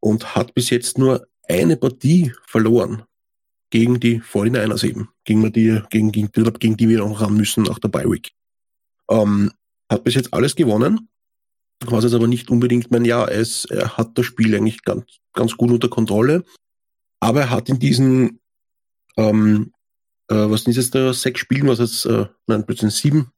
und 0.00 0.34
hat 0.34 0.54
bis 0.54 0.70
jetzt 0.70 0.98
nur 0.98 1.26
eine 1.48 1.76
Partie 1.76 2.32
verloren 2.46 3.02
gegen 3.70 4.00
die 4.00 4.20
49ers 4.20 4.86
eben, 4.86 5.08
gegen 5.24 5.52
die, 5.52 5.80
gegen, 5.90 6.12
gegen, 6.12 6.30
gegen 6.32 6.76
die 6.76 6.88
wir 6.88 6.98
noch 6.98 7.20
ran 7.20 7.36
müssen 7.36 7.64
nach 7.64 7.78
der 7.78 7.88
Bye 7.88 8.10
Week. 8.10 8.32
Ähm, 9.10 9.52
hat 9.90 10.04
bis 10.04 10.14
jetzt 10.14 10.32
alles 10.32 10.56
gewonnen, 10.56 11.08
was 11.84 12.04
jetzt 12.04 12.14
aber 12.14 12.26
nicht 12.26 12.50
unbedingt 12.50 12.90
mein 12.90 13.04
Jahr 13.04 13.30
ist. 13.30 13.66
Er 13.66 13.96
hat 13.96 14.16
das 14.18 14.26
Spiel 14.26 14.54
eigentlich 14.54 14.82
ganz, 14.82 15.04
ganz 15.32 15.56
gut 15.56 15.70
unter 15.70 15.88
Kontrolle, 15.88 16.44
aber 17.20 17.42
er 17.42 17.50
hat 17.50 17.68
in 17.68 17.78
diesen, 17.78 18.40
ähm, 19.16 19.72
äh, 20.28 20.34
was 20.34 20.64
sind 20.64 20.76
jetzt 20.76 20.94
da, 20.94 21.12
sechs 21.12 21.40
Spielen, 21.40 21.68
was 21.68 21.78
jetzt, 21.78 22.06
äh, 22.06 22.26
nein, 22.46 22.66
plötzlich 22.66 22.94
sieben, 22.94 23.30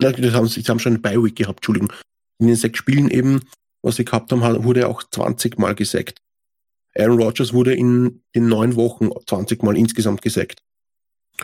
nein, 0.00 0.14
das 0.18 0.34
haben, 0.34 0.46
sie 0.48 0.62
haben 0.62 0.78
schon 0.78 0.94
eine 0.94 1.02
Bye-Week 1.02 1.36
gehabt, 1.36 1.58
Entschuldigung. 1.58 1.92
In 2.38 2.48
den 2.48 2.56
sechs 2.56 2.78
Spielen 2.78 3.10
eben, 3.10 3.40
was 3.82 3.96
sie 3.96 4.04
gehabt 4.04 4.32
haben, 4.32 4.64
wurde 4.64 4.80
er 4.80 4.88
auch 4.88 5.02
20 5.02 5.58
Mal 5.58 5.74
gesackt. 5.74 6.20
Aaron 6.96 7.20
Rodgers 7.20 7.52
wurde 7.52 7.74
in 7.74 8.22
den 8.34 8.48
neun 8.48 8.76
Wochen 8.76 9.10
20 9.26 9.62
Mal 9.62 9.76
insgesamt 9.76 10.22
gesackt. 10.22 10.62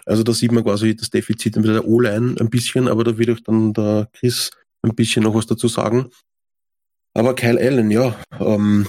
Also 0.06 0.22
da 0.22 0.32
sieht 0.32 0.52
man 0.52 0.64
quasi 0.64 0.94
das 0.94 1.10
Defizit 1.10 1.56
mit 1.56 1.66
der 1.66 1.86
O-Line 1.86 2.36
ein 2.38 2.50
bisschen, 2.50 2.88
aber 2.88 3.04
da 3.04 3.18
wird 3.18 3.30
auch 3.30 3.40
dann 3.40 3.72
der 3.72 4.08
Chris 4.12 4.50
ein 4.82 4.94
bisschen 4.94 5.24
noch 5.24 5.34
was 5.34 5.46
dazu 5.46 5.68
sagen. 5.68 6.10
Aber 7.14 7.34
Kyle 7.34 7.58
Allen, 7.58 7.90
ja, 7.90 8.16
ähm, 8.38 8.86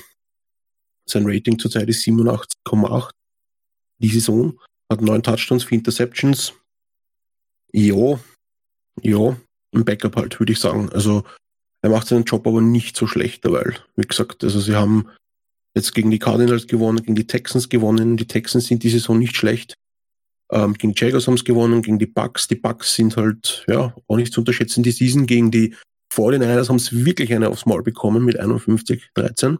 sein 1.11 1.25
Rating 1.25 1.59
zurzeit 1.59 1.89
ist 1.89 2.03
87,8. 2.03 3.09
Die 3.99 4.09
Saison 4.09 4.59
hat 4.89 5.01
neun 5.01 5.23
Touchdowns, 5.23 5.63
vier 5.63 5.77
Interceptions. 5.77 6.53
Ja, 7.71 8.19
ja, 9.01 9.37
ein 9.73 9.85
Backup 9.85 10.15
halt, 10.15 10.39
würde 10.39 10.53
ich 10.53 10.59
sagen. 10.59 10.89
Also 10.89 11.23
er 11.81 11.89
macht 11.89 12.07
seinen 12.07 12.25
Job 12.25 12.45
aber 12.45 12.61
nicht 12.61 12.95
so 12.95 13.07
schlecht, 13.07 13.43
weil, 13.45 13.77
wie 13.95 14.07
gesagt, 14.07 14.43
also 14.43 14.59
sie 14.59 14.75
haben 14.75 15.09
jetzt 15.75 15.93
gegen 15.93 16.11
die 16.11 16.19
Cardinals 16.19 16.67
gewonnen, 16.67 17.01
gegen 17.01 17.15
die 17.15 17.27
Texans 17.27 17.69
gewonnen. 17.69 18.17
Die 18.17 18.27
Texans 18.27 18.67
sind 18.67 18.83
die 18.83 18.89
Saison 18.89 19.17
nicht 19.17 19.35
schlecht. 19.35 19.75
Ähm, 20.51 20.73
gegen 20.73 20.93
Jaguars 20.95 21.27
haben 21.27 21.35
es 21.35 21.45
gewonnen, 21.45 21.81
gegen 21.81 21.97
die 21.97 22.07
Bucks. 22.07 22.47
Die 22.47 22.55
Bucks 22.55 22.93
sind 22.93 23.15
halt, 23.15 23.63
ja, 23.67 23.95
auch 24.07 24.17
nicht 24.17 24.33
zu 24.33 24.41
unterschätzen. 24.41 24.83
Die 24.83 24.91
Season 24.91 25.25
gegen 25.25 25.49
die 25.49 25.75
49ers 26.13 26.67
haben 26.67 26.75
es 26.75 27.05
wirklich 27.05 27.33
eine 27.33 27.49
aufs 27.49 27.65
Maul 27.65 27.83
bekommen 27.83 28.25
mit 28.25 28.39
51-13. 28.39 29.57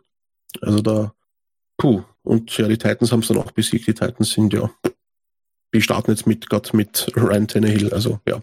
Also 0.59 0.81
da, 0.81 1.13
puh. 1.81 2.03
Und 2.23 2.55
ja, 2.57 2.67
die 2.67 2.77
Titans 2.77 3.11
haben 3.11 3.21
es 3.21 3.27
dann 3.27 3.37
auch 3.37 3.51
besiegt. 3.51 3.87
Die 3.87 3.93
Titans 3.93 4.31
sind 4.31 4.53
ja, 4.53 4.69
die 5.73 5.81
starten 5.81 6.11
jetzt 6.11 6.27
mit 6.27 6.49
Gott 6.49 6.73
mit 6.73 7.11
Ryan 7.15 7.47
Tannehill. 7.47 7.91
Also 7.91 8.19
ja, 8.27 8.41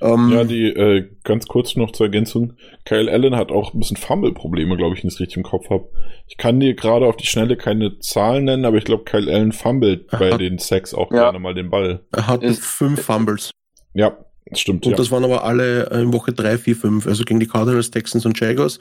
ähm, 0.00 0.30
ja, 0.30 0.44
die, 0.44 0.68
äh, 0.68 1.08
ganz 1.24 1.46
kurz 1.46 1.76
noch 1.76 1.92
zur 1.92 2.06
Ergänzung. 2.06 2.54
Kyle 2.86 3.10
Allen 3.10 3.36
hat 3.36 3.50
auch 3.50 3.74
ein 3.74 3.80
bisschen 3.80 3.98
Fumble-Probleme, 3.98 4.76
glaube 4.76 4.94
ich, 4.94 5.02
wenn 5.02 5.08
ich 5.08 5.14
es 5.14 5.20
richtig 5.20 5.38
im 5.38 5.42
Kopf 5.42 5.68
habe. 5.68 5.90
Ich 6.28 6.38
kann 6.38 6.60
dir 6.60 6.74
gerade 6.74 7.06
auf 7.06 7.16
die 7.16 7.26
Schnelle 7.26 7.56
keine 7.56 7.98
Zahlen 7.98 8.44
nennen, 8.44 8.64
aber 8.64 8.78
ich 8.78 8.84
glaube, 8.84 9.04
Kyle 9.04 9.30
Allen 9.30 9.52
fummelt 9.52 10.06
bei 10.10 10.36
den 10.38 10.58
Sacks 10.58 10.94
auch 10.94 11.10
ja. 11.10 11.24
gerne 11.24 11.38
mal 11.38 11.54
den 11.54 11.68
Ball. 11.68 12.00
Er 12.12 12.28
hat 12.28 12.44
fünf 12.44 13.02
Fumbles. 13.02 13.50
Ja, 13.92 14.16
stimmt. 14.52 14.86
Und 14.86 14.92
ja. 14.92 14.96
das 14.96 15.10
waren 15.10 15.24
aber 15.24 15.44
alle 15.44 15.90
in 15.90 16.12
Woche 16.12 16.32
drei, 16.32 16.56
vier, 16.56 16.76
fünf. 16.76 17.06
Also 17.06 17.24
gegen 17.24 17.40
die 17.40 17.48
Cardinals, 17.48 17.90
Texans 17.90 18.24
und 18.24 18.40
Jaguars 18.40 18.78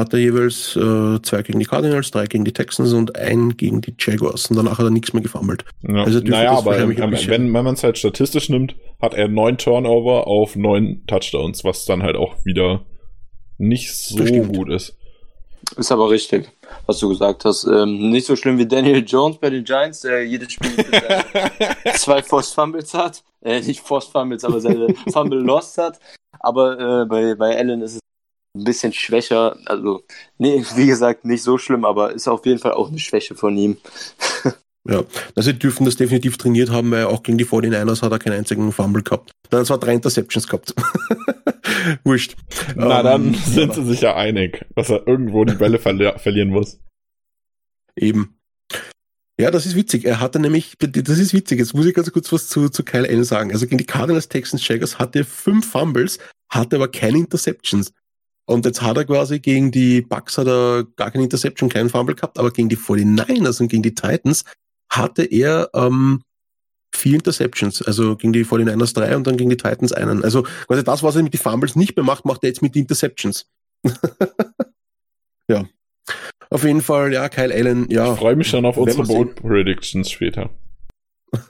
hat 0.00 0.12
er 0.12 0.18
jeweils 0.18 0.76
äh, 0.76 1.22
zwei 1.22 1.42
gegen 1.42 1.58
die 1.58 1.66
Cardinals, 1.66 2.10
drei 2.10 2.26
gegen 2.26 2.44
die 2.44 2.52
Texans 2.52 2.92
und 2.92 3.16
ein 3.16 3.56
gegen 3.56 3.80
die 3.80 3.94
Jaguars. 3.98 4.46
Und 4.50 4.56
danach 4.56 4.78
hat 4.78 4.86
er 4.86 4.90
nichts 4.90 5.12
mehr 5.12 5.22
gefummelt. 5.22 5.64
Ja. 5.82 6.04
Also 6.04 6.20
naja, 6.20 6.52
aber 6.52 6.78
ähm, 6.78 6.96
wenn, 6.96 7.52
wenn 7.54 7.64
man 7.64 7.74
es 7.74 7.84
halt 7.84 7.98
statistisch 7.98 8.48
nimmt, 8.48 8.74
hat 9.00 9.14
er 9.14 9.28
neun 9.28 9.58
Turnover 9.58 10.26
auf 10.26 10.56
neun 10.56 11.04
Touchdowns, 11.06 11.64
was 11.64 11.84
dann 11.84 12.02
halt 12.02 12.16
auch 12.16 12.44
wieder 12.44 12.84
nicht 13.58 13.94
so 13.94 14.24
gut 14.24 14.70
ist. 14.70 14.96
Ist 15.76 15.92
aber 15.92 16.10
richtig, 16.10 16.50
was 16.86 16.98
du 16.98 17.08
gesagt 17.10 17.44
hast. 17.44 17.64
Ähm, 17.64 18.10
nicht 18.10 18.26
so 18.26 18.34
schlimm 18.34 18.58
wie 18.58 18.66
Daniel 18.66 19.04
Jones 19.06 19.36
bei 19.38 19.50
den 19.50 19.64
Giants, 19.64 20.00
der 20.00 20.26
jedes 20.26 20.52
Spiel 20.52 20.70
zwei 21.94 22.22
Forced 22.22 22.54
Fumbles 22.54 22.94
hat. 22.94 23.22
Äh, 23.42 23.60
nicht 23.60 23.80
Forced 23.80 24.10
Fumbles, 24.10 24.44
aber 24.44 24.60
seine 24.60 24.94
Fumble 25.12 25.40
Lost 25.40 25.78
hat. 25.78 26.00
Aber 26.40 27.02
äh, 27.02 27.06
bei, 27.06 27.34
bei 27.34 27.56
Allen 27.56 27.82
ist 27.82 27.94
es 27.94 28.00
ein 28.54 28.64
bisschen 28.64 28.92
schwächer. 28.92 29.56
Also, 29.66 30.02
nee, 30.38 30.64
wie 30.76 30.86
gesagt, 30.86 31.24
nicht 31.24 31.42
so 31.42 31.58
schlimm, 31.58 31.84
aber 31.84 32.12
ist 32.12 32.28
auf 32.28 32.44
jeden 32.46 32.58
Fall 32.58 32.72
auch 32.72 32.88
eine 32.88 32.98
Schwäche 32.98 33.34
von 33.34 33.56
ihm. 33.56 33.76
Ja, 34.88 35.04
also 35.36 35.50
sie 35.50 35.58
dürfen 35.58 35.84
das 35.84 35.96
definitiv 35.96 36.38
trainiert 36.38 36.70
haben, 36.70 36.90
weil 36.90 37.04
auch 37.04 37.22
gegen 37.22 37.36
die 37.36 37.44
49ers 37.44 38.00
hat 38.00 38.12
er 38.12 38.18
keinen 38.18 38.38
einzigen 38.38 38.72
Fumble 38.72 39.02
gehabt. 39.02 39.30
Dann 39.50 39.60
hat 39.60 39.70
er 39.70 39.76
drei 39.76 39.92
Interceptions 39.92 40.46
gehabt. 40.46 40.74
Wurscht. 42.04 42.34
Na, 42.74 43.00
um, 43.00 43.04
dann 43.04 43.26
ähm, 43.26 43.34
sind 43.34 43.68
ja. 43.68 43.74
sie 43.74 43.84
sich 43.84 44.00
ja 44.00 44.16
einig, 44.16 44.64
dass 44.74 44.88
er 44.88 45.06
irgendwo 45.06 45.44
die 45.44 45.54
Bälle 45.54 45.78
verli 45.78 46.10
verlieren 46.16 46.48
muss. 46.48 46.80
Eben. 47.94 48.40
Ja, 49.38 49.50
das 49.50 49.66
ist 49.66 49.76
witzig. 49.76 50.06
Er 50.06 50.20
hatte 50.20 50.38
nämlich, 50.38 50.76
das 50.78 51.18
ist 51.18 51.34
witzig, 51.34 51.58
jetzt 51.58 51.74
muss 51.74 51.86
ich 51.86 51.94
ganz 51.94 52.10
kurz 52.10 52.32
was 52.32 52.48
zu, 52.48 52.70
zu 52.70 52.82
Kyle 52.82 53.08
Allen 53.08 53.24
sagen. 53.24 53.52
Also 53.52 53.66
gegen 53.66 53.78
die 53.78 53.86
Cardinals 53.86 54.28
Texans 54.28 54.66
Jaguars 54.66 54.98
hatte 54.98 55.24
fünf 55.24 55.70
Fumbles, 55.70 56.18
hatte 56.50 56.76
aber 56.76 56.88
keine 56.88 57.18
Interceptions. 57.18 57.92
Und 58.50 58.66
jetzt 58.66 58.82
hat 58.82 58.96
er 58.96 59.04
quasi 59.04 59.38
gegen 59.38 59.70
die 59.70 60.00
Bucks 60.00 60.36
hat 60.36 60.48
er 60.48 60.84
gar 60.96 61.12
keine 61.12 61.22
Interception, 61.22 61.68
keinen 61.68 61.88
Fumble 61.88 62.16
gehabt, 62.16 62.36
aber 62.36 62.50
gegen 62.50 62.68
die 62.68 62.76
49ers 62.76 63.60
und 63.60 63.68
gegen 63.68 63.84
die 63.84 63.94
Titans 63.94 64.44
hatte 64.90 65.24
er 65.24 65.70
ähm, 65.72 66.22
vier 66.92 67.14
Interceptions. 67.14 67.80
Also 67.80 68.16
gegen 68.16 68.32
die 68.32 68.44
49ers 68.44 68.92
drei 68.92 69.16
und 69.16 69.24
dann 69.28 69.36
gegen 69.36 69.50
die 69.50 69.56
Titans 69.56 69.92
einen. 69.92 70.24
Also 70.24 70.42
quasi 70.66 70.82
das, 70.82 71.04
was 71.04 71.14
er 71.14 71.22
mit 71.22 71.32
den 71.32 71.40
Fumbles 71.40 71.76
nicht 71.76 71.94
mehr 71.94 72.04
macht, 72.04 72.24
macht 72.24 72.42
er 72.42 72.48
jetzt 72.48 72.60
mit 72.60 72.74
den 72.74 72.82
Interceptions. 72.82 73.46
ja. 75.48 75.64
Auf 76.50 76.64
jeden 76.64 76.82
Fall, 76.82 77.12
ja, 77.12 77.28
Kyle 77.28 77.54
Allen, 77.54 77.88
ja. 77.88 78.14
Ich 78.14 78.18
freue 78.18 78.34
mich 78.34 78.48
schon 78.48 78.66
auf 78.66 78.76
unsere 78.76 79.04
Bold 79.04 79.36
Predictions 79.36 80.10
später. 80.10 80.50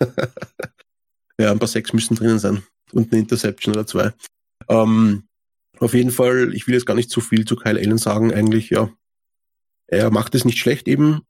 ja, 1.40 1.50
ein 1.50 1.58
paar 1.58 1.66
Sechs 1.66 1.94
müssen 1.94 2.14
drinnen 2.14 2.38
sein. 2.38 2.62
Und 2.92 3.10
eine 3.10 3.22
Interception 3.22 3.74
oder 3.74 3.86
zwei. 3.86 4.12
Ähm, 4.68 5.22
auf 5.80 5.94
jeden 5.94 6.10
Fall, 6.10 6.54
ich 6.54 6.66
will 6.66 6.74
jetzt 6.74 6.86
gar 6.86 6.94
nicht 6.94 7.10
zu 7.10 7.20
viel 7.20 7.46
zu 7.46 7.56
Kyle 7.56 7.78
Allen 7.78 7.98
sagen, 7.98 8.32
eigentlich, 8.32 8.70
ja. 8.70 8.92
Er 9.86 10.10
macht 10.10 10.34
es 10.34 10.44
nicht 10.44 10.58
schlecht 10.58 10.86
eben. 10.86 11.22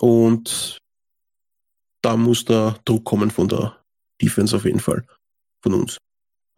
Und 0.00 0.78
da 2.02 2.16
muss 2.16 2.44
der 2.44 2.78
Druck 2.84 3.04
kommen 3.04 3.30
von 3.30 3.48
der 3.48 3.82
Defense 4.20 4.54
auf 4.54 4.64
jeden 4.64 4.80
Fall. 4.80 5.06
Von 5.62 5.74
uns. 5.74 5.98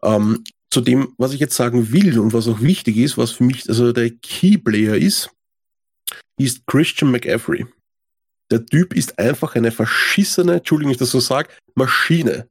Ähm, 0.03 0.43
zu 0.71 0.81
dem, 0.81 1.13
was 1.17 1.33
ich 1.33 1.39
jetzt 1.39 1.55
sagen 1.55 1.91
will 1.91 2.19
und 2.19 2.33
was 2.33 2.47
auch 2.47 2.61
wichtig 2.61 2.97
ist, 2.97 3.17
was 3.17 3.31
für 3.31 3.43
mich 3.43 3.69
also 3.69 3.93
der 3.93 4.09
Key-Player 4.09 4.95
ist, 4.95 5.29
ist 6.37 6.65
Christian 6.65 7.11
McAfee. 7.11 7.67
Der 8.51 8.65
Typ 8.65 8.93
ist 8.95 9.19
einfach 9.19 9.55
eine 9.55 9.71
verschissene, 9.71 10.55
Entschuldigung, 10.55 10.91
ich 10.91 10.97
das 10.97 11.11
so 11.11 11.19
sage, 11.19 11.49
Maschine. 11.75 12.49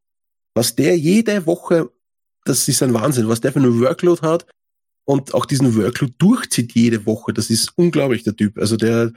Was 0.55 0.77
der 0.77 0.97
jede 0.97 1.47
Woche 1.47 1.91
das 2.45 2.69
ist 2.69 2.83
ein 2.83 2.95
Wahnsinn, 2.95 3.29
was 3.29 3.41
der 3.41 3.53
für 3.53 3.59
einen 3.59 3.81
Workload 3.81 4.23
hat 4.23 4.47
und 5.05 5.35
auch 5.35 5.47
diesen 5.47 5.77
Workload 5.77 6.15
durchzieht 6.19 6.73
jede 6.75 7.07
Woche. 7.07 7.33
Das 7.33 7.51
ist 7.51 7.73
unglaublich, 7.77 8.25
der 8.25 8.37
Typ. 8.37 8.59
Also 8.59 8.77
der 8.77 9.13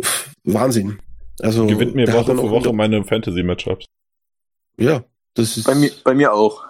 pff, 0.00 0.30
Wahnsinn. 0.44 0.98
Also 1.40 1.66
gewinnt 1.66 1.94
mir 1.94 2.12
Woche 2.12 2.36
für 2.36 2.50
Woche 2.50 2.72
meine 2.72 3.02
Fantasy-Matchups. 3.04 3.86
Ja, 4.76 5.04
das 5.34 5.56
ist. 5.56 5.64
Bei 5.64 5.74
mir, 5.74 5.90
bei 6.04 6.14
mir 6.14 6.32
auch. 6.32 6.64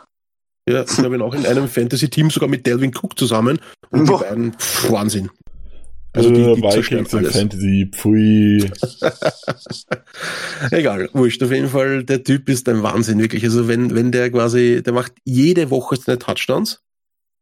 Ja, 0.66 0.82
ich 0.82 0.98
habe 0.98 1.14
ihn 1.14 1.22
auch 1.22 1.34
in 1.34 1.44
einem 1.44 1.68
Fantasy-Team 1.68 2.30
sogar 2.30 2.48
mit 2.48 2.66
Delvin 2.66 2.94
Cook 2.94 3.18
zusammen 3.18 3.60
und 3.90 4.06
Boah. 4.06 4.18
die 4.18 4.24
beiden, 4.24 4.52
pff, 4.54 4.90
Wahnsinn. 4.90 5.30
Also 6.14 6.30
die, 6.30 6.36
die 6.36 6.62
Vikings 6.62 7.12
und 7.12 7.26
Fantasy, 7.26 7.90
pfui. 7.92 8.70
Egal, 10.70 11.10
wurscht. 11.12 11.42
Auf 11.42 11.50
jeden 11.50 11.68
Fall, 11.68 12.04
der 12.04 12.22
Typ 12.22 12.48
ist 12.48 12.68
ein 12.68 12.84
Wahnsinn, 12.84 13.18
wirklich. 13.18 13.42
Also 13.42 13.66
wenn, 13.66 13.94
wenn 13.96 14.12
der 14.12 14.30
quasi, 14.30 14.80
der 14.84 14.92
macht 14.92 15.12
jede 15.24 15.70
Woche 15.70 15.96
seine 15.96 16.20
Touchdowns. 16.20 16.80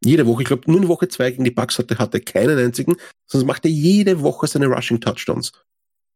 Jede 0.03 0.25
Woche, 0.25 0.41
ich 0.41 0.47
glaube, 0.47 0.69
nur 0.69 0.81
in 0.81 0.87
Woche 0.87 1.07
zwei 1.07 1.29
gegen 1.31 1.43
die 1.43 1.51
Bucks 1.51 1.77
hatte, 1.77 1.97
hatte 1.97 2.19
keinen 2.19 2.57
einzigen, 2.57 2.95
sonst 3.25 3.45
macht 3.45 3.63
er 3.63 3.71
jede 3.71 4.21
Woche 4.21 4.47
seine 4.47 4.65
Rushing 4.65 4.99
Touchdowns. 4.99 5.53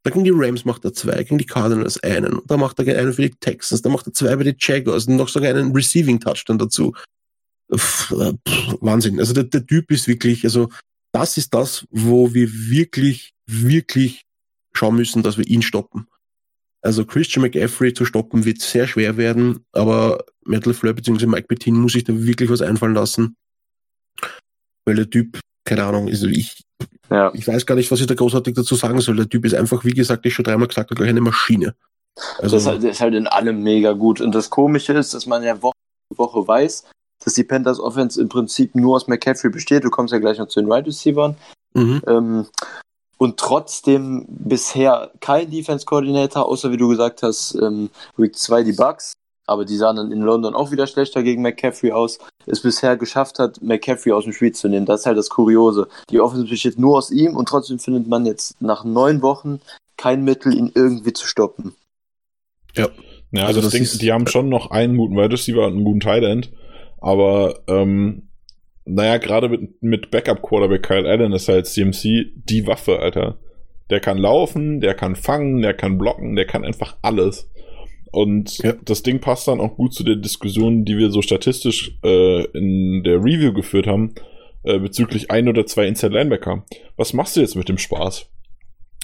Da 0.03 0.09
gegen 0.09 0.25
die 0.25 0.33
Rams 0.33 0.65
macht 0.65 0.83
er 0.83 0.93
zwei, 0.93 1.23
gegen 1.23 1.37
die 1.37 1.45
Cardinals 1.45 2.01
einen, 2.03 2.41
da 2.47 2.57
macht 2.57 2.79
er 2.79 2.99
einen 2.99 3.13
für 3.13 3.21
die 3.21 3.35
Texans, 3.39 3.81
da 3.83 3.89
macht 3.89 4.07
er 4.07 4.13
zwei 4.13 4.35
bei 4.35 4.43
den 4.43 4.55
Jaguars 4.59 5.07
und 5.07 5.15
noch 5.15 5.29
sogar 5.29 5.51
einen 5.51 5.73
Receiving 5.73 6.19
Touchdown 6.19 6.57
dazu. 6.57 6.93
Pff, 7.73 8.13
pff, 8.47 8.77
Wahnsinn. 8.81 9.19
Also 9.19 9.33
der, 9.33 9.43
der 9.45 9.65
Typ 9.65 9.89
ist 9.91 10.07
wirklich, 10.07 10.43
also 10.43 10.69
das 11.17 11.37
ist 11.37 11.53
das, 11.53 11.87
wo 11.89 12.33
wir 12.33 12.47
wirklich, 12.51 13.33
wirklich 13.47 14.25
schauen 14.73 14.95
müssen, 14.95 15.23
dass 15.23 15.37
wir 15.37 15.47
ihn 15.47 15.63
stoppen. 15.63 16.07
Also 16.81 17.05
Christian 17.05 17.41
McCaffrey 17.41 17.93
zu 17.93 18.05
stoppen 18.05 18.45
wird 18.45 18.61
sehr 18.61 18.87
schwer 18.87 19.17
werden, 19.17 19.65
aber 19.71 20.23
Metal 20.45 20.73
Fleur 20.73 20.93
bzw. 20.93 21.25
Mike 21.25 21.47
Bettin 21.47 21.75
muss 21.75 21.93
sich 21.93 22.03
da 22.03 22.13
wirklich 22.13 22.49
was 22.49 22.61
einfallen 22.61 22.93
lassen. 22.93 23.35
Weil 24.85 24.95
der 24.95 25.09
Typ, 25.09 25.39
keine 25.65 25.83
Ahnung, 25.83 26.07
also 26.07 26.27
ich, 26.27 26.61
ja. 27.09 27.31
ich 27.33 27.47
weiß 27.47 27.65
gar 27.65 27.75
nicht, 27.75 27.91
was 27.91 27.99
ich 27.99 28.07
da 28.07 28.13
großartig 28.13 28.53
dazu 28.53 28.75
sagen 28.75 29.01
soll. 29.01 29.15
Der 29.15 29.27
Typ 29.27 29.43
ist 29.45 29.55
einfach, 29.55 29.83
wie 29.83 29.93
gesagt, 29.93 30.25
ich 30.25 30.33
schon 30.33 30.45
dreimal 30.45 30.67
gesagt 30.67 30.91
habe, 30.91 31.03
eine 31.03 31.19
Maschine. 31.19 31.75
Also, 32.37 32.55
das 32.55 32.63
ist 32.63 32.67
halt, 32.67 32.83
ist 32.83 33.01
halt 33.01 33.15
in 33.15 33.27
allem 33.27 33.63
mega 33.63 33.93
gut. 33.93 34.21
Und 34.21 34.33
das 34.33 34.49
Komische 34.49 34.93
ist, 34.93 35.13
dass 35.13 35.25
man 35.25 35.43
ja 35.43 35.61
Woche 35.61 35.73
für 36.11 36.19
Woche 36.19 36.47
weiß, 36.47 36.85
dass 37.23 37.33
die 37.33 37.43
Panthers 37.43 37.79
Offense 37.79 38.21
im 38.21 38.29
Prinzip 38.29 38.75
nur 38.75 38.95
aus 38.95 39.07
McCaffrey 39.07 39.49
besteht. 39.49 39.83
Du 39.83 39.89
kommst 39.89 40.13
ja 40.13 40.19
gleich 40.19 40.37
noch 40.37 40.47
zu 40.47 40.59
den 40.59 40.67
Wide 40.67 40.75
right 40.75 40.87
Receivers. 40.87 41.35
Mhm. 41.73 42.01
Ähm, 42.07 42.45
und 43.17 43.37
trotzdem 43.37 44.25
bisher 44.29 45.11
kein 45.19 45.49
Defense 45.49 45.85
Coordinator, 45.85 46.45
außer 46.45 46.71
wie 46.71 46.77
du 46.77 46.87
gesagt 46.87 47.23
hast, 47.23 47.55
ähm, 47.55 47.89
Week 48.15 48.35
2 48.35 48.63
die 48.63 48.73
Bucks. 48.73 49.13
Aber 49.49 49.63
die 49.63 49.77
sahen 49.77 49.95
dann 49.95 50.11
in 50.11 50.21
London 50.21 50.53
auch 50.55 50.71
wieder 50.71 50.87
schlechter 50.87 51.23
gegen 51.23 51.41
McCaffrey 51.41 51.93
aus. 51.93 52.19
Es 52.45 52.61
bisher 52.61 52.97
geschafft 52.97 53.39
hat, 53.39 53.61
McCaffrey 53.61 54.11
aus 54.11 54.25
dem 54.25 54.33
Spiel 54.33 54.51
zu 54.51 54.67
nehmen. 54.67 54.85
Das 54.85 55.01
ist 55.01 55.05
halt 55.05 55.17
das 55.17 55.29
Kuriose. 55.29 55.87
Die 56.11 56.19
Offense 56.19 56.47
besteht 56.47 56.77
nur 56.77 56.97
aus 56.97 57.11
ihm 57.11 57.35
und 57.35 57.47
trotzdem 57.47 57.79
findet 57.79 58.07
man 58.07 58.25
jetzt 58.25 58.61
nach 58.61 58.83
neun 58.83 59.21
Wochen 59.21 59.61
kein 59.95 60.23
Mittel, 60.23 60.53
ihn 60.53 60.71
irgendwie 60.75 61.13
zu 61.13 61.25
stoppen. 61.25 61.75
Ja. 62.75 62.89
Ja, 63.31 63.41
also, 63.41 63.59
also 63.59 63.61
das, 63.61 63.71
Ding, 63.71 63.83
ist, 63.83 64.01
die 64.01 64.13
haben 64.13 64.27
schon 64.27 64.47
noch 64.47 64.71
einen 64.71 64.95
guten 64.95 65.17
Wide 65.17 65.33
Receiver 65.33 65.65
und 65.65 65.73
einen 65.73 65.83
guten 65.83 65.99
Tight 65.99 66.23
End. 66.23 66.49
Aber 66.99 67.59
ähm, 67.67 68.29
naja, 68.85 69.17
gerade 69.17 69.49
mit, 69.49 69.83
mit 69.83 70.11
Backup-Quarterback 70.11 70.83
Kyle 70.83 71.07
Allen 71.07 71.33
ist 71.33 71.47
halt 71.47 71.67
CMC 71.67 72.31
die 72.35 72.65
Waffe, 72.65 72.99
Alter. 72.99 73.37
Der 73.89 73.99
kann 73.99 74.17
laufen, 74.17 74.81
der 74.81 74.93
kann 74.95 75.15
fangen, 75.15 75.61
der 75.61 75.73
kann 75.73 75.97
blocken, 75.97 76.35
der 76.35 76.45
kann 76.45 76.65
einfach 76.65 76.97
alles. 77.01 77.49
Und 78.11 78.57
ja. 78.59 78.73
das 78.85 79.03
Ding 79.03 79.19
passt 79.19 79.47
dann 79.47 79.59
auch 79.59 79.75
gut 79.75 79.93
zu 79.93 80.03
der 80.03 80.15
Diskussion, 80.15 80.85
die 80.85 80.97
wir 80.97 81.11
so 81.11 81.21
statistisch 81.21 81.97
äh, 82.03 82.45
in 82.57 83.03
der 83.03 83.17
Review 83.17 83.53
geführt 83.53 83.87
haben, 83.87 84.15
äh, 84.63 84.79
bezüglich 84.79 85.31
ein 85.31 85.47
oder 85.47 85.65
zwei 85.65 85.87
Inside 85.87 86.13
Linebacker. 86.13 86.65
Was 86.95 87.13
machst 87.13 87.35
du 87.35 87.41
jetzt 87.41 87.55
mit 87.55 87.69
dem 87.69 87.77
Spaß? 87.77 88.29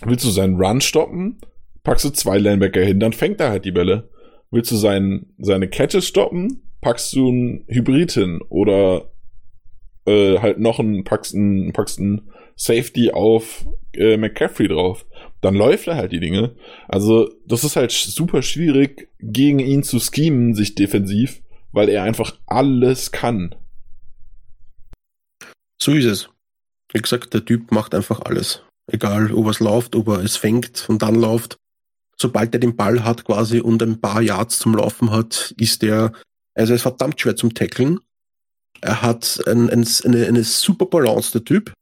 Willst 0.06 0.26
du 0.26 0.30
seinen 0.30 0.56
Run 0.56 0.82
stoppen? 0.82 1.40
Packst 1.84 2.06
du 2.06 2.10
zwei 2.10 2.38
Linebacker 2.38 2.82
hin, 2.82 3.00
dann 3.00 3.14
fängt 3.14 3.42
er 3.42 3.50
halt 3.50 3.66
die 3.66 3.72
Bälle. 3.72 4.10
Willst 4.52 4.72
du 4.72 4.76
seinen, 4.76 5.34
seine 5.38 5.68
Catches 5.68 6.08
stoppen? 6.08 6.62
Packst 6.84 7.14
du 7.14 7.32
ein 7.32 7.66
Hybrid 7.68 8.12
hin 8.12 8.42
oder 8.50 9.10
äh, 10.06 10.38
halt 10.40 10.60
noch 10.60 10.80
ein, 10.80 11.04
packst 11.04 11.34
ein, 11.34 11.74
packst 11.74 12.00
ein 12.00 12.30
Safety 12.56 13.12
auf 13.12 13.66
äh, 13.94 14.18
McCaffrey 14.18 14.68
drauf. 14.68 15.06
Dann 15.42 15.56
läuft 15.56 15.88
er 15.88 15.96
halt 15.96 16.12
die 16.12 16.20
Dinge. 16.20 16.56
Also, 16.88 17.30
das 17.48 17.64
ist 17.64 17.76
halt 17.76 17.92
super 17.92 18.42
schwierig, 18.42 19.10
gegen 19.20 19.60
ihn 19.60 19.84
zu 19.84 20.00
schemen, 20.00 20.54
sich 20.54 20.76
defensiv, 20.76 21.42
weil 21.72 21.90
er 21.90 22.04
einfach 22.04 22.38
alles 22.46 23.12
kann. 23.12 23.56
So 25.82 25.94
ist 25.94 26.06
es. 26.06 26.30
Wie 26.94 27.02
gesagt, 27.02 27.34
der 27.34 27.44
Typ 27.44 27.72
macht 27.72 27.96
einfach 27.96 28.22
alles. 28.22 28.62
Egal, 28.92 29.34
ob 29.34 29.46
er 29.46 29.52
es 29.52 29.60
läuft, 29.60 29.96
ob 29.96 30.10
er 30.10 30.20
es 30.20 30.36
fängt 30.38 30.88
und 30.90 31.02
dann 31.02 31.16
läuft. 31.16 31.58
Sobald 32.18 32.54
er 32.54 32.60
den 32.60 32.76
Ball 32.76 33.04
hat 33.04 33.26
quasi 33.26 33.60
und 33.60 33.82
ein 33.82 34.00
paar 34.00 34.22
Yards 34.22 34.60
zum 34.60 34.76
Laufen 34.76 35.12
hat, 35.12 35.54
ist 35.58 35.84
er 35.84 36.14
also 36.56 36.74
er 36.74 36.76
ist 36.76 36.82
verdammt 36.84 37.20
schwer 37.20 37.36
zum 37.36 37.54
Tackeln. 37.54 38.00
Er 38.82 39.02
hat 39.02 39.42
ein, 39.48 39.70
ein, 39.70 39.88
eine, 40.04 40.28
eine 40.28 40.44
super 40.44 40.86
Balance, 40.86 41.32
der 41.32 41.44
Typ. 41.44 41.74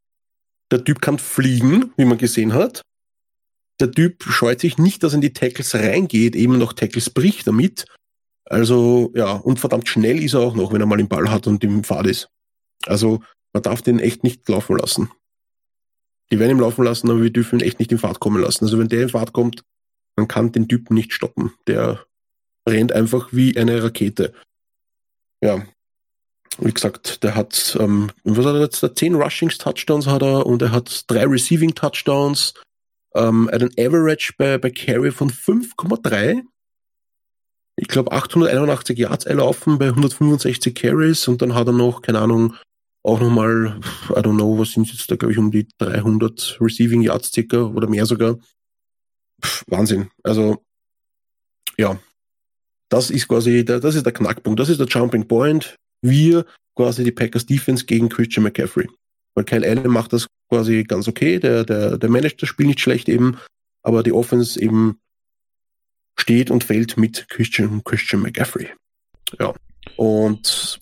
Der 0.72 0.84
Typ 0.84 1.02
kann 1.02 1.20
fliegen, 1.20 1.92
wie 1.98 2.06
man 2.06 2.18
gesehen 2.18 2.54
hat. 2.54 2.82
Der 3.80 3.92
Typ 3.92 4.24
scheut 4.24 4.62
sich 4.62 4.78
nicht, 4.78 5.04
dass 5.04 5.14
er 5.14 5.16
in 5.16 5.22
die 5.22 5.34
Tackles 5.34 5.74
reingeht, 5.74 6.36
eben 6.36 6.58
noch 6.58 6.74
Tackles 6.74 7.10
bricht 7.10 7.48
damit. 7.48 7.86
Also, 8.46 9.12
ja, 9.16 9.34
und 9.34 9.60
verdammt 9.60 9.88
schnell 9.88 10.22
ist 10.24 10.34
er 10.34 10.42
auch 10.42 10.56
noch, 10.56 10.72
wenn 10.72 10.82
er 10.82 10.88
mal 10.88 10.98
den 10.98 11.08
Ball 11.08 11.32
hat 11.32 11.48
und 11.48 11.64
im 11.64 11.84
Pfad 11.84 12.06
ist. 12.08 12.30
Also, 12.86 13.22
man 13.54 13.64
darf 13.64 13.82
den 13.82 14.00
echt 14.00 14.24
nicht 14.24 14.48
laufen 14.48 14.78
lassen. 14.78 15.10
Die 16.32 16.40
werden 16.40 16.58
ihn 16.58 16.62
laufen 16.62 16.86
lassen, 16.86 17.10
aber 17.10 17.22
wir 17.22 17.32
dürfen 17.32 17.60
ihn 17.60 17.66
echt 17.66 17.80
nicht 17.80 17.92
in 17.92 17.98
Fahrt 17.98 18.20
kommen 18.20 18.42
lassen. 18.42 18.66
Also, 18.66 18.78
wenn 18.78 18.88
der 18.88 19.04
in 19.04 19.10
Fahrt 19.10 19.34
kommt, 19.34 19.64
man 20.16 20.28
kann 20.28 20.52
den 20.52 20.68
Typen 20.68 20.94
nicht 20.94 21.14
stoppen. 21.14 21.54
Der 21.68 22.06
rennt 22.68 22.92
einfach 22.92 23.30
wie 23.32 23.58
eine 23.58 23.84
Rakete 23.84 24.34
ja, 25.42 25.66
wie 26.60 26.74
gesagt, 26.74 27.24
der 27.24 27.36
hat, 27.36 27.78
ähm, 27.80 28.12
was 28.24 28.46
hat 28.46 28.56
er 28.56 28.62
jetzt, 28.62 28.84
da? 28.84 28.94
10 28.94 29.16
Rushings 29.16 29.58
Touchdowns 29.58 30.08
hat 30.08 30.22
er 30.22 30.46
und 30.46 30.62
er 30.62 30.72
hat 30.72 31.10
drei 31.10 31.26
Receiving 31.26 31.74
Touchdowns, 31.74 32.54
ähm, 33.16 33.50
einen 33.50 33.72
Average 33.78 34.34
bei, 34.38 34.58
bei 34.58 34.70
Carry 34.70 35.12
von 35.12 35.30
5,3. 35.30 36.42
Ich 37.78 37.88
glaube 37.88 38.12
881 38.12 38.98
Yards 38.98 39.26
erlaufen 39.26 39.80
bei 39.80 39.88
165 39.88 40.76
Carries 40.76 41.28
und 41.28 41.42
dann 41.42 41.56
hat 41.56 41.68
er 41.68 41.74
noch, 41.74 42.02
keine 42.02 42.20
Ahnung, 42.20 42.56
auch 43.04 43.20
nochmal, 43.20 43.80
I 44.10 44.20
don't 44.20 44.36
know, 44.36 44.60
was 44.60 44.74
sind 44.74 44.92
jetzt 44.92 45.10
da, 45.10 45.16
glaube 45.16 45.32
ich, 45.32 45.40
um 45.40 45.52
die 45.52 45.68
300 45.80 46.58
Receiving 46.62 47.02
Yards 47.02 47.32
circa 47.32 47.64
oder 47.64 47.88
mehr 47.88 48.06
sogar. 48.06 48.38
Pff, 49.44 49.64
Wahnsinn. 49.68 50.12
Also, 50.22 50.64
ja, 51.78 52.00
das 52.92 53.10
ist 53.10 53.28
quasi, 53.28 53.64
der, 53.64 53.80
das 53.80 53.96
ist 53.96 54.06
der 54.06 54.12
Knackpunkt, 54.12 54.60
das 54.60 54.70
ist 54.70 54.80
der 54.80 54.88
Jumping 54.88 55.26
Point. 55.26 55.76
Wir 56.02 56.46
quasi 56.76 57.06
die 57.06 57.12
Packers 57.12 57.46
Defense 57.46 57.86
gegen 57.86 58.10
Christian 58.10 58.44
McCaffrey. 58.44 58.88
Weil 59.34 59.46
Kyle 59.46 59.66
Allen 59.66 59.88
macht 59.90 60.12
das 60.12 60.28
quasi 60.50 60.84
ganz 60.84 61.08
okay, 61.08 61.40
der, 61.40 61.64
der, 61.64 61.98
der 61.98 62.10
managt 62.10 62.42
das 62.42 62.50
Spiel 62.50 62.68
nicht 62.68 62.82
schlecht 62.82 63.08
eben, 63.08 63.38
aber 63.82 64.04
die 64.04 64.12
Offense 64.12 64.62
eben 64.62 65.00
steht 66.20 66.52
und 66.52 66.66
fällt 66.66 66.98
mit 66.98 67.30
Christian, 67.30 67.82
Christian 67.86 68.24
McCaffrey. 68.24 68.68
Ja. 69.40 69.54
Und 69.96 70.82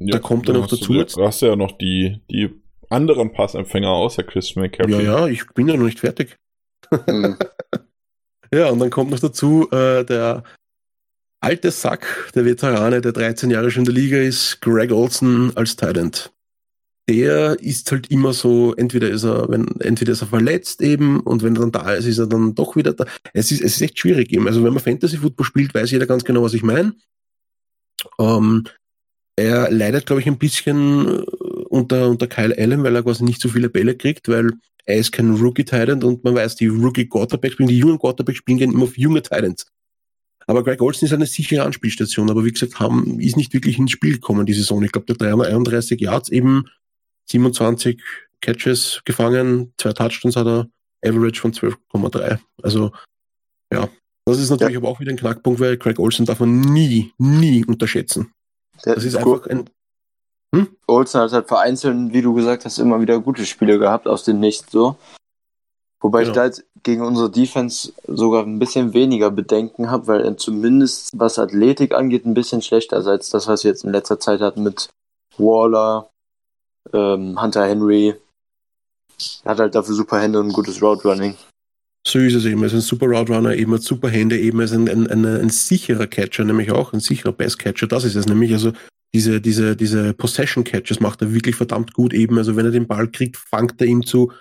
ja, 0.00 0.12
da 0.14 0.18
kommt 0.18 0.48
dann 0.48 0.56
noch 0.56 0.66
dazu. 0.66 0.94
Du, 0.94 1.04
du 1.04 1.24
hast 1.24 1.42
ja 1.42 1.54
noch 1.54 1.78
die, 1.78 2.20
die 2.28 2.50
anderen 2.88 3.32
Passempfänger 3.32 3.90
außer 3.90 4.24
Christian 4.24 4.64
McCaffrey. 4.64 5.04
Ja, 5.04 5.20
ja, 5.20 5.26
ich 5.28 5.46
bin 5.54 5.68
ja 5.68 5.76
noch 5.76 5.84
nicht 5.84 6.00
fertig. 6.00 6.36
Mhm. 7.06 7.36
Ja, 8.52 8.68
und 8.70 8.80
dann 8.80 8.90
kommt 8.90 9.10
noch 9.10 9.20
dazu 9.20 9.68
äh, 9.70 10.04
der 10.04 10.42
alte 11.40 11.70
Sack, 11.70 12.30
der 12.34 12.44
Veterane, 12.44 13.00
der 13.00 13.12
13 13.12 13.50
Jahre 13.50 13.70
schon 13.70 13.82
in 13.82 13.86
der 13.86 13.94
Liga 13.94 14.18
ist, 14.18 14.60
Greg 14.60 14.92
Olson 14.92 15.52
als 15.56 15.76
Talent. 15.76 16.32
Der 17.08 17.58
ist 17.60 17.90
halt 17.90 18.10
immer 18.10 18.32
so, 18.32 18.74
entweder 18.74 19.08
ist 19.08 19.24
er, 19.24 19.48
wenn, 19.48 19.66
entweder 19.80 20.12
ist 20.12 20.20
er 20.20 20.28
verletzt 20.28 20.82
eben 20.82 21.20
und 21.20 21.42
wenn 21.42 21.56
er 21.56 21.60
dann 21.60 21.72
da 21.72 21.94
ist, 21.94 22.06
ist 22.06 22.18
er 22.18 22.26
dann 22.26 22.54
doch 22.54 22.76
wieder 22.76 22.92
da. 22.92 23.04
Es 23.32 23.50
ist, 23.50 23.62
es 23.62 23.76
ist 23.76 23.82
echt 23.82 23.98
schwierig 23.98 24.32
eben. 24.32 24.46
Also 24.46 24.62
wenn 24.62 24.72
man 24.72 24.82
Fantasy 24.82 25.16
Football 25.16 25.46
spielt, 25.46 25.74
weiß 25.74 25.90
jeder 25.90 26.06
ganz 26.06 26.24
genau, 26.24 26.42
was 26.42 26.54
ich 26.54 26.62
meine. 26.62 26.94
Ähm, 28.18 28.64
er 29.36 29.70
leidet, 29.70 30.06
glaube 30.06 30.20
ich, 30.20 30.26
ein 30.26 30.38
bisschen 30.38 31.20
äh, 31.20 31.24
unter, 31.70 32.08
unter 32.08 32.26
Kyle 32.26 32.56
Allen, 32.58 32.82
weil 32.82 32.96
er 32.96 33.02
quasi 33.02 33.24
nicht 33.24 33.40
so 33.40 33.48
viele 33.48 33.70
Bälle 33.70 33.96
kriegt, 33.96 34.28
weil 34.28 34.50
er 34.84 34.96
ist 34.96 35.12
kein 35.12 35.34
Rookie 35.34 35.64
Titan 35.64 36.02
und 36.02 36.24
man 36.24 36.34
weiß, 36.34 36.56
die 36.56 36.66
Rookie 36.66 37.08
Quarterbacks 37.08 37.54
spielen, 37.54 37.68
die 37.68 37.78
jungen 37.78 37.98
Quarterbacks 37.98 38.38
spielen 38.38 38.58
gerne 38.58 38.72
immer 38.72 38.84
auf 38.84 38.98
junge 38.98 39.22
Titans. 39.22 39.66
Aber 40.46 40.64
Greg 40.64 40.82
Olsen 40.82 41.04
ist 41.04 41.12
eine 41.12 41.26
sichere 41.26 41.62
Anspielstation, 41.62 42.28
aber 42.28 42.44
wie 42.44 42.50
gesagt, 42.50 42.80
haben, 42.80 43.20
ist 43.20 43.36
nicht 43.36 43.54
wirklich 43.54 43.78
ins 43.78 43.92
Spiel 43.92 44.14
gekommen, 44.14 44.46
die 44.46 44.52
Saison. 44.52 44.82
Ich 44.82 44.90
glaube, 44.90 45.06
der 45.06 45.16
331 45.16 46.00
Yards 46.00 46.28
eben 46.30 46.64
27 47.26 48.02
Catches 48.40 49.02
gefangen, 49.04 49.72
zwei 49.78 49.92
Touchdowns 49.92 50.34
hat 50.34 50.46
er, 50.46 50.68
Average 51.04 51.40
von 51.40 51.52
12,3. 51.52 52.40
Also, 52.62 52.90
ja. 53.72 53.88
Das 54.24 54.40
ist 54.40 54.50
natürlich 54.50 54.74
ja. 54.74 54.80
aber 54.80 54.88
auch 54.88 55.00
wieder 55.00 55.10
ein 55.10 55.16
Knackpunkt, 55.16 55.60
weil 55.60 55.76
Craig 55.76 55.98
Olsen 55.98 56.26
darf 56.26 56.40
man 56.40 56.60
nie, 56.60 57.12
nie 57.18 57.64
unterschätzen. 57.64 58.32
Der 58.84 58.96
das 58.96 59.04
ist 59.04 59.14
einfach 59.14 59.46
ein 59.46 59.70
hm? 60.54 60.68
Olsen 60.86 61.20
hat 61.20 61.32
halt 61.32 61.48
vereinzelt, 61.48 62.12
wie 62.12 62.22
du 62.22 62.34
gesagt 62.34 62.64
hast, 62.64 62.78
immer 62.78 63.00
wieder 63.00 63.20
gute 63.20 63.46
Spiele 63.46 63.78
gehabt 63.78 64.08
aus 64.08 64.24
dem 64.24 64.40
Nichts 64.40 64.70
so. 64.72 64.96
Wobei 66.00 66.20
genau. 66.20 66.30
ich 66.30 66.34
da 66.34 66.44
jetzt 66.46 66.64
gegen 66.82 67.02
unsere 67.02 67.30
Defense 67.30 67.92
sogar 68.06 68.44
ein 68.44 68.58
bisschen 68.58 68.94
weniger 68.94 69.30
Bedenken 69.30 69.90
habe, 69.90 70.06
weil 70.06 70.22
er 70.22 70.36
zumindest 70.36 71.10
was 71.14 71.38
Athletik 71.38 71.94
angeht 71.94 72.24
ein 72.24 72.34
bisschen 72.34 72.62
schlechter 72.62 72.98
ist 72.98 73.06
als 73.06 73.30
das, 73.30 73.46
was 73.46 73.64
wir 73.64 73.70
jetzt 73.70 73.84
in 73.84 73.92
letzter 73.92 74.18
Zeit 74.18 74.40
hatten 74.40 74.62
mit 74.62 74.88
Waller, 75.36 76.08
ähm, 76.92 77.40
Hunter 77.40 77.66
Henry. 77.66 78.14
Er 79.44 79.50
hat 79.50 79.60
halt 79.60 79.74
dafür 79.74 79.94
super 79.94 80.20
Hände 80.20 80.40
und 80.40 80.48
ein 80.48 80.52
gutes 80.52 80.82
Route 80.82 81.06
Running. 81.06 81.36
So 82.06 82.18
ist 82.18 82.34
es 82.34 82.46
eben. 82.46 82.62
Er 82.62 82.68
ist 82.68 82.72
ein 82.72 82.80
super 82.80 83.06
Route 83.06 83.34
Runner, 83.34 83.54
eben 83.54 83.74
hat 83.74 83.82
super 83.82 84.08
Hände, 84.08 84.38
eben 84.38 84.60
ist 84.60 84.72
ein, 84.72 84.88
ein, 84.88 85.06
ein, 85.06 85.26
ein 85.26 85.50
sicherer 85.50 86.06
Catcher, 86.06 86.44
nämlich 86.44 86.72
auch 86.72 86.94
ein 86.94 87.00
sicherer 87.00 87.32
Best 87.32 87.58
Catcher. 87.58 87.86
Das 87.86 88.04
ist 88.04 88.14
es 88.14 88.26
nämlich. 88.26 88.52
Also 88.52 88.72
diese, 89.14 89.40
diese, 89.40 89.76
diese 89.76 90.14
Possession 90.14 90.64
Catches 90.64 91.00
macht 91.00 91.22
er 91.22 91.34
wirklich 91.34 91.56
verdammt 91.56 91.94
gut 91.94 92.12
eben. 92.12 92.38
Also 92.38 92.56
wenn 92.56 92.66
er 92.66 92.70
den 92.70 92.86
Ball 92.86 93.08
kriegt, 93.08 93.36
fangt 93.36 93.80
er 93.80 93.86
ihm 93.86 94.04
zu 94.04 94.32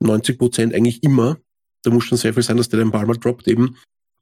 90 0.00 0.38
Prozent 0.38 0.74
eigentlich 0.74 1.02
immer. 1.02 1.38
Da 1.82 1.90
muss 1.90 2.04
schon 2.04 2.18
sehr 2.18 2.34
viel 2.34 2.42
sein, 2.42 2.56
dass 2.56 2.68
der 2.68 2.80
den 2.80 2.90
Ball 2.90 3.06
mal 3.06 3.16
droppt 3.16 3.48
eben. 3.48 3.76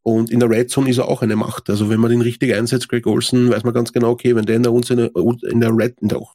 Und 0.04 0.30
in 0.30 0.40
der 0.40 0.50
Red 0.50 0.70
Zone 0.70 0.90
ist 0.90 0.98
er 0.98 1.09
auch 1.09 1.22
eine 1.22 1.36
Macht. 1.36 1.70
Also 1.70 1.88
wenn 1.88 2.00
man 2.00 2.10
den 2.10 2.22
richtig 2.22 2.54
einsetzt, 2.54 2.88
Greg 2.88 3.06
Olsen, 3.06 3.50
weiß 3.50 3.64
man 3.64 3.74
ganz 3.74 3.92
genau, 3.92 4.10
okay, 4.10 4.34
wenn 4.34 4.46
der 4.46 4.56
in 4.56 4.62
der, 4.62 4.72
in 4.72 5.60
der 5.60 5.76
Red, 5.76 6.00
in 6.00 6.09
der, 6.09 6.26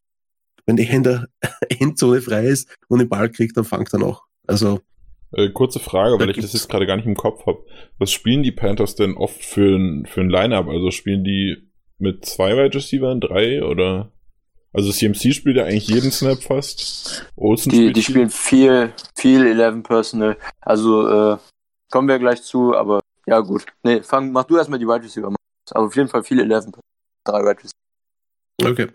wenn 0.66 0.78
der 0.78 0.90
in 0.90 1.04
der 1.04 1.28
Endzone 1.80 2.22
frei 2.22 2.48
ist 2.48 2.74
und 2.88 3.00
den 3.00 3.10
Ball 3.10 3.30
kriegt, 3.30 3.58
dann 3.58 3.66
fangt 3.66 3.94
er 3.94 4.00
noch. 4.00 4.26
Also 4.46 4.80
äh, 5.34 5.50
kurze 5.50 5.80
Frage, 5.80 6.18
weil 6.20 6.30
ich 6.30 6.38
das 6.38 6.54
jetzt 6.54 6.70
gerade 6.70 6.88
gar 6.88 6.96
nicht 6.96 7.06
im 7.06 7.16
Kopf 7.16 7.46
habe. 7.46 7.66
Was 7.98 8.12
spielen 8.12 8.44
die 8.44 8.54
Panthers 8.54 8.96
denn 8.96 9.16
oft 9.16 9.44
für 9.44 9.76
ein, 9.76 10.06
für 10.06 10.22
ein 10.22 10.30
Line-Up? 10.30 10.70
Also 10.70 10.92
spielen 10.92 11.26
die 11.26 11.67
mit 12.00 12.26
zwei 12.26 12.56
Wide 12.56 12.76
Receivers, 12.76 13.20
drei 13.20 13.64
oder? 13.64 14.12
Also 14.74 14.92
CMC 14.92 15.34
spielt 15.34 15.58
ja 15.58 15.64
eigentlich 15.64 15.88
jeden 15.88 16.12
Snap 16.12 16.44
fast. 16.44 17.26
Olsen 17.36 17.72
die, 17.72 17.94
die 17.94 18.04
spielen 18.04 18.30
viel, 18.30 18.94
viel 19.16 19.60
11 19.60 19.84
Personal. 19.84 20.38
Also 20.62 21.08
äh, 21.08 21.38
kommen 21.90 22.08
wir 22.08 22.20
gleich 22.20 22.44
zu, 22.44 22.76
aber 22.76 23.00
ja 23.26 23.40
gut. 23.40 23.66
Nee, 23.84 24.02
fang, 24.04 24.32
mach 24.32 24.44
du 24.44 24.58
erstmal 24.58 24.80
die 24.80 24.86
Wide 24.88 25.04
Receiver. 25.04 25.34
Aber 25.72 25.86
auf 25.86 25.96
jeden 25.96 26.10
Fall 26.10 26.24
viel 26.24 26.40
11 26.40 26.66
drei 27.26 27.40
Wide 27.40 27.58
Receiver. 27.64 28.72
Okay. 28.72 28.88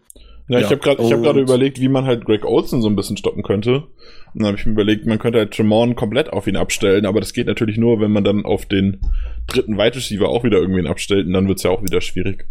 Ja, 0.49 0.59
ja. 0.59 0.66
ich 0.66 0.70
habe 0.70 0.79
gerade 0.79 1.03
hab 1.03 1.37
überlegt, 1.37 1.81
wie 1.81 1.89
man 1.89 2.05
halt 2.05 2.24
Greg 2.24 2.45
Olsen 2.45 2.83
so 2.83 2.89
ein 2.89 2.97
bisschen 2.97 3.16
stoppen 3.16 3.43
könnte. 3.43 3.89
Und 4.35 4.43
dann 4.43 4.47
habe 4.47 4.59
ich 4.59 4.66
mir 4.66 4.73
überlegt, 4.73 5.07
man 5.07 5.19
könnte 5.19 5.39
halt 5.39 5.53
Tremont 5.53 5.97
komplett 5.97 6.33
auf 6.33 6.47
ihn 6.47 6.57
abstellen, 6.57 7.07
aber 7.07 7.20
das 7.20 7.33
geht 7.33 7.47
natürlich 7.47 7.77
nur, 7.77 8.01
wenn 8.01 8.12
man 8.12 8.24
dann 8.24 8.45
auf 8.45 8.66
den 8.66 9.01
dritten 9.47 9.79
Wide 9.79 9.97
Receiver 9.97 10.29
auch 10.29 10.45
wieder 10.45 10.59
irgendwen 10.59 10.87
abstellt 10.87 11.27
und 11.27 11.33
dann 11.33 11.49
wird's 11.49 11.62
ja 11.62 11.70
auch 11.70 11.83
wieder 11.83 12.01
schwierig. 12.01 12.47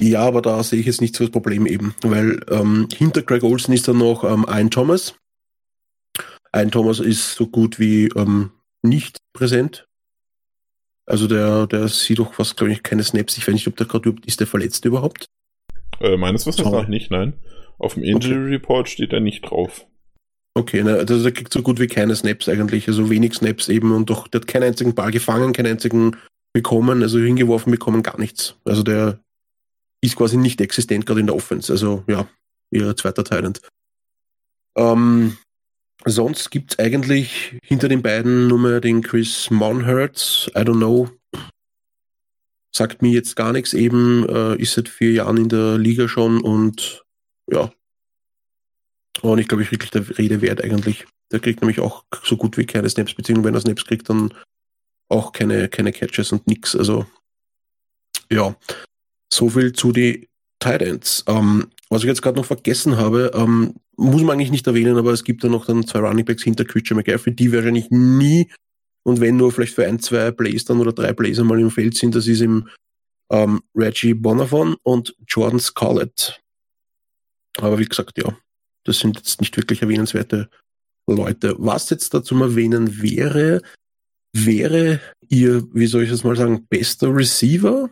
Ja, 0.00 0.22
aber 0.22 0.42
da 0.42 0.62
sehe 0.62 0.80
ich 0.80 0.86
jetzt 0.86 1.00
nicht 1.00 1.14
so 1.14 1.24
das 1.24 1.30
Problem 1.30 1.66
eben, 1.66 1.94
weil 2.02 2.40
ähm, 2.50 2.88
hinter 2.94 3.22
Greg 3.22 3.42
Olsen 3.42 3.72
ist 3.72 3.86
dann 3.86 3.98
noch 3.98 4.24
ähm, 4.24 4.44
ein 4.44 4.70
Thomas. 4.70 5.14
Ein 6.52 6.70
Thomas 6.70 7.00
ist 7.00 7.34
so 7.34 7.46
gut 7.46 7.78
wie 7.78 8.06
ähm, 8.16 8.50
nicht 8.82 9.18
präsent. 9.32 9.86
Also 11.06 11.28
der, 11.28 11.66
der 11.66 11.88
sieht 11.88 12.18
doch 12.18 12.34
fast, 12.34 12.56
glaube 12.56 12.72
ich, 12.72 12.82
keine 12.82 13.04
Snaps. 13.04 13.36
Ich 13.36 13.46
weiß 13.46 13.54
nicht, 13.54 13.68
ob 13.68 13.76
der 13.76 13.86
gerade 13.86 14.14
ist 14.24 14.40
der 14.40 14.46
verletzt 14.46 14.84
überhaupt. 14.84 15.26
Äh, 16.00 16.16
meines 16.16 16.46
Wissens 16.46 16.70
nach 16.70 16.88
nicht, 16.88 17.10
nein. 17.10 17.34
Auf 17.78 17.94
dem 17.94 18.02
Injury 18.02 18.34
okay. 18.34 18.54
Report 18.54 18.88
steht 18.88 19.12
er 19.12 19.20
nicht 19.20 19.42
drauf. 19.42 19.86
Okay, 20.56 20.82
na, 20.84 20.94
also 20.94 21.20
der 21.22 21.32
kriegt 21.32 21.52
so 21.52 21.62
gut 21.62 21.80
wie 21.80 21.88
keine 21.88 22.14
Snaps 22.14 22.48
eigentlich, 22.48 22.86
also 22.86 23.10
wenig 23.10 23.34
Snaps 23.34 23.68
eben 23.68 23.90
und 23.92 24.08
doch, 24.08 24.28
der 24.28 24.40
hat 24.40 24.46
keinen 24.46 24.62
einzigen 24.62 24.94
Ball 24.94 25.10
gefangen, 25.10 25.52
keinen 25.52 25.72
einzigen 25.72 26.16
bekommen, 26.52 27.02
also 27.02 27.18
hingeworfen 27.18 27.72
bekommen, 27.72 28.04
gar 28.04 28.18
nichts. 28.20 28.56
Also 28.64 28.84
der 28.84 29.18
ist 30.04 30.16
quasi 30.16 30.36
nicht 30.36 30.60
existent 30.60 31.06
gerade 31.06 31.20
in 31.20 31.26
der 31.26 31.36
Offense, 31.36 31.72
also 31.72 32.04
ja, 32.06 32.28
ihr 32.70 32.96
zweiter 32.96 33.24
Talent. 33.24 33.60
Ähm, 34.76 35.36
sonst 36.04 36.50
gibt's 36.50 36.78
eigentlich 36.78 37.58
hinter 37.62 37.88
den 37.88 38.02
beiden 38.02 38.48
nur 38.48 38.58
mehr 38.58 38.80
den 38.80 39.02
Chris 39.02 39.50
Monhurts, 39.50 40.50
I 40.54 40.60
don't 40.60 40.78
know, 40.78 41.10
sagt 42.74 43.02
mir 43.02 43.12
jetzt 43.12 43.36
gar 43.36 43.52
nichts 43.52 43.72
eben, 43.72 44.28
äh, 44.28 44.56
ist 44.56 44.74
seit 44.74 44.88
vier 44.88 45.12
Jahren 45.12 45.36
in 45.36 45.48
der 45.48 45.78
Liga 45.78 46.08
schon 46.08 46.40
und 46.40 47.04
ja, 47.50 47.72
und 49.22 49.38
ich 49.38 49.48
glaube, 49.48 49.62
ich 49.62 49.70
wirklich 49.70 49.90
der 49.90 50.18
Rede 50.18 50.42
wert 50.42 50.62
eigentlich. 50.62 51.06
Der 51.30 51.40
kriegt 51.40 51.60
nämlich 51.60 51.80
auch 51.80 52.04
so 52.22 52.36
gut 52.36 52.56
wie 52.58 52.66
keine 52.66 52.88
Snaps, 52.88 53.14
beziehungsweise 53.14 53.46
wenn 53.46 53.54
er 53.54 53.60
Snaps 53.60 53.84
kriegt, 53.84 54.08
dann 54.08 54.34
auch 55.08 55.32
keine, 55.32 55.68
keine 55.68 55.92
Catches 55.92 56.32
und 56.32 56.46
nix. 56.46 56.76
Also, 56.76 57.06
ja, 58.30 58.56
so 59.34 59.48
viel 59.48 59.72
zu 59.72 59.92
den 59.92 60.26
Titans. 60.60 61.24
Ähm, 61.26 61.66
was 61.90 62.02
ich 62.02 62.08
jetzt 62.08 62.22
gerade 62.22 62.36
noch 62.36 62.46
vergessen 62.46 62.96
habe, 62.96 63.30
ähm, 63.34 63.74
muss 63.96 64.22
man 64.22 64.32
eigentlich 64.32 64.50
nicht 64.50 64.66
erwähnen, 64.66 64.96
aber 64.96 65.12
es 65.12 65.24
gibt 65.24 65.44
da 65.44 65.48
noch 65.48 65.66
dann 65.66 65.86
zwei 65.86 66.00
Runningbacks 66.00 66.42
hinter 66.42 66.64
Christian 66.64 66.96
McGaffrey, 66.96 67.34
die 67.34 67.52
wahrscheinlich 67.52 67.90
nie 67.90 68.48
und 69.04 69.20
wenn 69.20 69.36
nur 69.36 69.52
vielleicht 69.52 69.74
für 69.74 69.86
ein, 69.86 70.00
zwei 70.00 70.30
Plays 70.30 70.64
dann 70.64 70.80
oder 70.80 70.92
drei 70.92 71.12
Plays 71.12 71.38
einmal 71.38 71.60
im 71.60 71.70
Feld 71.70 71.96
sind, 71.96 72.14
das 72.14 72.26
ist 72.26 72.40
im 72.40 72.68
ähm, 73.30 73.62
Reggie 73.74 74.14
Bonafon 74.14 74.76
und 74.82 75.14
Jordan 75.28 75.60
Scarlett. 75.60 76.40
Aber 77.58 77.78
wie 77.78 77.84
gesagt, 77.84 78.18
ja, 78.18 78.36
das 78.84 78.98
sind 78.98 79.16
jetzt 79.16 79.40
nicht 79.40 79.56
wirklich 79.56 79.82
erwähnenswerte 79.82 80.48
Leute. 81.06 81.54
Was 81.58 81.90
jetzt 81.90 82.14
dazu 82.14 82.34
erwähnen 82.42 83.02
wäre, 83.02 83.62
wäre 84.32 85.00
ihr, 85.28 85.62
wie 85.74 85.86
soll 85.86 86.04
ich 86.04 86.10
das 86.10 86.24
mal 86.24 86.36
sagen, 86.36 86.66
bester 86.68 87.14
Receiver 87.14 87.90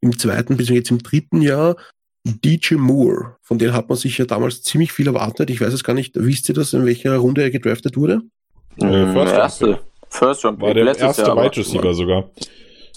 im 0.00 0.18
zweiten 0.18 0.56
bis 0.56 0.68
jetzt 0.68 0.90
im 0.90 0.98
dritten 0.98 1.42
Jahr 1.42 1.76
DJ 2.24 2.74
Moore. 2.74 3.36
Von 3.42 3.58
dem 3.58 3.72
hat 3.72 3.88
man 3.88 3.96
sich 3.96 4.18
ja 4.18 4.24
damals 4.24 4.62
ziemlich 4.62 4.92
viel 4.92 5.06
erwartet. 5.06 5.50
Ich 5.50 5.60
weiß 5.60 5.72
es 5.72 5.84
gar 5.84 5.94
nicht. 5.94 6.12
Wisst 6.16 6.48
ihr 6.48 6.54
das, 6.54 6.72
in 6.72 6.84
welcher 6.86 7.16
Runde 7.16 7.42
er 7.42 7.50
gedraftet 7.50 7.96
wurde? 7.96 8.22
Äh, 8.78 9.12
First 9.12 9.34
erste. 9.34 9.78
First 10.08 10.44
Round 10.44 10.60
War 10.60 10.74
der 10.74 10.86
erste 10.86 11.22
Jahr, 11.22 11.36
Wide 11.36 11.56
Receiver 11.56 11.94
sogar. 11.94 12.30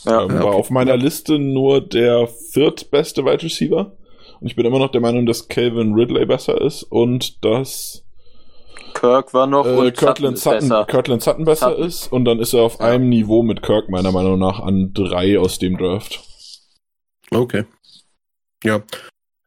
Ja, 0.06 0.24
ähm, 0.24 0.30
ja, 0.30 0.40
war 0.40 0.48
okay. 0.48 0.58
auf 0.58 0.70
meiner 0.70 0.98
Liste 0.98 1.40
nur 1.40 1.82
der 1.82 2.28
viertbeste 2.28 3.24
Wide 3.24 3.44
Receiver. 3.44 3.96
Und 4.40 4.48
ich 4.48 4.56
bin 4.56 4.66
immer 4.66 4.80
noch 4.80 4.92
der 4.92 5.02
Meinung, 5.02 5.26
dass 5.26 5.48
Calvin 5.48 5.94
Ridley 5.94 6.26
besser 6.26 6.60
ist 6.60 6.84
und 6.84 7.46
dass 7.46 8.04
Kirk 8.94 9.34
war 9.34 9.48
noch 9.48 9.66
äh, 9.66 9.70
und 9.70 9.98
Kirtland 9.98 10.38
Sutton, 10.38 10.62
Sutton, 10.62 10.70
besser. 10.70 10.86
Kirtland 10.86 11.24
Sutton 11.24 11.46
besser 11.46 11.70
Sutton. 11.70 11.86
ist 11.86 12.12
und 12.12 12.26
dann 12.26 12.40
ist 12.40 12.54
er 12.54 12.64
auf 12.64 12.80
ja. 12.80 12.88
einem 12.88 13.10
Niveau 13.10 13.44
mit 13.44 13.62
Kirk 13.62 13.90
meiner 13.90 14.12
Meinung 14.12 14.38
nach 14.40 14.60
an 14.60 14.92
drei 14.94 15.40
aus 15.40 15.60
dem 15.60 15.78
Draft. 15.78 16.22
Okay. 17.34 17.66
Ja. 18.64 18.84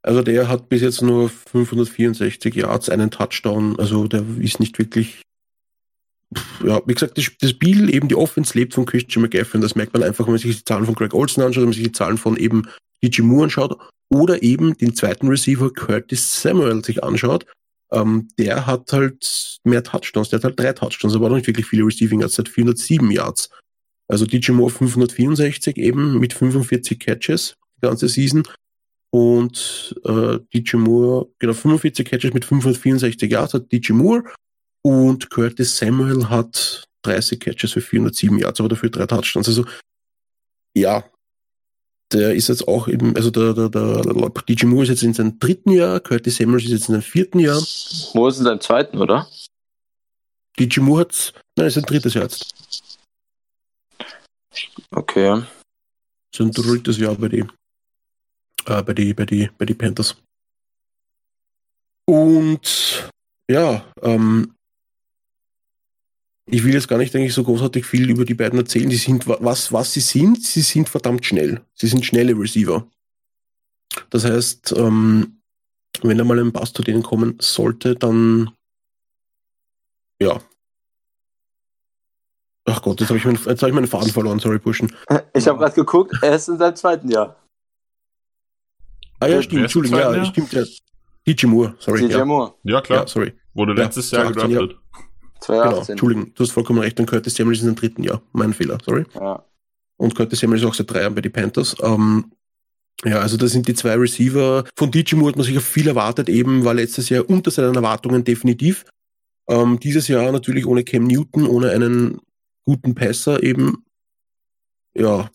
Also 0.03 0.23
der 0.23 0.49
hat 0.49 0.69
bis 0.69 0.83
jetzt 0.83 1.03
nur 1.03 1.29
564 1.29 2.55
Yards, 2.55 2.89
einen 2.89 3.11
Touchdown. 3.11 3.79
Also 3.79 4.07
der 4.07 4.25
ist 4.39 4.61
nicht 4.61 4.79
wirklich. 4.79 5.23
Ja, 6.65 6.81
wie 6.87 6.95
gesagt, 6.95 7.19
das, 7.19 7.51
Spiel, 7.51 7.93
eben 7.95 8.09
die 8.09 8.15
Offense 8.15 8.57
lebt 8.57 8.75
von 8.75 8.87
Christian 8.87 9.23
McGaffrey. 9.23 9.61
Das 9.61 9.75
merkt 9.75 9.95
man 9.95 10.03
einfach, 10.03 10.27
wenn 10.27 10.33
man 10.33 10.41
sich 10.41 10.59
die 10.59 10.65
Zahlen 10.65 10.85
von 10.85 10.95
Greg 10.95 11.15
Olsen 11.15 11.43
anschaut, 11.43 11.63
wenn 11.63 11.69
man 11.69 11.75
sich 11.75 11.85
die 11.85 11.93
Zahlen 11.93 12.19
von 12.19 12.37
eben 12.37 12.69
DJ 13.03 13.23
Moore 13.23 13.45
anschaut 13.45 13.79
oder 14.11 14.43
eben 14.43 14.77
den 14.77 14.95
zweiten 14.95 15.29
Receiver 15.29 15.73
Curtis 15.73 16.43
Samuel 16.43 16.85
sich 16.85 17.03
anschaut, 17.03 17.47
ähm, 17.93 18.29
der 18.39 18.67
hat 18.67 18.93
halt 18.93 19.59
mehr 19.65 19.83
Touchdowns, 19.83 20.31
der 20.31 20.39
hat 20.39 20.45
halt 20.45 20.61
drei 20.61 20.73
Touchdowns, 20.73 21.15
aber 21.15 21.29
noch 21.29 21.37
nicht 21.37 21.47
wirklich 21.47 21.67
viele 21.67 21.85
Receiving 21.85 22.21
Yards, 22.21 22.39
hat 22.39 22.49
407 22.49 23.11
Yards. 23.11 23.51
Also 24.09 24.27
DJ 24.27 24.53
Moore 24.53 24.71
564 24.71 25.77
eben 25.79 26.19
mit 26.19 26.33
45 26.33 26.99
Catches 26.99 27.57
die 27.77 27.87
ganze 27.87 28.09
Season 28.09 28.43
und 29.11 29.95
äh, 30.05 30.39
DJ 30.53 30.77
Moore, 30.77 31.29
genau 31.39 31.55
45 31.55 32.09
Catches 32.09 32.35
mit 32.35 32.45
564 32.45 33.31
Yards 33.31 33.55
hat 33.55 33.73
DJ 33.73 33.93
Moore 33.93 34.25
und 34.83 35.31
Curtis 35.31 35.77
Samuel 35.79 36.29
hat 36.29 36.85
30 37.03 37.41
Catches 37.41 37.73
für 37.73 37.81
407 37.81 38.39
Yards, 38.39 38.61
aber 38.61 38.69
dafür 38.69 38.91
drei 38.91 39.07
Touchdowns. 39.07 39.49
Also 39.49 39.65
ja, 40.75 41.05
der 42.13 42.35
ist 42.35 42.49
jetzt 42.49 42.69
auch 42.69 42.89
eben, 42.89 43.17
also 43.17 43.31
der, 43.31 43.53
der, 43.55 43.69
der 43.69 44.31
DJ 44.49 44.67
Moore 44.67 44.85
ist 44.85 44.91
jetzt 44.91 45.03
in 45.03 45.15
seinem 45.15 45.39
dritten 45.39 45.71
Jahr, 45.71 46.01
Curtis 46.01 46.37
Samuels 46.37 46.65
ist 46.65 46.71
jetzt 46.71 46.89
in 46.89 46.95
seinem 46.95 47.03
vierten 47.03 47.39
Jahr. 47.39 47.63
Moore 48.15 48.31
ist 48.31 48.39
in 48.39 48.45
seinem 48.45 48.61
zweiten, 48.61 48.99
oder? 48.99 49.29
DJ 50.59 50.81
Moore 50.81 51.01
hat, 51.01 51.33
nein, 51.57 51.69
ist 51.69 51.75
sein 51.75 51.85
drittes 51.85 52.15
Jahr 52.15 52.25
jetzt. 52.25 52.55
Okay. 54.91 55.43
Sein 56.35 56.51
drittes 56.51 56.99
Jahr 56.99 57.15
bei 57.15 57.29
die, 57.29 57.45
äh, 58.67 58.83
bei 58.83 58.93
die, 58.93 59.15
bei 59.15 59.25
die, 59.25 59.51
bei 59.59 59.65
die 59.65 59.75
Panthers. 59.75 60.17
Und 62.05 63.11
ja, 63.51 63.85
ähm, 64.03 64.55
ich 66.49 66.63
will 66.63 66.75
jetzt 66.75 66.89
gar 66.89 66.99
nicht 66.99 67.15
eigentlich 67.15 67.35
so 67.35 67.43
großartig 67.43 67.85
viel 67.85 68.09
über 68.09 68.25
die 68.25 68.35
beiden 68.35 68.59
erzählen. 68.59 68.89
Die 68.89 68.97
sind, 68.97 69.27
was, 69.27 69.73
was 69.73 69.93
sie 69.93 70.01
sind, 70.01 70.45
sie 70.45 70.61
sind 70.61 70.89
verdammt 70.89 71.27
schnell. 71.27 71.63
Sie 71.75 71.89
sind 71.89 72.05
schnelle 72.05 72.39
Receiver. 72.39 72.87
Das 74.11 74.25
heißt, 74.25 74.73
ähm, 74.77 75.41
wenn 76.03 76.19
da 76.19 76.25
mal 76.25 76.39
ein 76.39 76.53
Pass 76.53 76.73
zu 76.73 76.83
denen 76.83 77.03
kommen 77.03 77.37
sollte, 77.41 77.97
dann 77.97 78.53
ja. 80.21 80.41
Ach 82.69 82.83
Gott, 82.83 83.01
jetzt 83.01 83.09
habe 83.11 83.19
ich, 83.19 83.25
mein, 83.25 83.37
hab 83.37 83.63
ich 83.63 83.73
meinen 83.73 83.87
Faden 83.87 84.11
verloren, 84.11 84.39
sorry, 84.39 84.59
Burschen. 84.59 84.95
Ich 85.35 85.47
habe 85.47 85.59
gerade 85.59 85.75
geguckt, 85.75 86.17
er 86.23 86.35
ist 86.35 86.49
in 86.49 86.59
seinem 86.59 86.75
zweiten 86.75 87.09
Jahr. 87.09 87.37
Ah 89.21 89.27
ja, 89.27 89.43
stimmt, 89.43 89.63
Entschuldigung, 89.63 89.99
ja, 89.99 90.25
stimmt, 90.25 90.53
ja. 90.53 90.65
DJ 91.27 91.47
Moore, 91.47 91.75
sorry. 91.79 92.07
DJ 92.07 92.13
ja. 92.13 92.25
Moore. 92.25 92.55
Ja, 92.63 92.81
klar. 92.81 93.01
Ja, 93.01 93.07
sorry. 93.07 93.33
Wurde 93.55 93.73
letztes 93.73 94.11
ja, 94.11 94.23
Jahr 94.23 94.33
gedraftet. 94.33 94.77
2018. 95.41 95.47
Genau, 95.47 95.93
Entschuldigung, 95.93 96.35
du 96.35 96.43
hast 96.43 96.53
vollkommen 96.53 96.79
recht, 96.81 96.99
und 97.01 97.07
Curtis 97.07 97.35
Samuel 97.35 97.57
ist 97.57 97.63
in 97.63 97.69
im 97.69 97.75
dritten 97.75 98.03
Jahr. 98.03 98.23
Mein 98.33 98.53
Fehler, 98.53 98.79
sorry. 98.85 99.05
Ja. 99.15 99.45
Und 99.97 100.15
Curtis 100.15 100.41
Samuel 100.41 100.61
ist 100.61 100.67
auch 100.67 100.75
seit 100.75 100.91
drei 100.91 101.03
Jahren 101.03 101.15
bei 101.15 101.21
den 101.21 101.33
Panthers. 101.33 101.77
Ähm, 101.83 102.33
ja, 103.05 103.19
also 103.21 103.37
das 103.37 103.53
sind 103.53 103.69
die 103.69 103.75
zwei 103.75 103.95
Receiver. 103.95 104.65
Von 104.77 104.91
DJ 104.91 105.17
Moore 105.17 105.31
hat 105.31 105.37
man 105.37 105.45
sich 105.45 105.57
auf 105.57 105.65
viel 105.65 105.89
erwartet, 105.89 106.29
eben 106.29 106.65
war 106.65 106.75
letztes 106.75 107.09
Jahr 107.09 107.29
unter 107.29 107.51
seinen 107.51 107.75
Erwartungen 107.75 108.25
definitiv. 108.25 108.85
Ähm, 109.49 109.79
dieses 109.79 110.09
Jahr 110.09 110.33
natürlich 110.33 110.67
ohne 110.67 110.85
Cam 110.85 111.05
Newton, 111.05 111.47
ohne 111.47 111.71
einen 111.71 112.21
guten 112.65 112.95
Passer 112.95 113.43
eben, 113.43 113.85
ja, 114.95 115.31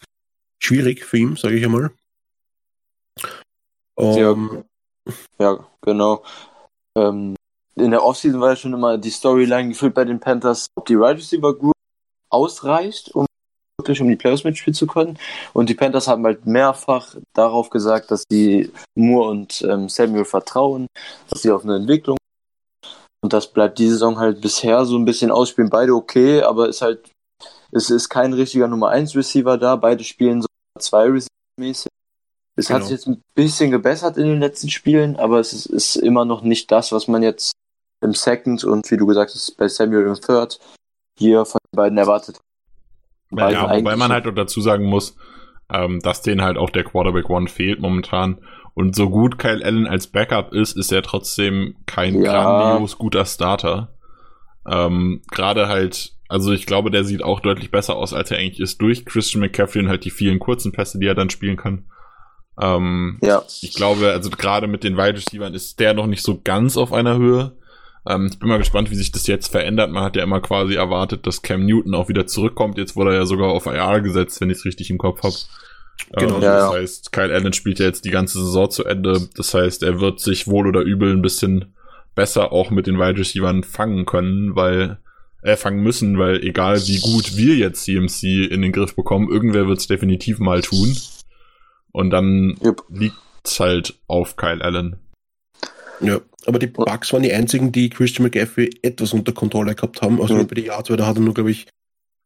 schwierig 0.60 1.06
für 1.06 1.18
ihn, 1.18 1.36
sage 1.36 1.56
ich 1.56 1.64
einmal. 1.64 1.92
Ähm, 4.02 4.64
ja, 5.40 5.52
ja, 5.52 5.68
genau. 5.82 6.24
Ähm, 6.98 7.36
in 7.76 7.92
der 7.92 8.04
Offseason 8.04 8.42
war 8.42 8.50
ja 8.50 8.56
schon 8.56 8.74
immer 8.74 8.98
die 8.98 9.10
Storyline 9.10 9.70
gefühlt 9.70 9.94
bei 9.94 10.06
den 10.06 10.20
Panthers, 10.20 10.68
ob 10.76 10.86
die 10.86 10.96
Right 10.96 11.18
Receiver 11.18 11.54
Group 11.56 11.74
ausreicht, 12.30 13.14
um 13.16 13.26
wirklich 13.80 14.02
um 14.02 14.08
die 14.08 14.16
Playoffs 14.16 14.44
mitspielen 14.44 14.76
zu 14.76 14.88
können. 14.88 15.18
Und 15.54 15.70
die 15.70 15.74
Panthers 15.74 16.08
haben 16.08 16.26
halt 16.26 16.46
mehrfach 16.46 17.16
darauf 17.34 17.70
gesagt, 17.70 18.12
dass 18.12 18.24
sie 18.30 18.72
Moore 18.96 19.30
und 19.30 19.62
ähm, 19.64 19.90
Samuel 19.90 20.26
vertrauen, 20.26 20.88
dass 21.30 21.42
sie 21.42 21.52
auf 21.52 21.64
eine 21.64 21.78
Entwicklung. 21.78 22.18
Und 23.24 23.34
das 23.34 23.48
bleibt 23.48 23.80
die 23.80 23.90
Saison 23.90 24.20
halt 24.20 24.42
bisher 24.42 24.86
so 24.86 24.98
ein 24.98 25.06
bisschen 25.06 25.32
ausspielen. 25.32 25.70
Beide 25.70 25.94
okay, 25.94 26.42
aber 26.42 26.70
ist 26.70 26.82
halt, 26.82 27.12
es 27.72 27.90
ist 27.90 28.10
kein 28.10 28.34
richtiger 28.34 28.68
Nummer 28.68 28.90
1 28.90 29.16
Receiver 29.16 29.58
da. 29.58 29.76
Beide 29.76 30.04
spielen 30.04 30.42
so 30.42 30.48
zwei 30.80 31.06
Receiver 31.06 31.28
mäßig. 31.60 31.92
Es 32.56 32.68
genau. 32.68 32.80
hat 32.80 32.84
sich 32.84 32.92
jetzt 32.92 33.08
ein 33.08 33.22
bisschen 33.34 33.72
gebessert 33.72 34.18
in 34.18 34.26
den 34.28 34.40
letzten 34.40 34.70
Spielen, 34.70 35.16
aber 35.16 35.40
es 35.40 35.54
ist, 35.54 35.66
ist, 35.68 35.96
immer 35.96 36.26
noch 36.26 36.42
nicht 36.42 36.72
das, 36.72 36.92
was 36.92 37.08
man 37.08 37.24
jetzt 37.24 37.54
im 38.02 38.14
Second 38.14 38.64
und 38.64 38.90
wie 38.92 38.98
du 38.98 39.06
gesagt 39.06 39.32
hast, 39.34 39.58
bei 39.58 39.68
Samuel 39.68 40.08
im 40.08 40.16
Third 40.16 40.60
hier 41.18 41.46
von 41.46 41.60
den 41.72 41.78
beiden 41.78 41.98
erwartet 41.98 42.36
hat. 42.36 43.52
Ja, 43.54 43.70
wobei 43.70 43.96
man 43.96 44.12
halt 44.12 44.28
auch 44.28 44.36
dazu 44.36 44.60
sagen 44.60 44.86
muss, 44.86 45.16
ähm, 45.72 46.00
dass 46.02 46.22
denen 46.22 46.42
halt 46.42 46.58
auch 46.58 46.70
der 46.70 46.84
Quarterback 46.84 47.30
One 47.30 47.48
fehlt 47.48 47.80
momentan. 47.80 48.42
Und 48.74 48.96
so 48.96 49.10
gut 49.10 49.38
Kyle 49.38 49.64
Allen 49.64 49.88
als 49.88 50.08
Backup 50.08 50.54
ist, 50.54 50.78
ist 50.78 50.92
er 50.92 51.04
trotzdem 51.04 51.76
kein 51.86 52.22
ja. 52.22 52.44
grandios 52.44 52.98
guter 52.98 53.26
Starter. 53.26 53.98
Ähm, 54.68 55.22
Gerade 55.32 55.68
halt, 55.68 56.14
also 56.28 56.52
ich 56.52 56.66
glaube, 56.66 56.92
der 56.92 57.04
sieht 57.04 57.24
auch 57.24 57.40
deutlich 57.40 57.72
besser 57.72 57.96
aus, 57.96 58.14
als 58.14 58.32
er 58.32 58.38
eigentlich 58.38 58.60
ist, 58.60 58.82
durch 58.82 59.06
Christian 59.06 59.42
McCaffrey 59.42 59.82
und 59.82 59.90
halt 59.90 60.06
die 60.06 60.12
vielen 60.12 60.40
kurzen 60.40 60.72
Pässe, 60.72 61.00
die 61.00 61.08
er 61.08 61.16
dann 61.16 61.30
spielen 61.30 61.58
kann. 61.58 61.86
Ähm, 62.60 63.20
ja. 63.22 63.44
Ich 63.62 63.74
glaube, 63.74 64.12
also 64.12 64.30
gerade 64.30 64.68
mit 64.68 64.84
den 64.84 64.98
Wide 64.98 65.18
Receivers 65.18 65.54
ist 65.54 65.80
der 65.80 65.94
noch 65.94 66.08
nicht 66.08 66.24
so 66.24 66.42
ganz 66.44 66.78
auf 66.78 66.94
einer 66.94 67.18
Höhe. 67.18 67.54
Ähm, 68.08 68.30
ich 68.32 68.40
bin 68.40 68.50
mal 68.50 68.58
gespannt, 68.58 68.90
wie 68.92 68.96
sich 68.96 69.12
das 69.12 69.28
jetzt 69.28 69.48
verändert. 69.48 69.92
Man 69.92 70.04
hat 70.04 70.16
ja 70.16 70.24
immer 70.24 70.42
quasi 70.42 70.76
erwartet, 70.76 71.28
dass 71.28 71.42
Cam 71.42 71.66
Newton 71.66 71.96
auch 71.96 72.10
wieder 72.10 72.28
zurückkommt. 72.28 72.78
Jetzt 72.78 72.96
wurde 72.96 73.12
er 73.12 73.18
ja 73.18 73.26
sogar 73.26 73.50
auf 73.50 73.68
IR 73.68 74.02
gesetzt, 74.02 74.42
wenn 74.42 74.50
ich 74.50 74.58
es 74.58 74.66
richtig 74.66 74.90
im 74.90 74.98
Kopf 74.98 75.24
habe. 75.24 75.36
Genau, 76.18 76.38
ähm, 76.38 76.42
ja, 76.42 76.56
das 76.56 76.74
ja. 76.74 76.80
heißt, 76.80 77.12
Kyle 77.12 77.34
Allen 77.34 77.54
spielt 77.54 77.80
ja 77.80 77.86
jetzt 77.86 78.06
die 78.06 78.12
ganze 78.12 78.40
Saison 78.40 78.70
zu 78.70 78.86
Ende. 78.86 79.30
Das 79.36 79.54
heißt, 79.54 79.84
er 79.84 80.00
wird 80.00 80.20
sich 80.20 80.48
wohl 80.48 80.68
oder 80.68 80.82
übel 80.82 81.12
ein 81.12 81.22
bisschen 81.22 81.74
besser 82.16 82.52
auch 82.52 82.72
mit 82.72 82.88
den 82.88 83.00
Wide 83.00 83.20
Receivers 83.20 83.66
fangen 83.68 84.06
können, 84.06 84.56
weil 84.56 84.98
äh, 85.44 85.56
fangen 85.56 85.82
müssen, 85.82 86.18
weil 86.20 86.44
egal 86.44 86.80
wie 86.88 87.00
gut 87.00 87.38
wir 87.38 87.56
jetzt 87.56 87.84
CMC 87.84 88.52
in 88.52 88.62
den 88.62 88.72
Griff 88.72 88.96
bekommen, 88.96 89.30
irgendwer 89.30 89.68
wird 89.68 89.80
es 89.80 89.88
definitiv 89.88 90.40
mal 90.40 90.62
tun. 90.62 90.96
Und 91.92 92.10
dann 92.10 92.58
yep. 92.64 92.82
liegt's 92.90 93.60
halt 93.60 94.00
auf 94.08 94.36
Kyle 94.36 94.64
Allen. 94.64 94.98
Ja, 96.00 96.20
aber 96.46 96.60
die 96.60 96.68
Bugs 96.68 97.14
waren 97.14 97.24
die 97.24 97.34
einzigen, 97.34 97.72
die 97.72 97.90
Christian 97.90 98.24
McGaffrey 98.24 98.70
etwas 98.82 99.14
unter 99.14 99.32
Kontrolle 99.34 99.76
gehabt 99.76 100.02
haben. 100.02 100.22
Also 100.22 100.36
mhm. 100.36 100.48
bei 100.48 100.56
den 100.56 100.66
Yards, 100.66 100.90
weil 100.90 100.98
da 100.98 101.06
hat 101.06 101.18
er 101.18 101.22
nur, 101.22 101.34
glaube 101.34 101.52
ich, 101.52 101.68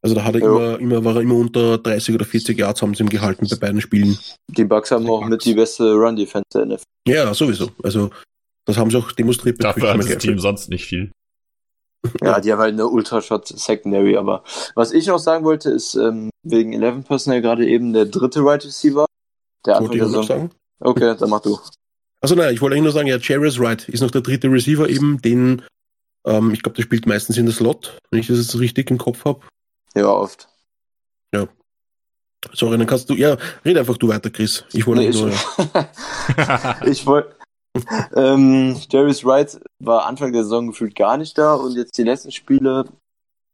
also 0.01 0.15
da 0.15 0.23
hat 0.23 0.35
er 0.35 0.41
ja. 0.41 0.47
immer, 0.47 0.79
immer, 0.79 1.03
war 1.03 1.15
er 1.15 1.21
immer 1.21 1.35
unter 1.35 1.79
30 1.79 2.15
oder 2.15 2.25
40 2.25 2.57
Yards 2.57 2.81
haben 2.81 2.93
sie 2.93 3.03
ihm 3.03 3.09
gehalten 3.09 3.47
bei 3.49 3.55
beiden 3.55 3.81
Spielen. 3.81 4.17
Die 4.49 4.63
Bugs 4.63 4.91
haben 4.91 5.03
die 5.03 5.09
auch 5.09 5.21
Bugs. 5.21 5.29
mit 5.29 5.45
die 5.45 5.55
beste 5.55 5.93
Run-Defense 5.93 6.45
der 6.53 6.65
NFL. 6.67 6.83
Ja, 7.07 7.33
sowieso. 7.33 7.71
Also 7.83 8.11
das 8.65 8.77
haben 8.77 8.91
sie 8.91 8.97
auch 8.97 9.11
demonstriert 9.11 9.57
bei 9.57 9.63
Dafür 9.63 9.93
hat 9.93 9.99
das 9.99 10.17
Team 10.19 10.39
sonst 10.39 10.69
nicht 10.69 10.85
viel. 10.85 11.11
Ja, 12.21 12.39
die 12.39 12.51
haben 12.51 12.59
halt 12.59 12.73
eine 12.73 12.87
Ultra-Shot 12.87 13.47
Secondary, 13.47 14.15
aber 14.15 14.43
was 14.75 14.91
ich 14.91 15.07
noch 15.07 15.17
sagen 15.17 15.43
wollte, 15.43 15.71
ist 15.71 15.95
ähm, 15.95 16.29
wegen 16.43 16.73
11 16.73 17.07
Personnel 17.07 17.41
gerade 17.41 17.67
eben 17.67 17.93
der 17.93 18.05
dritte 18.05 18.41
Right 18.41 18.63
Receiver. 18.63 19.07
Der 19.65 19.77
Anfang 19.77 19.97
der 19.97 20.09
Saison. 20.09 20.49
Okay, 20.79 21.15
dann 21.17 21.29
mach 21.29 21.41
du. 21.41 21.59
Also 22.21 22.35
nein, 22.35 22.53
ich 22.53 22.61
wollte 22.61 22.75
eigentlich 22.75 22.83
nur 22.83 22.91
sagen, 22.91 23.07
ja, 23.07 23.17
Jarvis 23.17 23.59
Wright 23.59 23.87
ist 23.89 24.01
noch 24.01 24.11
der 24.11 24.21
dritte 24.21 24.49
Receiver 24.49 24.89
eben, 24.89 25.21
den, 25.21 25.61
ähm, 26.25 26.51
ich 26.53 26.63
glaube, 26.63 26.75
der 26.75 26.83
spielt 26.83 27.05
meistens 27.05 27.37
in 27.37 27.45
der 27.45 27.53
Slot, 27.53 27.97
wenn 28.09 28.19
ich 28.19 28.27
das 28.27 28.37
jetzt 28.37 28.59
richtig 28.59 28.89
im 28.89 28.97
Kopf 28.97 29.25
habe. 29.25 29.41
Ja, 29.93 30.07
oft. 30.07 30.47
Ja. 31.33 31.47
Sorry, 32.53 32.77
dann 32.77 32.87
kannst 32.87 33.09
du, 33.09 33.15
ja, 33.15 33.37
red 33.63 33.77
einfach 33.77 33.97
du 33.97 34.07
weiter, 34.07 34.29
Chris. 34.29 34.65
Ich 34.73 34.85
wollte 34.87 35.01
nee, 35.01 35.09
nur, 35.09 35.29
ja. 35.29 36.81
ich 36.85 37.05
wollte, 37.05 37.35
ähm, 38.15 38.79
Jarvis 38.89 39.23
Wright 39.25 39.59
war 39.79 40.05
Anfang 40.05 40.31
der 40.31 40.43
Saison 40.43 40.67
gefühlt 40.67 40.95
gar 40.95 41.17
nicht 41.17 41.37
da 41.37 41.53
und 41.55 41.75
jetzt 41.75 41.97
die 41.97 42.03
letzten 42.03 42.31
Spiele, 42.31 42.85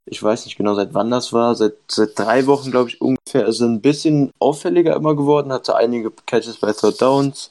ich 0.05 0.21
weiß 0.21 0.45
nicht 0.45 0.57
genau 0.57 0.75
seit 0.75 0.93
wann 0.93 1.11
das 1.11 1.31
war, 1.33 1.55
seit, 1.55 1.75
seit 1.89 2.17
drei 2.17 2.47
Wochen 2.47 2.71
glaube 2.71 2.89
ich 2.89 3.01
ungefähr, 3.01 3.45
ist 3.45 3.61
ein 3.61 3.81
bisschen 3.81 4.31
auffälliger 4.39 4.95
immer 4.95 5.15
geworden, 5.15 5.51
hatte 5.51 5.75
einige 5.75 6.11
Catches 6.25 6.57
bei 6.57 6.73
Third 6.73 7.01
Downs, 7.01 7.49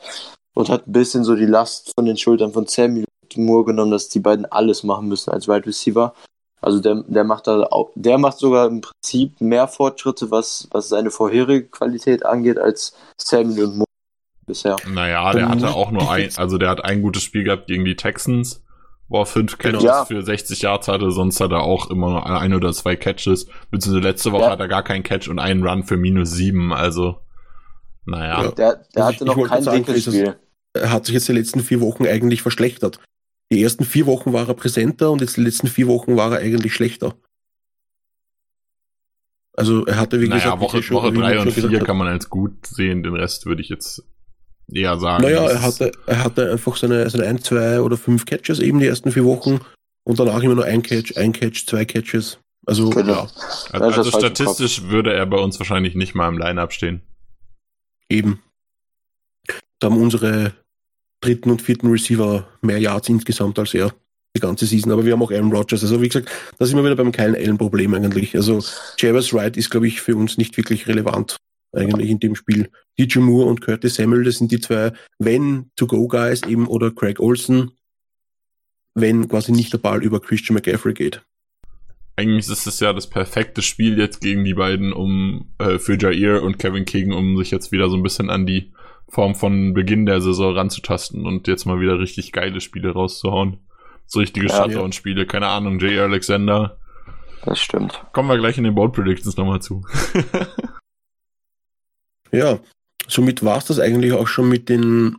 und 0.55 0.69
hat 0.69 0.87
ein 0.87 0.93
bisschen 0.93 1.25
so 1.25 1.35
die 1.35 1.47
Last 1.47 1.93
von 1.95 2.05
den 2.05 2.17
Schultern 2.17 2.53
von 2.53 2.67
Samuel 2.67 3.05
Moore 3.37 3.67
genommen, 3.67 3.93
dass 3.93 4.09
die 4.09 4.21
beiden 4.21 4.45
alles 4.47 4.83
machen 4.83 5.09
müssen 5.09 5.31
als 5.31 5.47
Wide 5.47 5.55
right 5.55 5.67
Receiver. 5.67 6.15
Also 6.61 6.81
der, 6.81 7.05
der 7.07 7.25
macht 7.25 7.47
da 7.47 7.63
auch, 7.63 7.91
der 7.95 8.19
macht 8.19 8.39
sogar 8.39 8.67
im 8.67 8.81
Prinzip 8.81 9.41
mehr 9.41 9.69
Fortschritte, 9.69 10.31
was, 10.31 10.69
was 10.73 10.89
seine 10.89 11.11
vorherige 11.11 11.69
Qualität 11.69 12.27
angeht, 12.27 12.59
als 12.59 12.95
Samuel 13.17 13.67
und 13.67 13.77
Moore 13.77 13.87
bisher. 14.47 14.77
Naja, 14.87 15.33
der 15.33 15.49
hatte 15.49 15.71
auch 15.71 15.91
nur 15.91 16.11
ein, 16.11 16.31
also 16.37 16.59
der 16.59 16.69
hat 16.69 16.85
ein 16.85 17.03
gutes 17.03 17.23
Spiel 17.23 17.45
gehabt 17.45 17.69
gegen 17.69 17.85
die 17.85 17.97
Texans, 17.97 18.63
wo 19.11 19.19
er 19.19 19.27
fünf 19.27 19.59
Catches 19.59 19.83
ja. 19.83 20.05
für 20.05 20.23
60 20.23 20.63
Yards 20.63 20.87
hatte, 20.87 21.11
sonst 21.11 21.41
hat 21.41 21.51
er 21.51 21.63
auch 21.63 21.91
immer 21.91 22.11
nur 22.11 22.27
ein 22.27 22.55
oder 22.55 22.73
zwei 22.73 22.95
Catches, 22.95 23.47
beziehungsweise 23.71 24.09
letzte 24.09 24.33
Woche 24.33 24.45
ja. 24.45 24.51
hat 24.53 24.61
er 24.61 24.69
gar 24.69 24.85
keinen 24.85 25.03
Catch 25.03 25.29
und 25.29 25.41
einen 25.41 25.67
Run 25.67 25.83
für 25.83 25.97
minus 25.97 26.31
sieben, 26.31 26.73
also 26.73 27.19
naja. 28.07 28.45
Ja. 28.45 28.51
Der, 28.53 28.85
der 28.95 29.05
hatte 29.05 29.25
noch 29.25 29.49
kein 29.49 29.65
dickes 29.65 30.05
Spiel. 30.05 30.37
Er 30.73 30.93
hat 30.93 31.07
sich 31.07 31.15
jetzt 31.15 31.29
die 31.29 31.33
letzten 31.33 31.61
vier 31.61 31.81
Wochen 31.81 32.07
eigentlich 32.07 32.41
verschlechtert. 32.43 33.01
Die 33.53 33.61
ersten 33.61 33.85
vier 33.85 34.07
Wochen 34.07 34.33
war 34.33 34.47
er 34.49 34.55
präsenter 34.55 35.11
und 35.11 35.21
jetzt 35.21 35.37
die 35.37 35.43
letzten 35.43 35.67
vier 35.67 35.89
Wochen 35.89 36.17
war 36.17 36.33
er 36.33 36.39
eigentlich 36.39 36.73
schlechter. 36.73 37.17
Also 39.55 39.85
er 39.87 39.97
hatte, 39.97 40.21
wie 40.21 40.29
naja, 40.29 40.55
gesagt, 40.55 40.61
Woche, 40.61 40.91
Woche 40.91 41.13
drei 41.13 41.41
und 41.41 41.51
vier 41.51 41.81
kann 41.81 41.97
man 41.97 42.07
als 42.07 42.31
gut 42.31 42.65
sehen, 42.65 43.03
den 43.03 43.17
Rest 43.17 43.47
würde 43.47 43.61
ich 43.61 43.69
jetzt 43.69 44.05
eher 44.73 44.99
sagen. 44.99 45.25
Naja, 45.25 45.47
er 45.47 45.63
hatte, 45.63 45.93
er 46.07 46.25
hatte 46.25 46.51
einfach 46.51 46.77
seine, 46.77 47.09
seine 47.11 47.27
ein, 47.27 47.43
zwei 47.43 47.81
oder 47.81 47.97
fünf 47.97 48.25
Catches 48.25 48.61
eben 48.61 48.81
die 48.81 48.87
ersten 48.87 49.13
vier 49.13 49.25
Wochen 49.25 49.61
und 50.05 50.19
danach 50.19 50.43
immer 50.43 50.55
nur 50.55 50.65
ein 50.65 50.83
Catch, 50.83 51.17
ein 51.17 51.33
Catch, 51.33 51.67
zwei 51.67 51.85
Catches. 51.85 52.39
Also, 52.67 52.91
genau. 52.91 53.13
ja. 53.13 53.29
Also, 53.73 54.03
also 54.03 54.19
statistisch 54.19 54.83
würde 54.85 55.13
er 55.13 55.27
bei 55.27 55.39
uns 55.39 55.59
wahrscheinlich 55.59 55.95
nicht 55.95 56.15
mal 56.15 56.29
im 56.29 56.39
Line-Up 56.39 56.73
stehen. 56.73 57.01
Eben. 58.09 58.43
Da 59.79 59.89
haben 59.89 59.97
unsere 59.97 60.53
dritten 61.21 61.51
und 61.51 61.63
vierten 61.63 61.91
Receiver 61.91 62.47
mehr 62.61 62.79
Yards 62.79 63.09
insgesamt 63.09 63.59
als 63.59 63.75
er 63.75 63.93
die 64.37 64.41
ganze 64.41 64.67
Season. 64.67 64.93
Aber 64.93 65.05
wir 65.05 65.13
haben 65.13 65.23
auch 65.23 65.33
Aaron 65.33 65.53
Rodgers. 65.53 65.83
Also 65.83 66.01
wie 66.03 66.09
gesagt, 66.09 66.31
da 66.59 66.67
sind 66.67 66.77
wir 66.77 66.85
wieder 66.85 66.97
beim 66.97 67.13
Kyle 67.13 67.37
Allen 67.37 67.59
Problem 67.59 67.95
eigentlich. 67.95 68.37
Also 68.37 68.63
Jarvis 68.99 69.33
Wright 69.33 69.57
ist, 69.57 69.71
glaube 69.71 69.89
ich, 69.89 70.01
für 70.01 70.17
uns 70.17 70.39
nicht 70.39 70.57
wirklich 70.57 70.87
relevant 70.87 71.37
eigentlich 71.73 72.11
in 72.11 72.21
dem 72.21 72.35
Spiel. 72.35 72.71
DJ 72.99 73.19
Moore 73.19 73.49
und 73.49 73.61
Curtis 73.61 73.95
Samuel, 73.95 74.25
das 74.25 74.39
sind 74.39 74.53
die 74.53 74.61
zwei 74.61 74.93
wenn 75.19 75.71
To-Go-Guys 75.77 76.43
eben 76.47 76.67
oder 76.67 76.91
Craig 76.91 77.21
Olsen, 77.21 77.73
wenn 78.95 79.29
quasi 79.29 79.53
nicht 79.53 79.73
der 79.73 79.79
Ball 79.79 80.03
über 80.03 80.21
Christian 80.21 80.55
McCaffrey 80.55 80.95
geht 80.95 81.23
eigentlich 82.21 82.49
ist 82.49 82.67
es 82.67 82.81
ja 82.81 82.93
das 82.93 83.09
perfekte 83.09 83.63
Spiel 83.63 83.99
jetzt 83.99 84.21
gegen 84.21 84.45
die 84.45 84.55
beiden, 84.55 84.93
um 84.93 85.47
äh, 85.59 85.79
für 85.79 85.99
Jair 85.99 86.43
und 86.43 86.59
Kevin 86.59 86.85
King, 86.85 87.13
um 87.13 87.37
sich 87.39 87.51
jetzt 87.51 87.73
wieder 87.73 87.89
so 87.89 87.97
ein 87.97 88.03
bisschen 88.03 88.29
an 88.29 88.47
die 88.47 88.73
Form 89.09 89.35
von 89.35 89.75
Beginn 89.75 90.07
der 90.07 90.21
Saison 90.21 90.55
ranzutasten 90.55 91.27
und 91.27 91.49
jetzt 91.49 91.65
mal 91.65 91.81
wieder 91.81 91.99
richtig 91.99 92.33
geile 92.33 92.61
Spiele 92.61 92.93
rauszuhauen. 92.93 93.59
So 94.07 94.21
richtige 94.21 94.47
ja, 94.47 94.55
Shutdown-Spiele, 94.55 95.27
keine 95.27 95.49
Ahnung, 95.49 95.79
Jair 95.79 96.05
Alexander. 96.05 96.77
Das 97.45 97.59
stimmt. 97.59 98.05
Kommen 98.13 98.29
wir 98.29 98.39
gleich 98.39 98.59
in 98.59 98.65
den 98.65 98.75
Board 98.75 98.93
Predictions 98.93 99.37
nochmal 99.37 99.63
zu. 99.63 99.83
ja, 102.33 102.61
somit 103.09 103.45
war 103.45 103.59
es 103.59 103.67
das 103.67 103.79
eigentlich 103.79 104.13
auch 104.13 104.27
schon 104.27 104.49
mit 104.49 104.69
den 104.69 105.17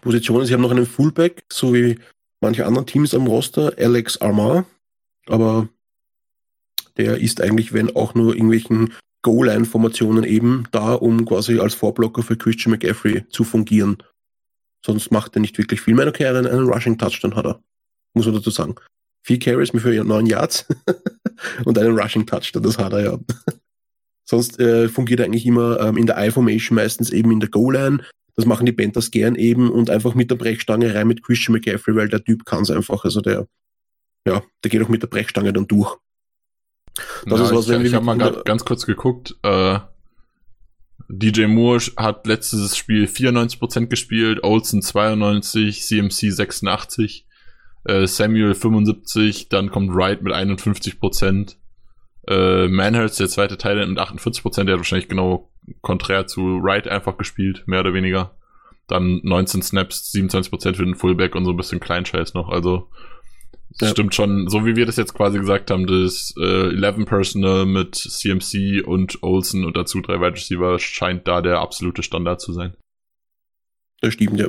Positionen. 0.00 0.46
Sie 0.46 0.54
haben 0.54 0.62
noch 0.62 0.70
einen 0.70 0.86
Fullback, 0.86 1.44
so 1.52 1.74
wie 1.74 1.98
manche 2.40 2.66
anderen 2.66 2.86
Teams 2.86 3.14
am 3.14 3.26
Roster, 3.26 3.74
Alex 3.78 4.20
Armar. 4.20 4.66
Aber 5.26 5.68
der 6.96 7.18
ist 7.18 7.40
eigentlich, 7.40 7.72
wenn 7.72 7.94
auch 7.94 8.14
nur 8.14 8.34
irgendwelchen 8.34 8.92
Goal-Line-Formationen 9.22 10.24
eben 10.24 10.64
da, 10.70 10.94
um 10.94 11.24
quasi 11.24 11.58
als 11.58 11.74
Vorblocker 11.74 12.22
für 12.22 12.36
Christian 12.36 12.72
McCaffrey 12.72 13.26
zu 13.30 13.42
fungieren. 13.42 13.96
Sonst 14.84 15.10
macht 15.10 15.34
er 15.34 15.40
nicht 15.40 15.56
wirklich 15.56 15.80
viel. 15.80 15.94
Mein 15.94 16.08
okay, 16.08 16.26
einen, 16.26 16.46
einen 16.46 16.68
Rushing-Touchdown 16.68 17.34
hat 17.34 17.46
er. 17.46 17.62
Muss 18.12 18.26
man 18.26 18.34
dazu 18.34 18.50
sagen. 18.50 18.74
Vier 19.22 19.38
Carries 19.38 19.72
mit 19.72 19.82
für 19.82 20.04
neun 20.04 20.26
Yards 20.26 20.66
und 21.64 21.78
einen 21.78 21.98
Rushing-Touchdown, 21.98 22.62
das 22.62 22.76
hat 22.76 22.92
er 22.92 23.04
ja. 23.04 23.18
Sonst 24.24 24.58
äh, 24.58 24.88
fungiert 24.88 25.20
er 25.20 25.26
eigentlich 25.26 25.46
immer 25.46 25.80
ähm, 25.80 25.96
in 25.96 26.06
der 26.06 26.16
I-Formation, 26.18 26.76
meistens 26.76 27.10
eben 27.10 27.30
in 27.30 27.40
der 27.40 27.50
Goal-Line. 27.50 27.98
Das 28.36 28.46
machen 28.46 28.66
die 28.66 28.72
Panthers 28.72 29.10
gern 29.10 29.36
eben 29.36 29.70
und 29.70 29.90
einfach 29.90 30.14
mit 30.14 30.30
der 30.30 30.36
Brechstange 30.36 30.94
rein 30.94 31.06
mit 31.06 31.22
Christian 31.22 31.54
McCaffrey, 31.54 31.94
weil 31.94 32.08
der 32.08 32.24
Typ 32.24 32.44
kann 32.44 32.62
es 32.62 32.70
einfach. 32.70 33.04
Also 33.04 33.20
der 33.20 33.46
ja, 34.26 34.42
der 34.62 34.70
geht 34.70 34.82
auch 34.82 34.88
mit 34.88 35.02
der 35.02 35.08
Brechstange 35.08 35.52
dann 35.52 35.66
durch. 35.66 35.96
Das 37.26 37.38
ja, 37.38 37.46
ist 37.46 37.52
was, 37.52 37.64
ich, 37.66 37.70
wenn 37.72 37.84
ich 37.84 37.94
habe 37.94 38.04
mal 38.04 38.16
grad, 38.16 38.44
ganz 38.44 38.64
kurz 38.64 38.86
geguckt. 38.86 39.36
Äh, 39.42 39.78
DJ 41.08 41.46
Moore 41.46 41.82
hat 41.96 42.26
letztes 42.26 42.76
Spiel 42.76 43.04
94% 43.04 43.86
gespielt, 43.86 44.42
Olsen 44.42 44.80
92, 44.80 45.82
CMC 45.82 46.32
86, 46.32 47.26
äh, 47.84 48.06
Samuel 48.06 48.54
75, 48.54 49.48
dann 49.48 49.70
kommt 49.70 49.94
Wright 49.94 50.22
mit 50.22 50.32
51%, 50.32 51.56
äh, 52.28 52.68
Manhurst, 52.68 53.20
der 53.20 53.28
zweite 53.28 53.58
Teil 53.58 53.86
mit 53.86 53.98
48%, 53.98 54.64
der 54.64 54.74
hat 54.74 54.80
wahrscheinlich 54.80 55.08
genau 55.08 55.50
konträr 55.80 56.26
zu 56.26 56.62
Wright 56.62 56.88
einfach 56.88 57.16
gespielt, 57.16 57.64
mehr 57.66 57.80
oder 57.80 57.94
weniger. 57.94 58.36
Dann 58.86 59.20
19 59.22 59.62
Snaps, 59.62 60.12
27% 60.14 60.74
für 60.74 60.84
den 60.84 60.94
Fullback 60.94 61.34
und 61.34 61.44
so 61.44 61.52
ein 61.52 61.56
bisschen 61.56 61.80
Kleinscheiß 61.80 62.34
noch, 62.34 62.50
also 62.50 62.90
ja. 63.80 63.88
Stimmt 63.88 64.14
schon, 64.14 64.48
so 64.48 64.64
wie 64.64 64.76
wir 64.76 64.86
das 64.86 64.96
jetzt 64.96 65.14
quasi 65.14 65.38
gesagt 65.38 65.70
haben, 65.70 65.86
das 65.86 66.32
äh, 66.38 66.68
11 66.74 67.06
Personal 67.06 67.66
mit 67.66 67.96
CMC 67.96 68.86
und 68.86 69.20
Olsen 69.22 69.64
und 69.64 69.76
dazu 69.76 70.00
drei 70.00 70.20
Wide 70.20 70.34
Receiver 70.34 70.78
scheint 70.78 71.26
da 71.26 71.40
der 71.40 71.58
absolute 71.58 72.04
Standard 72.04 72.40
zu 72.40 72.52
sein. 72.52 72.76
Das 74.00 74.14
stimmt, 74.14 74.38
ja. 74.38 74.46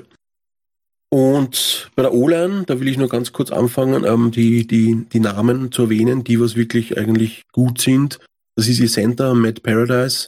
Und 1.10 1.92
bei 1.96 2.02
der 2.02 2.14
O-Line, 2.14 2.64
da 2.66 2.80
will 2.80 2.88
ich 2.88 2.98
nur 2.98 3.08
ganz 3.08 3.32
kurz 3.32 3.52
anfangen, 3.52 4.04
ähm, 4.06 4.32
die, 4.32 4.68
die, 4.68 5.06
die 5.12 5.20
Namen 5.20 5.72
zu 5.72 5.84
erwähnen, 5.84 6.24
die 6.24 6.40
was 6.40 6.56
wirklich 6.56 6.98
eigentlich 6.98 7.44
gut 7.52 7.80
sind. 7.80 8.20
Das 8.56 8.68
ist 8.68 8.80
ihr 8.80 8.90
Center, 8.90 9.34
Matt 9.34 9.64
Paradise. 9.64 10.28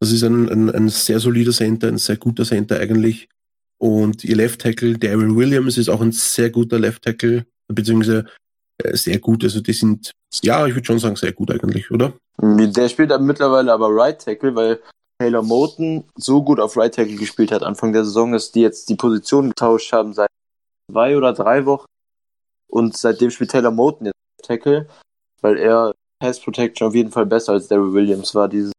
Das 0.00 0.12
ist 0.12 0.22
ein, 0.22 0.48
ein, 0.48 0.70
ein 0.70 0.88
sehr 0.88 1.20
solider 1.20 1.52
Center, 1.52 1.88
ein 1.88 1.98
sehr 1.98 2.16
guter 2.16 2.44
Center 2.44 2.78
eigentlich. 2.78 3.28
Und 3.78 4.24
ihr 4.24 4.36
Left 4.36 4.60
Tackle, 4.60 4.98
Daryl 4.98 5.34
Williams, 5.34 5.78
ist 5.78 5.88
auch 5.88 6.00
ein 6.00 6.12
sehr 6.12 6.50
guter 6.50 6.78
Left 6.78 7.02
Tackle 7.02 7.46
beziehungsweise 7.68 8.26
äh, 8.78 8.96
sehr 8.96 9.18
gut. 9.18 9.44
Also 9.44 9.60
die 9.60 9.72
sind, 9.72 10.10
ja, 10.42 10.66
ich 10.66 10.74
würde 10.74 10.86
schon 10.86 10.98
sagen, 10.98 11.16
sehr 11.16 11.32
gut 11.32 11.50
eigentlich, 11.50 11.90
oder? 11.90 12.12
Der 12.42 12.88
spielt 12.88 13.18
mittlerweile 13.20 13.72
aber 13.72 13.88
Right 13.88 14.22
Tackle, 14.22 14.54
weil 14.54 14.80
Taylor 15.20 15.42
Moten 15.42 16.04
so 16.16 16.42
gut 16.42 16.58
auf 16.58 16.78
Right 16.78 16.94
Tackle 16.94 17.16
gespielt 17.16 17.52
hat 17.52 17.62
Anfang 17.62 17.92
der 17.92 18.06
Saison, 18.06 18.32
dass 18.32 18.52
die 18.52 18.62
jetzt 18.62 18.88
die 18.88 18.94
Position 18.94 19.50
getauscht 19.50 19.92
haben 19.92 20.14
seit 20.14 20.30
zwei 20.90 21.14
oder 21.14 21.34
drei 21.34 21.66
Wochen. 21.66 21.84
Und 22.68 22.96
seitdem 22.96 23.30
spielt 23.30 23.50
Taylor 23.50 23.70
Moten 23.70 24.06
jetzt 24.06 24.14
Tackle, 24.42 24.88
weil 25.42 25.58
er 25.58 25.92
Pass 26.20 26.40
Protection 26.40 26.88
auf 26.88 26.94
jeden 26.94 27.10
Fall 27.10 27.26
besser 27.26 27.52
als 27.52 27.68
Daryl 27.68 27.92
Williams 27.92 28.34
war 28.34 28.48
dieses 28.48 28.72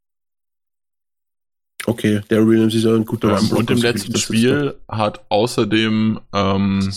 Okay, 1.86 2.22
der 2.30 2.48
Williams 2.48 2.74
ist 2.74 2.86
ja 2.86 2.96
ein 2.96 3.06
guter 3.06 3.38
ähm, 3.38 3.52
Und 3.52 3.70
im 3.70 3.78
letzten 3.78 4.18
Spiel 4.18 4.76
hat 4.88 5.24
außerdem 5.30 6.20
ähm, 6.34 6.94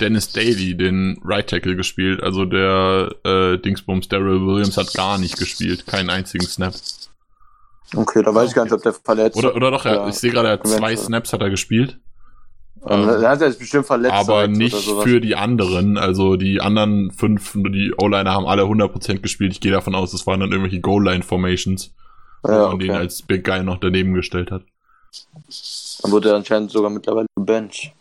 Dennis 0.00 0.32
Daly 0.32 0.76
den 0.76 1.20
Right 1.24 1.48
Tackle 1.48 1.76
gespielt. 1.76 2.22
Also 2.22 2.44
der 2.44 3.14
äh, 3.24 3.56
Dingsbums 3.58 4.08
Daryl 4.08 4.44
Williams 4.44 4.76
hat 4.76 4.92
gar 4.94 5.18
nicht 5.18 5.36
gespielt, 5.36 5.86
keinen 5.86 6.10
einzigen 6.10 6.46
Snap. 6.46 6.74
Okay, 7.96 8.22
da 8.22 8.34
weiß 8.34 8.50
ich 8.50 8.54
gar 8.54 8.64
nicht, 8.64 8.72
ob 8.72 8.82
der 8.82 8.92
verletzt 8.92 9.36
Oder, 9.36 9.54
oder 9.54 9.70
doch, 9.70 9.84
ja, 9.84 10.08
ich 10.08 10.16
sehe 10.16 10.30
gerade, 10.30 10.48
er 10.48 10.54
hat 10.54 10.66
zwei 10.66 10.96
Snaps 10.96 11.32
hat 11.32 11.40
er 11.40 11.50
gespielt. 11.50 12.00
Ähm, 12.86 13.08
er 13.08 13.30
hat 13.30 13.38
sich 13.38 13.58
bestimmt 13.58 13.86
verletzt. 13.86 14.14
Aber 14.14 14.46
nicht 14.46 14.76
für 14.76 15.20
die 15.20 15.36
anderen. 15.36 15.96
Also 15.96 16.36
die 16.36 16.60
anderen 16.60 17.10
fünf, 17.12 17.52
die 17.54 17.94
O-Liner 17.96 18.32
haben 18.32 18.46
alle 18.46 18.64
100% 18.64 19.20
gespielt. 19.20 19.52
Ich 19.52 19.60
gehe 19.60 19.72
davon 19.72 19.94
aus, 19.94 20.12
es 20.12 20.26
waren 20.26 20.40
dann 20.40 20.50
irgendwelche 20.50 20.80
Goal-Line-Formations 20.80 21.94
ja, 22.46 22.58
man 22.58 22.74
okay. 22.74 22.86
den 22.86 22.96
als 22.96 23.22
Big 23.22 23.44
Guy 23.44 23.62
noch 23.62 23.78
daneben 23.78 24.14
gestellt 24.14 24.50
hat. 24.50 24.64
Dann 26.02 26.12
wurde 26.12 26.30
er 26.30 26.36
anscheinend 26.36 26.70
sogar 26.70 26.90
mittlerweile 26.90 27.26
gebencht. 27.36 27.92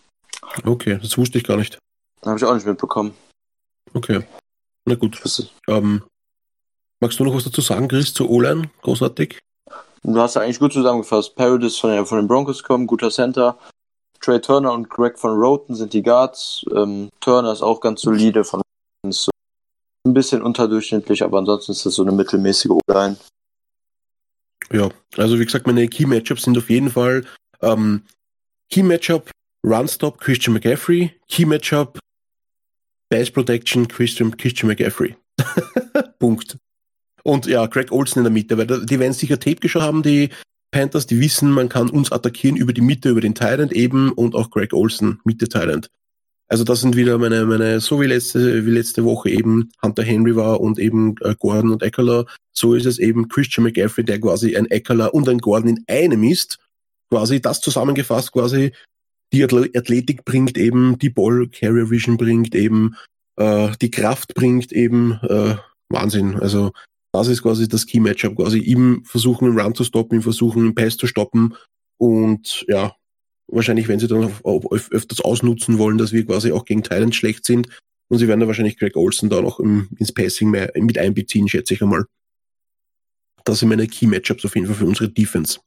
Okay, 0.66 1.00
das 1.02 1.18
wusste 1.18 1.38
ich 1.38 1.44
gar 1.44 1.58
nicht. 1.58 1.80
Habe 2.26 2.38
ich 2.38 2.44
auch 2.44 2.54
nicht 2.54 2.66
mitbekommen. 2.66 3.14
Okay. 3.94 4.24
Na 4.86 4.96
gut. 4.96 5.22
Ähm, 5.68 6.04
magst 7.00 7.20
du 7.20 7.24
noch 7.24 7.36
was 7.36 7.46
dazu 7.46 7.62
sagen, 7.62 7.88
Chris, 7.88 8.14
zu 8.14 8.30
O-Line? 8.30 8.70
Großartig. 8.82 9.40
Du 10.04 10.20
hast 10.20 10.36
ja 10.36 10.42
eigentlich 10.42 10.60
gut 10.60 10.74
zusammengefasst. 10.74 11.36
Paradis 11.36 11.78
von, 11.78 12.06
von 12.06 12.18
den 12.18 12.28
Broncos 12.28 12.64
kommen, 12.64 12.88
guter 12.88 13.10
Center. 13.10 13.58
Trey 14.20 14.40
Turner 14.40 14.74
und 14.74 14.90
Greg 14.90 15.18
von 15.18 15.32
Roten 15.32 15.76
sind 15.76 15.94
die 15.94 16.04
Guards. 16.04 16.66
Ähm, 16.74 17.10
Turner 17.20 17.52
ist 17.52 17.62
auch 17.62 17.82
ganz 17.82 18.02
solide, 18.02 18.44
von 18.44 18.62
so 19.10 19.32
ein 20.06 20.14
bisschen 20.14 20.42
unterdurchschnittlich, 20.42 21.24
aber 21.24 21.40
ansonsten 21.40 21.74
ist 21.74 21.86
das 21.86 21.96
so 21.96 22.04
eine 22.04 22.12
mittelmäßige 22.12 22.72
O-Line. 22.72 23.18
Ja, 24.72 24.90
also 25.18 25.40
wie 25.40 25.46
gesagt, 25.46 25.68
meine 25.68 25.88
Key-Matchups 25.88 26.44
sind 26.44 26.58
auf 26.58 26.70
jeden 26.70 26.90
Fall 26.90 27.26
ähm, 27.62 28.04
Key-Matchup 28.70 29.30
Run-Stop 29.66 30.20
Christian 30.20 30.54
McCaffrey, 30.54 31.14
Key-Matchup 31.30 32.00
Pass 33.10 33.30
Protection 33.30 33.88
Christian, 33.88 34.36
Christian 34.36 34.68
McCaffrey. 34.68 35.16
Punkt. 36.20 36.58
Und 37.24 37.46
ja, 37.46 37.66
Greg 37.68 37.92
Olsen 37.92 38.20
in 38.20 38.24
der 38.26 38.34
Mitte, 38.34 38.58
weil 38.58 38.86
die 38.86 39.00
werden 39.00 39.14
sicher 39.14 39.40
Tape 39.40 39.56
geschaut 39.56 39.82
haben, 39.82 40.04
die 40.04 40.30
Panthers, 40.72 41.08
die 41.08 41.20
wissen, 41.20 41.52
man 41.52 41.70
kann 41.70 41.90
uns 41.90 42.12
attackieren 42.12 42.58
über 42.58 42.74
die 42.74 42.82
Mitte, 42.82 43.10
über 43.10 43.22
den 43.22 43.36
Thailand 43.36 43.72
eben 43.72 44.12
und 44.12 44.36
auch 44.36 44.50
Greg 44.50 44.74
Olsen, 44.74 45.20
Mitte 45.24 45.48
Thailand. 45.48 45.90
Also 46.50 46.64
das 46.64 46.82
sind 46.82 46.96
wieder 46.96 47.18
meine, 47.18 47.46
meine, 47.46 47.80
so 47.80 48.02
wie 48.02 48.08
letzte, 48.08 48.66
wie 48.66 48.72
letzte 48.72 49.06
Woche 49.06 49.30
eben 49.30 49.72
Hunter 49.82 50.04
Henry 50.04 50.36
war 50.36 50.60
und 50.60 50.78
eben 50.78 51.16
äh, 51.22 51.36
Gordon 51.40 51.72
und 51.72 51.82
Eckler, 51.82 52.26
so 52.52 52.74
ist 52.74 52.86
es 52.86 53.00
eben 53.00 53.30
Christian 53.30 53.64
McGaffrey, 53.64 54.04
der 54.04 54.20
quasi 54.20 54.56
ein 54.56 54.70
Eckler 54.70 55.14
und 55.14 55.30
ein 55.30 55.40
Gordon 55.40 55.70
in 55.70 55.84
einem 55.88 56.24
ist. 56.24 56.60
Quasi 57.10 57.42
das 57.42 57.62
zusammengefasst, 57.62 58.34
quasi 58.34 58.74
die 59.32 59.44
Athletik 59.44 60.26
bringt 60.26 60.58
eben, 60.58 61.00
die 61.00 61.10
Ball 61.10 61.48
Carrier 61.48 61.90
Vision 61.90 62.18
bringt 62.18 62.54
eben, 62.54 62.96
äh, 63.38 63.72
die 63.82 63.90
Kraft 63.90 64.36
bringt 64.36 64.72
eben, 64.72 65.14
äh, 65.24 65.56
Wahnsinn. 65.90 66.40
Also 66.40 66.72
das 67.14 67.28
ist 67.28 67.44
quasi 67.44 67.68
das 67.68 67.86
Key 67.86 68.00
Matchup, 68.00 68.36
quasi 68.36 68.60
ihm 68.60 69.04
versuchen, 69.06 69.48
einen 69.48 69.60
Run 69.60 69.76
zu 69.76 69.84
stoppen, 69.84 70.16
ihm 70.16 70.24
versuchen, 70.24 70.64
einen 70.64 70.76
Pass 70.76 70.98
zu 70.98 71.08
stoppen 71.08 71.56
und 71.98 72.66
ja, 72.68 72.96
wahrscheinlich, 73.48 73.88
wenn 73.88 74.00
sie 74.00 74.08
dann 74.08 74.24
auf, 74.24 74.44
auf, 74.44 74.92
öfters 74.92 75.22
ausnutzen 75.22 75.78
wollen, 75.78 75.98
dass 75.98 76.12
wir 76.12 76.26
quasi 76.26 76.52
auch 76.52 76.66
gegen 76.66 76.84
Thailand 76.84 77.16
schlecht 77.16 77.46
sind. 77.46 77.68
Und 78.10 78.20
sie 78.20 78.28
werden 78.28 78.42
da 78.42 78.48
wahrscheinlich 78.48 78.78
Greg 78.78 78.96
Olsen 78.96 79.30
da 79.30 79.42
noch 79.42 79.60
im, 79.60 79.90
ins 79.98 80.12
Passing 80.12 80.50
mehr 80.50 80.72
mit 80.76 80.98
einbeziehen, 80.98 81.48
schätze 81.48 81.74
ich 81.74 81.82
einmal. 81.82 82.06
Das 83.46 83.60
sind 83.60 83.70
meine 83.70 83.88
Key 83.88 84.08
Matchups 84.08 84.46
auf 84.46 84.56
jeden 84.56 84.68
Fall 84.68 84.76
für 84.76 84.86
unsere 84.86 85.10
Defense. 85.10 85.60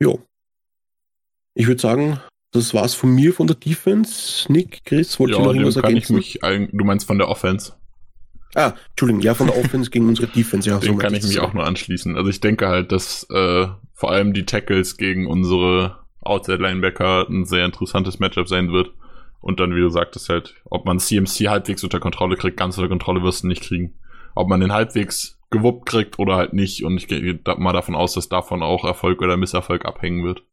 Jo. 0.00 0.22
Ich 1.54 1.66
würde 1.66 1.80
sagen, 1.80 2.20
das 2.50 2.74
war's 2.74 2.94
von 2.94 3.14
mir 3.14 3.32
von 3.32 3.46
der 3.46 3.56
Defense. 3.56 4.50
Nick, 4.50 4.84
Chris, 4.84 5.18
wollt 5.18 5.32
ja, 5.32 5.38
ihr 5.38 5.44
noch 5.44 5.52
irgendwas 5.52 5.76
ergänzen? 5.76 6.18
Ich 6.18 6.40
mich, 6.42 6.70
du 6.72 6.84
meinst 6.84 7.06
von 7.06 7.18
der 7.18 7.28
Offense? 7.28 7.74
Ah, 8.54 8.74
Entschuldigung, 8.90 9.22
ja, 9.22 9.34
von 9.34 9.46
der 9.46 9.56
Offense 9.58 9.90
gegen 9.90 10.08
unsere 10.08 10.28
Defense, 10.28 10.68
ja. 10.68 10.78
Dem 10.78 10.94
so 10.94 10.98
kann 10.98 11.14
ich 11.14 11.22
mich 11.22 11.40
auch 11.40 11.54
nur 11.54 11.64
anschließen. 11.64 12.16
Also 12.16 12.28
ich 12.28 12.40
denke 12.40 12.68
halt, 12.68 12.92
dass 12.92 13.26
äh, 13.30 13.66
vor 13.94 14.10
allem 14.10 14.34
die 14.34 14.44
Tackles 14.44 14.96
gegen 14.96 15.26
unsere 15.26 15.98
Outside-Linebacker 16.20 17.26
ein 17.28 17.44
sehr 17.44 17.64
interessantes 17.64 18.18
Matchup 18.18 18.48
sein 18.48 18.72
wird. 18.72 18.90
Und 19.40 19.58
dann, 19.58 19.74
wie 19.74 19.80
du 19.80 19.88
sagtest, 19.88 20.28
halt, 20.28 20.54
ob 20.64 20.84
man 20.84 21.00
CMC 21.00 21.48
halbwegs 21.48 21.82
unter 21.82 21.98
Kontrolle 21.98 22.36
kriegt, 22.36 22.56
ganz 22.56 22.76
unter 22.78 22.88
Kontrolle 22.88 23.22
wirst 23.22 23.42
du 23.42 23.48
nicht 23.48 23.62
kriegen. 23.62 23.94
Ob 24.34 24.48
man 24.48 24.60
den 24.60 24.72
halbwegs 24.72 25.40
gewuppt 25.50 25.86
kriegt 25.86 26.18
oder 26.18 26.36
halt 26.36 26.52
nicht. 26.52 26.84
Und 26.84 26.96
ich 26.96 27.08
gehe 27.08 27.40
mal 27.58 27.72
davon 27.72 27.94
aus, 27.94 28.14
dass 28.14 28.28
davon 28.28 28.62
auch 28.62 28.84
Erfolg 28.84 29.20
oder 29.20 29.36
Misserfolg 29.36 29.84
abhängen 29.84 30.24
wird. 30.24 30.44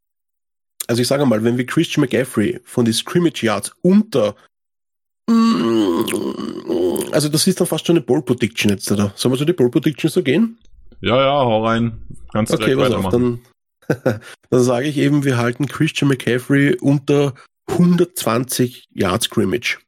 Also 0.87 1.01
ich 1.01 1.07
sage 1.07 1.25
mal, 1.25 1.43
wenn 1.43 1.57
wir 1.57 1.65
Christian 1.67 2.01
McGaffrey 2.01 2.59
von 2.63 2.85
den 2.85 2.93
Scrimmage 2.93 3.43
Yards 3.43 3.75
unter 3.81 4.35
also 7.11 7.29
das 7.29 7.47
ist 7.47 7.59
dann 7.59 7.67
fast 7.67 7.85
schon 7.85 7.97
eine 7.97 8.05
Ball 8.05 8.21
Prediction 8.21 8.71
jetzt, 8.71 8.91
oder? 8.91 9.11
Sollen 9.15 9.33
wir 9.33 9.37
so 9.37 9.45
die 9.45 9.53
Ball 9.53 9.69
Prediction 9.69 10.09
so 10.09 10.23
gehen? 10.23 10.57
Ja, 11.01 11.17
ja, 11.17 11.31
hau 11.31 11.65
rein. 11.65 12.01
Ganz 12.33 12.51
okay, 12.51 12.65
direkt 12.65 12.81
weitermachen. 12.81 13.05
Auf, 13.05 13.11
dann 13.11 13.39
dann 14.49 14.63
sage 14.63 14.87
ich 14.87 14.97
eben, 14.97 15.23
wir 15.23 15.37
halten 15.37 15.67
Christian 15.67 16.09
McCaffrey 16.09 16.77
unter 16.79 17.33
120 17.67 18.87
Yards 18.93 19.25
Scrimmage. 19.25 19.79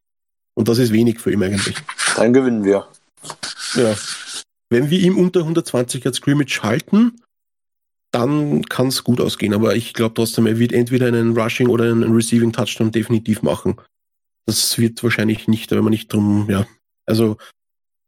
Und 0.53 0.67
das 0.67 0.77
ist 0.77 0.91
wenig 0.91 1.19
für 1.19 1.31
ihn 1.31 1.43
eigentlich. 1.43 1.75
Dann 2.15 2.33
gewinnen 2.33 2.63
wir. 2.63 2.87
Ja. 3.75 3.95
Wenn 4.69 4.89
wir 4.89 4.99
ihm 4.99 5.17
unter 5.17 5.41
120 5.41 6.03
Yards 6.03 6.17
Scrimmage 6.17 6.61
halten, 6.63 7.21
dann 8.11 8.63
kann 8.63 8.87
es 8.87 9.03
gut 9.03 9.21
ausgehen. 9.21 9.53
Aber 9.53 9.75
ich 9.75 9.93
glaube 9.93 10.15
trotzdem, 10.15 10.45
er 10.45 10.59
wird 10.59 10.73
entweder 10.73 11.07
einen 11.07 11.37
Rushing 11.37 11.67
oder 11.67 11.85
einen 11.85 12.13
Receiving 12.13 12.51
Touchdown 12.51 12.91
definitiv 12.91 13.41
machen. 13.41 13.77
Das 14.51 14.77
wird 14.77 15.01
wahrscheinlich 15.03 15.47
nicht, 15.47 15.71
wenn 15.71 15.83
man 15.83 15.91
nicht 15.91 16.11
drum, 16.11 16.47
ja. 16.49 16.67
Also 17.05 17.37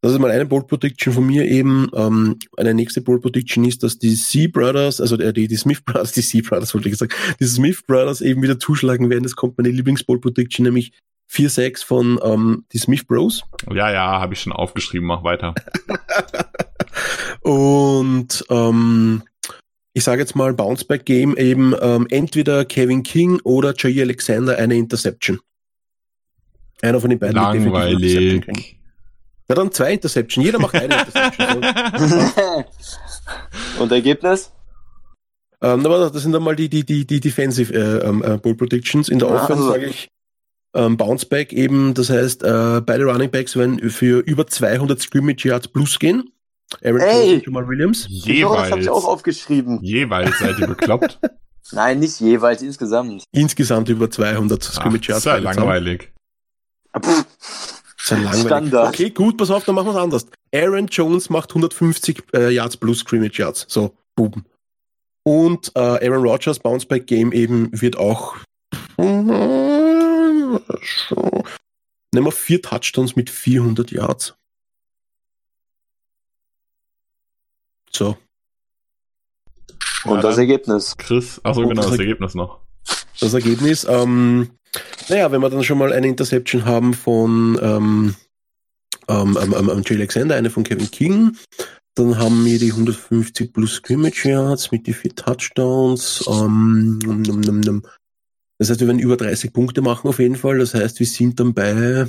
das 0.02 0.12
ist 0.12 0.20
mal 0.20 0.32
eine 0.32 0.46
Bold 0.46 0.68
Prediction 0.68 1.14
von 1.14 1.26
mir 1.26 1.46
eben. 1.46 1.90
Ähm, 1.96 2.38
eine 2.58 2.74
nächste 2.74 3.00
Bold 3.00 3.22
Prediction 3.22 3.64
ist, 3.64 3.84
dass 3.84 4.00
die 4.00 4.16
C 4.16 4.48
Brothers, 4.50 5.00
also 5.00 5.16
die, 5.16 5.48
die 5.48 5.56
Smith 5.56 5.82
Brothers, 5.86 6.12
die 6.14 6.22
C 6.22 6.42
Brothers 6.42 6.74
wollte 6.74 6.90
ich 6.90 6.98
sagen, 6.98 7.14
die 7.40 7.46
Smith 7.46 7.84
Brothers 7.88 8.20
eben 8.20 8.42
wieder 8.42 8.60
zuschlagen 8.60 9.10
werden. 9.10 9.24
Das 9.24 9.38
kommt 9.38 9.58
meine 9.58 9.70
Lieblings-Bold 9.70 10.20
Prediction, 10.20 10.66
nämlich 10.66 10.92
4-6 11.32 11.86
von 11.86 12.20
ähm, 12.22 12.66
die 12.74 12.80
Smith 12.80 13.06
Bros. 13.06 13.44
Ja, 13.74 13.94
ja, 13.94 14.20
habe 14.20 14.34
ich 14.34 14.42
schon 14.42 14.52
aufgeschrieben, 14.52 15.08
mach 15.08 15.24
weiter. 15.24 15.56
Und 17.42 18.44
ähm, 18.50 19.24
ich 19.94 20.04
sage 20.04 20.20
jetzt 20.22 20.36
mal 20.36 20.54
Bounceback 20.54 21.06
Game 21.06 21.38
eben 21.38 21.74
ähm, 21.82 22.08
entweder 22.10 22.66
Kevin 22.66 23.04
King 23.04 23.40
oder 23.46 23.74
Jay 23.78 24.02
Alexander 24.02 24.58
eine 24.58 24.76
Interception. 24.76 25.40
Einer 26.84 27.00
von 27.00 27.10
den 27.10 27.20
beiden. 27.20 27.36
Langweilig. 27.36 28.46
Na 29.48 29.56
dann 29.56 29.72
zwei 29.72 29.94
Interception. 29.94 30.44
Jeder 30.44 30.60
macht 30.60 30.76
eine 30.76 30.94
Interception. 30.96 31.64
Und 33.80 33.92
Ergebnis? 33.92 34.52
Ähm, 35.62 35.86
aber 35.86 36.10
das 36.10 36.22
sind 36.24 36.34
dann 36.34 36.44
mal 36.44 36.56
die, 36.56 36.70
die, 36.70 36.86
die, 36.86 37.06
die 37.06 37.20
Defensive 37.20 37.74
äh, 37.74 38.06
ähm, 38.08 38.22
äh, 38.24 38.38
Ball 38.38 38.56
Predictions. 38.56 39.10
In 39.10 39.20
der 39.20 39.30
Ah, 39.30 39.36
Offense 39.36 39.54
also. 39.64 39.72
sage 39.72 39.86
ich 39.88 40.10
ähm, 40.76 40.98
Bounceback 40.98 41.54
eben, 41.54 41.94
das 41.94 42.10
heißt, 42.10 42.44
äh, 42.44 42.82
beide 42.86 43.06
Running 43.06 43.30
Backs 43.30 43.56
werden 43.56 43.90
für 43.90 44.20
über 44.20 44.48
200 44.48 45.00
Scrimmage 45.00 45.46
Yards 45.46 45.68
plus 45.68 46.00
gehen. 46.00 46.32
Aaron 46.84 47.00
Ey! 47.02 47.36
Und 47.36 47.46
Jamal 47.46 47.68
Williams. 47.68 48.08
Genau, 48.26 48.56
das 48.56 48.72
habe 48.72 48.82
ich 48.82 48.90
auch 48.90 48.96
Jeweils. 48.96 49.06
aufgeschrieben. 49.06 49.80
Jeweils 49.84 50.40
seid 50.40 50.58
ihr 50.60 50.68
bekloppt. 50.68 51.20
Nein, 51.72 52.00
nicht 52.00 52.20
jeweils, 52.20 52.62
insgesamt. 52.62 53.24
Insgesamt 53.32 53.88
über 53.90 54.10
200 54.10 54.66
Ach, 54.68 54.74
Scrimmage 54.74 55.08
Yards. 55.10 55.20
ist 55.20 55.32
ja 55.32 55.38
langweilig. 55.38 56.12
Standard. 57.98 58.90
Okay, 58.90 59.10
gut, 59.12 59.38
pass 59.38 59.50
auf, 59.50 59.64
dann 59.66 59.76
machen 59.76 59.88
wir 59.88 59.92
es 59.96 59.98
anders. 59.98 60.26
Aaron 60.54 60.88
Jones 60.88 61.30
macht 61.30 61.52
150 61.52 62.24
äh, 62.34 62.50
Yards 62.54 62.78
plus 62.78 63.00
Scrimmage 63.00 63.38
Yards. 63.40 63.66
So, 63.70 63.96
buben. 64.16 64.46
Und 65.24 65.72
äh, 65.76 65.80
Aaron 65.80 66.28
Rodgers 66.28 66.60
Bounceback 66.60 67.08
Game 67.08 67.32
eben 67.32 67.70
wird 67.82 67.96
auch 67.98 68.36
nehmen 68.98 70.62
wir 72.14 72.32
vier 72.32 72.62
Touchdowns 72.62 73.16
mit 73.16 73.30
400 73.30 73.92
Yards. 73.92 74.36
So, 77.92 78.18
Und 80.06 80.16
Ja, 80.16 80.22
das 80.22 80.38
Ergebnis. 80.38 80.96
Chris, 80.98 81.40
achso, 81.44 81.62
genau, 81.62 81.76
das 81.76 81.86
das 81.86 81.94
Erg- 81.94 82.02
Ergebnis 82.02 82.36
noch. 82.36 82.60
Das 83.20 83.34
Ergebnis. 83.34 83.86
Ähm, 83.90 84.50
naja, 85.10 85.32
wenn 85.32 85.42
wir 85.42 85.50
dann 85.50 85.64
schon 85.64 85.78
mal 85.78 85.94
eine 85.94 86.08
Interception 86.08 86.66
haben 86.66 86.94
von 86.94 87.60
ähm, 87.62 88.16
ähm, 89.08 89.38
ähm, 89.38 89.84
Jay 89.86 89.96
Alexander, 89.96 90.36
eine 90.36 90.50
von 90.50 90.64
Kevin 90.64 90.90
King, 90.90 91.38
dann 91.96 92.18
haben 92.18 92.46
wir 92.46 92.58
die 92.58 92.72
150 92.72 93.54
plus 93.54 93.76
Scrimmage 93.76 94.26
Yards 94.26 94.72
mit 94.72 94.88
die 94.88 94.94
vier 94.94 95.16
Touchdowns. 95.16 96.26
Ähm, 96.28 97.00
num, 97.04 97.22
num, 97.22 97.60
num. 97.60 97.84
Das 98.58 98.70
heißt, 98.70 98.80
wir 98.80 98.88
werden 98.88 99.00
über 99.00 99.18
30 99.18 99.54
Punkte 99.54 99.82
machen 99.82 100.08
auf 100.08 100.20
jeden 100.20 100.36
Fall. 100.36 100.60
Das 100.60 100.74
heißt, 100.74 101.00
wir 101.00 101.08
sind 101.08 101.40
dann 101.40 101.54
bei 101.54 102.08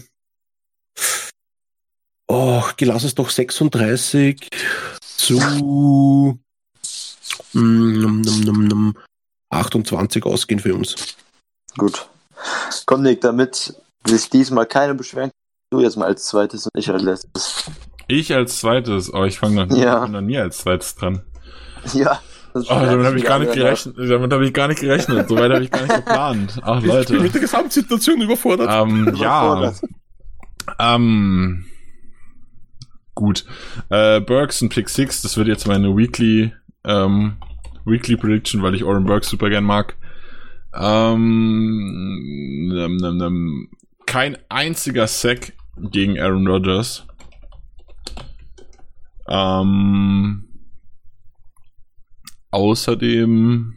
Oh, 2.27 2.63
gelass 2.77 3.05
es 3.05 3.15
doch 3.15 3.29
36 3.29 4.49
zu 5.01 5.39
mm, 5.39 6.39
num, 7.53 8.21
num, 8.23 8.41
num, 8.41 8.65
num, 8.65 8.99
28 9.55 10.25
ausgehen 10.25 10.61
für 10.61 10.75
uns. 10.75 11.17
Gut. 11.77 12.07
Komm, 12.87 13.03
Nick, 13.03 13.21
damit 13.21 13.75
sich 14.07 14.29
diesmal 14.31 14.67
keine 14.67 14.95
beschweren 14.95 15.31
kann, 15.31 15.39
du 15.71 15.81
jetzt 15.81 15.97
mal 15.97 16.07
als 16.07 16.25
zweites 16.27 16.67
und 16.67 16.79
ich 16.79 16.91
als 16.91 17.03
letztes. 17.03 17.65
Ich 18.07 18.35
als 18.35 18.59
zweites, 18.61 19.13
oh, 19.15 19.25
ich 19.25 19.39
fange 19.39 19.67
dann, 19.67 19.77
Ja. 19.79 20.07
dann 20.07 20.27
nie 20.27 20.39
als 20.39 20.59
zweites 20.59 20.95
dran. 20.95 21.23
Ja. 21.95 22.21
Das 22.53 22.71
Oh, 22.71 22.75
damit 22.75 23.05
habe 23.07 23.19
ich 23.19 23.25
gar 23.25 23.41
nicht 23.41 23.53
gerechnet. 23.53 23.97
Damit 23.99 24.33
habe 24.33 24.47
ich 24.47 24.53
gar 24.55 24.69
nicht 24.69 24.81
gerechnet. 24.81 25.29
So 25.29 25.37
weit 25.37 25.51
habe 25.53 25.65
ich 25.65 25.71
gar 25.73 25.83
nicht 25.83 25.95
geplant. 25.97 26.59
Ach 26.63 26.77
Ich 26.77 26.83
bin 26.85 26.91
Leute. 26.93 27.21
mit 27.21 27.35
der 27.35 27.41
Gesamtsituation 27.41 28.21
überfordert. 28.21 28.69
Ähm, 28.71 29.13
ja. 29.17 29.73
Ähm, 30.79 31.65
gut. 33.15 33.45
Äh, 33.91 34.21
Burks 34.21 34.63
und 34.63 34.69
Pick 34.69 34.89
6, 34.89 35.23
das 35.23 35.37
wird 35.37 35.49
jetzt 35.49 35.67
meine 35.67 35.97
Weekly, 35.97 36.53
ähm, 36.85 37.37
Weekly 37.85 38.17
Prediction, 38.17 38.63
weil 38.63 38.75
ich 38.75 38.85
Oren 38.85 39.05
Burks 39.05 39.29
super 39.29 39.51
gern 39.51 39.65
mag. 39.65 39.97
Ähm, 40.75 42.69
nem, 42.69 42.97
nem, 42.97 43.17
nem, 43.17 43.69
kein 44.07 44.37
einziger 44.49 45.07
Sack 45.07 45.53
gegen 45.77 46.19
Aaron 46.19 46.47
Rodgers. 46.47 47.07
Ähm, 49.29 50.49
außerdem 52.51 53.77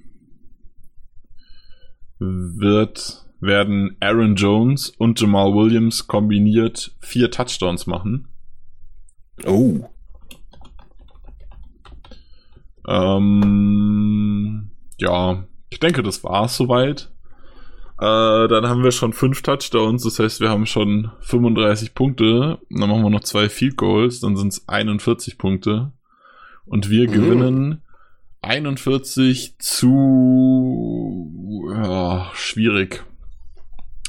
wird, 2.20 3.26
werden 3.40 3.96
Aaron 4.00 4.36
Jones 4.36 4.90
und 4.98 5.20
Jamal 5.20 5.54
Williams 5.54 6.08
kombiniert 6.08 6.96
vier 7.00 7.30
Touchdowns 7.32 7.88
machen. 7.88 8.28
Oh. 9.46 9.88
Ähm, 12.88 14.72
ja, 14.98 15.44
ich 15.70 15.80
denke, 15.80 16.04
das 16.04 16.24
war's 16.24 16.56
soweit. 16.58 17.12
Äh, 18.00 18.48
dann 18.48 18.68
haben 18.68 18.84
wir 18.84 18.92
schon 18.92 19.12
fünf 19.14 19.42
Touchdowns, 19.42 20.04
das 20.04 20.20
heißt, 20.20 20.40
wir 20.40 20.50
haben 20.50 20.66
schon 20.68 21.12
35 21.22 21.96
Punkte. 21.96 22.60
Dann 22.70 22.90
machen 22.90 23.04
wir 23.04 23.10
noch 23.10 23.24
zwei 23.24 23.50
Field 23.50 23.76
Goals, 23.78 24.20
dann 24.20 24.38
sind 24.38 24.50
es 24.50 24.68
41 24.70 25.38
Punkte. 25.38 25.92
Und 26.66 26.90
wir 26.90 27.08
Mhm. 27.08 27.14
gewinnen 27.14 27.82
41 28.42 29.56
zu 29.60 31.32
ja, 31.74 32.30
schwierig. 32.34 33.04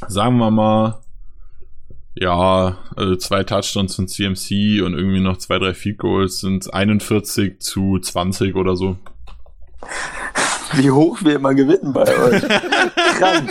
Sagen 0.07 0.37
wir 0.39 0.51
mal, 0.51 1.01
ja, 2.20 2.78
also 2.97 3.16
zwei 3.16 3.45
Touchdowns 3.45 3.95
von 3.95 4.09
CMC 4.09 4.82
und 4.85 4.95
irgendwie 4.95 5.20
noch 5.20 5.39
zwei, 5.39 5.59
drei 5.59 5.74
Field 5.74 5.99
Goals 5.99 6.40
sind 6.40 6.73
41 6.73 7.61
zu 7.61 7.99
20 7.99 8.57
oder 8.57 8.77
so. 8.77 8.97
Wie 10.74 10.90
hoch 10.90 11.19
wir 11.23 11.36
immer 11.36 11.55
gewinnen 11.55 11.93
bei 11.93 12.03
euch. 12.03 12.43
Krank. 13.19 13.51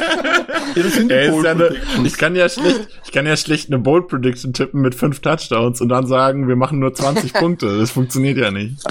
Ey, 1.10 1.44
ja 1.44 1.52
eine, 1.52 1.76
ich 2.04 2.18
kann 2.18 2.36
ja 2.36 2.48
schlecht, 2.48 2.88
ich 3.04 3.12
kann 3.12 3.26
ja 3.26 3.36
schlecht 3.36 3.70
eine 3.70 3.80
Bold 3.80 4.08
Prediction 4.08 4.54
tippen 4.54 4.82
mit 4.82 4.94
fünf 4.94 5.20
Touchdowns 5.20 5.82
und 5.82 5.90
dann 5.90 6.06
sagen, 6.06 6.48
wir 6.48 6.56
machen 6.56 6.80
nur 6.80 6.94
20 6.94 7.34
Punkte. 7.34 7.80
Das 7.80 7.92
funktioniert 7.92 8.38
ja 8.38 8.52
nicht. 8.52 8.84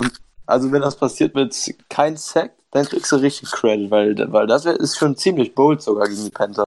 Also 0.46 0.72
wenn 0.72 0.82
das 0.82 0.96
passiert 0.96 1.34
mit 1.34 1.54
kein 1.88 2.16
Sack, 2.16 2.52
dann 2.72 2.84
kriegst 2.84 3.10
du 3.12 3.16
richtig 3.16 3.50
Credit, 3.50 3.90
weil, 3.90 4.32
weil 4.32 4.46
das 4.46 4.66
ist 4.66 4.98
schon 4.98 5.16
ziemlich 5.16 5.54
bold 5.54 5.80
sogar 5.80 6.08
gegen 6.08 6.24
die 6.24 6.30
Panther. 6.30 6.65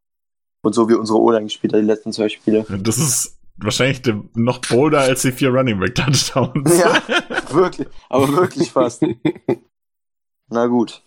Und 0.61 0.73
so 0.73 0.89
wie 0.89 0.93
unsere 0.93 1.19
O-Line 1.19 1.45
gespielt 1.45 1.73
hat, 1.73 1.81
die 1.81 1.85
letzten 1.85 2.11
zwei 2.11 2.29
Spiele. 2.29 2.65
Das 2.81 2.97
ist 2.97 3.37
wahrscheinlich 3.57 4.01
noch 4.35 4.59
bolder 4.59 5.01
als 5.01 5.21
die 5.21 5.31
vier 5.31 5.49
Running 5.49 5.79
Back 5.79 5.95
Touchdowns. 5.95 6.77
Ja, 6.77 7.01
wirklich. 7.53 7.87
Aber 8.09 8.27
wirklich 8.29 8.71
fast. 8.71 9.03
Na 10.49 10.67
gut. 10.67 11.01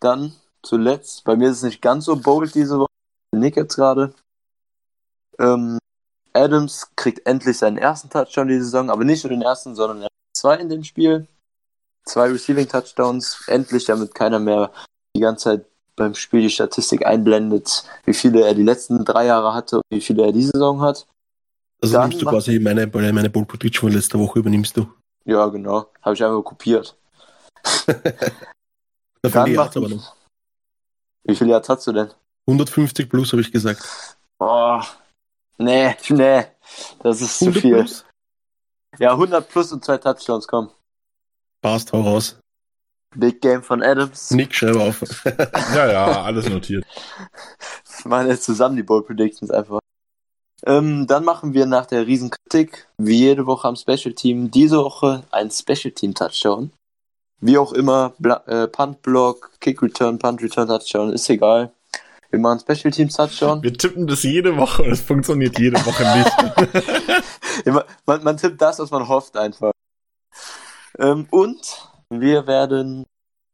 Dann 0.00 0.32
zuletzt, 0.62 1.24
bei 1.24 1.36
mir 1.36 1.50
ist 1.50 1.58
es 1.58 1.62
nicht 1.62 1.82
ganz 1.82 2.04
so 2.06 2.16
bold 2.16 2.54
diese 2.54 2.78
Woche. 2.78 2.90
Nick 3.34 3.56
jetzt 3.56 3.76
gerade. 3.76 4.14
Ähm, 5.38 5.78
Adams 6.32 6.90
kriegt 6.96 7.26
endlich 7.26 7.58
seinen 7.58 7.78
ersten 7.78 8.10
Touchdown 8.10 8.48
diese 8.48 8.64
Saison, 8.64 8.90
aber 8.90 9.04
nicht 9.04 9.24
nur 9.24 9.30
den 9.30 9.42
ersten, 9.42 9.74
sondern 9.74 10.02
er 10.02 10.08
zwei 10.36 10.56
in 10.56 10.68
dem 10.68 10.84
Spiel. 10.84 11.26
Zwei 12.04 12.30
Receiving 12.30 12.68
Touchdowns. 12.68 13.44
Endlich, 13.46 13.84
damit 13.84 14.14
keiner 14.14 14.38
mehr 14.38 14.72
die 15.16 15.20
ganze 15.20 15.44
Zeit 15.44 15.66
beim 15.96 16.14
Spiel 16.14 16.42
die 16.42 16.50
Statistik 16.50 17.04
einblendet, 17.04 17.84
wie 18.04 18.14
viele 18.14 18.42
er 18.46 18.54
die 18.54 18.62
letzten 18.62 19.04
drei 19.04 19.26
Jahre 19.26 19.54
hatte 19.54 19.76
und 19.76 19.84
wie 19.90 20.00
viele 20.00 20.26
er 20.26 20.32
diese 20.32 20.52
Saison 20.52 20.80
hat. 20.82 21.06
Also 21.82 21.94
Dann 21.94 22.08
nimmst 22.10 22.22
du 22.22 22.26
quasi 22.26 22.58
meine, 22.58 22.86
meine 22.86 23.30
Prediction 23.30 23.88
von 23.90 23.96
letzter 23.96 24.18
Woche 24.18 24.38
übernimmst 24.38 24.76
du. 24.76 24.86
Ja, 25.24 25.46
genau. 25.46 25.86
Habe 26.02 26.14
ich 26.14 26.22
einfach 26.22 26.42
kopiert. 26.42 26.96
Da 29.22 29.30
Dann 29.30 29.46
die 29.46 29.58
aber 29.58 29.88
noch. 29.88 30.14
Wie 31.24 31.34
viele 31.34 31.50
Yards 31.50 31.68
hast 31.68 31.86
du 31.88 31.92
denn? 31.92 32.10
150 32.46 33.08
plus, 33.10 33.32
habe 33.32 33.42
ich 33.42 33.50
gesagt. 33.50 33.82
Oh, 34.38 34.80
nee, 35.58 35.96
nee. 36.10 36.44
Das 37.00 37.20
ist 37.20 37.38
zu 37.38 37.46
100 37.46 37.60
viel. 37.60 37.74
plus? 37.74 38.04
Ja, 38.98 39.12
100 39.12 39.48
plus 39.48 39.72
und 39.72 39.84
zwei 39.84 39.98
Touchdowns, 39.98 40.46
komm. 40.46 40.70
Passt, 41.60 41.92
hau 41.92 42.02
raus. 42.02 42.38
Big 43.14 43.40
Game 43.40 43.62
von 43.62 43.82
Adams. 43.82 44.30
Nick, 44.30 44.54
schreib 44.54 44.76
auf. 44.76 45.02
ja, 45.74 45.90
ja, 45.90 46.22
alles 46.22 46.48
notiert. 46.48 46.84
Wir 48.02 48.08
machen 48.08 48.28
jetzt 48.28 48.44
zusammen 48.44 48.76
die 48.76 48.82
Bold 48.82 49.06
Predictions 49.06 49.50
einfach. 49.50 49.80
Ähm, 50.64 51.06
dann 51.06 51.24
machen 51.24 51.54
wir 51.54 51.66
nach 51.66 51.86
der 51.86 52.06
Riesenkritik, 52.06 52.88
wie 52.98 53.18
jede 53.18 53.46
Woche 53.46 53.68
am 53.68 53.76
Special 53.76 54.14
Team, 54.14 54.50
diese 54.50 54.78
Woche 54.78 55.22
ein 55.30 55.50
Special 55.50 55.92
Team 55.92 56.14
Touchdown. 56.14 56.72
Wie 57.40 57.58
auch 57.58 57.72
immer, 57.72 58.14
Bla 58.18 58.42
äh, 58.46 58.66
Punt 58.66 59.02
Block, 59.02 59.50
Kick 59.60 59.82
Return, 59.82 60.18
Punt 60.18 60.42
Return 60.42 60.68
Touchdown, 60.68 61.12
ist 61.12 61.28
egal. 61.28 61.72
Wir 62.30 62.40
machen 62.40 62.60
Special 62.60 62.90
Teams 62.90 63.14
Touchdown. 63.14 63.62
Wir 63.62 63.72
tippen 63.72 64.06
das 64.06 64.22
jede 64.22 64.56
Woche 64.56 64.82
und 64.82 64.90
es 64.90 65.00
funktioniert 65.00 65.58
jede 65.58 65.76
Woche 65.84 66.02
nicht. 66.16 67.66
Immer, 67.66 67.84
man, 68.04 68.24
man 68.24 68.36
tippt 68.36 68.60
das, 68.60 68.78
was 68.78 68.90
man 68.90 69.06
hofft 69.06 69.36
einfach. 69.36 69.72
Ähm, 70.98 71.26
und 71.30 71.88
wir 72.10 72.46
werden 72.46 73.04